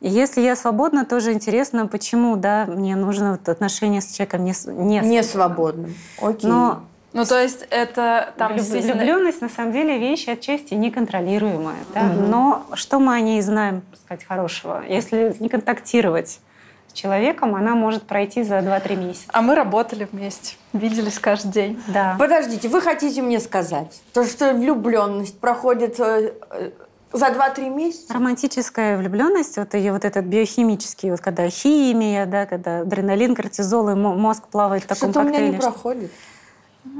И 0.00 0.08
если 0.08 0.40
я 0.40 0.56
свободна, 0.56 1.04
тоже 1.04 1.32
интересно, 1.32 1.86
почему, 1.86 2.36
да, 2.36 2.66
мне 2.66 2.96
нужно 2.96 3.32
вот 3.32 3.48
отношения 3.48 4.00
с 4.00 4.12
человеком 4.12 4.44
не, 4.44 4.52
не, 4.66 5.00
не 5.00 5.22
свободным. 5.22 5.94
Окей. 6.20 6.48
Но 6.48 6.82
ну, 7.14 7.24
то 7.24 7.40
есть 7.40 7.64
это 7.70 8.34
там 8.36 8.56
действительно... 8.56 8.96
Влюбленность, 8.96 9.40
на 9.40 9.48
самом 9.48 9.72
деле, 9.72 9.98
вещь 9.98 10.26
отчасти 10.26 10.74
неконтролируемая. 10.74 11.76
Да? 11.94 12.00
Угу. 12.06 12.22
Но 12.26 12.66
что 12.74 12.98
мы 12.98 13.14
о 13.14 13.20
ней 13.20 13.40
знаем, 13.40 13.82
так 13.92 14.00
сказать, 14.00 14.24
хорошего? 14.24 14.82
Если 14.88 15.34
не 15.38 15.48
контактировать 15.48 16.40
с 16.88 16.92
человеком, 16.92 17.54
она 17.54 17.76
может 17.76 18.02
пройти 18.02 18.42
за 18.42 18.58
2-3 18.58 18.96
месяца. 18.96 19.26
А 19.28 19.42
мы 19.42 19.54
работали 19.54 20.08
вместе, 20.10 20.56
виделись 20.72 21.20
каждый 21.20 21.52
день. 21.52 21.82
Да. 21.86 22.16
Подождите, 22.18 22.68
вы 22.68 22.80
хотите 22.80 23.22
мне 23.22 23.38
сказать, 23.38 24.02
то, 24.12 24.24
что 24.24 24.52
влюбленность 24.52 25.38
проходит 25.38 26.00
э, 26.00 26.32
э, 26.50 26.70
за 27.14 27.28
2-3 27.28 27.70
месяца? 27.70 28.12
Романтическая 28.12 28.98
влюбленность, 28.98 29.56
вот 29.56 29.72
ее 29.74 29.92
вот 29.92 30.04
этот 30.04 30.24
биохимический, 30.26 31.10
вот 31.10 31.20
когда 31.20 31.48
химия, 31.48 32.26
да, 32.26 32.44
когда 32.46 32.80
адреналин, 32.80 33.34
кортизол, 33.34 33.88
и 33.90 33.94
мозг 33.94 34.48
плавает 34.48 34.84
в 34.84 34.86
таком 34.86 35.10
Что-то 35.10 35.20
у 35.20 35.28
меня 35.28 35.38
коктейле. 35.38 35.52
не 35.56 35.60
проходит. 35.60 36.10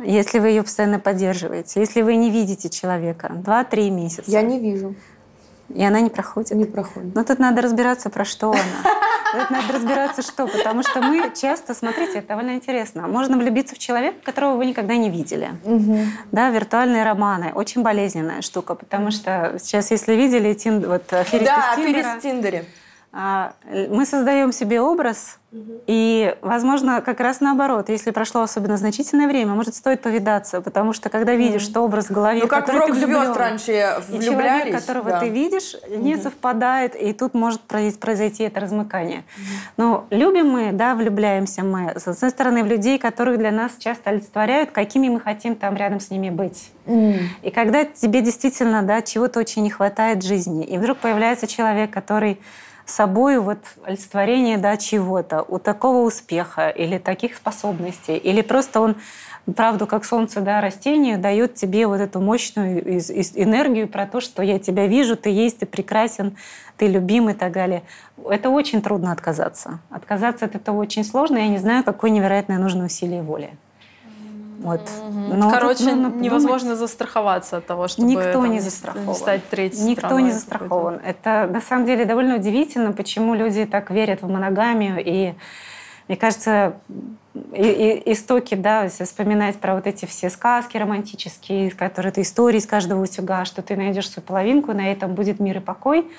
Если 0.04 0.38
вы 0.38 0.48
ее 0.48 0.62
постоянно 0.62 0.98
поддерживаете, 0.98 1.78
если 1.80 2.00
вы 2.00 2.16
не 2.16 2.30
видите 2.30 2.70
человека 2.70 3.30
2-3 3.34 3.90
месяца, 3.90 4.30
Я 4.30 4.40
не 4.40 4.58
вижу, 4.58 4.94
и 5.68 5.82
она 5.84 6.00
не 6.00 6.08
проходит. 6.10 6.52
не 6.52 6.64
проходит. 6.64 7.14
Но 7.14 7.22
тут 7.24 7.38
надо 7.38 7.60
разбираться, 7.60 8.08
про 8.08 8.24
что 8.24 8.50
она. 8.52 8.60
Тут 9.40 9.50
надо 9.50 9.72
разбираться, 9.72 10.22
что. 10.22 10.46
Потому 10.46 10.82
что 10.82 11.00
мы 11.00 11.30
часто, 11.34 11.74
смотрите, 11.74 12.18
это 12.18 12.28
довольно 12.28 12.54
интересно. 12.54 13.06
Можно 13.08 13.36
влюбиться 13.36 13.74
в 13.74 13.78
человека, 13.78 14.16
которого 14.24 14.56
вы 14.56 14.66
никогда 14.66 14.96
не 14.96 15.10
видели. 15.10 15.50
Да, 16.32 16.50
виртуальные 16.50 17.04
романы. 17.04 17.52
Очень 17.54 17.82
болезненная 17.82 18.42
штука, 18.42 18.74
потому 18.74 19.10
что 19.10 19.56
сейчас, 19.60 19.90
если 19.90 20.14
видели, 20.14 20.54
тин, 20.54 20.80
вот 20.80 21.12
аферисты 21.12 21.46
Да, 21.46 21.72
с 21.72 21.76
Тиндера, 21.76 21.98
аферист 21.98 22.18
в 22.18 22.20
Тиндере. 22.20 22.64
А, 23.16 23.52
мы 23.90 24.06
создаем 24.06 24.50
себе 24.50 24.80
образ, 24.80 25.38
и, 25.86 26.34
возможно, 26.42 27.00
как 27.00 27.20
раз 27.20 27.38
наоборот, 27.38 27.88
если 27.88 28.10
прошло 28.10 28.42
особенно 28.42 28.76
значительное 28.76 29.28
время, 29.28 29.54
может, 29.54 29.76
стоит 29.76 30.02
повидаться, 30.02 30.60
потому 30.60 30.92
что 30.92 31.10
когда 31.10 31.34
видишь, 31.34 31.62
что 31.62 31.82
образ 31.82 32.06
в 32.06 32.10
голове, 32.10 32.40
Ну, 32.42 32.48
как 32.48 32.66
в 32.66 32.72
«Рок-звезд» 32.72 33.06
влюблен, 33.06 33.32
раньше 33.34 33.70
и 34.10 34.20
человек, 34.20 34.74
которого 34.74 35.10
да. 35.10 35.20
ты 35.20 35.28
видишь, 35.28 35.76
не 35.88 36.16
совпадает, 36.16 36.96
и 36.96 37.12
тут 37.12 37.34
может 37.34 37.60
произ- 37.68 37.96
произойти 37.96 38.42
это 38.42 38.58
размыкание. 38.58 39.22
Но 39.76 40.06
любим 40.10 40.48
мы, 40.48 40.72
да, 40.72 40.96
влюбляемся 40.96 41.62
мы, 41.62 41.92
с 41.96 42.08
одной 42.08 42.30
стороны, 42.32 42.64
в 42.64 42.66
людей, 42.66 42.98
которых 42.98 43.38
для 43.38 43.52
нас 43.52 43.76
часто 43.78 44.10
олицетворяют, 44.10 44.72
какими 44.72 45.08
мы 45.08 45.20
хотим 45.20 45.54
там 45.54 45.76
рядом 45.76 46.00
с 46.00 46.10
ними 46.10 46.30
быть. 46.30 46.72
И 46.86 47.52
когда 47.54 47.84
тебе 47.84 48.22
действительно 48.22 48.82
да, 48.82 49.02
чего-то 49.02 49.38
очень 49.38 49.62
не 49.62 49.70
хватает 49.70 50.24
в 50.24 50.26
жизни, 50.26 50.64
и 50.64 50.78
вдруг 50.78 50.98
появляется 50.98 51.46
человек, 51.46 51.92
который 51.92 52.40
собой 52.86 53.38
вот 53.38 53.58
олицетворение 53.84 54.58
да, 54.58 54.76
чего-то, 54.76 55.42
у 55.42 55.58
такого 55.58 56.06
успеха 56.06 56.68
или 56.68 56.98
таких 56.98 57.36
способностей, 57.36 58.16
или 58.16 58.42
просто 58.42 58.80
он 58.80 58.96
правду, 59.54 59.86
как 59.86 60.04
солнце, 60.04 60.40
да, 60.40 60.60
растению, 60.60 61.18
дает 61.18 61.54
тебе 61.54 61.86
вот 61.86 62.00
эту 62.00 62.20
мощную 62.20 62.80
энергию 62.80 63.88
про 63.88 64.06
то, 64.06 64.20
что 64.20 64.42
я 64.42 64.58
тебя 64.58 64.86
вижу, 64.86 65.16
ты 65.16 65.30
есть, 65.30 65.58
ты 65.58 65.66
прекрасен, 65.66 66.36
ты 66.76 66.86
любим 66.86 67.28
и 67.30 67.34
так 67.34 67.52
далее. 67.52 67.82
Это 68.28 68.50
очень 68.50 68.80
трудно 68.80 69.12
отказаться. 69.12 69.80
Отказаться 69.90 70.46
от 70.46 70.54
этого 70.54 70.78
очень 70.78 71.04
сложно, 71.04 71.38
я 71.38 71.48
не 71.48 71.58
знаю, 71.58 71.84
какое 71.84 72.10
невероятное 72.10 72.58
нужно 72.58 72.86
усилие 72.86 73.22
воли. 73.22 73.50
Вот. 74.64 74.80
Но 75.10 75.42
тут 75.42 75.52
Короче, 75.52 75.84
нужно 75.94 76.20
невозможно 76.20 76.74
застраховаться 76.74 77.58
от 77.58 77.66
того, 77.66 77.86
чтобы 77.86 78.08
Никто 78.08 78.32
там, 78.32 78.50
не 78.50 78.60
застрахован. 78.60 79.14
стать 79.14 79.48
третьей 79.48 79.84
Никто 79.84 80.06
страной 80.06 80.22
не 80.22 80.28
какой-то. 80.30 80.50
застрахован. 80.50 81.00
Это 81.04 81.48
на 81.52 81.60
самом 81.60 81.84
деле 81.86 82.04
довольно 82.06 82.36
удивительно, 82.36 82.92
почему 82.92 83.34
люди 83.34 83.66
так 83.66 83.90
верят 83.90 84.22
в 84.22 84.28
моногамию. 84.28 84.96
И 85.04 85.34
мне 86.08 86.16
кажется, 86.16 86.74
и, 87.52 87.62
и- 87.62 88.12
истоки, 88.12 88.54
да, 88.54 88.84
если 88.84 89.04
вспоминать 89.04 89.56
про 89.58 89.74
вот 89.74 89.86
эти 89.86 90.06
все 90.06 90.30
сказки 90.30 90.76
романтические, 90.78 91.70
которые 91.70 92.10
это 92.10 92.22
истории 92.22 92.58
из 92.58 92.66
каждого 92.66 93.02
утюга, 93.02 93.44
что 93.44 93.60
ты 93.62 93.76
найдешь 93.76 94.10
свою 94.10 94.26
половинку, 94.26 94.72
на 94.72 94.90
этом 94.90 95.14
будет 95.14 95.40
мир 95.40 95.58
и 95.58 95.60
покой. 95.60 96.10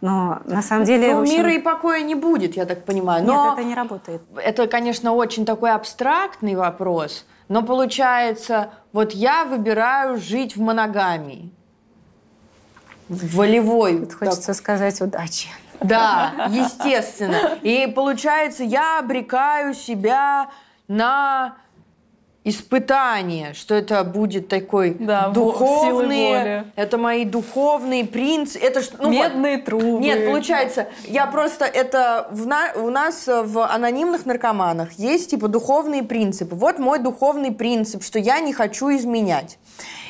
Но 0.00 0.40
на 0.46 0.62
самом 0.62 0.84
деле... 0.84 1.14
Ну, 1.14 1.20
общем, 1.22 1.36
мира 1.36 1.52
и 1.52 1.58
покоя 1.60 2.00
не 2.02 2.16
будет, 2.16 2.56
я 2.56 2.64
так 2.66 2.84
понимаю. 2.84 3.22
Нет, 3.24 3.32
Но 3.32 3.52
это 3.52 3.62
не 3.62 3.74
работает. 3.76 4.20
это, 4.44 4.66
конечно, 4.66 5.12
очень 5.12 5.44
такой 5.46 5.70
абстрактный 5.70 6.56
вопрос, 6.56 7.24
но 7.52 7.62
получается, 7.62 8.70
вот 8.94 9.12
я 9.12 9.44
выбираю 9.44 10.18
жить 10.18 10.56
в 10.56 10.60
моногамии. 10.62 11.52
Волевой. 13.10 14.00
Тут 14.00 14.14
хочется 14.14 14.54
сказать 14.54 14.98
удачи. 15.02 15.48
Да, 15.78 16.48
естественно. 16.48 17.58
И 17.60 17.92
получается, 17.94 18.64
я 18.64 19.00
обрекаю 19.00 19.74
себя 19.74 20.48
на 20.88 21.56
испытание, 22.44 23.54
что 23.54 23.74
это 23.74 24.02
будет 24.04 24.48
такой 24.48 24.96
Да, 24.98 25.28
духовные, 25.28 26.64
это 26.76 26.98
мои 26.98 27.24
духовные 27.24 28.04
принципы, 28.04 28.64
это 28.64 28.80
ну, 28.98 29.04
вот, 29.12 29.12
Медные 29.12 29.58
трубы. 29.58 30.00
нет, 30.02 30.26
получается, 30.26 30.88
я 31.06 31.26
просто 31.26 31.64
это 31.64 32.28
в 32.30 32.46
на- 32.46 32.72
у 32.76 32.90
нас 32.90 33.26
в 33.28 33.64
анонимных 33.64 34.26
наркоманах 34.26 34.92
есть 34.94 35.30
типа 35.30 35.48
духовные 35.48 36.02
принципы. 36.02 36.54
Вот 36.56 36.78
мой 36.78 36.98
духовный 36.98 37.52
принцип, 37.52 38.02
что 38.02 38.18
я 38.18 38.40
не 38.40 38.52
хочу 38.52 38.90
изменять. 38.96 39.58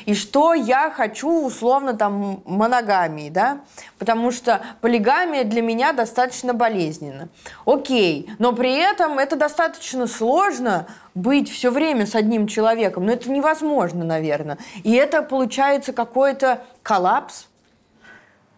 И 0.05 0.13
что 0.15 0.53
я 0.53 0.91
хочу 0.91 1.45
условно 1.45 1.93
там 1.93 2.41
моногамии, 2.45 3.29
да? 3.29 3.59
Потому 3.99 4.31
что 4.31 4.61
полигамия 4.81 5.43
для 5.43 5.61
меня 5.61 5.93
достаточно 5.93 6.53
болезненна. 6.53 7.29
Окей, 7.65 8.29
но 8.39 8.53
при 8.53 8.73
этом 8.73 9.19
это 9.19 9.35
достаточно 9.35 10.07
сложно 10.07 10.87
быть 11.15 11.49
все 11.49 11.69
время 11.69 12.05
с 12.05 12.15
одним 12.15 12.47
человеком. 12.47 13.05
Но 13.05 13.13
это 13.13 13.31
невозможно, 13.31 14.03
наверное. 14.03 14.57
И 14.83 14.93
это 14.93 15.21
получается 15.21 15.93
какой-то 15.93 16.61
коллапс. 16.81 17.47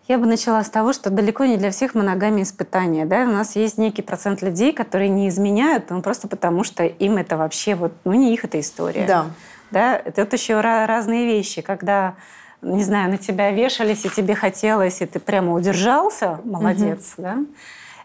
Я 0.08 0.20
бы 0.20 0.28
начала 0.28 0.64
с 0.64 0.70
того, 0.70 0.94
что 0.94 1.10
далеко 1.10 1.46
не 1.46 1.58
для 1.58 1.72
всех 1.72 1.96
моногамия 1.96 2.44
испытания. 2.44 3.06
Да? 3.06 3.24
У 3.24 3.32
нас 3.32 3.56
есть 3.56 3.80
некий 3.80 4.04
процент 4.04 4.44
людей, 4.44 4.72
которые 4.72 5.10
не 5.10 5.28
изменяют, 5.30 5.90
ну, 5.90 6.02
просто 6.04 6.28
потому 6.28 6.64
что 6.64 6.84
им 6.84 7.18
это 7.18 7.38
вообще 7.38 7.74
вот, 7.74 7.92
ну, 8.04 8.14
не 8.14 8.32
их 8.34 8.46
эта 8.46 8.60
история. 8.60 9.06
Да. 9.08 9.26
Да? 9.76 10.02
Тут 10.16 10.32
еще 10.32 10.62
разные 10.62 11.26
вещи, 11.26 11.62
когда 11.62 12.16
не 12.62 12.82
знаю, 12.82 13.12
на 13.12 13.18
тебя 13.18 13.52
вешались, 13.52 14.06
и 14.06 14.10
тебе 14.10 14.34
хотелось, 14.34 15.02
и 15.02 15.06
ты 15.06 15.20
прямо 15.20 15.52
удержался, 15.54 16.40
молодец, 16.46 17.14
да? 17.18 17.40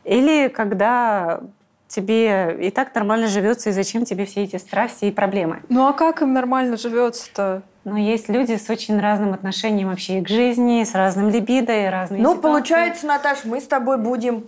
Или 0.05 0.49
когда 0.49 1.41
тебе 1.87 2.57
и 2.67 2.71
так 2.71 2.93
нормально 2.95 3.29
живется, 3.29 3.71
и 3.71 3.73
зачем 3.73 4.05
тебе 4.05 4.27
все 4.27 4.43
эти 4.43 4.57
страсти 4.57 5.05
и 5.07 5.13
проблемы? 5.13 5.63
Ну 5.69 5.87
а 5.87 5.93
как 5.93 6.23
им 6.23 6.33
нормально 6.33 6.77
живется-то? 6.77 7.63
Но 7.85 7.97
есть 7.97 8.29
люди 8.29 8.57
с 8.57 8.69
очень 8.69 9.01
разным 9.01 9.33
отношением 9.33 9.89
вообще 9.89 10.19
и 10.19 10.25
к 10.25 10.29
жизни, 10.29 10.83
с 10.83 10.95
разным 10.95 11.31
либидо, 11.31 11.73
и 11.73 11.87
разные 11.87 12.21
Ну, 12.21 12.35
ситуации. 12.35 12.43
получается, 12.43 13.07
Наташ, 13.07 13.45
мы 13.45 13.61
с 13.61 13.67
тобой 13.69 13.97
будем 13.97 14.45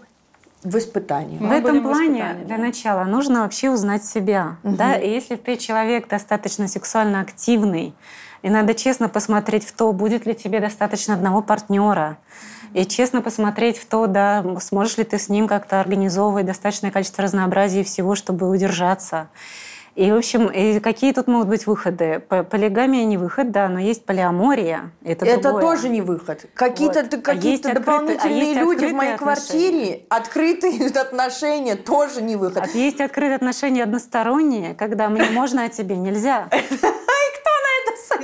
в 0.65 0.77
испытании. 0.79 1.39
В 1.39 1.43
Мы 1.43 1.57
этом 1.57 1.81
в 1.81 1.83
плане 1.83 2.21
испытании, 2.21 2.45
для 2.45 2.57
да. 2.57 2.63
начала 2.63 3.05
нужно 3.05 3.43
вообще 3.43 3.71
узнать 3.71 4.05
себя. 4.05 4.57
Да? 4.63 4.95
И 4.95 5.11
если 5.11 5.37
ты 5.37 5.57
человек 5.57 6.09
достаточно 6.09 6.69
сексуально 6.69 7.21
активный, 7.21 7.95
и 8.43 8.51
надо 8.51 8.75
честно 8.75 9.09
посмотреть 9.09 9.65
в 9.65 9.73
то, 9.73 9.93
будет 9.93 10.27
ли 10.27 10.35
тебе 10.35 10.61
достаточно 10.61 11.15
одного 11.15 11.43
партнера, 11.43 12.19
и 12.75 12.87
честно 12.87 13.21
посмотреть 13.21 13.79
в 13.79 13.87
то, 13.87 14.07
да, 14.07 14.45
сможешь 14.61 14.97
ли 14.97 15.05
ты 15.05 15.19
с 15.19 15.29
ним 15.29 15.47
как-то 15.47 15.81
организовывать 15.81 16.47
достаточное 16.47 16.91
количество 16.91 17.23
разнообразия 17.23 17.85
всего, 17.85 18.15
чтобы 18.15 18.49
удержаться. 18.49 19.29
И, 19.95 20.11
в 20.11 20.17
общем, 20.17 20.47
и 20.47 20.81
какие 20.81 21.13
тут 21.13 21.27
могут 21.27 21.49
быть 21.49 21.67
выходы? 21.67 22.21
Полигамия 22.51 23.05
не 23.05 23.19
выход, 23.19 23.51
да, 23.51 23.69
но 23.69 23.79
есть 23.79 24.07
полиамория. 24.07 24.91
Это, 25.05 25.27
Это 25.27 25.43
другое. 25.43 25.61
тоже 25.63 25.89
не 25.91 26.01
выход. 26.01 26.47
Какие-то 26.55 27.01
Вот. 27.03 27.11
ты- 27.11 27.17
А 27.17 27.21
открытые- 27.69 27.75
дополнительные 27.75 28.59
а 28.59 28.65
люди 28.65 28.87
в 28.87 28.93
моей 28.95 29.17
квартире, 29.19 30.07
открытые 30.09 30.87
отношения 30.97 31.77
тоже 31.77 32.23
не 32.23 32.37
выход. 32.37 32.63
А 32.65 32.79
есть 32.79 33.01
открытые 33.01 33.37
отношения 33.37 33.83
односторонние, 33.83 34.75
когда 34.75 35.09
мне 35.11 35.25
можно, 35.31 35.65
а 35.65 35.69
тебе 35.69 35.97
нельзя. 35.97 36.49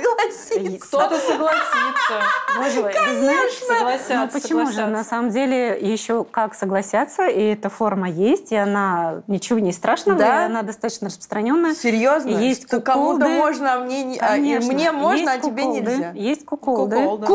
Согласись. 0.03 0.79
Кто-то 0.81 1.17
согласится. 1.19 2.15
Боже 2.57 2.81
мой, 2.81 2.93
вы 2.93 3.19
знаешь, 3.19 3.53
Согласятся, 3.53 4.15
ну 4.15 4.27
почему 4.27 4.59
же? 4.61 4.73
согласятся. 4.73 4.87
На 4.87 5.03
самом 5.03 5.29
деле 5.31 5.79
еще 5.79 6.23
как 6.23 6.55
согласятся, 6.55 7.27
и 7.27 7.53
эта 7.53 7.69
форма 7.69 8.09
есть, 8.09 8.51
и 8.51 8.55
она 8.55 9.21
ничего 9.27 9.59
не 9.59 9.71
страшного, 9.71 10.17
Да? 10.19 10.43
и 10.43 10.45
она 10.45 10.61
достаточно 10.63 11.07
распространенная. 11.07 11.73
Серьезно? 11.75 12.29
И 12.29 12.33
есть 12.33 12.67
Что 12.67 12.81
кому-то 12.81 13.19
куколды. 13.19 13.35
можно, 13.37 13.73
а 13.75 13.79
мне, 13.79 14.03
не- 14.03 14.17
а, 14.19 14.27
Конечно. 14.29 14.73
мне 14.73 14.91
можно, 14.91 15.29
Есть 15.31 15.31
а 15.31 15.39
тебе 15.39 15.61
куколды, 15.63 15.91
нельзя. 15.91 16.11
Есть 16.15 16.45
куколды. 16.45 16.95
Куколды, 17.03 17.27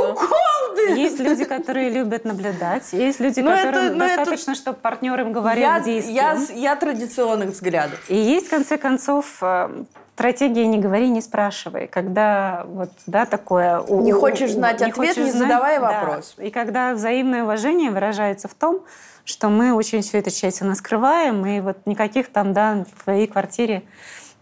да. 0.88 0.94
Есть 0.94 1.20
люди, 1.20 1.44
которые 1.44 1.88
любят 1.90 2.24
наблюдать, 2.24 2.92
есть 2.92 3.20
люди, 3.20 3.40
Ну, 3.40 3.50
это- 3.50 3.66
которым 3.68 3.98
ну, 3.98 4.04
это- 4.04 4.16
достаточно, 4.16 4.54
чтобы 4.54 4.78
партнер 4.78 5.20
им 5.20 5.32
говорил, 5.32 5.62
Я, 5.64 5.80
где 5.80 5.98
и 5.98 6.02
с 6.02 6.06
я, 6.08 6.36
я 6.54 6.76
традиционных 6.76 7.50
взглядов. 7.50 7.98
И 8.08 8.16
есть, 8.16 8.48
в 8.48 8.50
конце 8.50 8.76
концов, 8.76 9.26
э, 9.40 9.68
стратегия 10.14 10.66
«не 10.66 10.78
говори, 10.78 11.08
не 11.08 11.20
спрашивай», 11.20 11.88
когда 11.88 12.64
вот, 12.66 12.90
да, 13.06 13.26
такое... 13.26 13.82
Не 13.88 14.14
у- 14.14 14.20
хочешь 14.20 14.52
знать 14.52 14.80
ответ, 14.80 15.16
не 15.16 15.32
задавай 15.32 15.78
да. 15.78 16.00
вопрос. 16.00 16.36
И 16.38 16.50
когда 16.50 16.94
взаимное 16.94 17.42
уважение 17.42 17.90
выражается 17.90 18.46
в 18.46 18.54
том, 18.54 18.84
что 19.24 19.48
мы 19.48 19.74
очень 19.74 20.02
все 20.02 20.18
это 20.18 20.30
тщательно 20.30 20.76
скрываем, 20.76 21.44
и 21.46 21.60
вот 21.60 21.78
никаких 21.86 22.30
там, 22.30 22.52
да, 22.52 22.84
в 22.94 23.04
твоей 23.04 23.26
квартире 23.26 23.82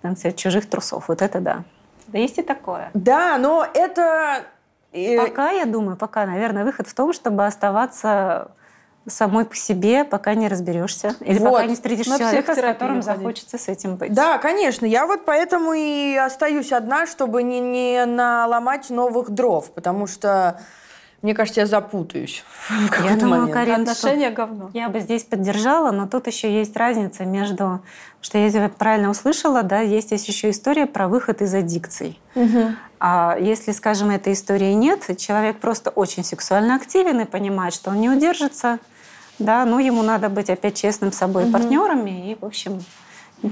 там, 0.03 0.16
сказать, 0.16 0.36
чужих 0.36 0.69
трусов. 0.69 1.09
Вот 1.09 1.23
это 1.23 1.40
да. 1.40 1.65
Да 2.09 2.19
есть 2.19 2.39
и 2.39 2.43
такое. 2.43 2.90
Да, 2.93 3.39
но 3.39 3.66
это... 3.73 4.43
э, 4.93 5.16
Пока, 5.16 5.53
я 5.53 5.65
думаю, 5.65 5.97
пока, 5.97 6.27
наверное, 6.27 6.65
выход 6.65 6.86
в 6.86 6.94
том, 6.94 7.12
чтобы 7.15 7.47
оставаться 7.47 8.51
самой 9.06 9.44
по 9.44 9.56
себе, 9.56 10.04
пока 10.04 10.34
не 10.34 10.48
разберешься. 10.48 11.14
Или 11.20 11.38
вот. 11.38 11.52
пока 11.52 11.66
не 11.66 11.74
встретишь 11.74 12.06
На 12.06 12.18
человека, 12.18 12.54
с 12.54 12.60
которым 12.60 13.02
ходить. 13.02 13.04
захочется 13.04 13.58
с 13.58 13.68
этим 13.68 13.96
быть. 13.96 14.12
Да, 14.12 14.38
конечно. 14.38 14.86
Я 14.86 15.06
вот 15.06 15.24
поэтому 15.24 15.72
и 15.72 16.16
остаюсь 16.16 16.72
одна, 16.72 17.06
чтобы 17.06 17.42
не, 17.42 17.60
не 17.60 18.04
наломать 18.04 18.90
новых 18.90 19.30
дров, 19.30 19.72
потому 19.72 20.06
что 20.06 20.60
мне 21.22 21.34
кажется, 21.34 21.60
я 21.60 21.66
запутаюсь 21.66 22.44
в 22.68 23.04
я 23.04 23.26
момент. 23.26 23.52
Карин, 23.52 23.82
Отношения 23.82 24.30
говно. 24.30 24.70
Я 24.74 24.88
бы 24.88 24.98
здесь 24.98 25.22
поддержала, 25.22 25.92
но 25.92 26.08
тут 26.08 26.26
еще 26.26 26.52
есть 26.52 26.76
разница 26.76 27.24
между, 27.24 27.80
что 28.20 28.38
я 28.38 28.50
тебя 28.50 28.68
правильно 28.68 29.08
услышала, 29.08 29.62
да, 29.62 29.80
есть, 29.80 30.10
есть 30.10 30.26
еще 30.26 30.50
история 30.50 30.86
про 30.86 31.06
выход 31.06 31.40
из 31.40 31.54
аддикций. 31.54 32.20
Угу. 32.34 32.74
А 32.98 33.36
если, 33.40 33.70
скажем, 33.70 34.10
этой 34.10 34.32
истории 34.32 34.72
нет, 34.72 35.16
человек 35.16 35.58
просто 35.60 35.90
очень 35.90 36.24
сексуально 36.24 36.74
активен 36.74 37.20
и 37.20 37.24
понимает, 37.24 37.72
что 37.72 37.90
он 37.90 38.00
не 38.00 38.10
удержится, 38.10 38.80
да, 39.43 39.64
но 39.64 39.78
ему 39.78 40.02
надо 40.02 40.28
быть 40.28 40.51
опять 40.51 40.77
честным 40.77 41.12
с 41.12 41.16
собой 41.16 41.44
угу. 41.44 41.52
партнерами 41.52 42.32
и, 42.32 42.36
в 42.40 42.44
общем, 42.44 42.82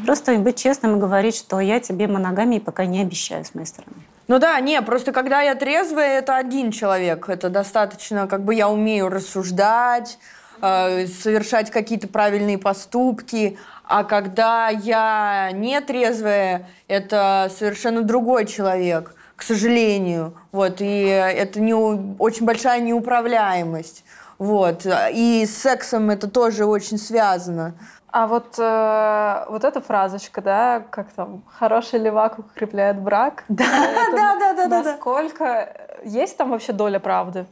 просто 0.07 0.37
быть 0.39 0.57
честным 0.57 0.97
и 0.97 1.01
говорить, 1.01 1.37
что 1.37 1.61
я 1.61 1.81
тебе 1.81 2.07
моногамии 2.07 2.59
пока 2.59 2.87
не 2.87 3.01
обещаю 3.01 3.45
с 3.45 3.55
моей 3.55 3.67
стороны. 3.67 3.97
Ну 4.29 4.39
да, 4.39 4.61
не, 4.61 4.81
просто 4.83 5.11
когда 5.11 5.41
я 5.41 5.57
трезвая, 5.57 6.21
это 6.21 6.37
один 6.37 6.71
человек. 6.71 7.29
Это 7.29 7.51
достаточно, 7.51 8.29
как 8.29 8.45
бы 8.45 8.55
я 8.55 8.69
умею 8.69 9.09
рассуждать, 9.09 10.19
э, 10.63 11.07
совершать 11.09 11.73
какие-то 11.73 12.07
правильные 12.07 12.57
поступки. 12.57 13.59
А 13.83 14.05
когда 14.05 14.69
я 14.69 15.51
не 15.53 15.81
трезвая, 15.81 16.69
это 16.87 17.51
совершенно 17.59 18.03
другой 18.03 18.47
человек, 18.47 19.17
к 19.35 19.43
сожалению. 19.43 20.35
Вот, 20.53 20.77
и 20.81 21.03
это 21.07 21.61
не, 21.61 21.75
очень 21.75 22.47
большая 22.47 22.81
неуправляемость. 22.81 24.05
Вот. 24.41 24.87
И 25.13 25.45
с 25.45 25.59
сексом 25.59 26.09
это 26.09 26.27
тоже 26.27 26.65
очень 26.65 26.97
связано. 26.97 27.75
А 28.11 28.27
вот, 28.27 28.55
э, 28.59 29.45
вот 29.51 29.65
эта 29.65 29.83
фразочка, 29.83 30.41
да, 30.41 30.83
как 30.89 31.13
там, 31.13 31.43
хороший 31.47 32.01
левак 32.01 32.39
укрепляет 32.39 32.99
брак. 32.99 33.45
Да, 33.49 33.67
да, 34.11 34.37
да, 34.39 34.55
да, 34.55 34.67
да. 34.67 34.83
Насколько 34.83 35.69
есть 36.05 36.39
там 36.39 36.51
вообще 36.51 36.73
доля 36.73 36.99
правды? 36.99 37.45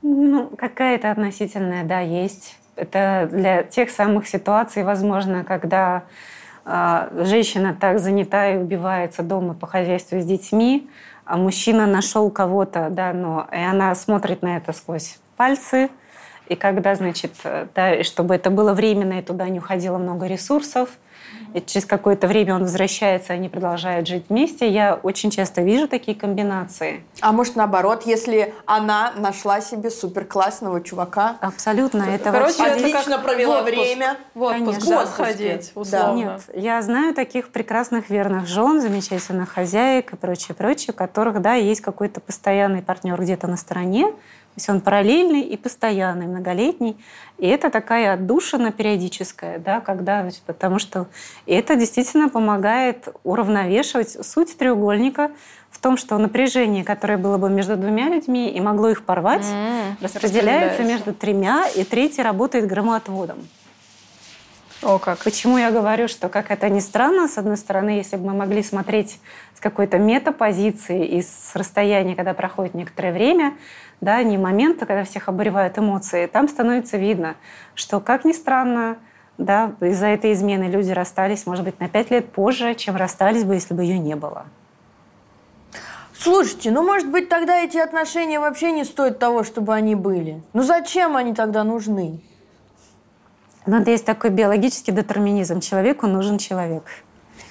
Ну, 0.00 0.50
какая-то 0.56 1.10
относительная, 1.10 1.84
да, 1.84 2.00
есть. 2.00 2.56
Это 2.76 3.28
для 3.30 3.62
тех 3.62 3.90
самых 3.90 4.26
ситуаций, 4.26 4.82
возможно, 4.84 5.44
когда 5.44 6.04
э, 6.64 7.24
женщина 7.26 7.76
так 7.78 7.98
занята 7.98 8.48
и 8.48 8.56
убивается 8.56 9.22
дома 9.22 9.52
по 9.52 9.66
хозяйству 9.66 10.18
с 10.18 10.24
детьми, 10.24 10.88
а 11.26 11.36
мужчина 11.36 11.86
нашел 11.86 12.30
кого-то, 12.30 12.88
да, 12.90 13.12
но 13.12 13.46
и 13.52 13.60
она 13.62 13.94
смотрит 13.94 14.40
на 14.40 14.56
это 14.56 14.72
сквозь 14.72 15.18
пальцы, 15.40 15.88
и 16.48 16.54
когда, 16.54 16.94
значит, 16.94 17.32
э, 17.44 17.66
да, 17.74 18.04
чтобы 18.04 18.34
это 18.34 18.50
было 18.50 18.74
временно, 18.74 19.20
и 19.20 19.22
туда 19.22 19.48
не 19.48 19.58
уходило 19.58 19.96
много 19.96 20.26
ресурсов, 20.26 20.90
и 21.54 21.60
через 21.60 21.86
какое-то 21.86 22.26
время 22.26 22.56
он 22.56 22.62
возвращается, 22.62 23.32
они 23.32 23.48
продолжают 23.48 24.06
жить 24.06 24.24
вместе. 24.28 24.68
Я 24.68 25.00
очень 25.02 25.30
часто 25.30 25.62
вижу 25.62 25.88
такие 25.88 26.16
комбинации. 26.16 27.02
А 27.20 27.32
может 27.32 27.56
наоборот, 27.56 28.02
если 28.04 28.54
она 28.66 29.12
нашла 29.16 29.60
себе 29.60 29.90
супер 29.90 30.26
классного 30.26 30.82
чувака? 30.82 31.36
Абсолютно. 31.40 32.02
Это 32.02 32.30
Короче, 32.30 32.58
вообще... 32.58 32.84
отлично 32.86 33.18
провела 33.18 33.60
отпуск. 33.60 33.76
время. 33.76 34.16
В 34.34 34.42
отпуск, 34.42 34.86
да, 34.86 35.06
сходить, 35.06 35.72
условно. 35.74 36.16
Нет, 36.16 36.42
я 36.54 36.82
знаю 36.82 37.14
таких 37.14 37.48
прекрасных 37.48 38.10
верных 38.10 38.46
жен, 38.46 38.80
замечательных 38.80 39.48
хозяек 39.50 40.12
и 40.12 40.16
прочее, 40.16 40.54
прочее, 40.54 40.88
у 40.90 40.96
которых, 40.96 41.40
да, 41.40 41.54
есть 41.54 41.80
какой-то 41.80 42.20
постоянный 42.20 42.82
партнер 42.82 43.20
где-то 43.20 43.46
на 43.46 43.56
стороне, 43.56 44.12
то 44.50 44.54
есть 44.56 44.68
он 44.68 44.80
параллельный 44.80 45.42
и 45.42 45.56
постоянный, 45.56 46.26
многолетний. 46.26 46.96
И 47.38 47.46
это 47.46 47.70
такая 47.70 48.14
отдушина 48.14 48.72
периодическая, 48.72 49.58
да, 49.58 49.80
когда, 49.80 50.28
потому 50.44 50.80
что 50.80 51.06
это 51.46 51.76
действительно 51.76 52.28
помогает 52.28 53.08
уравновешивать 53.22 54.26
суть 54.26 54.58
треугольника 54.58 55.30
в 55.70 55.78
том, 55.78 55.96
что 55.96 56.18
напряжение, 56.18 56.82
которое 56.82 57.16
было 57.16 57.38
бы 57.38 57.48
между 57.48 57.76
двумя 57.76 58.08
людьми 58.08 58.50
и 58.50 58.60
могло 58.60 58.88
их 58.88 59.04
порвать, 59.04 59.46
mm, 59.46 60.02
распределяется 60.02 60.82
между 60.82 61.14
тремя, 61.14 61.66
и 61.76 61.84
третий 61.84 62.22
работает 62.22 62.66
громоотводом. 62.66 63.38
О, 64.82 64.98
как. 64.98 65.18
Почему 65.24 65.58
я 65.58 65.70
говорю, 65.70 66.08
что, 66.08 66.30
как 66.30 66.50
это 66.50 66.70
ни 66.70 66.80
странно, 66.80 67.28
с 67.28 67.36
одной 67.36 67.58
стороны, 67.58 67.90
если 67.90 68.16
бы 68.16 68.26
мы 68.26 68.34
могли 68.34 68.62
смотреть 68.62 69.20
с 69.54 69.60
какой-то 69.60 69.98
метапозиции 69.98 71.06
и 71.06 71.22
с 71.22 71.52
расстояния, 71.54 72.16
когда 72.16 72.32
проходит 72.32 72.72
некоторое 72.72 73.12
время, 73.12 73.54
да, 74.00 74.22
не 74.22 74.38
момента, 74.38 74.86
когда 74.86 75.04
всех 75.04 75.28
обуревают 75.28 75.78
эмоции, 75.78 76.26
там 76.26 76.48
становится 76.48 76.96
видно, 76.96 77.36
что, 77.74 78.00
как 78.00 78.24
ни 78.24 78.32
странно, 78.32 78.96
да, 79.38 79.72
из-за 79.80 80.06
этой 80.06 80.32
измены 80.32 80.64
люди 80.64 80.90
расстались, 80.90 81.46
может 81.46 81.64
быть, 81.64 81.80
на 81.80 81.88
пять 81.88 82.10
лет 82.10 82.30
позже, 82.30 82.74
чем 82.74 82.96
расстались 82.96 83.44
бы, 83.44 83.54
если 83.54 83.74
бы 83.74 83.82
ее 83.82 83.98
не 83.98 84.16
было. 84.16 84.46
Слушайте, 86.16 86.70
ну, 86.70 86.82
может 86.82 87.10
быть, 87.10 87.30
тогда 87.30 87.58
эти 87.60 87.78
отношения 87.78 88.38
вообще 88.38 88.72
не 88.72 88.84
стоят 88.84 89.18
того, 89.18 89.42
чтобы 89.42 89.74
они 89.74 89.94
были. 89.94 90.42
Ну, 90.52 90.62
зачем 90.62 91.16
они 91.16 91.34
тогда 91.34 91.64
нужны? 91.64 92.20
Но 93.64 93.78
есть 93.78 94.04
такой 94.04 94.30
биологический 94.30 94.92
детерминизм. 94.92 95.60
Человеку 95.60 96.06
нужен 96.06 96.36
человек. 96.36 96.84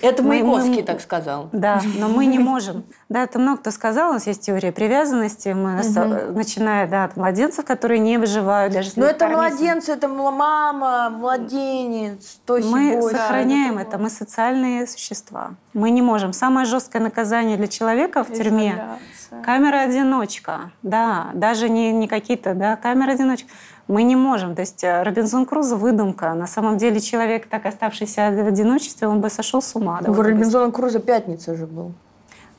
Это 0.02 0.24
Маяковский 0.24 0.78
мы, 0.78 0.84
так 0.84 1.02
сказал. 1.02 1.50
Да, 1.52 1.82
но 1.98 2.08
мы 2.08 2.26
не 2.26 2.40
можем. 2.40 2.84
Да, 3.10 3.24
это 3.24 3.40
много 3.40 3.62
кто 3.62 3.72
сказал. 3.72 4.12
У 4.12 4.14
нас 4.14 4.28
есть 4.28 4.42
теория 4.46 4.72
привязанности. 4.72 5.50
Мы, 5.50 5.80
угу. 5.80 6.38
начиная 6.38 6.88
да, 6.88 7.06
от 7.06 7.18
младенцев, 7.18 7.66
которые 7.66 7.98
не 7.98 8.20
выживают 8.20 8.72
даже 8.72 8.92
Но 8.98 9.06
это 9.08 9.28
младенцы, 9.28 9.94
это 9.94 10.08
мама, 10.08 11.10
младенец, 11.10 12.40
то 12.46 12.60
Мы 12.60 13.02
сохраняем 13.02 13.80
это. 13.80 13.98
Мы 13.98 14.12
социальные 14.12 14.86
существа. 14.86 15.56
Мы 15.74 15.90
не 15.90 16.04
можем. 16.04 16.34
Самое 16.34 16.68
жесткое 16.68 17.02
наказание 17.02 17.58
для 17.58 17.68
человека 17.68 18.24
в 18.24 18.32
тюрьме– 18.32 19.00
камера-одиночка. 19.44 20.72
Да, 20.84 21.30
даже 21.34 21.70
не, 21.70 21.92
не 21.92 22.08
какие-то, 22.08 22.54
да, 22.54 22.76
камера-одиночка 22.76 23.50
мы 23.90 24.04
не 24.04 24.16
можем. 24.16 24.56
То 24.56 24.62
есть 24.62 24.84
э, 24.84 25.04
Робинзон 25.04 25.46
Крузо 25.46 25.76
выдумка. 25.76 26.34
На 26.36 26.48
самом 26.48 26.78
деле 26.78 27.00
человек, 27.00 27.48
так 27.48 27.66
оставшийся 27.66 28.32
в 28.32 28.48
одиночестве, 28.48 29.08
он 29.08 29.20
бы 29.20 29.30
сошел 29.30 29.62
с 29.62 29.76
ума. 29.76 30.00
У 30.08 30.14
Робинзона 30.14 30.72
Крузо 30.72 31.00
пятница 31.00 31.56
же 31.56 31.66
был. 31.66 31.92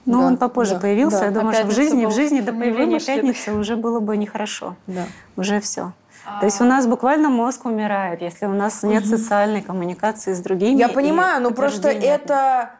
Ну, 0.06 0.20
да, 0.20 0.26
он 0.26 0.36
попозже 0.36 0.74
да, 0.74 0.80
появился. 0.80 1.20
Да. 1.20 1.26
Я 1.26 1.30
думаю, 1.30 1.50
а 1.50 1.54
что 1.54 1.66
в 1.66 1.70
жизни, 1.70 2.04
в 2.06 2.10
жизни 2.12 2.40
до 2.40 2.52
появления 2.52 2.98
пятницы 2.98 3.52
уже 3.52 3.76
было 3.76 4.00
бы 4.00 4.16
нехорошо. 4.16 4.74
Да. 4.86 5.04
Уже 5.36 5.60
все. 5.60 5.92
То 6.40 6.46
есть 6.46 6.60
у 6.60 6.64
нас 6.64 6.86
буквально 6.86 7.28
мозг 7.28 7.64
умирает, 7.64 8.22
если 8.22 8.46
у 8.46 8.52
нас 8.52 8.82
нет 8.82 9.04
угу. 9.04 9.16
социальной 9.16 9.62
коммуникации 9.62 10.32
с 10.32 10.40
другими. 10.40 10.78
Я 10.78 10.88
понимаю, 10.88 11.42
но 11.42 11.50
просто 11.50 11.88
это 11.88 12.70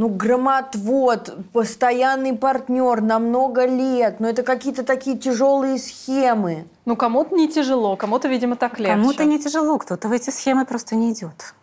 ну, 0.00 0.08
громотвод, 0.08 1.52
постоянный 1.52 2.32
партнер 2.32 3.02
на 3.02 3.18
много 3.18 3.66
лет. 3.66 4.18
Но 4.18 4.30
это 4.30 4.42
какие-то 4.42 4.82
такие 4.82 5.18
тяжелые 5.18 5.76
схемы. 5.76 6.64
Ну, 6.86 6.96
кому-то 6.96 7.34
не 7.34 7.48
тяжело, 7.48 7.96
кому-то, 7.96 8.26
видимо, 8.26 8.56
так 8.56 8.78
легче. 8.78 8.94
Кому-то 8.94 9.24
не 9.26 9.38
тяжело, 9.38 9.76
кто-то 9.76 10.08
в 10.08 10.12
эти 10.12 10.30
схемы 10.30 10.64
просто 10.64 10.96
не 10.96 11.12
идет. 11.12 11.54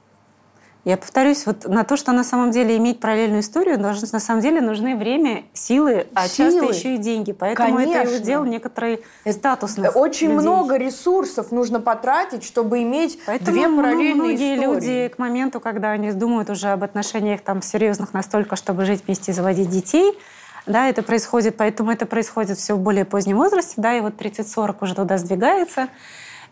Я 0.87 0.95
повторюсь, 0.95 1.45
вот 1.45 1.67
на 1.67 1.83
то, 1.83 1.97
что 1.97 2.13
на 2.13 2.23
самом 2.23 2.51
деле 2.51 2.77
иметь 2.77 3.01
параллельную 3.01 3.41
историю, 3.41 3.77
должны, 3.77 4.07
на 4.09 4.21
самом 4.21 4.39
деле 4.39 4.61
нужны 4.61 4.95
время, 4.95 5.43
силы, 5.51 6.07
а 6.13 6.29
силы. 6.29 6.51
часто 6.51 6.73
еще 6.73 6.95
и 6.95 6.97
деньги. 6.97 7.33
Поэтому 7.33 7.79
Конечно. 7.79 7.97
это 7.97 8.09
и 8.09 8.15
удел 8.21 8.45
некоторой 8.45 9.03
статусных 9.29 9.97
Очень 9.97 10.29
людей. 10.29 10.39
много 10.39 10.77
ресурсов 10.77 11.51
нужно 11.51 11.81
потратить, 11.81 12.45
чтобы 12.45 12.83
иметь 12.83 13.19
Поэтому 13.25 13.51
две 13.51 13.67
параллельные 13.67 14.13
многие 14.13 14.55
истории. 14.55 14.73
люди 14.73 15.07
к 15.09 15.19
моменту, 15.19 15.59
когда 15.59 15.91
они 15.91 16.13
думают 16.13 16.49
уже 16.49 16.69
об 16.69 16.85
отношениях 16.85 17.41
там 17.41 17.61
серьезных 17.61 18.13
настолько, 18.13 18.55
чтобы 18.55 18.85
жить 18.85 19.03
вместе 19.05 19.33
и 19.33 19.35
заводить 19.35 19.69
детей, 19.69 20.17
да, 20.67 20.87
это 20.87 21.03
происходит, 21.03 21.57
поэтому 21.57 21.91
это 21.91 22.05
происходит 22.05 22.59
все 22.59 22.75
в 22.75 22.79
более 22.79 23.03
позднем 23.03 23.35
возрасте, 23.35 23.73
да, 23.75 23.93
и 23.97 23.99
вот 23.99 24.13
30-40 24.13 24.75
уже 24.79 24.95
туда 24.95 25.17
сдвигается. 25.17 25.89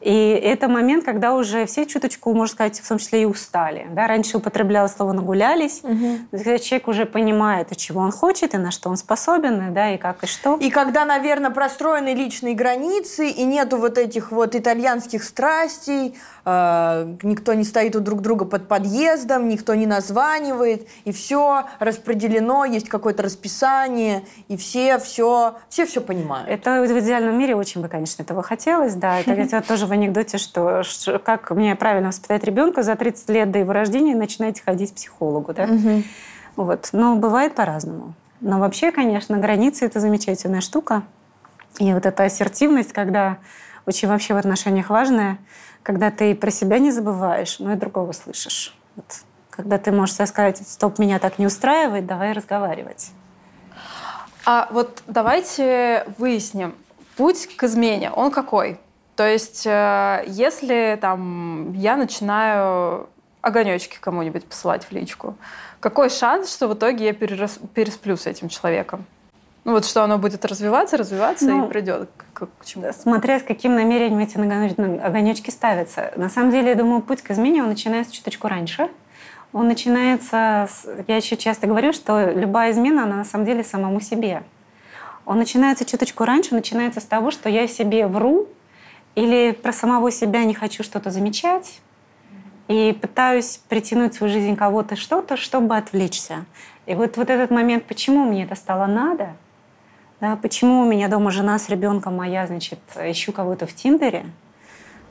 И 0.02 0.30
это 0.30 0.68
момент, 0.68 1.04
когда 1.04 1.34
уже 1.34 1.66
все 1.66 1.86
чуточку, 1.86 2.34
можно 2.34 2.54
сказать, 2.54 2.80
в 2.80 2.88
том 2.88 2.98
числе 2.98 3.24
и 3.24 3.26
устали. 3.26 3.88
Да? 3.92 4.08
Раньше 4.08 4.38
употреблялось 4.38 4.94
слово 4.94 5.14
«нагулялись», 5.14 5.82
угу. 5.84 6.20
когда 6.32 6.60
человек 6.60 6.88
уже 6.88 7.06
понимает, 7.06 7.76
чего 7.78 8.02
он 8.02 8.12
хочет, 8.12 8.54
и 8.54 8.58
на 8.58 8.72
что 8.72 8.90
он 8.90 8.98
способен, 8.98 9.70
и, 9.70 9.72
да, 9.72 9.94
и 9.94 9.98
как, 9.98 10.24
и 10.24 10.28
что. 10.28 10.58
И 10.58 10.70
когда, 10.70 11.06
наверное, 11.06 11.50
простроены 11.50 12.14
личные 12.14 12.56
границы, 12.56 13.30
и 13.30 13.44
нету 13.44 13.78
вот 13.78 13.98
этих 13.98 14.32
вот 14.32 14.56
итальянских 14.56 15.24
страстей, 15.24 16.16
э, 16.46 17.16
никто 17.24 17.54
не 17.54 17.64
стоит 17.64 17.96
у 17.96 18.00
друг 18.00 18.22
друга 18.22 18.46
под 18.46 18.68
подъездом, 18.68 19.48
никто 19.48 19.76
не 19.76 19.86
названивает, 19.86 20.88
и 21.06 21.12
все 21.12 21.66
распределено, 21.80 22.66
есть 22.66 22.90
какое-то 22.90 23.24
расписание, 23.24 24.24
и 24.48 24.58
все 24.58 25.00
все, 25.00 25.56
все 25.70 25.86
все 25.86 26.02
понимают. 26.02 26.50
Это 26.50 26.82
в 26.82 27.00
идеальном 27.00 27.38
мире 27.38 27.56
очень 27.56 27.82
бы, 27.82 27.88
конечно, 27.88 28.22
этого 28.22 28.44
хотелось, 28.44 28.96
да. 28.96 29.20
Это 29.20 29.62
тоже 29.62 29.85
в 29.88 29.92
анекдоте, 29.92 30.38
что, 30.38 30.84
что 30.84 31.20
как 31.20 31.52
мне 31.52 31.76
правильно 31.76 32.10
воспитать 32.10 32.44
ребенка 32.44 32.84
за 32.84 32.96
30 32.96 33.30
лет 33.30 33.52
до 33.52 33.60
его 33.60 33.74
рождения 33.74 34.16
начинаете 34.16 34.62
ходить 34.64 34.92
к 34.92 34.96
психологу, 34.96 35.54
да? 35.54 35.64
Угу. 35.64 36.04
Вот. 36.58 36.90
Но 36.92 37.16
бывает 37.16 37.56
по-разному. 37.56 38.14
Но 38.42 38.60
вообще, 38.60 38.92
конечно, 38.92 39.38
границы– 39.38 39.86
это 39.88 40.00
замечательная 40.00 40.62
штука. 40.62 41.04
И 41.80 41.94
вот 41.94 42.06
эта 42.06 42.24
ассертивность, 42.24 42.94
когда 42.94 43.38
очень 43.86 44.08
вообще 44.08 44.34
в 44.34 44.38
отношениях 44.38 44.90
важное, 44.90 45.38
когда 45.84 46.12
ты 46.12 46.36
про 46.36 46.52
себя 46.52 46.80
не 46.80 46.92
забываешь, 46.92 47.60
но 47.60 47.74
и 47.74 47.76
другого 47.76 48.12
слышишь. 48.12 48.78
Вот. 48.96 49.06
Когда 49.50 49.78
ты 49.78 49.92
можешь 49.92 50.16
сказать, 50.16 50.58
стоп, 50.68 51.00
меня 51.00 51.20
так 51.20 51.40
не 51.40 51.46
устраивает, 51.46 52.06
давай 52.06 52.34
разговаривать. 52.34 53.12
А 54.46 54.68
вот 54.72 55.02
давайте 55.08 56.06
выясним, 56.18 56.76
путь 57.16 57.48
к 57.56 57.64
измене, 57.64 58.12
он 58.12 58.32
какой? 58.32 58.80
То 59.16 59.28
есть, 59.28 59.66
э, 59.66 60.24
если 60.28 60.98
там 61.00 61.74
я 61.74 61.96
начинаю 61.96 63.08
огонечки 63.42 63.98
кому-нибудь 64.00 64.46
посылать 64.46 64.84
в 64.84 64.92
личку, 64.92 65.36
какой 65.80 66.10
шанс, 66.10 66.54
что 66.54 66.68
в 66.68 66.74
итоге 66.74 67.06
я 67.06 67.14
перерас, 67.14 67.60
пересплю 67.74 68.18
с 68.18 68.26
этим 68.26 68.50
человеком? 68.50 69.06
Ну 69.64 69.72
вот 69.72 69.86
что 69.86 70.04
оно 70.04 70.18
будет 70.18 70.46
развиваться, 70.46 70.96
развиваться 70.96 71.46
ну, 71.46 71.66
и 71.66 71.70
придет 71.70 72.10
к, 72.34 72.46
к 72.46 72.66
чему? 72.66 72.92
Смотря 72.94 73.40
с 73.40 73.44
каким 73.44 73.74
намерением 73.76 74.20
эти 74.20 74.38
огонечки 75.04 75.50
ставятся. 75.50 76.12
На 76.16 76.30
самом 76.30 76.52
деле, 76.52 76.70
я 76.70 76.76
думаю, 76.76 77.02
путь 77.02 77.24
к 77.24 77.32
измене, 77.32 77.64
он 77.64 77.70
начинается 77.70 78.14
чуточку 78.14 78.48
раньше. 78.48 78.90
Он 79.54 79.68
начинается, 79.68 80.68
с, 80.70 80.88
я 81.08 81.16
еще 81.16 81.38
часто 81.38 81.66
говорю, 81.66 81.94
что 81.94 82.32
любая 82.32 82.74
измена, 82.74 83.04
она 83.04 83.16
на 83.16 83.26
самом 83.26 83.46
деле 83.46 83.64
самому 83.64 84.02
себе. 84.02 84.44
Он 85.26 85.38
начинается 85.38 85.86
чуточку 85.86 86.26
раньше, 86.26 86.54
начинается 86.54 87.00
с 87.00 87.06
того, 87.06 87.32
что 87.32 87.50
я 87.50 87.68
себе 87.68 88.06
вру 88.06 88.48
или 89.16 89.52
про 89.52 89.74
самого 89.74 90.12
себя 90.12 90.44
не 90.44 90.54
хочу 90.54 90.84
что-то 90.84 91.10
замечать, 91.10 91.80
и 92.68 92.98
пытаюсь 93.00 93.60
притянуть 93.70 94.14
в 94.14 94.18
свою 94.18 94.34
жизнь 94.34 94.56
кого-то 94.56 94.96
что-то, 94.96 95.38
чтобы 95.38 95.78
отвлечься. 95.78 96.46
И 96.86 96.96
вот, 96.96 97.18
вот 97.18 97.30
этот 97.30 97.52
момент, 97.52 97.86
почему 97.86 98.26
мне 98.26 98.44
это 98.44 98.56
стало 98.56 98.86
надо, 98.88 99.34
да, 100.22 100.36
почему 100.36 100.82
у 100.82 100.86
меня 100.86 101.08
дома 101.08 101.32
жена 101.32 101.60
с 101.60 101.70
ребенком, 101.70 102.20
а 102.22 102.28
я, 102.28 102.48
значит, 102.48 102.80
ищу 102.96 103.32
кого-то 103.32 103.68
в 103.68 103.74
Тиндере. 103.74 104.26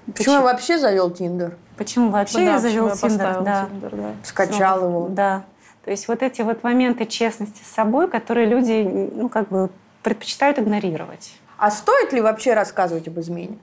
Почему, 0.06 0.14
почему 0.16 0.34
я 0.34 0.40
вообще 0.42 0.78
завел 0.78 1.10
Тиндер? 1.10 1.56
Почему 1.76 2.10
вообще 2.10 2.38
ну, 2.38 2.44
да, 2.46 2.52
я 2.52 2.58
завел 2.58 2.90
Тиндер? 2.90 3.40
Да. 3.42 3.68
Тиндер, 3.70 3.90
да. 3.96 4.10
Скачал 4.22 4.78
Снова. 4.78 4.90
его. 4.90 5.08
Да. 5.08 5.44
То 5.84 5.90
есть 5.90 6.08
вот 6.08 6.22
эти 6.22 6.42
вот 6.42 6.62
моменты 6.62 7.06
честности 7.06 7.62
с 7.62 7.74
собой, 7.74 8.08
которые 8.08 8.46
люди, 8.46 9.10
ну, 9.14 9.28
как 9.28 9.48
бы 9.48 9.70
предпочитают 10.02 10.58
игнорировать. 10.58 11.34
А 11.58 11.70
стоит 11.70 12.12
ли 12.12 12.20
вообще 12.20 12.54
рассказывать 12.54 13.08
об 13.08 13.18
измене? 13.20 13.58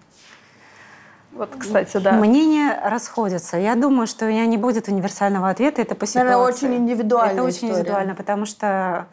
Вот, 1.34 1.50
кстати, 1.58 1.98
да. 1.98 2.12
Мнения 2.12 2.80
расходятся. 2.84 3.58
Я 3.58 3.76
думаю, 3.76 4.06
что 4.08 4.26
у 4.26 4.30
меня 4.30 4.46
не 4.46 4.58
будет 4.58 4.88
универсального 4.88 5.50
ответа. 5.50 5.82
Это 5.82 5.96
по 5.96 6.06
ситуации. 6.06 6.28
Наверное, 6.28 6.54
очень 6.54 6.76
индивидуально. 6.76 7.34
Это 7.34 7.44
очень 7.44 7.70
индивидуально, 7.70 8.16
потому 8.16 8.46
что 8.46 9.08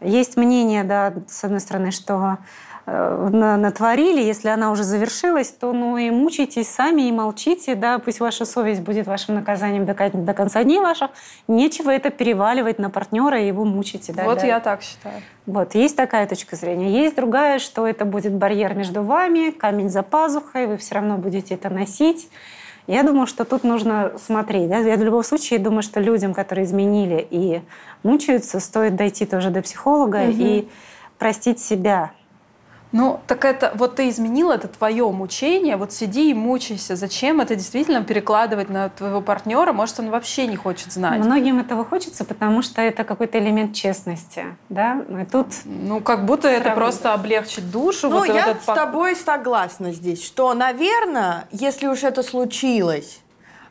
есть 0.00 0.36
мнение, 0.36 0.84
да, 0.84 1.12
с 1.28 1.42
одной 1.44 1.60
стороны, 1.60 1.90
что 1.90 2.38
Э, 2.86 3.28
натворили, 3.30 4.20
если 4.20 4.48
она 4.48 4.70
уже 4.70 4.84
завершилась, 4.84 5.50
то 5.50 5.72
ну 5.72 5.96
и 5.96 6.10
мучайтесь 6.10 6.68
сами 6.68 7.08
и 7.08 7.12
молчите, 7.12 7.74
да, 7.76 7.98
пусть 7.98 8.20
ваша 8.20 8.44
совесть 8.44 8.82
будет 8.82 9.06
вашим 9.06 9.36
наказанием 9.36 9.86
до, 9.86 9.94
до 9.94 10.34
конца 10.34 10.62
дней 10.62 10.80
ваших. 10.80 11.10
Нечего 11.48 11.90
это 11.90 12.10
переваливать 12.10 12.78
на 12.78 12.90
партнера 12.90 13.40
и 13.40 13.46
его 13.46 13.64
мучить. 13.64 14.10
Да, 14.14 14.24
вот 14.24 14.40
да. 14.40 14.46
я 14.46 14.60
так 14.60 14.82
считаю. 14.82 15.22
Вот, 15.46 15.74
есть 15.74 15.96
такая 15.96 16.26
точка 16.26 16.56
зрения. 16.56 16.90
Есть 16.90 17.16
другая, 17.16 17.58
что 17.58 17.86
это 17.86 18.04
будет 18.04 18.34
барьер 18.34 18.74
между 18.74 19.02
вами, 19.02 19.50
камень 19.50 19.88
за 19.88 20.02
пазухой, 20.02 20.66
вы 20.66 20.76
все 20.76 20.96
равно 20.96 21.16
будете 21.16 21.54
это 21.54 21.70
носить. 21.70 22.28
Я 22.86 23.02
думаю, 23.02 23.26
что 23.26 23.46
тут 23.46 23.64
нужно 23.64 24.12
смотреть. 24.18 24.68
Да? 24.68 24.78
Я 24.80 24.96
в 24.96 25.02
любом 25.02 25.22
случае 25.22 25.58
думаю, 25.58 25.82
что 25.82 26.00
людям, 26.00 26.34
которые 26.34 26.66
изменили 26.66 27.26
и 27.30 27.62
мучаются, 28.02 28.60
стоит 28.60 28.94
дойти 28.94 29.24
тоже 29.24 29.48
до 29.48 29.62
психолога 29.62 30.18
угу. 30.24 30.34
и 30.36 30.68
простить 31.18 31.60
себя 31.60 32.10
ну, 32.94 33.18
так 33.26 33.44
это, 33.44 33.72
вот 33.74 33.96
ты 33.96 34.08
изменил, 34.08 34.52
это 34.52 34.68
твое 34.68 35.10
мучение, 35.10 35.76
вот 35.76 35.92
сиди 35.92 36.30
и 36.30 36.34
мучайся. 36.34 36.94
Зачем 36.94 37.40
это 37.40 37.56
действительно 37.56 38.04
перекладывать 38.04 38.68
на 38.70 38.88
твоего 38.88 39.20
партнера? 39.20 39.72
Может, 39.72 39.98
он 39.98 40.10
вообще 40.10 40.46
не 40.46 40.54
хочет 40.54 40.92
знать. 40.92 41.18
Многим 41.24 41.58
этого 41.58 41.84
хочется, 41.84 42.24
потому 42.24 42.62
что 42.62 42.80
это 42.80 43.02
какой-то 43.02 43.40
элемент 43.40 43.74
честности, 43.74 44.44
да? 44.68 45.02
И 45.20 45.24
тут... 45.24 45.48
Ну, 45.64 46.00
как 46.00 46.24
будто 46.24 46.46
это 46.46 46.70
просто 46.70 47.14
облегчить 47.14 47.68
душу. 47.68 48.08
Ну, 48.08 48.18
вот 48.18 48.28
я 48.28 48.50
этот... 48.50 48.62
с 48.62 48.66
тобой 48.66 49.16
согласна 49.16 49.92
здесь, 49.92 50.24
что, 50.24 50.54
наверное, 50.54 51.48
если 51.50 51.88
уж 51.88 52.04
это 52.04 52.22
случилось, 52.22 53.24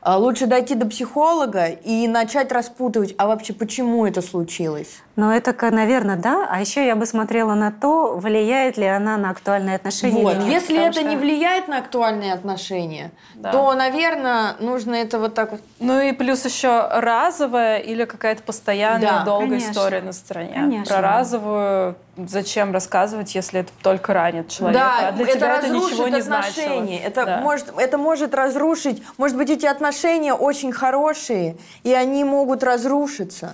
а, 0.05 0.17
лучше 0.17 0.47
дойти 0.47 0.75
до 0.75 0.85
психолога 0.85 1.67
и 1.67 2.09
начать 2.09 2.51
распутывать, 2.51 3.15
а 3.17 3.27
вообще 3.27 3.53
почему 3.53 4.05
это 4.05 4.21
случилось. 4.21 5.01
Ну, 5.15 5.29
это, 5.29 5.55
наверное, 5.71 6.15
да. 6.15 6.47
А 6.49 6.59
еще 6.59 6.85
я 6.85 6.95
бы 6.95 7.05
смотрела 7.05 7.53
на 7.53 7.71
то, 7.71 8.17
влияет 8.17 8.77
ли 8.77 8.85
она 8.85 9.15
на 9.17 9.29
актуальные 9.29 9.75
отношения 9.75 10.23
вот. 10.23 10.35
или 10.35 10.43
нет. 10.43 10.53
Если 10.53 10.79
это 10.79 10.99
что... 10.99 11.03
не 11.03 11.17
влияет 11.17 11.67
на 11.67 11.77
актуальные 11.77 12.33
отношения, 12.33 13.11
да. 13.35 13.51
то, 13.51 13.73
наверное, 13.75 14.55
нужно 14.59 14.95
это 14.95 15.19
вот 15.19 15.35
так 15.35 15.51
вот. 15.51 15.61
Ну 15.79 16.01
и 16.01 16.13
плюс 16.13 16.43
еще 16.45 16.87
разовая 16.91 17.77
или 17.77 18.05
какая-то 18.05 18.41
постоянная 18.41 19.19
да. 19.19 19.23
долгая 19.23 19.49
конечно. 19.49 19.71
история 19.71 20.01
на 20.01 20.13
стороне. 20.13 20.53
Конечно. 20.53 20.95
Про 20.95 21.01
разовую 21.01 21.95
зачем 22.17 22.73
рассказывать, 22.73 23.35
если 23.35 23.61
это 23.61 23.71
только 23.81 24.13
ранит 24.13 24.49
человека? 24.49 24.79
Да, 24.79 25.07
а 25.09 25.11
для 25.11 25.25
это 25.25 25.35
тебя 25.35 25.57
это 25.57 25.69
ничего 25.69 26.07
не 26.07 26.19
отношения. 26.19 26.85
значило. 26.85 27.07
Это, 27.07 27.25
да. 27.25 27.41
может, 27.41 27.73
это 27.77 27.97
может 27.97 28.33
разрушить. 28.33 29.03
Может 29.17 29.37
быть, 29.37 29.49
эти 29.51 29.65
отношения 29.65 30.33
очень 30.33 30.71
хорошие, 30.71 31.57
и 31.83 31.93
они 31.93 32.23
могут 32.23 32.63
разрушиться. 32.63 33.53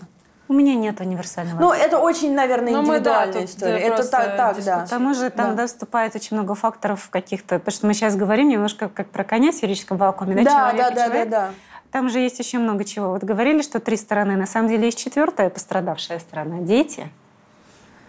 У 0.50 0.54
меня 0.54 0.74
нет 0.74 1.00
универсального. 1.00 1.60
Ну, 1.60 1.72
это 1.72 2.00
очень, 2.00 2.34
наверное, 2.34 2.74
ну, 2.74 2.82
индивидуальная 2.82 3.34
да, 3.34 3.46
история. 3.46 3.78
Это 3.78 4.04
так, 4.10 4.36
так 4.36 4.64
да. 4.64 4.86
К 4.86 4.90
тому 4.90 5.14
же 5.14 5.30
там 5.30 5.56
да. 5.56 5.68
вступает 5.68 6.16
очень 6.16 6.36
много 6.36 6.56
факторов 6.56 7.08
каких-то, 7.12 7.60
потому 7.60 7.72
что 7.72 7.86
мы 7.86 7.94
сейчас 7.94 8.16
говорим 8.16 8.50
немножко 8.50 8.90
как 8.90 9.10
про 9.10 9.24
коня 9.24 9.52
в 9.52 9.56
сферическом 9.56 9.98
вакууме, 9.98 10.36
да, 10.38 10.44
да 10.44 10.50
человек 10.50 10.82
да, 10.82 10.90
да, 10.90 11.06
человек. 11.06 11.30
да, 11.30 11.40
да. 11.48 11.54
Там 11.92 12.10
же 12.10 12.20
есть 12.20 12.40
еще 12.40 12.58
много 12.58 12.84
чего. 12.84 13.10
Вот 13.10 13.24
говорили, 13.24 13.62
что 13.62 13.80
три 13.80 13.96
стороны. 13.96 14.36
На 14.38 14.48
самом 14.48 14.70
деле 14.70 14.86
есть 14.86 14.98
четвертая 14.98 15.52
пострадавшая 15.52 16.18
сторона– 16.18 16.58
дети. 16.62 17.10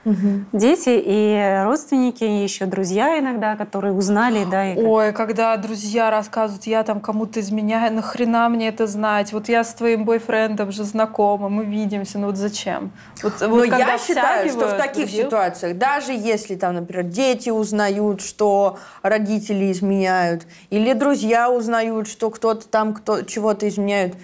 Угу. 0.05 0.45
Дети 0.53 1.01
и 1.05 1.63
родственники, 1.65 2.25
и 2.25 2.43
еще 2.43 2.67
друзья 2.67 3.19
иногда, 3.19 3.57
которые 3.57 3.93
узнали, 3.93 4.45
да. 4.51 4.73
И 4.73 4.83
Ой, 4.83 5.13
когда 5.13 5.57
друзья 5.57 6.11
рассказывают, 6.11 6.67
я 6.67 6.83
там 6.85 7.01
кому-то 7.01 7.41
изменяю, 7.41 7.93
нахрена 7.93 8.49
мне 8.49 8.69
это 8.69 8.87
знать? 8.87 9.33
Вот 9.33 9.49
я 9.49 9.63
с 9.63 9.75
твоим 9.75 10.05
бойфрендом 10.05 10.73
же 10.73 10.85
знакома, 10.85 11.49
мы 11.49 11.65
видимся, 11.65 12.19
ну 12.19 12.29
вот 12.29 12.37
зачем? 12.37 12.93
Вот, 13.23 13.35
Но 13.41 13.49
вот 13.49 13.67
я 13.67 13.99
считаю, 13.99 14.49
что 14.49 14.69
в 14.69 14.79
таких 14.79 15.07
других... 15.07 15.25
ситуациях, 15.27 15.77
даже 15.77 16.13
если 16.13 16.55
там, 16.55 16.75
например, 16.75 17.05
дети 17.05 17.51
узнают, 17.51 18.23
что 18.23 18.79
родители 19.03 19.71
изменяют, 19.71 20.47
или 20.71 20.95
друзья 20.95 21.51
узнают, 21.51 22.09
что 22.09 22.31
кто-то 22.31 22.67
там 22.69 22.95
кто 22.95 23.23
чего-то 23.23 23.69
изменяют, 23.69 24.15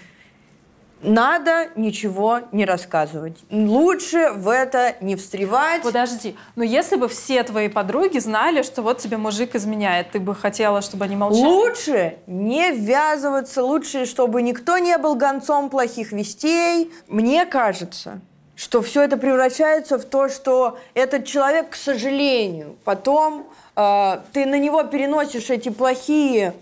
надо 1.02 1.68
ничего 1.76 2.40
не 2.52 2.64
рассказывать. 2.64 3.38
Лучше 3.50 4.32
в 4.32 4.48
это 4.48 4.96
не 5.00 5.16
встревать. 5.16 5.82
Подожди, 5.82 6.36
но 6.54 6.64
если 6.64 6.96
бы 6.96 7.08
все 7.08 7.42
твои 7.42 7.68
подруги 7.68 8.18
знали, 8.18 8.62
что 8.62 8.82
вот 8.82 8.98
тебе 8.98 9.16
мужик 9.16 9.54
изменяет, 9.54 10.10
ты 10.10 10.20
бы 10.20 10.34
хотела, 10.34 10.82
чтобы 10.82 11.04
они 11.04 11.16
молчали? 11.16 11.44
Лучше 11.44 12.16
не 12.26 12.72
ввязываться, 12.72 13.62
лучше, 13.62 14.06
чтобы 14.06 14.42
никто 14.42 14.78
не 14.78 14.96
был 14.98 15.14
гонцом 15.14 15.68
плохих 15.70 16.12
вестей. 16.12 16.92
Мне 17.08 17.44
кажется, 17.44 18.20
что 18.54 18.80
все 18.80 19.02
это 19.02 19.18
превращается 19.18 19.98
в 19.98 20.04
то, 20.04 20.28
что 20.28 20.78
этот 20.94 21.26
человек, 21.26 21.70
к 21.70 21.74
сожалению, 21.74 22.76
потом 22.84 23.46
э, 23.76 24.20
ты 24.32 24.46
на 24.46 24.58
него 24.58 24.82
переносишь 24.84 25.50
эти 25.50 25.68
плохие 25.68 26.54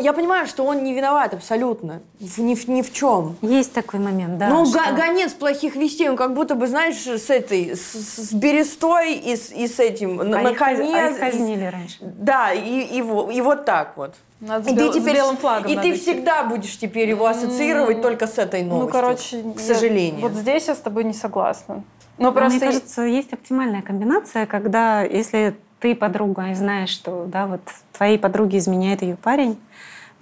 я 0.00 0.12
понимаю, 0.12 0.46
что 0.46 0.64
он 0.64 0.84
не 0.84 0.94
виноват 0.94 1.34
абсолютно. 1.34 2.00
Ни, 2.20 2.70
ни 2.70 2.82
в 2.82 2.92
чем. 2.92 3.36
Есть 3.42 3.72
такой 3.72 4.00
момент, 4.00 4.38
да. 4.38 4.48
Ну, 4.48 4.66
что... 4.66 4.80
гонец 4.94 5.32
плохих 5.32 5.74
вестей, 5.76 6.08
он 6.08 6.16
как 6.16 6.34
будто 6.34 6.54
бы, 6.54 6.66
знаешь, 6.66 7.06
с 7.06 7.28
этой, 7.28 7.74
с, 7.74 7.92
с 7.94 8.32
берестой 8.32 9.14
и 9.14 9.36
с, 9.36 9.50
и 9.50 9.66
с 9.66 9.80
этим, 9.80 10.20
а 10.20 10.24
на 10.24 10.50
их, 10.50 10.58
коне. 10.58 10.96
А 10.96 11.10
их 11.10 11.18
казнили 11.18 11.64
раньше. 11.64 11.98
Да, 12.00 12.52
и, 12.52 12.60
и, 12.60 12.98
и, 12.98 12.98
и 12.98 13.40
вот 13.40 13.64
так 13.64 13.96
вот. 13.96 14.14
Надо 14.40 14.70
и 14.70 14.74
ты 14.74 14.90
теперь, 14.90 15.14
с 15.14 15.16
белым 15.16 15.36
флагом 15.36 15.70
И 15.70 15.76
ты 15.76 15.94
всегда 15.94 16.44
будешь 16.44 16.76
теперь 16.78 17.08
его 17.08 17.26
ассоциировать 17.26 17.98
mm. 17.98 18.02
только 18.02 18.26
с 18.26 18.36
этой 18.38 18.62
ну, 18.62 18.80
новостью. 18.80 18.86
Ну, 18.86 19.06
короче, 19.06 19.42
к 19.56 19.60
сожалению. 19.60 20.20
Я, 20.20 20.28
вот 20.28 20.36
здесь 20.36 20.68
я 20.68 20.74
с 20.74 20.78
тобой 20.78 21.04
не 21.04 21.14
согласна. 21.14 21.82
Но 22.18 22.30
просто... 22.30 22.58
Мне 22.58 22.66
кажется, 22.66 23.02
есть 23.02 23.32
оптимальная 23.32 23.82
комбинация, 23.82 24.46
когда 24.46 25.02
если 25.02 25.56
ты 25.84 25.94
подруга 25.94 26.48
и 26.48 26.54
знаешь, 26.54 26.88
что 26.88 27.26
да, 27.26 27.46
вот 27.46 27.60
твоей 27.92 28.18
подруге 28.18 28.56
изменяет 28.56 29.02
ее 29.02 29.16
парень, 29.16 29.60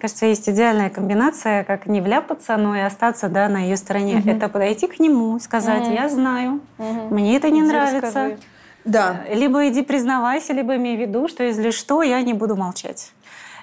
кажется, 0.01 0.27
есть 0.27 0.49
идеальная 0.49 0.91
комбинация, 0.91 1.63
как 1.63 1.87
не 1.87 2.01
вляпаться, 2.01 2.57
но 2.57 2.75
и 2.75 2.81
остаться 2.81 3.29
да, 3.29 3.49
на 3.49 3.59
ее 3.59 3.77
стороне. 3.77 4.17
Угу. 4.17 4.29
Это 4.29 4.49
подойти 4.49 4.89
к 4.89 4.99
нему, 4.99 5.39
сказать, 5.39 5.83
угу. 5.83 5.93
я 5.93 6.09
знаю, 6.09 6.63
угу. 6.79 7.15
мне 7.15 7.37
это 7.37 7.49
не 7.49 7.61
иди 7.61 7.69
нравится. 7.69 8.01
Расскажи. 8.01 8.39
Да. 8.85 9.21
Либо 9.33 9.69
иди 9.69 9.83
признавайся, 9.83 10.53
либо 10.53 10.75
имей 10.75 10.97
в 10.97 11.01
виду, 11.01 11.29
что 11.29 11.45
если 11.45 11.71
что, 11.71 12.03
я 12.03 12.21
не 12.23 12.35
буду 12.35 12.57
молчать. 12.57 13.13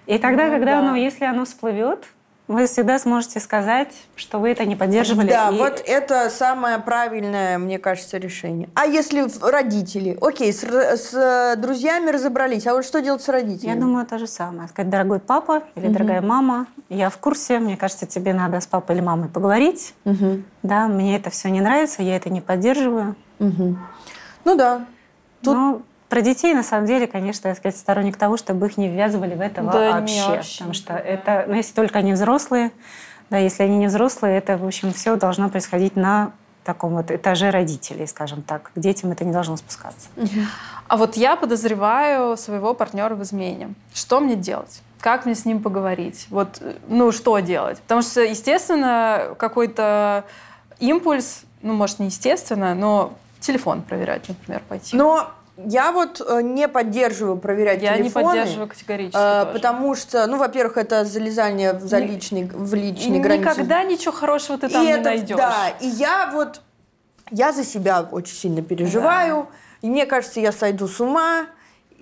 И 0.05 0.17
тогда, 0.19 0.45
ну, 0.45 0.51
когда 0.51 0.79
да. 0.79 0.79
оно, 0.79 0.95
если 0.95 1.25
оно 1.25 1.43
всплывет, 1.43 2.05
вы 2.49 2.65
всегда 2.65 2.97
сможете 2.97 3.39
сказать, 3.39 3.93
что 4.15 4.39
вы 4.39 4.49
это 4.49 4.65
не 4.65 4.75
поддерживали. 4.75 5.29
Да, 5.29 5.49
и... 5.49 5.57
вот 5.57 5.83
это 5.85 6.31
самое 6.31 6.79
правильное, 6.79 7.59
мне 7.59 7.77
кажется, 7.77 8.17
решение. 8.17 8.69
А 8.73 8.87
если 8.87 9.23
родители? 9.39 10.17
Окей, 10.19 10.51
с, 10.51 10.63
с 10.63 11.55
друзьями 11.57 12.09
разобрались, 12.09 12.65
а 12.65 12.73
вот 12.73 12.85
что 12.85 13.01
делать 13.01 13.21
с 13.21 13.29
родителями? 13.29 13.75
Я 13.75 13.79
думаю, 13.79 14.05
то 14.07 14.17
же 14.17 14.25
самое. 14.25 14.67
Сказать, 14.67 14.89
дорогой 14.89 15.19
папа 15.19 15.61
или 15.75 15.85
угу. 15.85 15.93
дорогая 15.93 16.21
мама, 16.21 16.65
я 16.89 17.11
в 17.11 17.17
курсе, 17.19 17.59
мне 17.59 17.77
кажется, 17.77 18.07
тебе 18.07 18.33
надо 18.33 18.59
с 18.59 18.65
папой 18.65 18.95
или 18.95 19.03
мамой 19.03 19.29
поговорить. 19.29 19.93
Угу. 20.05 20.41
Да, 20.63 20.87
мне 20.87 21.15
это 21.15 21.29
все 21.29 21.49
не 21.49 21.61
нравится, 21.61 22.01
я 22.01 22.15
это 22.15 22.31
не 22.31 22.41
поддерживаю. 22.41 23.15
Угу. 23.39 23.77
Ну 24.45 24.55
да. 24.55 24.87
Тут... 25.43 25.53
Но 25.53 25.81
про 26.09 26.21
детей, 26.21 26.53
на 26.53 26.63
самом 26.63 26.87
деле, 26.87 27.07
конечно, 27.07 27.47
я 27.47 27.55
сказать, 27.55 27.77
сторонник 27.77 28.17
того, 28.17 28.35
чтобы 28.35 28.67
их 28.67 28.77
не 28.77 28.89
ввязывали 28.89 29.35
в 29.35 29.41
это 29.41 29.61
да, 29.61 29.99
вообще. 29.99 30.27
вообще. 30.27 30.57
Потому 30.57 30.73
что 30.73 30.93
это, 30.93 31.45
ну, 31.47 31.53
если 31.53 31.73
только 31.73 31.99
они 31.99 32.13
взрослые, 32.13 32.71
да, 33.29 33.37
если 33.37 33.63
они 33.63 33.77
не 33.77 33.87
взрослые, 33.87 34.37
это, 34.39 34.57
в 34.57 34.65
общем, 34.65 34.91
все 34.91 35.15
должно 35.15 35.49
происходить 35.49 35.95
на 35.95 36.31
таком 36.63 36.95
вот 36.95 37.11
этаже 37.11 37.51
родителей, 37.51 38.07
скажем 38.07 38.41
так. 38.41 38.71
К 38.73 38.79
детям 38.79 39.11
это 39.11 39.23
не 39.23 39.31
должно 39.31 39.55
спускаться. 39.55 40.09
А 40.87 40.97
вот 40.97 41.15
я 41.15 41.35
подозреваю 41.35 42.35
своего 42.37 42.73
партнера 42.73 43.13
в 43.15 43.21
измене. 43.21 43.73
Что 43.93 44.19
мне 44.19 44.35
делать? 44.35 44.81
Как 44.99 45.25
мне 45.25 45.35
с 45.35 45.45
ним 45.45 45.61
поговорить? 45.61 46.27
Вот, 46.29 46.61
ну, 46.87 47.11
что 47.11 47.39
делать? 47.39 47.79
Потому 47.81 48.01
что, 48.01 48.21
естественно, 48.21 49.35
какой-то 49.37 50.25
импульс, 50.79 51.43
ну, 51.61 51.73
может, 51.73 51.99
не 51.99 52.07
естественно, 52.07 52.73
но 52.73 53.13
телефон 53.39 53.83
проверять, 53.83 54.27
например, 54.27 54.61
пойти. 54.67 54.97
Но 54.97 55.31
я 55.65 55.91
вот 55.91 56.21
э, 56.25 56.41
не 56.41 56.67
поддерживаю 56.67 57.37
проверять 57.37 57.81
я 57.81 57.97
телефоны. 57.97 58.25
Я 58.25 58.31
не 58.31 58.39
поддерживаю 58.39 58.69
категорически 58.69 59.17
э, 59.19 59.53
Потому 59.53 59.95
что, 59.95 60.27
ну, 60.27 60.37
во-первых, 60.37 60.77
это 60.77 61.05
залезание 61.05 61.73
в, 61.73 61.81
за 61.81 61.99
личный, 61.99 62.49
в 62.51 62.73
личные 62.73 63.19
границы. 63.19 63.51
Никогда 63.51 63.83
ничего 63.83 64.11
хорошего 64.11 64.57
ты 64.57 64.69
там 64.69 64.83
и 64.83 64.87
не 64.87 64.93
это, 64.93 65.03
найдешь. 65.03 65.37
Да, 65.37 65.73
и 65.79 65.87
я 65.87 66.29
вот, 66.33 66.61
я 67.31 67.51
за 67.51 67.63
себя 67.63 68.07
очень 68.11 68.35
сильно 68.35 68.61
переживаю. 68.61 69.47
Да. 69.49 69.57
И 69.81 69.89
мне 69.89 70.05
кажется, 70.05 70.39
я 70.39 70.51
сойду 70.51 70.87
с 70.87 70.99
ума 70.99 71.47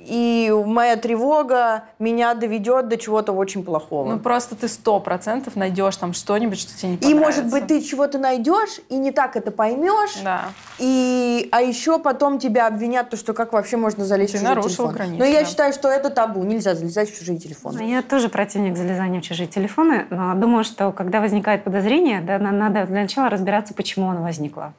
и 0.07 0.53
моя 0.65 0.95
тревога 0.95 1.84
меня 1.99 2.34
доведет 2.34 2.88
до 2.88 2.97
чего-то 2.97 3.34
очень 3.34 3.63
плохого. 3.63 4.13
Ну 4.13 4.19
просто 4.19 4.55
ты 4.55 4.67
сто 4.67 4.99
процентов 4.99 5.55
найдешь 5.55 5.97
там 5.97 6.13
что-нибудь, 6.13 6.59
что 6.59 6.77
тебе 6.77 6.91
не 6.91 6.97
понравится. 6.97 7.19
И 7.19 7.25
может 7.25 7.51
быть 7.51 7.67
ты 7.67 7.81
чего-то 7.81 8.17
найдешь 8.17 8.79
и 8.89 8.95
не 8.95 9.11
так 9.11 9.35
это 9.35 9.51
поймешь. 9.51 10.21
Да. 10.23 10.45
И 10.79 11.49
а 11.51 11.61
еще 11.61 11.99
потом 11.99 12.39
тебя 12.39 12.67
обвинят 12.67 13.09
то, 13.09 13.17
что 13.17 13.34
как 13.34 13.51
вообще 13.51 13.75
можно 13.75 14.05
залезть 14.05 14.34
ты 14.34 14.38
в 14.38 14.41
чужой 14.41 14.63
телефон. 14.63 14.93
Границы, 14.93 15.19
но 15.19 15.25
я 15.25 15.41
да. 15.41 15.45
считаю, 15.45 15.73
что 15.73 15.89
это 15.89 16.09
табу, 16.09 16.43
нельзя 16.43 16.73
залезать 16.75 17.11
в 17.11 17.19
чужие 17.19 17.38
телефоны. 17.38 17.81
Я 17.81 18.01
тоже 18.01 18.29
противник 18.29 18.77
залезания 18.77 19.19
в 19.19 19.23
чужие 19.23 19.47
телефоны, 19.47 20.05
но 20.09 20.34
думаю, 20.35 20.63
что 20.63 20.91
когда 20.91 21.19
возникает 21.19 21.63
подозрение, 21.63 22.21
да, 22.21 22.39
надо 22.39 22.85
для 22.85 23.01
начала 23.01 23.29
разбираться, 23.29 23.73
почему 23.73 24.09
оно 24.09 24.21
возникло. 24.21 24.73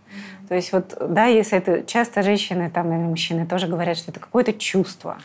То 0.49 0.55
есть 0.55 0.73
вот, 0.73 0.97
да, 1.01 1.27
если 1.27 1.59
это 1.59 1.83
часто 1.85 2.23
женщины 2.23 2.71
там, 2.71 2.93
или 2.93 3.07
мужчины 3.07 3.47
тоже 3.47 3.67
говорят, 3.67 3.97
что 3.97 4.11
это 4.11 4.21
какое-то 4.21 4.53
чувство. 4.53 5.19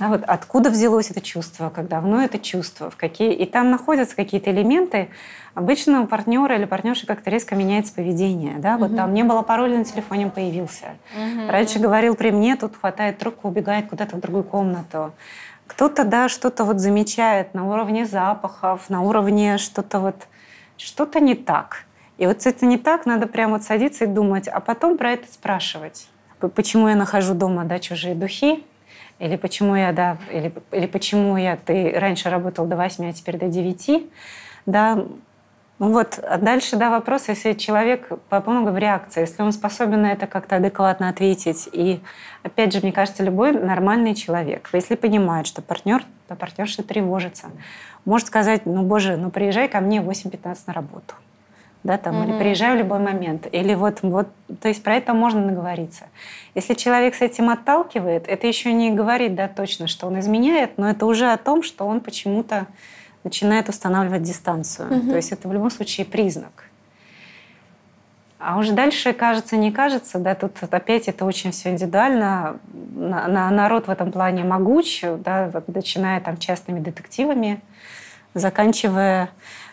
Да, 0.00 0.08
вот 0.08 0.24
откуда 0.26 0.70
взялось 0.70 1.10
это 1.10 1.20
чувство, 1.20 1.70
как 1.70 1.88
давно 1.88 2.20
это 2.20 2.38
чувство, 2.38 2.90
в 2.90 2.96
какие... 2.96 3.32
И 3.32 3.46
там 3.46 3.70
находятся 3.70 4.16
какие-то 4.16 4.50
элементы. 4.50 5.10
Обычно 5.54 6.02
у 6.02 6.06
партнера 6.06 6.56
или 6.56 6.64
партнерши 6.64 7.06
как-то 7.06 7.30
резко 7.30 7.54
меняется 7.54 7.94
поведение. 7.94 8.56
Да? 8.58 8.78
Вот 8.78 8.90
угу. 8.90 8.96
там 8.96 9.14
не 9.14 9.22
было 9.22 9.42
пароля 9.42 9.78
на 9.78 9.84
телефоне, 9.84 10.26
он 10.26 10.30
появился. 10.32 10.96
Угу. 11.14 11.50
Раньше 11.50 11.78
говорил 11.78 12.16
при 12.16 12.30
мне, 12.30 12.56
тут 12.56 12.76
хватает 12.76 13.18
трубку, 13.18 13.48
убегает 13.48 13.88
куда-то 13.88 14.16
в 14.16 14.20
другую 14.20 14.44
комнату. 14.44 15.12
Кто-то, 15.68 16.04
да, 16.04 16.28
что-то 16.28 16.64
вот 16.64 16.80
замечает 16.80 17.54
на 17.54 17.68
уровне 17.68 18.06
запахов, 18.06 18.90
на 18.90 19.02
уровне 19.02 19.58
что-то 19.58 20.00
вот... 20.00 20.16
Что-то 20.78 21.20
не 21.20 21.34
так. 21.34 21.85
И 22.18 22.26
вот 22.26 22.46
это 22.46 22.66
не 22.66 22.78
так, 22.78 23.06
надо 23.06 23.26
прямо 23.26 23.54
вот 23.54 23.62
садиться 23.62 24.04
и 24.04 24.06
думать, 24.06 24.48
а 24.48 24.60
потом 24.60 24.96
про 24.96 25.12
это 25.12 25.30
спрашивать. 25.32 26.08
Почему 26.54 26.88
я 26.88 26.96
нахожу 26.96 27.34
дома 27.34 27.64
да, 27.64 27.78
чужие 27.78 28.14
духи, 28.14 28.64
или 29.18 29.36
почему 29.36 29.74
я, 29.74 29.92
да, 29.92 30.18
или, 30.30 30.52
или 30.72 30.86
почему 30.86 31.36
я, 31.36 31.56
ты 31.56 31.92
раньше 31.98 32.28
работал 32.28 32.66
до 32.66 32.76
8, 32.76 33.08
а 33.08 33.12
теперь 33.12 33.38
до 33.38 33.48
9, 33.48 34.04
да, 34.66 35.06
ну 35.78 35.92
вот, 35.92 36.18
а 36.22 36.38
дальше, 36.38 36.76
да, 36.76 36.88
вопрос, 36.88 37.28
если 37.28 37.52
человек 37.52 38.08
по 38.30 38.40
много 38.50 38.70
в 38.70 38.78
реакции, 38.78 39.20
если 39.20 39.42
он 39.42 39.52
способен 39.52 40.02
на 40.02 40.12
это 40.12 40.26
как-то 40.26 40.56
адекватно 40.56 41.10
ответить. 41.10 41.68
И, 41.70 42.00
опять 42.42 42.72
же, 42.72 42.80
мне 42.80 42.92
кажется, 42.92 43.22
любой 43.22 43.52
нормальный 43.52 44.14
человек, 44.14 44.70
если 44.72 44.94
понимает, 44.94 45.46
что 45.46 45.60
партнер, 45.60 46.02
то 46.28 46.34
партнерша 46.34 46.82
тревожится, 46.82 47.48
может 48.06 48.28
сказать, 48.28 48.64
ну, 48.64 48.84
боже, 48.84 49.18
ну, 49.18 49.30
приезжай 49.30 49.68
ко 49.68 49.80
мне 49.80 50.00
в 50.00 50.08
8-15 50.08 50.58
на 50.66 50.72
работу 50.72 51.14
да, 51.86 51.98
там, 51.98 52.16
mm-hmm. 52.16 52.28
или 52.28 52.38
приезжаю 52.38 52.74
в 52.76 52.78
любой 52.78 52.98
момент. 52.98 53.46
Или 53.52 53.74
вот, 53.74 54.00
вот, 54.02 54.28
то 54.60 54.68
есть 54.68 54.82
про 54.82 54.96
это 54.96 55.14
можно 55.14 55.40
наговориться. 55.40 56.04
Если 56.54 56.74
человек 56.74 57.14
с 57.14 57.22
этим 57.22 57.48
отталкивает, 57.48 58.28
это 58.28 58.46
еще 58.46 58.72
не 58.72 58.90
говорит, 58.90 59.34
да, 59.34 59.48
точно, 59.48 59.86
что 59.86 60.06
он 60.08 60.18
изменяет, 60.18 60.76
но 60.78 60.90
это 60.90 61.06
уже 61.06 61.32
о 61.32 61.36
том, 61.36 61.62
что 61.62 61.86
он 61.86 62.00
почему-то 62.00 62.66
начинает 63.24 63.68
устанавливать 63.68 64.22
дистанцию. 64.22 64.88
Mm-hmm. 64.88 65.10
То 65.10 65.16
есть 65.16 65.32
это 65.32 65.48
в 65.48 65.52
любом 65.52 65.70
случае 65.70 66.06
признак. 66.06 66.64
А 68.38 68.58
уже 68.58 68.72
дальше 68.72 69.12
кажется, 69.12 69.56
не 69.56 69.72
кажется, 69.72 70.18
да, 70.18 70.34
тут 70.34 70.52
опять 70.70 71.08
это 71.08 71.24
очень 71.24 71.52
все 71.52 71.70
индивидуально. 71.70 72.58
На, 72.94 73.26
на, 73.28 73.50
народ 73.50 73.86
в 73.86 73.90
этом 73.90 74.12
плане 74.12 74.44
могуч, 74.44 75.02
да, 75.02 75.50
начиная 75.68 76.20
там 76.20 76.36
частными 76.36 76.80
детективами, 76.80 77.60
заканчивая 78.34 79.30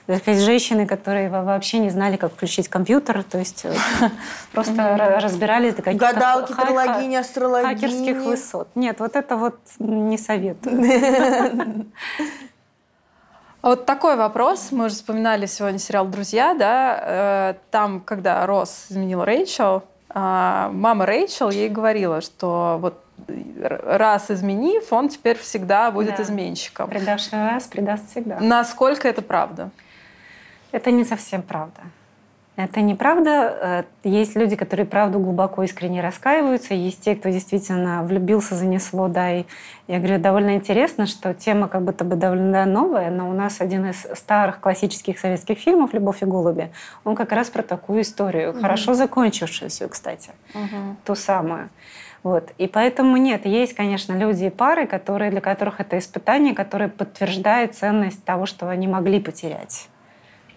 есть 0.08 0.42
женщины, 0.42 0.86
которые 0.86 1.30
вообще 1.30 1.80
не 1.80 1.90
знали, 1.90 2.18
как 2.18 2.34
включить 2.34 2.68
компьютер, 2.68 3.24
то 3.24 3.38
есть 3.38 3.66
э, 3.66 3.74
просто 4.52 5.20
разбирались 5.22 5.76
до 5.76 5.82
каких-то 5.82 6.14
Гадалки, 6.14 6.54
трологини, 6.54 7.16
астрологини. 7.16 7.74
хакерских 7.74 8.18
высот. 8.18 8.68
Нет, 8.76 9.00
вот 9.00 9.16
это 9.16 9.38
вот 9.38 9.58
не 9.80 10.18
советую. 10.18 11.86
Вот 13.62 13.86
такой 13.86 14.18
вопрос. 14.18 14.74
Мы 14.74 14.88
уже 14.88 14.96
вспоминали 14.96 15.46
сегодня 15.46 15.80
сериал 15.80 16.06
«Друзья», 16.06 16.54
да? 16.54 17.00
Э, 17.02 17.54
там, 17.72 18.02
когда 18.02 18.46
Росс 18.46 18.88
изменил 18.90 19.24
Рэйчел, 19.24 19.84
а, 20.10 20.70
мама 20.74 21.06
Рэйчел 21.06 21.50
ей 21.50 21.70
говорила, 21.70 22.20
что 22.20 22.78
вот 22.82 23.02
раз 23.28 24.30
изменив, 24.32 24.92
он 24.92 25.08
теперь 25.08 25.38
всегда 25.38 25.92
будет 25.92 26.18
да. 26.18 26.24
изменщиком. 26.24 26.90
Предавший 26.90 27.40
раз 27.40 27.64
предаст 27.64 28.10
всегда. 28.12 28.38
Насколько 28.40 29.08
это 29.08 29.22
правда? 29.22 29.70
Это 30.74 30.92
не 30.92 31.06
совсем 31.06 31.44
правда. 31.44 31.82
Это 32.56 32.82
неправда. 32.82 33.86
Э, 34.04 34.08
есть 34.10 34.36
люди, 34.36 34.56
которые 34.56 34.86
правду 34.86 35.20
глубоко 35.20 35.64
искренне 35.64 36.02
раскаиваются. 36.02 36.74
Есть 36.74 37.02
те, 37.02 37.16
кто 37.16 37.30
действительно 37.30 38.04
влюбился, 38.04 38.56
занесло. 38.56 39.08
Да, 39.08 39.32
и 39.32 39.46
я 39.88 40.00
говорю, 40.00 40.20
довольно 40.20 40.56
интересно, 40.56 41.06
что 41.06 41.34
тема 41.34 41.68
как 41.68 41.84
будто 41.84 42.04
бы 42.04 42.16
довольно 42.16 42.66
новая, 42.66 43.12
но 43.12 43.30
у 43.30 43.34
нас 43.34 43.62
один 43.62 43.88
из 43.88 44.08
старых 44.16 44.60
классических 44.60 45.20
советских 45.20 45.60
фильмов 45.60 45.94
«Любовь 45.94 46.22
и 46.22 46.26
голуби», 46.26 46.72
он 47.04 47.16
как 47.16 47.32
раз 47.32 47.50
про 47.50 47.64
такую 47.64 48.02
историю, 48.02 48.52
угу. 48.52 48.62
хорошо 48.62 48.94
закончившуюся, 48.94 49.88
кстати, 49.88 50.32
угу. 50.54 50.96
ту 51.06 51.16
самую. 51.16 51.70
Вот. 52.24 52.52
И 52.58 52.68
поэтому 52.68 53.18
нет, 53.18 53.46
есть, 53.46 53.74
конечно, 53.74 54.14
люди 54.14 54.46
и 54.46 54.50
пары, 54.50 54.88
которые, 54.88 55.30
для 55.30 55.42
которых 55.42 55.80
это 55.80 55.98
испытание, 55.98 56.56
которое 56.56 56.88
подтверждает 56.88 57.76
ценность 57.76 58.24
того, 58.24 58.46
что 58.46 58.70
они 58.70 58.88
могли 58.88 59.20
потерять. 59.20 59.90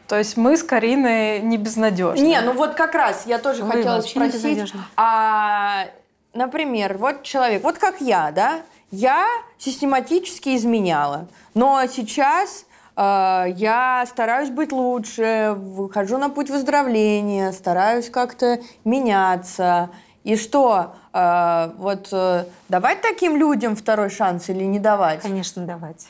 То 0.09 0.19
есть 0.19 0.37
мы 0.37 0.57
с 0.57 0.63
Кариной 0.63 1.41
не 1.41 1.59
безнадежны. 1.59 2.25
Не, 2.25 2.41
ну 2.41 2.53
вот 2.53 2.75
как 2.75 2.95
раз 2.95 3.25
я 3.27 3.39
тоже 3.39 3.65
Вы 3.65 3.73
хотела 3.73 4.01
спросить. 4.01 4.73
А, 4.97 5.87
например, 6.33 6.97
вот 6.99 7.23
человек, 7.23 7.63
вот 7.63 7.79
как 7.79 8.01
я, 8.01 8.31
да, 8.31 8.61
я 8.91 9.27
систематически 9.59 10.57
изменяла, 10.57 11.27
но 11.55 11.85
сейчас 11.87 12.67
э, 12.97 13.45
я 13.57 14.05
стараюсь 14.09 14.51
быть 14.51 14.71
лучше, 14.71 15.55
выхожу 15.57 16.19
на 16.19 16.31
путь 16.31 16.51
выздоровления, 16.51 17.51
стараюсь 17.53 18.09
как-то 18.09 18.61
меняться. 18.85 19.91
И 20.23 20.37
что, 20.37 20.95
э, 21.13 21.71
вот 21.79 22.09
э, 22.13 22.45
давать 22.69 23.01
таким 23.01 23.37
людям 23.37 23.75
второй 23.75 24.11
шанс 24.11 24.49
или 24.51 24.65
не 24.65 24.79
давать? 24.79 25.23
Конечно, 25.23 25.65
давать. 25.67 26.07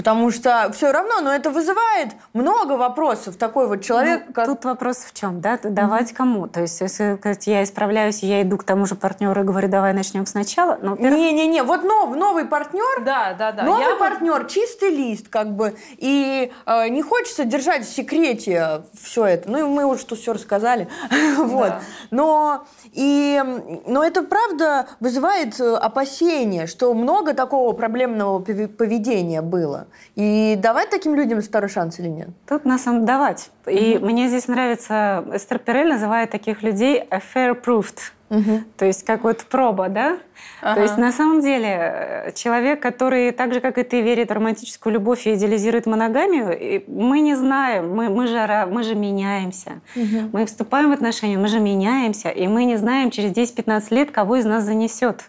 Потому 0.00 0.30
что 0.30 0.70
все 0.72 0.92
равно, 0.92 1.20
но 1.20 1.30
это 1.30 1.50
вызывает 1.50 2.12
много 2.32 2.72
вопросов. 2.72 3.36
Такой 3.36 3.68
вот 3.68 3.82
человек. 3.82 4.22
Ну, 4.28 4.32
как... 4.32 4.46
Тут 4.46 4.64
вопрос 4.64 4.96
в 4.96 5.12
чем, 5.12 5.42
да? 5.42 5.58
Давать 5.62 6.12
mm-hmm. 6.12 6.14
кому? 6.14 6.46
То 6.48 6.62
есть, 6.62 6.80
если 6.80 7.16
сказать, 7.16 7.46
я 7.46 7.62
исправляюсь, 7.62 8.22
я 8.22 8.40
иду 8.40 8.56
к 8.56 8.64
тому 8.64 8.86
же 8.86 8.94
партнеру 8.94 9.42
и 9.42 9.44
говорю, 9.44 9.68
давай 9.68 9.92
начнем 9.92 10.24
сначала. 10.24 10.78
Ну, 10.80 10.96
Не-не-не, 10.96 11.64
вот 11.64 11.84
нов, 11.84 12.16
новый 12.16 12.46
партнер. 12.46 13.04
Да, 13.04 13.34
да, 13.38 13.52
да. 13.52 13.62
Новый 13.62 13.84
я 13.84 13.96
партнер, 13.96 14.38
вот... 14.38 14.48
чистый 14.48 14.88
лист, 14.88 15.28
как 15.28 15.54
бы. 15.54 15.76
И 15.98 16.50
э, 16.64 16.88
не 16.88 17.02
хочется 17.02 17.44
держать 17.44 17.84
в 17.84 17.94
секрете 17.94 18.84
все 18.98 19.26
это. 19.26 19.50
Ну, 19.50 19.68
мы 19.68 19.84
уже 19.84 20.06
тут 20.06 20.18
все 20.18 20.32
рассказали. 20.32 20.88
вот. 21.36 21.74
Но, 22.10 22.64
и, 22.92 23.38
но 23.84 24.02
это 24.02 24.22
правда 24.22 24.86
вызывает 24.98 25.60
э, 25.60 25.74
опасения, 25.74 26.66
что 26.66 26.94
много 26.94 27.34
такого 27.34 27.74
проблемного 27.74 28.38
поведения 28.38 29.42
было. 29.42 29.88
И 30.16 30.56
давать 30.56 30.90
таким 30.90 31.14
людям 31.14 31.40
второй 31.40 31.68
шанс 31.68 31.98
или 31.98 32.08
нет? 32.08 32.28
Тут 32.48 32.64
на 32.64 32.78
самом 32.78 33.04
давать. 33.04 33.50
И 33.66 33.94
mm-hmm. 33.94 34.04
мне 34.04 34.28
здесь 34.28 34.48
нравится, 34.48 35.24
Эстер 35.32 35.58
Перель 35.58 35.88
называет 35.88 36.30
таких 36.30 36.62
людей 36.62 37.04
a 37.10 37.20
fair 37.20 37.60
proved. 37.60 37.98
Угу. 38.30 38.60
То 38.76 38.84
есть 38.84 39.04
как 39.04 39.24
вот 39.24 39.38
проба, 39.38 39.88
да? 39.88 40.18
Ага. 40.62 40.76
То 40.76 40.82
есть 40.82 40.96
на 40.96 41.10
самом 41.10 41.40
деле 41.40 41.68
э, 41.68 42.32
человек, 42.32 42.80
который 42.80 43.32
так 43.32 43.52
же, 43.52 43.60
как 43.60 43.76
и 43.76 43.82
ты, 43.82 44.02
верит 44.02 44.30
в 44.30 44.32
романтическую 44.32 44.92
любовь 44.92 45.26
и 45.26 45.34
идеализирует 45.34 45.86
моногамию, 45.86 46.84
мы 46.86 47.20
не 47.20 47.34
знаем, 47.34 47.92
мы, 47.92 48.08
мы, 48.08 48.28
же, 48.28 48.68
мы 48.70 48.84
же 48.84 48.94
меняемся. 48.94 49.80
Угу. 49.96 50.30
Мы 50.32 50.46
вступаем 50.46 50.90
в 50.90 50.92
отношения, 50.92 51.38
мы 51.38 51.48
же 51.48 51.58
меняемся, 51.58 52.28
и 52.28 52.46
мы 52.46 52.64
не 52.64 52.76
знаем 52.76 53.10
через 53.10 53.32
10-15 53.32 53.86
лет, 53.90 54.10
кого 54.12 54.36
из 54.36 54.44
нас 54.44 54.62
занесет. 54.62 55.28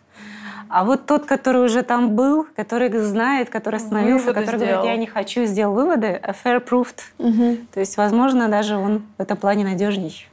А 0.73 0.85
вот 0.85 1.05
тот, 1.05 1.25
который 1.25 1.61
уже 1.61 1.83
там 1.83 2.15
был, 2.15 2.47
который 2.55 2.89
знает, 2.99 3.49
который 3.49 3.75
остановился, 3.75 4.27
выводы 4.27 4.45
который 4.45 4.57
сделал. 4.57 4.81
говорит, 4.81 4.91
я 4.91 4.97
не 4.97 5.05
хочу, 5.05 5.43
сделал 5.43 5.75
выводы, 5.75 6.07
a 6.07 6.31
fair 6.31 6.65
proved. 6.65 6.99
Угу. 7.17 7.57
То 7.73 7.79
есть, 7.81 7.97
возможно, 7.97 8.47
даже 8.47 8.77
он 8.77 9.03
в 9.17 9.21
этом 9.21 9.35
плане 9.35 9.65
надежней. 9.65 10.27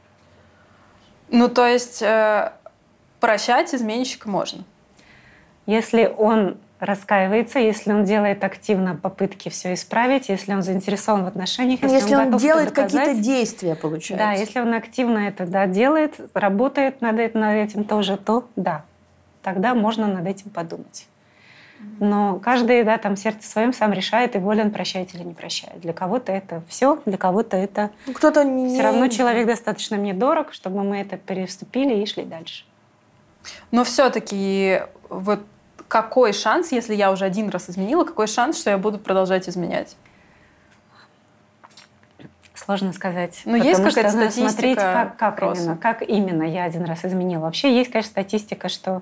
Ну, 1.29 1.49
то 1.49 1.67
есть 1.67 2.01
э, 2.01 2.53
прощать 3.19 3.75
изменщика 3.75 4.29
можно? 4.29 4.63
Если 5.65 6.11
он 6.17 6.57
раскаивается, 6.79 7.59
если 7.59 7.91
он 7.91 8.05
делает 8.05 8.41
активно 8.45 8.95
попытки 8.95 9.49
все 9.49 9.73
исправить, 9.73 10.29
если 10.29 10.53
он 10.53 10.61
заинтересован 10.61 11.25
в 11.25 11.27
отношениях, 11.27 11.81
если, 11.83 11.95
если 11.95 12.15
он, 12.15 12.33
он 12.33 12.37
делает 12.37 12.71
какие-то 12.71 13.13
действия, 13.13 13.75
получается. 13.75 14.25
Да, 14.25 14.31
если 14.31 14.61
он 14.61 14.73
активно 14.73 15.19
это 15.19 15.45
да, 15.45 15.67
делает, 15.67 16.15
работает 16.33 17.01
над 17.01 17.19
этим, 17.19 17.41
над 17.41 17.55
этим 17.55 17.83
тоже, 17.83 18.15
то 18.15 18.47
да, 18.55 18.85
тогда 19.41 19.73
можно 19.75 20.07
над 20.07 20.25
этим 20.27 20.49
подумать. 20.49 21.07
Но 21.99 22.39
каждый, 22.39 22.83
да, 22.83 22.97
там 22.97 23.15
сердце 23.15 23.47
своем 23.47 23.73
сам 23.73 23.93
решает, 23.93 24.35
и 24.35 24.39
волен 24.39 24.71
прощать 24.71 25.13
или 25.13 25.23
не 25.23 25.33
прощает. 25.33 25.79
Для 25.79 25.93
кого-то 25.93 26.31
это 26.31 26.61
все, 26.67 27.01
для 27.05 27.17
кого-то 27.17 27.55
это... 27.55 27.91
Ну, 28.05 28.13
кто-то 28.13 28.43
не... 28.43 28.73
Все 28.73 28.83
равно 28.83 29.07
человек 29.07 29.47
достаточно 29.47 29.97
мне 29.97 30.13
дорог, 30.13 30.53
чтобы 30.53 30.83
мы 30.83 30.97
это 30.97 31.17
переступили 31.17 31.95
и 31.95 32.05
шли 32.05 32.23
дальше. 32.23 32.65
Но 33.71 33.83
все-таки 33.83 34.81
вот 35.09 35.39
какой 35.87 36.33
шанс, 36.33 36.71
если 36.71 36.95
я 36.95 37.11
уже 37.11 37.25
один 37.25 37.49
раз 37.49 37.69
изменила, 37.69 38.03
какой 38.03 38.27
шанс, 38.27 38.59
что 38.59 38.69
я 38.69 38.77
буду 38.77 38.99
продолжать 38.99 39.47
изменять? 39.47 39.95
Сложно 42.65 42.91
сказать. 42.91 43.41
Но 43.45 43.55
есть 43.55 43.81
какая-то 43.81 44.09
статистика? 44.09 44.49
Смотреть, 44.49 44.77
как, 44.77 45.15
как 45.15 45.41
именно, 45.41 45.77
как 45.77 46.01
именно 46.01 46.43
я 46.43 46.65
один 46.65 46.83
раз 46.83 47.05
изменила. 47.05 47.43
Вообще 47.43 47.73
есть, 47.73 47.89
конечно, 47.89 48.11
статистика, 48.11 48.67
что 48.67 49.01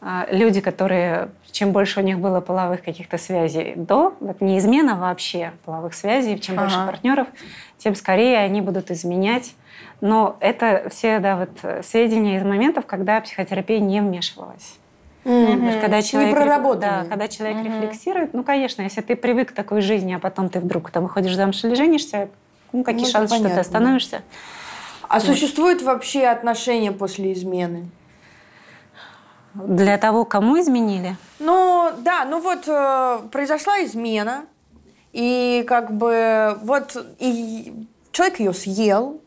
э, 0.00 0.26
люди, 0.30 0.60
которые, 0.60 1.30
чем 1.50 1.72
больше 1.72 1.98
у 1.98 2.02
них 2.04 2.20
было 2.20 2.40
половых 2.40 2.84
каких-то 2.84 3.18
связей 3.18 3.72
до, 3.74 4.14
вот 4.20 4.40
не 4.40 4.58
измена 4.58 4.94
вообще 4.94 5.52
половых 5.64 5.94
связей, 5.94 6.38
чем 6.38 6.54
ага. 6.54 6.62
больше 6.62 6.86
партнеров, 6.86 7.26
тем 7.76 7.96
скорее 7.96 8.38
они 8.38 8.60
будут 8.60 8.92
изменять. 8.92 9.56
Но 10.00 10.36
это 10.38 10.88
все 10.88 11.18
да, 11.18 11.36
вот, 11.38 11.84
сведения 11.84 12.36
из 12.36 12.44
моментов, 12.44 12.86
когда 12.86 13.20
психотерапия 13.20 13.80
не 13.80 14.00
вмешивалась. 14.00 14.78
Mm-hmm. 15.24 15.80
Когда 15.80 16.02
человек, 16.02 16.38
не 16.38 16.80
да, 16.80 17.04
когда 17.08 17.26
человек 17.26 17.56
mm-hmm. 17.56 17.64
рефлексирует, 17.64 18.32
ну, 18.32 18.44
конечно, 18.44 18.82
если 18.82 19.00
ты 19.00 19.16
привык 19.16 19.48
к 19.48 19.52
такой 19.52 19.80
жизни, 19.80 20.14
а 20.14 20.20
потом 20.20 20.48
ты 20.48 20.60
вдруг 20.60 20.92
там 20.92 21.02
выходишь 21.02 21.34
замуж 21.34 21.64
или 21.64 21.74
женишься, 21.74 22.28
ну, 22.72 22.84
какие 22.84 23.06
ну, 23.06 23.10
шансы, 23.10 23.30
понятно. 23.30 23.48
что 23.48 23.54
ты 23.56 23.60
остановишься? 23.60 24.22
А 25.08 25.18
вот. 25.18 25.26
существуют 25.26 25.82
вообще 25.82 26.26
отношения 26.26 26.92
после 26.92 27.32
измены? 27.32 27.88
Для 29.54 29.96
того, 29.96 30.24
кому 30.24 30.60
изменили? 30.60 31.16
Ну, 31.38 31.90
да, 31.98 32.24
ну 32.24 32.40
вот 32.40 32.64
э, 32.66 33.20
произошла 33.30 33.82
измена, 33.84 34.44
и 35.12 35.64
как 35.66 35.92
бы 35.92 36.58
вот 36.62 36.96
и 37.18 37.86
человек 38.12 38.40
ее 38.40 38.52
съел, 38.52 39.20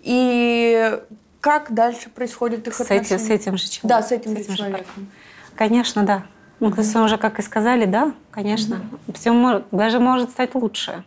и 0.00 0.98
как 1.40 1.72
дальше 1.72 2.10
происходит 2.10 2.66
их 2.66 2.74
с 2.74 2.80
отношения? 2.80 3.02
Этим, 3.02 3.18
с 3.18 3.30
этим 3.30 3.56
же 3.56 3.68
человеком. 3.68 3.88
Да, 3.88 4.02
с 4.02 4.12
этим, 4.12 4.36
с 4.36 4.40
этим 4.40 4.50
же 4.50 4.56
человеком. 4.56 4.86
Же. 4.96 5.06
Конечно, 5.54 6.02
да. 6.02 6.24
Ну, 6.58 6.70
то 6.70 6.80
есть 6.80 6.94
уже, 6.96 7.18
как 7.18 7.38
и 7.38 7.42
сказали, 7.42 7.84
да, 7.84 8.14
конечно. 8.30 8.74
Mm-hmm. 8.74 9.14
Все 9.14 9.32
может, 9.32 9.64
даже 9.70 10.00
может 10.00 10.30
стать 10.30 10.54
лучше 10.54 11.04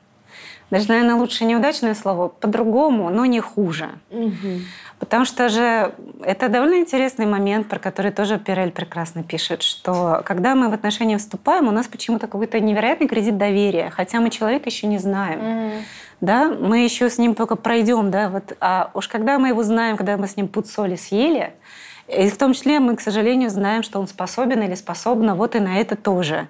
даже, 0.72 0.88
наверное, 0.90 1.16
лучше 1.16 1.46
неудачное 1.46 1.94
слово, 1.94 2.28
по-другому, 2.28 3.10
но 3.10 3.26
не 3.26 3.40
хуже. 3.40 3.90
Угу. 4.10 4.62
Потому 5.00 5.26
что 5.26 5.50
же 5.50 5.94
это 6.24 6.50
довольно 6.50 6.80
интересный 6.80 7.26
момент, 7.26 7.68
про 7.68 7.80
который 7.80 8.12
тоже 8.12 8.40
Пирель 8.40 8.72
прекрасно 8.72 9.24
пишет, 9.24 9.62
что 9.62 10.22
когда 10.26 10.56
мы 10.56 10.70
в 10.70 10.74
отношения 10.74 11.18
вступаем, 11.18 11.68
у 11.68 11.72
нас 11.72 11.88
почему-то 11.88 12.28
какой-то 12.28 12.60
невероятный 12.60 13.08
кредит 13.08 13.38
доверия, 13.38 13.90
хотя 13.90 14.20
мы 14.20 14.30
человека 14.30 14.70
еще 14.70 14.88
не 14.88 14.98
знаем. 14.98 15.40
Mm. 15.40 15.82
Да, 16.22 16.48
мы 16.48 16.80
еще 16.80 17.10
с 17.10 17.18
ним 17.18 17.36
только 17.36 17.58
пройдем, 17.58 18.10
да, 18.10 18.30
вот, 18.30 18.56
а 18.62 18.90
уж 18.94 19.10
когда 19.10 19.38
мы 19.38 19.50
его 19.50 19.64
знаем, 19.64 19.98
когда 19.98 20.16
мы 20.16 20.28
с 20.28 20.38
ним 20.38 20.48
пуд 20.48 20.66
соли 20.66 20.96
съели, 20.96 21.54
и 22.08 22.30
в 22.30 22.38
том 22.38 22.54
числе 22.54 22.80
мы, 22.80 22.96
к 22.96 23.02
сожалению, 23.02 23.50
знаем, 23.50 23.82
что 23.82 24.00
он 24.00 24.08
способен 24.08 24.62
или 24.62 24.76
способна 24.76 25.36
вот 25.36 25.56
и 25.56 25.60
на 25.60 25.80
это 25.80 25.96
тоже. 25.96 26.48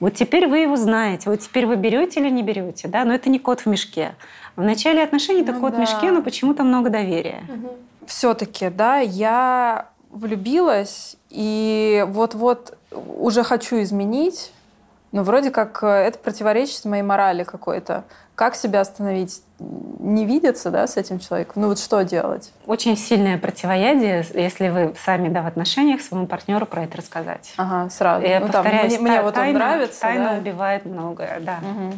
Вот 0.00 0.14
теперь 0.14 0.48
вы 0.48 0.58
его 0.58 0.76
знаете, 0.76 1.30
вот 1.30 1.40
теперь 1.40 1.66
вы 1.66 1.76
берете 1.76 2.20
или 2.20 2.28
не 2.28 2.42
берете, 2.42 2.88
да, 2.88 3.04
но 3.04 3.14
это 3.14 3.30
не 3.30 3.38
кот 3.38 3.60
в 3.60 3.66
мешке. 3.66 4.14
В 4.56 4.62
начале 4.62 5.02
отношений 5.02 5.42
это 5.42 5.52
ну, 5.52 5.60
кот 5.60 5.72
да. 5.72 5.76
в 5.76 5.80
мешке, 5.80 6.10
но 6.10 6.22
почему-то 6.22 6.64
много 6.64 6.90
доверия. 6.90 7.44
Mm-hmm. 7.46 7.78
Все-таки, 8.06 8.68
да, 8.68 8.98
я 8.98 9.88
влюбилась 10.10 11.16
и 11.30 12.04
вот-вот 12.08 12.76
уже 12.90 13.44
хочу 13.44 13.80
изменить, 13.82 14.52
но 15.12 15.22
вроде 15.22 15.50
как 15.50 15.82
э, 15.82 15.86
это 15.86 16.18
противоречит 16.18 16.84
моей 16.84 17.02
морали 17.02 17.44
какой-то. 17.44 18.04
Как 18.36 18.54
себя 18.54 18.82
остановить? 18.82 19.42
Не 19.58 20.26
видеться, 20.26 20.70
да, 20.70 20.86
с 20.86 20.98
этим 20.98 21.18
человеком? 21.18 21.62
Ну 21.62 21.68
вот 21.68 21.78
что 21.78 22.04
делать? 22.04 22.52
Очень 22.66 22.94
сильное 22.94 23.38
противоядие, 23.38 24.26
если 24.34 24.68
вы 24.68 24.94
сами, 25.02 25.30
да, 25.30 25.40
в 25.40 25.46
отношениях 25.46 26.02
своему 26.02 26.26
партнеру 26.26 26.66
про 26.66 26.84
это 26.84 26.98
рассказать. 26.98 27.54
Ага, 27.56 27.88
сразу. 27.88 28.26
Я 28.26 28.40
ну, 28.40 28.48
повторяюсь, 28.48 28.92
там, 28.92 29.02
мне, 29.02 29.12
мне 29.12 29.22
вот 29.22 29.34
тайна, 29.34 29.48
он 29.48 29.54
нравится, 29.54 30.00
Тайна 30.02 30.32
да? 30.32 30.38
убивает 30.38 30.84
многое, 30.84 31.40
да. 31.40 31.60
Угу. 31.62 31.92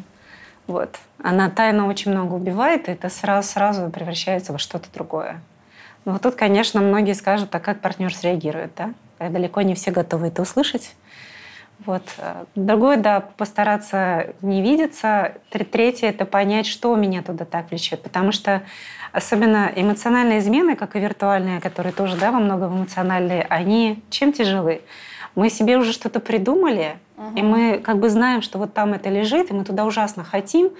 Вот. 0.69 0.97
Она 1.21 1.51
тайна 1.51 1.89
очень 1.89 2.13
много 2.13 2.35
убивает, 2.35 2.89
и 2.89 2.93
это 2.93 3.09
сразу, 3.09 3.49
сразу 3.49 3.91
превращается 3.91 4.53
во 4.53 4.59
что-то 4.59 4.87
другое. 4.95 5.41
Ну 6.05 6.13
вот 6.13 6.23
тут, 6.23 6.37
конечно, 6.37 6.81
многие 6.81 7.15
скажут, 7.15 7.53
а 7.53 7.59
как 7.59 7.81
партнер 7.81 8.15
среагирует, 8.15 8.71
да? 8.77 8.95
Далеко 9.19 9.63
не 9.63 9.75
все 9.75 9.91
готовы 9.91 10.29
это 10.29 10.43
услышать. 10.43 10.95
Вот. 11.87 12.03
Другое, 12.55 12.97
да, 12.97 13.21
постараться 13.21 14.35
не 14.43 14.63
видеться. 14.63 15.35
Третье– 15.51 16.09
это 16.09 16.25
понять, 16.25 16.67
что 16.67 16.95
меня 16.97 17.23
туда 17.23 17.45
так 17.45 17.71
влечет. 17.71 18.03
Потому 18.03 18.33
что 18.33 18.63
особенно 19.13 19.71
эмоциональные 19.75 20.41
измены, 20.41 20.77
как 20.77 20.97
и 20.97 21.01
виртуальные, 21.01 21.61
которые 21.61 21.93
тоже 21.93 22.17
да, 22.17 22.31
во 22.33 22.41
многом 22.41 22.79
эмоциональные, 22.79 23.47
они 23.49 24.03
чем 24.11 24.33
тяжелы? 24.33 24.83
Мы 25.35 25.51
себе 25.51 25.79
уже 25.79 25.93
что-то 25.93 26.19
придумали, 26.21 26.99
угу. 27.17 27.37
и 27.37 27.43
мы 27.43 27.79
как 27.79 27.99
бы 27.99 28.11
знаем, 28.11 28.43
что 28.43 28.59
вот 28.59 28.75
там 28.75 28.93
это 28.93 29.09
лежит, 29.09 29.51
и 29.51 29.55
мы 29.55 29.65
туда 29.65 29.85
ужасно 29.85 30.25
хотим. 30.25 30.71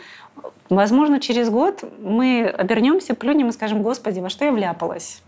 Возможно, 0.69 1.21
через 1.21 1.49
год 1.49 1.85
мы 2.01 2.45
обернемся, 2.45 3.15
плюнем 3.15 3.49
и 3.49 3.53
скажем, 3.53 3.83
Господи, 3.83 4.21
во 4.21 4.29
что 4.29 4.45
я 4.45 4.53
вляпалась? 4.53 5.23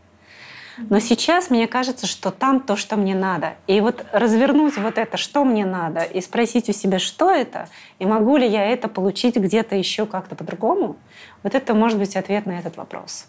Но 0.88 0.98
сейчас 1.00 1.50
мне 1.50 1.66
кажется, 1.66 2.06
что 2.06 2.30
там 2.30 2.60
то, 2.60 2.76
что 2.76 2.96
мне 2.96 3.14
надо. 3.14 3.54
И 3.66 3.80
вот 3.80 4.04
развернуть 4.12 4.76
вот 4.78 4.98
это, 4.98 5.16
что 5.16 5.44
мне 5.44 5.64
надо, 5.64 6.02
и 6.02 6.20
спросить 6.20 6.68
у 6.68 6.72
себя, 6.72 6.98
что 6.98 7.30
это, 7.30 7.68
и 7.98 8.06
могу 8.06 8.36
ли 8.36 8.48
я 8.48 8.64
это 8.66 8.88
получить 8.88 9.36
где-то 9.36 9.76
еще 9.76 10.06
как-то 10.06 10.34
по-другому, 10.34 10.96
вот 11.42 11.54
это 11.54 11.74
может 11.74 11.98
быть 11.98 12.16
ответ 12.16 12.46
на 12.46 12.58
этот 12.58 12.76
вопрос. 12.76 13.26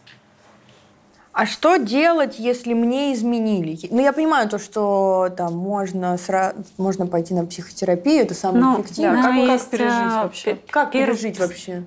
А 1.34 1.46
что 1.46 1.78
делать, 1.78 2.40
если 2.40 2.74
мне 2.74 3.14
изменили? 3.14 3.78
Ну, 3.90 4.02
я 4.02 4.12
понимаю 4.12 4.50
то, 4.50 4.60
что 4.60 5.30
там 5.36 5.56
можно, 5.56 6.18
сра... 6.18 6.54
можно 6.78 7.08
пойти 7.08 7.34
на 7.34 7.46
психотерапию, 7.46 8.24
это 8.24 8.34
самое 8.34 8.64
ну, 8.66 8.82
эффективное. 8.82 9.24
Да, 9.24 9.30
как, 9.30 9.36
есть, 9.36 9.64
как 9.64 9.72
пережить 9.72 10.12
а, 10.12 10.24
вообще? 10.24 10.58
Как 10.70 10.92
пер... 10.92 11.08
пережить 11.08 11.40
вообще? 11.40 11.84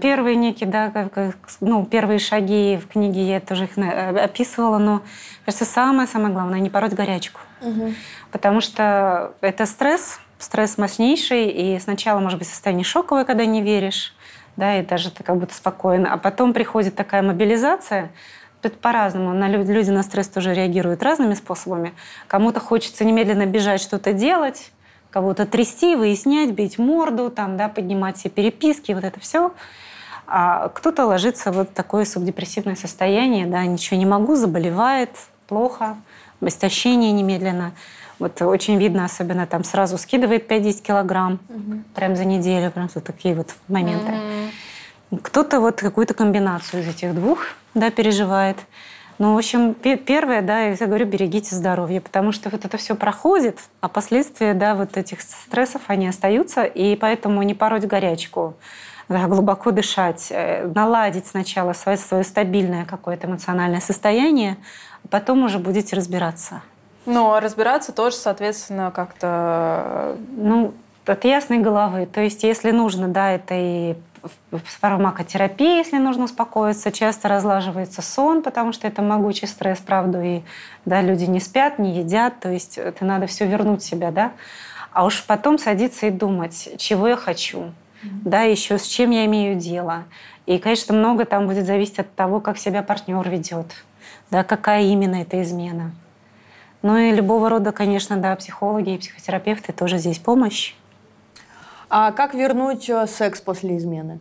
Первые 0.00 0.36
некие, 0.36 0.68
да, 0.68 0.90
как, 0.90 1.36
ну, 1.60 1.84
первые 1.84 2.18
шаги 2.18 2.78
в 2.82 2.88
книге, 2.88 3.28
я 3.28 3.40
тоже 3.40 3.64
их 3.64 3.78
э, 3.78 4.18
описывала, 4.18 4.78
но, 4.78 5.02
кажется, 5.44 5.64
самое-самое 5.64 6.32
главное– 6.32 6.58
не 6.60 6.70
пороть 6.70 6.92
горячку. 6.92 7.40
Угу. 7.60 7.92
Потому 8.32 8.60
что 8.60 9.32
это 9.40 9.66
стресс, 9.66 10.20
стресс 10.38 10.78
мощнейший, 10.78 11.48
и 11.48 11.78
сначала, 11.80 12.20
может 12.20 12.38
быть, 12.38 12.48
состояние 12.48 12.84
шоковое, 12.84 13.24
когда 13.24 13.44
не 13.44 13.62
веришь, 13.62 14.14
да, 14.56 14.78
и 14.78 14.84
даже 14.84 15.10
ты 15.10 15.22
как 15.22 15.36
будто 15.36 15.54
спокойно, 15.54 16.12
а 16.12 16.18
потом 16.18 16.52
приходит 16.52 16.94
такая 16.94 17.22
мобилизация, 17.22 18.10
по-разному. 18.80 19.32
На 19.32 19.48
люди 19.48 19.90
на 19.90 20.02
стресс 20.02 20.28
тоже 20.28 20.52
реагируют 20.52 21.02
разными 21.02 21.34
способами. 21.34 21.94
Кому-то 22.26 22.60
хочется 22.60 23.04
немедленно 23.04 23.46
бежать, 23.46 23.80
что-то 23.80 24.12
делать, 24.12 24.72
кого-то 25.10 25.46
трясти, 25.46 25.96
выяснять, 25.96 26.50
бить 26.50 26.78
морду, 26.78 27.30
там, 27.30 27.56
да, 27.56 27.68
поднимать 27.68 28.18
все 28.18 28.28
переписки, 28.28 28.92
вот 28.92 29.04
это 29.04 29.18
все. 29.20 29.52
А 30.26 30.68
кто-то 30.68 31.06
ложится 31.06 31.50
в 31.50 31.56
вот 31.56 31.72
такое 31.72 32.04
субдепрессивное 32.04 32.76
состояние, 32.76 33.46
да, 33.46 33.64
ничего 33.64 33.98
не 33.98 34.06
могу, 34.06 34.34
заболевает, 34.36 35.10
плохо, 35.46 35.96
истощение 36.40 37.12
немедленно. 37.12 37.72
Вот 38.18 38.42
очень 38.42 38.76
видно, 38.78 39.04
особенно 39.04 39.46
там 39.46 39.64
сразу 39.64 39.96
скидывает 39.96 40.50
5-10 40.50 40.82
килограмм 40.82 41.38
угу. 41.48 41.82
прям 41.94 42.16
за 42.16 42.24
неделю, 42.24 42.70
прям 42.70 42.90
вот 42.94 43.04
такие 43.04 43.34
вот 43.34 43.54
моменты. 43.68 44.12
Угу. 45.10 45.20
Кто-то 45.22 45.60
вот 45.60 45.80
какую-то 45.80 46.14
комбинацию 46.14 46.82
из 46.82 46.88
этих 46.88 47.14
двух 47.14 47.46
да, 47.74 47.90
переживает. 47.90 48.58
Ну, 49.18 49.34
в 49.34 49.38
общем, 49.38 49.74
первое, 49.74 50.42
да, 50.42 50.60
я 50.60 50.86
говорю, 50.86 51.04
берегите 51.06 51.54
здоровье, 51.54 52.00
потому 52.00 52.30
что 52.30 52.50
вот 52.50 52.64
это 52.64 52.76
все 52.76 52.94
проходит, 52.94 53.58
а 53.80 53.88
последствия, 53.88 54.54
да, 54.54 54.76
вот 54.76 54.96
этих 54.96 55.22
стрессов, 55.22 55.82
они 55.88 56.06
остаются, 56.06 56.62
и 56.62 56.94
поэтому 56.94 57.42
не 57.42 57.54
пороть 57.54 57.84
горячку, 57.84 58.54
да, 59.08 59.26
глубоко 59.26 59.72
дышать, 59.72 60.28
э, 60.30 60.70
наладить 60.72 61.26
сначала 61.26 61.72
свое, 61.72 61.98
свое 61.98 62.22
стабильное 62.22 62.84
какое-то 62.84 63.26
эмоциональное 63.26 63.80
состояние, 63.80 64.56
а 65.04 65.08
потом 65.08 65.42
уже 65.42 65.58
будете 65.58 65.96
разбираться. 65.96 66.62
Ну, 67.04 67.32
а 67.32 67.40
разбираться 67.40 67.90
тоже, 67.90 68.16
соответственно, 68.16 68.92
как-то... 68.94 70.16
Ну, 70.36 70.74
от 71.06 71.24
ясной 71.24 71.58
головы. 71.58 72.06
То 72.06 72.20
есть, 72.20 72.42
если 72.42 72.70
нужно, 72.70 73.08
да, 73.08 73.32
это 73.32 73.54
и 73.54 73.96
фармакотерапия, 74.52 75.78
если 75.78 75.98
нужно 75.98 76.24
успокоиться, 76.24 76.92
часто 76.92 77.28
разлаживается 77.28 78.02
сон, 78.02 78.42
потому 78.42 78.72
что 78.72 78.86
это 78.86 79.02
могучий 79.02 79.46
стресс, 79.46 79.78
правда, 79.78 80.22
и 80.22 80.42
да, 80.84 81.00
люди 81.02 81.24
не 81.24 81.40
спят, 81.40 81.78
не 81.78 81.98
едят, 81.98 82.40
то 82.40 82.50
есть 82.50 82.78
это 82.78 83.04
надо 83.04 83.26
все 83.26 83.46
вернуть 83.46 83.82
себя, 83.82 84.10
да. 84.10 84.32
А 84.92 85.04
уж 85.04 85.24
потом 85.24 85.58
садиться 85.58 86.06
и 86.06 86.10
думать, 86.10 86.70
чего 86.78 87.08
я 87.08 87.16
хочу, 87.16 87.58
mm-hmm. 87.58 88.08
да, 88.24 88.42
еще 88.42 88.78
с 88.78 88.86
чем 88.86 89.10
я 89.10 89.26
имею 89.26 89.56
дело. 89.56 90.04
И, 90.46 90.58
конечно, 90.58 90.94
много 90.94 91.24
там 91.24 91.46
будет 91.46 91.66
зависеть 91.66 91.98
от 91.98 92.14
того, 92.14 92.40
как 92.40 92.58
себя 92.58 92.82
партнер 92.82 93.28
ведет, 93.28 93.66
да, 94.30 94.44
какая 94.44 94.84
именно 94.84 95.16
эта 95.16 95.42
измена. 95.42 95.92
Ну 96.82 96.96
и 96.96 97.12
любого 97.12 97.48
рода, 97.48 97.72
конечно, 97.72 98.16
да, 98.16 98.34
психологи 98.36 98.94
и 98.94 98.98
психотерапевты 98.98 99.72
тоже 99.72 99.98
здесь 99.98 100.18
помощь. 100.18 100.74
А 101.90 102.12
как 102.12 102.34
вернуть 102.34 102.88
э, 102.90 103.06
секс 103.06 103.40
после 103.40 103.76
измены? 103.76 104.20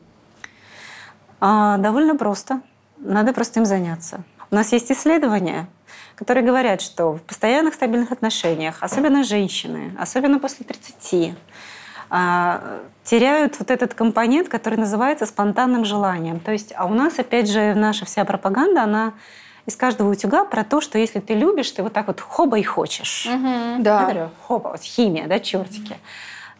А, 1.40 1.78
довольно 1.78 2.16
просто. 2.16 2.62
Надо 2.98 3.34
просто 3.34 3.60
им 3.60 3.66
заняться. 3.66 4.24
У 4.50 4.56
нас 4.56 4.72
есть 4.72 4.92
исследования, 4.92 5.68
которые 6.16 6.46
говорят, 6.46 6.82
что 6.82 7.14
в 7.14 7.22
постоянных 7.22 7.74
стабильных 7.74 8.12
отношениях, 8.12 8.78
особенно 8.82 9.24
женщины, 9.24 9.92
особенно 10.00 10.40
после 10.40 10.66
30, 10.66 11.36
а, 12.10 12.80
теряют 13.04 13.60
вот 13.60 13.70
этот 13.70 13.94
компонент, 13.94 14.48
который 14.48 14.80
называется 14.80 15.26
спонтанным 15.26 15.84
желанием. 15.84 16.40
То 16.40 16.54
есть, 16.54 16.74
а 16.76 16.86
у 16.86 16.94
нас, 16.94 17.20
опять 17.20 17.50
же, 17.50 17.76
наша 17.76 18.06
вся 18.06 18.24
пропаганда, 18.24 18.84
она 18.84 19.14
из 19.66 19.76
каждого 19.76 20.10
утюга 20.10 20.46
про 20.46 20.64
то, 20.64 20.80
что 20.80 20.98
если 20.98 21.20
ты 21.20 21.34
любишь, 21.34 21.70
ты 21.72 21.84
вот 21.84 21.92
так 21.92 22.08
вот 22.08 22.22
хоба 22.22 22.58
и 22.58 22.64
хочешь. 22.64 23.28
Угу, 23.28 23.84
да. 23.84 24.04
Говорю, 24.04 24.30
хоба, 24.48 24.70
вот 24.70 24.82
химия, 24.82 25.28
да, 25.28 25.40
чертики. 25.40 25.92
Угу. 25.92 26.00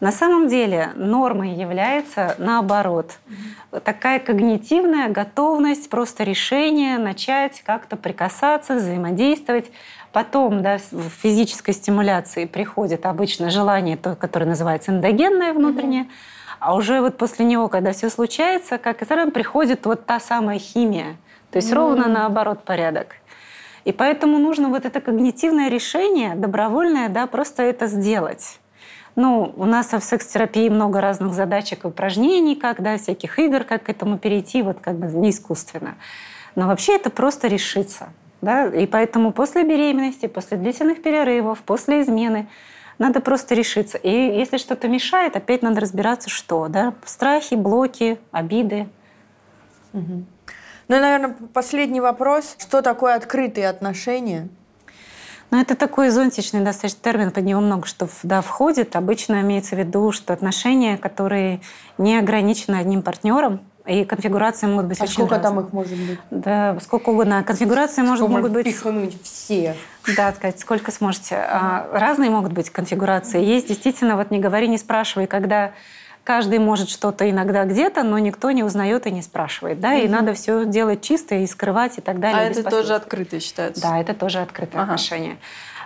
На 0.00 0.12
самом 0.12 0.46
деле 0.46 0.92
нормой 0.94 1.54
является 1.54 2.36
наоборот. 2.38 3.18
Mm-hmm. 3.26 3.80
Такая 3.80 4.20
когнитивная 4.20 5.08
готовность, 5.08 5.90
просто 5.90 6.22
решение 6.22 6.98
начать 6.98 7.62
как-то 7.62 7.96
прикасаться, 7.96 8.76
взаимодействовать. 8.76 9.72
Потом 10.12 10.62
да, 10.62 10.78
в 10.92 11.08
физической 11.08 11.72
стимуляции 11.72 12.44
приходит 12.44 13.06
обычно 13.06 13.50
желание, 13.50 13.96
то, 13.96 14.14
которое 14.14 14.46
называется 14.46 14.92
эндогенное 14.92 15.52
внутреннее. 15.52 16.04
Mm-hmm. 16.04 16.56
А 16.60 16.74
уже 16.76 17.00
вот 17.00 17.16
после 17.16 17.44
него, 17.44 17.68
когда 17.68 17.92
все 17.92 18.08
случается, 18.08 18.78
как 18.78 19.02
и 19.02 19.04
сразу 19.04 19.32
приходит 19.32 19.84
вот 19.84 20.06
та 20.06 20.20
самая 20.20 20.58
химия. 20.58 21.16
То 21.50 21.56
есть 21.56 21.72
mm-hmm. 21.72 21.74
ровно 21.74 22.08
наоборот 22.08 22.62
порядок. 22.62 23.16
И 23.84 23.92
поэтому 23.92 24.38
нужно 24.38 24.68
вот 24.68 24.84
это 24.84 25.00
когнитивное 25.00 25.68
решение, 25.68 26.34
добровольное, 26.36 27.08
да, 27.08 27.26
просто 27.26 27.62
это 27.62 27.86
сделать. 27.86 28.57
Ну, 29.18 29.52
у 29.56 29.64
нас 29.64 29.92
в 29.92 30.00
секс-терапии 30.00 30.68
много 30.68 31.00
разных 31.00 31.34
задачек 31.34 31.82
и 31.82 31.88
упражнений, 31.88 32.54
как, 32.54 32.80
да, 32.80 32.96
всяких 32.98 33.40
игр, 33.40 33.64
как 33.64 33.82
к 33.82 33.88
этому 33.88 34.16
перейти, 34.16 34.62
вот 34.62 34.78
как 34.78 34.94
бы 34.94 35.06
не 35.08 35.30
искусственно. 35.30 35.96
Но 36.54 36.68
вообще 36.68 36.94
это 36.94 37.10
просто 37.10 37.48
решиться. 37.48 38.10
Да? 38.42 38.66
И 38.66 38.86
поэтому 38.86 39.32
после 39.32 39.64
беременности, 39.64 40.26
после 40.26 40.56
длительных 40.56 41.02
перерывов, 41.02 41.58
после 41.62 42.02
измены 42.02 42.48
надо 42.98 43.20
просто 43.20 43.56
решиться. 43.56 43.98
И 43.98 44.08
если 44.08 44.56
что-то 44.56 44.86
мешает, 44.86 45.34
опять 45.34 45.62
надо 45.62 45.80
разбираться, 45.80 46.30
что. 46.30 46.68
Да? 46.68 46.94
Страхи, 47.04 47.56
блоки, 47.56 48.20
обиды. 48.30 48.88
Угу. 49.94 50.24
Ну 50.86 50.96
и, 50.96 51.00
наверное, 51.00 51.34
последний 51.52 52.00
вопрос. 52.00 52.54
Что 52.60 52.82
такое 52.82 53.16
открытые 53.16 53.68
отношения? 53.68 54.48
Но 55.50 55.60
это 55.60 55.74
такой 55.74 56.10
зонтичный 56.10 56.60
достаточно 56.60 57.00
термин, 57.02 57.30
под 57.30 57.44
него 57.44 57.60
много 57.60 57.86
что 57.86 58.08
да, 58.22 58.42
входит. 58.42 58.96
Обычно 58.96 59.40
имеется 59.40 59.76
в 59.76 59.78
виду, 59.78 60.12
что 60.12 60.32
отношения, 60.32 60.98
которые 60.98 61.60
не 61.96 62.18
ограничены 62.18 62.76
одним 62.76 63.02
партнером, 63.02 63.60
и 63.86 64.04
конфигурации 64.04 64.66
могут 64.66 64.84
быть 64.84 65.00
а 65.00 65.04
очень 65.04 65.14
сколько 65.14 65.36
разные. 65.36 65.50
там 65.50 65.64
их 65.64 65.72
может 65.72 65.98
быть? 65.98 66.18
Да, 66.30 66.78
сколько 66.80 67.08
угодно. 67.08 67.42
Конфигурации 67.42 68.02
может, 68.02 68.28
могут 68.28 68.52
быть... 68.52 68.66
пихнуть 68.66 69.16
все. 69.22 69.74
Да, 70.14 70.32
сказать, 70.32 70.60
сколько 70.60 70.92
сможете. 70.92 71.36
А, 71.36 71.88
разные 71.92 72.28
могут 72.28 72.52
быть 72.52 72.68
конфигурации. 72.68 73.42
Есть 73.42 73.68
действительно, 73.68 74.16
вот 74.16 74.30
не 74.30 74.40
говори, 74.40 74.68
не 74.68 74.76
спрашивай, 74.76 75.26
когда 75.26 75.72
каждый 76.28 76.58
может 76.58 76.90
что-то 76.90 77.30
иногда 77.30 77.64
где-то, 77.64 78.02
но 78.02 78.18
никто 78.18 78.50
не 78.50 78.62
узнает 78.62 79.06
и 79.06 79.10
не 79.10 79.22
спрашивает, 79.22 79.80
да, 79.80 79.94
mm-hmm. 79.94 80.04
и 80.04 80.08
надо 80.08 80.34
все 80.34 80.66
делать 80.66 81.00
чисто 81.00 81.36
и 81.36 81.46
скрывать 81.46 81.96
и 81.96 82.02
так 82.02 82.20
далее. 82.20 82.42
А 82.42 82.44
это 82.44 82.62
тоже 82.62 82.94
открытые 82.94 83.40
считается? 83.40 83.80
Да, 83.80 83.98
это 83.98 84.12
тоже 84.12 84.40
открытые 84.40 84.82
ага. 84.82 84.92
отношения. 84.92 85.38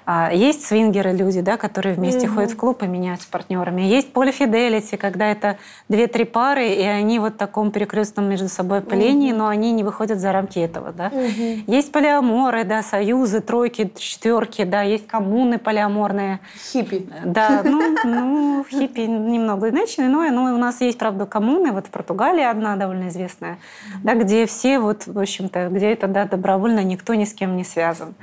А, 0.04 0.32
есть 0.32 0.64
свингеры 0.64 1.12
люди, 1.12 1.40
да, 1.40 1.56
которые 1.56 1.94
вместе 1.94 2.26
угу. 2.26 2.36
ходят 2.36 2.52
в 2.52 2.56
клуб 2.56 2.82
и 2.82 2.86
меняются 2.86 3.28
партнерами. 3.30 3.82
Есть 3.82 4.12
полифиделити, 4.12 4.96
когда 4.96 5.30
это 5.30 5.58
две-три 5.88 6.24
пары, 6.24 6.68
и 6.68 6.82
они 6.82 7.18
вот 7.18 7.34
в 7.34 7.36
таком 7.36 7.70
перекрестном 7.70 8.28
между 8.28 8.48
собой 8.48 8.80
плении, 8.80 9.30
угу. 9.30 9.38
но 9.38 9.48
они 9.48 9.72
не 9.72 9.84
выходят 9.84 10.18
за 10.18 10.32
рамки 10.32 10.58
этого. 10.58 10.92
Да. 10.92 11.06
Угу. 11.06 11.64
Есть 11.66 11.92
полиаморы, 11.92 12.64
да, 12.64 12.82
союзы, 12.82 13.40
тройки, 13.40 13.92
четверки, 13.96 14.64
да, 14.64 14.82
есть 14.82 15.06
коммуны 15.06 15.58
полиаморные. 15.58 16.40
Хиппи. 16.72 17.08
Да, 17.24 17.62
ну, 17.64 17.96
ну 18.04 18.64
хиппи 18.68 19.00
немного 19.00 19.70
иначе, 19.70 20.02
но, 20.02 20.28
но 20.30 20.44
у 20.54 20.58
нас 20.58 20.80
есть, 20.80 20.98
правда, 20.98 21.26
коммуны, 21.26 21.72
вот 21.72 21.86
в 21.86 21.90
Португалии 21.90 22.44
одна 22.44 22.76
довольно 22.76 23.08
известная, 23.08 23.58
да, 24.02 24.14
где 24.14 24.46
все 24.46 24.78
вот, 24.78 25.06
в 25.06 25.18
общем-то, 25.18 25.68
где 25.68 25.92
это, 25.92 26.08
да, 26.08 26.24
добровольно, 26.24 26.82
никто 26.82 27.14
ни 27.14 27.24
с 27.24 27.32
кем 27.32 27.56
не 27.56 27.64
связан. 27.64 28.14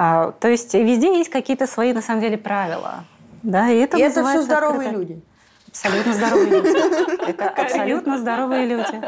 А, 0.00 0.30
то 0.30 0.46
есть 0.46 0.74
везде 0.74 1.18
есть 1.18 1.28
какие-то 1.28 1.66
свои, 1.66 1.92
на 1.92 2.02
самом 2.02 2.20
деле, 2.20 2.38
правила. 2.38 3.04
Да, 3.42 3.68
и 3.68 3.78
это, 3.78 3.96
и 3.96 4.00
это 4.00 4.24
все 4.24 4.42
здоровые 4.42 4.90
открыто. 4.90 5.12
люди. 5.12 5.22
Абсолютно 5.66 6.12
здоровые 6.12 6.50
люди. 6.50 7.20
Это 7.28 7.48
абсолютно 7.48 8.18
здоровые 8.18 8.66
люди. 8.66 9.00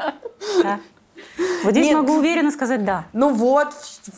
Да. 0.64 0.80
Вот 1.62 1.70
здесь 1.70 1.86
Нет. 1.86 1.96
могу 1.96 2.14
уверенно 2.14 2.50
сказать 2.50 2.84
«да». 2.84 3.04
Ну 3.12 3.32
вот, 3.32 3.68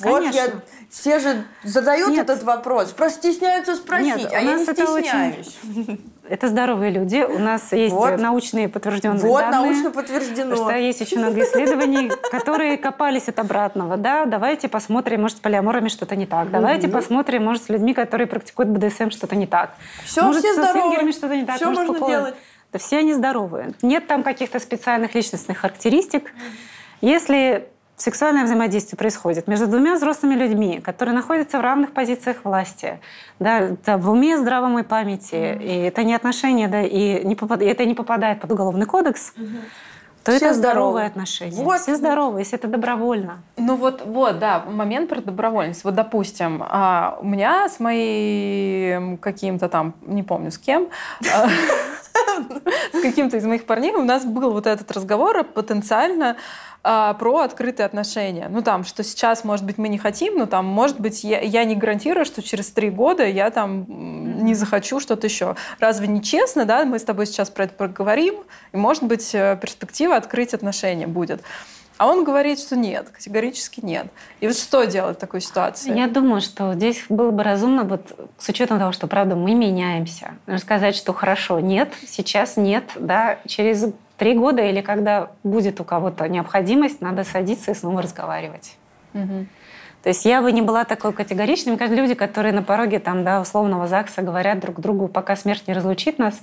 вот 0.01 0.25
я... 0.33 0.47
Все 0.93 1.21
же 1.21 1.47
задают 1.65 2.11
Нет. 2.11 2.29
этот 2.29 2.43
вопрос, 2.43 2.91
просто 2.91 3.33
стесняются 3.33 3.77
спросить, 3.77 4.15
Нет, 4.15 4.31
а 4.31 4.41
я 4.41 4.57
не 4.57 4.63
стесняюсь. 4.63 5.59
Очень... 5.65 6.13
Это 6.29 6.49
здоровые 6.49 6.91
люди. 6.91 7.25
У 7.27 7.39
нас 7.39 7.73
есть 7.73 7.95
вот. 7.95 8.21
научные 8.21 8.69
подтвержденные 8.69 9.23
вот, 9.23 9.41
данные. 9.41 9.61
Вот, 9.61 9.67
научно 9.69 9.91
подтверждено. 9.91 10.55
Что 10.55 10.77
есть 10.77 11.01
еще 11.01 11.19
много 11.19 11.45
исследований, 11.45 12.13
которые 12.31 12.77
копались 12.77 13.27
от 13.31 13.39
обратного. 13.39 13.97
Да, 13.97 14.27
давайте 14.27 14.69
посмотрим, 14.69 15.23
может, 15.23 15.39
с 15.39 15.41
полиаморами 15.41 15.89
что-то 15.89 16.15
не 16.15 16.27
так. 16.27 16.51
Давайте 16.51 16.89
угу. 16.89 16.99
посмотрим, 16.99 17.43
может, 17.43 17.65
с 17.65 17.69
людьми, 17.71 17.95
которые 17.95 18.27
практикуют 18.27 18.69
БДСМ, 18.69 19.09
что-то 19.09 19.35
не 19.35 19.47
так. 19.47 19.75
Все, 20.05 20.23
может, 20.23 20.45
все 20.45 20.55
со 20.55 20.73
свингерами 20.73 21.13
что-то 21.13 21.35
не 21.35 21.47
так. 21.47 21.57
Все 21.57 21.71
может, 21.71 21.89
можно 21.89 22.07
делать. 22.07 22.35
Да 22.71 22.79
все 22.79 22.99
они 22.99 23.15
здоровые. 23.15 23.73
Нет 23.81 24.07
там 24.09 24.23
каких-то 24.23 24.61
специальных 24.61 25.15
личностных 25.15 25.57
характеристик. 25.57 26.35
Если 27.01 27.67
сексуальное 27.97 28.45
взаимодействие 28.45 28.97
происходит 28.97 29.47
между 29.49 29.67
двумя 29.67 29.95
взрослыми 29.95 30.35
людьми, 30.35 30.81
которые 30.81 31.15
находятся 31.15 31.59
в 31.59 31.61
равных 31.61 31.93
позициях 31.93 32.39
власти, 32.45 33.01
да, 33.39 33.77
да, 33.85 33.97
в 33.99 34.11
уме, 34.11 34.39
здравом 34.39 34.79
и 34.79 34.83
памяти, 34.83 35.35
mm-hmm. 35.35 35.65
и 35.65 35.77
это 35.87 36.05
не 36.05 36.15
отношения, 36.15 36.69
да, 36.69 36.83
и 36.83 37.25
не 37.25 37.35
попад... 37.35 37.63
это 37.63 37.85
не 37.85 37.95
попадает 37.95 38.41
под 38.41 38.53
уголовный 38.53 38.87
кодекс, 38.87 39.33
mm-hmm 39.37 39.61
то 40.25 40.31
Все 40.31 40.47
это 40.47 40.55
здоровые 40.55 41.07
отношения. 41.07 41.65
Вот. 41.65 41.81
Все 41.81 41.97
здоровые, 41.97 42.43
если 42.43 42.57
это 42.57 42.69
добровольно. 42.69 43.43
Ну 43.57 43.75
вот, 43.75 44.03
вот, 44.05 44.39
да, 44.39 44.61
момент 44.61 45.09
про 45.09 45.21
добровольность. 45.21 45.83
Вот, 45.83 45.95
допустим, 45.95 46.63
а, 46.65 47.19
у 47.21 47.27
меня 47.27 47.69
с 47.69 47.81
моим 47.81 49.19
каким-то 49.19 49.69
там, 49.69 49.95
не 50.03 50.23
помню 50.23 50.53
с 50.53 50.59
кем, 50.59 50.89
а, 51.35 51.49
с 52.93 53.03
каким-то 53.03 53.37
из 53.37 53.45
моих 53.45 53.67
парней 53.67 53.95
у 53.95 54.05
нас 54.05 54.25
был 54.25 54.53
вот 54.53 54.69
этот 54.69 54.91
разговор 54.93 55.43
потенциально 55.43 56.37
а, 56.85 57.15
про 57.15 57.41
открытые 57.41 57.87
отношения. 57.87 58.49
Ну, 58.51 58.61
там, 58.61 58.85
что 58.85 59.05
сейчас, 59.05 59.45
может 59.45 59.65
быть, 59.65 59.79
мы 59.79 59.89
не 59.89 59.99
хотим, 59.99 60.37
но 60.37 60.47
там, 60.47 60.67
может 60.67 60.99
быть, 60.99 61.23
я, 61.23 61.41
я 61.41 61.65
не 61.65 61.77
гарантирую, 61.77 62.25
что 62.25 62.43
через 62.43 62.71
три 62.71 62.91
года 62.91 63.25
я 63.25 63.51
там 63.51 63.87
не 64.45 64.55
захочу 64.55 64.99
что-то 64.99 65.29
еще. 65.29 65.55
Разве 65.79 66.09
не 66.09 66.23
честно, 66.23 66.65
да? 66.65 66.85
Мы 66.85 66.99
с 66.99 67.05
тобой 67.05 67.27
сейчас 67.27 67.51
про 67.51 67.65
это 67.65 67.75
поговорим, 67.75 68.35
и, 68.73 68.77
может 68.77 69.05
быть, 69.05 69.33
э, 69.33 69.57
перспектива 69.61 70.17
открыть 70.17 70.55
отношения 70.55 71.07
будет. 71.07 71.43
А 71.99 72.09
он 72.09 72.25
говорит, 72.25 72.59
что 72.59 72.75
нет, 72.75 73.11
категорически 73.11 73.79
нет. 73.81 74.09
И 74.41 74.49
вот 74.49 74.57
что 74.57 74.85
делать 74.85 75.19
в 75.19 75.21
такой 75.21 75.41
ситуации? 75.41 75.97
Я 75.97 76.09
думаю, 76.09 76.41
что 76.41 76.75
здесь 76.75 77.05
было 77.09 77.31
бы 77.31 77.45
разумно, 77.45 77.85
вот 77.85 78.19
с 78.39 78.49
учетом 78.49 78.81
того, 78.81 78.91
что, 78.91 79.07
правда, 79.07 79.37
мы 79.37 79.55
меняемся, 79.55 80.35
сказать, 80.59 80.97
что 80.97 81.13
хорошо, 81.13 81.61
нет, 81.61 81.93
сейчас 82.09 82.57
нет, 82.57 82.85
да, 82.97 83.39
через 83.47 83.85
три 84.23 84.35
года 84.35 84.63
или 84.63 84.81
когда 84.83 85.33
будет 85.43 85.81
у 85.81 85.85
кого-то 85.85 86.29
необходимость, 86.29 87.01
надо 87.01 87.25
садиться 87.25 87.73
и 87.73 87.75
снова 87.75 88.03
разговаривать. 88.03 88.77
Угу. 89.15 89.47
То 90.05 90.09
есть 90.11 90.25
я 90.25 90.41
бы 90.41 90.53
не 90.53 90.63
была 90.63 90.85
такой 90.85 91.13
категоричной. 91.13 91.73
Мне 91.73 91.79
кажется, 91.79 92.01
люди, 92.01 92.15
которые 92.15 92.53
на 92.53 92.63
пороге 92.63 93.01
там, 93.01 93.25
да, 93.25 93.41
условного 93.41 93.89
ЗАГСа 93.89 94.23
говорят 94.23 94.61
друг 94.61 94.79
другу, 94.79 95.09
пока 95.09 95.35
смерть 95.35 95.65
не 95.67 95.75
разлучит 95.75 96.21
нас, 96.21 96.41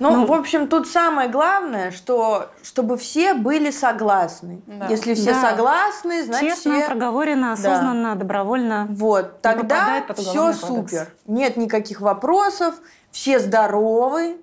ну, 0.00 0.10
ну, 0.10 0.26
в 0.26 0.32
общем, 0.32 0.66
тут 0.66 0.88
самое 0.88 1.28
главное, 1.28 1.92
что 1.92 2.50
чтобы 2.64 2.96
все 2.96 3.34
были 3.34 3.70
согласны. 3.70 4.60
Да. 4.66 4.88
Если 4.88 5.14
все 5.14 5.34
да. 5.34 5.50
согласны, 5.50 6.24
значит 6.24 6.48
Честно, 6.48 6.78
все... 6.78 6.86
проговорено, 6.86 7.52
осознанно, 7.52 8.14
да. 8.14 8.20
добровольно. 8.20 8.86
Вот, 8.90 9.40
тогда 9.40 10.04
все 10.16 10.52
супер. 10.52 11.08
Нет 11.26 11.56
никаких 11.56 12.00
вопросов, 12.00 12.74
все 13.12 13.38
здоровы, 13.38 14.36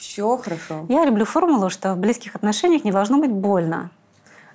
все 0.00 0.36
хорошо. 0.38 0.86
Я 0.88 1.04
люблю 1.04 1.26
формулу, 1.26 1.68
что 1.68 1.92
в 1.94 1.98
близких 1.98 2.34
отношениях 2.34 2.84
не 2.84 2.90
должно 2.90 3.18
быть 3.18 3.30
больно. 3.30 3.90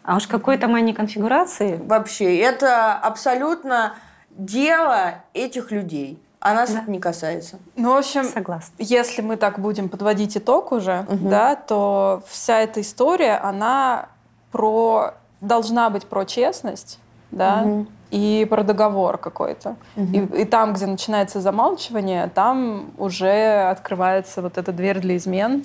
А 0.04 0.18
уж 0.18 0.28
какой 0.28 0.58
то 0.58 0.68
мании 0.68 0.92
конфигурации... 0.92 1.80
Вообще, 1.86 2.38
это 2.40 2.94
абсолютно 2.94 3.94
дело 4.32 5.16
этих 5.34 5.72
людей. 5.72 6.20
А 6.40 6.54
нас 6.54 6.72
да. 6.72 6.82
это 6.82 6.92
не 6.92 7.00
касается. 7.00 7.60
Ну, 7.76 7.94
в 7.94 7.98
общем, 7.98 8.24
Согласна. 8.24 8.74
если 8.78 9.22
мы 9.22 9.36
так 9.38 9.60
будем 9.60 9.88
подводить 9.90 10.36
итог 10.36 10.72
уже, 10.72 11.06
угу. 11.08 11.30
да, 11.30 11.56
то 11.56 12.24
вся 12.28 12.60
эта 12.60 12.82
история, 12.82 13.38
она 13.38 14.10
про 14.52 15.14
должна 15.42 15.90
быть 15.90 16.06
про 16.06 16.26
честность, 16.26 17.00
да, 17.32 17.62
угу. 17.64 17.88
И 18.12 18.46
про 18.50 18.64
договор 18.64 19.18
какой-то. 19.18 19.76
Угу. 19.96 20.14
И, 20.14 20.42
и 20.42 20.46
там, 20.46 20.74
где 20.74 20.86
начинается 20.86 21.42
замалчивание, 21.42 22.30
там 22.34 22.92
уже 22.98 23.70
открывается 23.70 24.42
вот 24.42 24.58
эта 24.58 24.72
дверь 24.72 25.00
для 25.00 25.18
измен. 25.18 25.64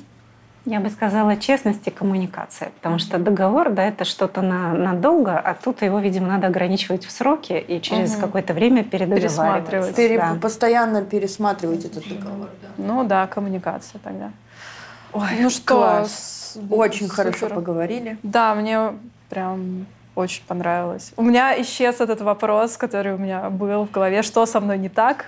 Я 0.67 0.81
бы 0.81 0.91
сказала 0.91 1.37
честность 1.37 1.87
и 1.87 1.91
коммуникация, 1.91 2.71
потому 2.77 2.99
что 2.99 3.19
договор, 3.19 3.71
да, 3.71 3.85
это 3.85 4.05
что-то 4.05 4.43
на, 4.43 4.75
надолго, 4.75 5.39
а 5.39 5.55
тут 5.55 5.81
его, 5.81 5.99
видимо, 6.01 6.29
надо 6.29 6.49
ограничивать 6.49 7.07
в 7.07 7.11
сроке 7.11 7.59
и 7.59 7.81
через 7.81 8.13
угу. 8.15 8.27
какое-то 8.27 8.53
время 8.53 8.85
передоговаривать. 8.85 9.97
Пере, 9.97 10.19
да. 10.19 10.37
Постоянно 10.41 11.03
пересматривать 11.03 11.87
этот 11.87 12.07
договор. 12.07 12.51
Да. 12.63 12.69
Ну 12.77 13.05
да, 13.05 13.27
коммуникация 13.27 14.01
тогда. 14.05 14.33
Ой, 15.13 15.29
ну 15.41 15.51
что, 15.51 15.77
класс. 15.77 16.59
очень 16.71 17.09
супер. 17.09 17.15
хорошо 17.15 17.49
поговорили. 17.49 18.19
Да, 18.23 18.55
мне 18.55 18.93
прям 19.31 19.87
очень 20.15 20.43
понравилось. 20.47 21.13
У 21.17 21.23
меня 21.23 21.61
исчез 21.63 22.01
этот 22.01 22.21
вопрос, 22.21 22.77
который 22.77 23.15
у 23.15 23.19
меня 23.19 23.51
был 23.51 23.87
в 23.87 23.91
голове, 23.91 24.23
что 24.23 24.47
со 24.47 24.61
мной 24.61 24.79
не 24.79 24.89
так, 24.89 25.27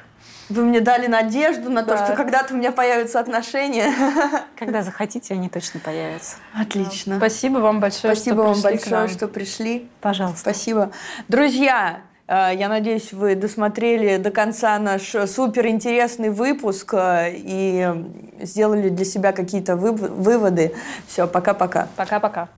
вы 0.49 0.65
мне 0.65 0.81
дали 0.81 1.07
надежду 1.07 1.71
на 1.71 1.83
да. 1.83 1.97
то, 1.97 2.05
что 2.05 2.17
когда-то 2.17 2.55
у 2.55 2.57
меня 2.57 2.73
появятся 2.73 3.21
отношения. 3.21 3.93
Когда 4.59 4.83
захотите, 4.83 5.35
они 5.35 5.49
точно 5.49 5.81
появятся. 5.81 6.37
Отлично. 6.53 7.17
Спасибо 7.17 7.59
вам 7.59 7.81
большое, 7.81 8.15
Спасибо 8.15 8.43
что 8.43 8.53
вам 8.53 8.61
большое, 8.61 9.09
что 9.09 9.29
пришли. 9.29 9.89
Пожалуйста. 10.01 10.41
Спасибо. 10.41 10.91
Друзья, 11.29 12.01
э, 12.27 12.51
я 12.55 12.69
надеюсь, 12.69 13.13
вы 13.13 13.35
досмотрели 13.35 14.19
до 14.19 14.31
конца 14.31 14.79
наш 14.79 15.03
суперинтересный 15.03 16.31
выпуск 16.31 16.95
э, 16.95 17.33
и 17.35 17.89
сделали 18.41 18.89
для 18.89 19.05
себя 19.05 19.33
какие-то 19.33 19.77
выводы. 19.77 20.75
Все, 21.07 21.27
пока-пока. 21.27 21.89
Пока-пока. 21.97 22.49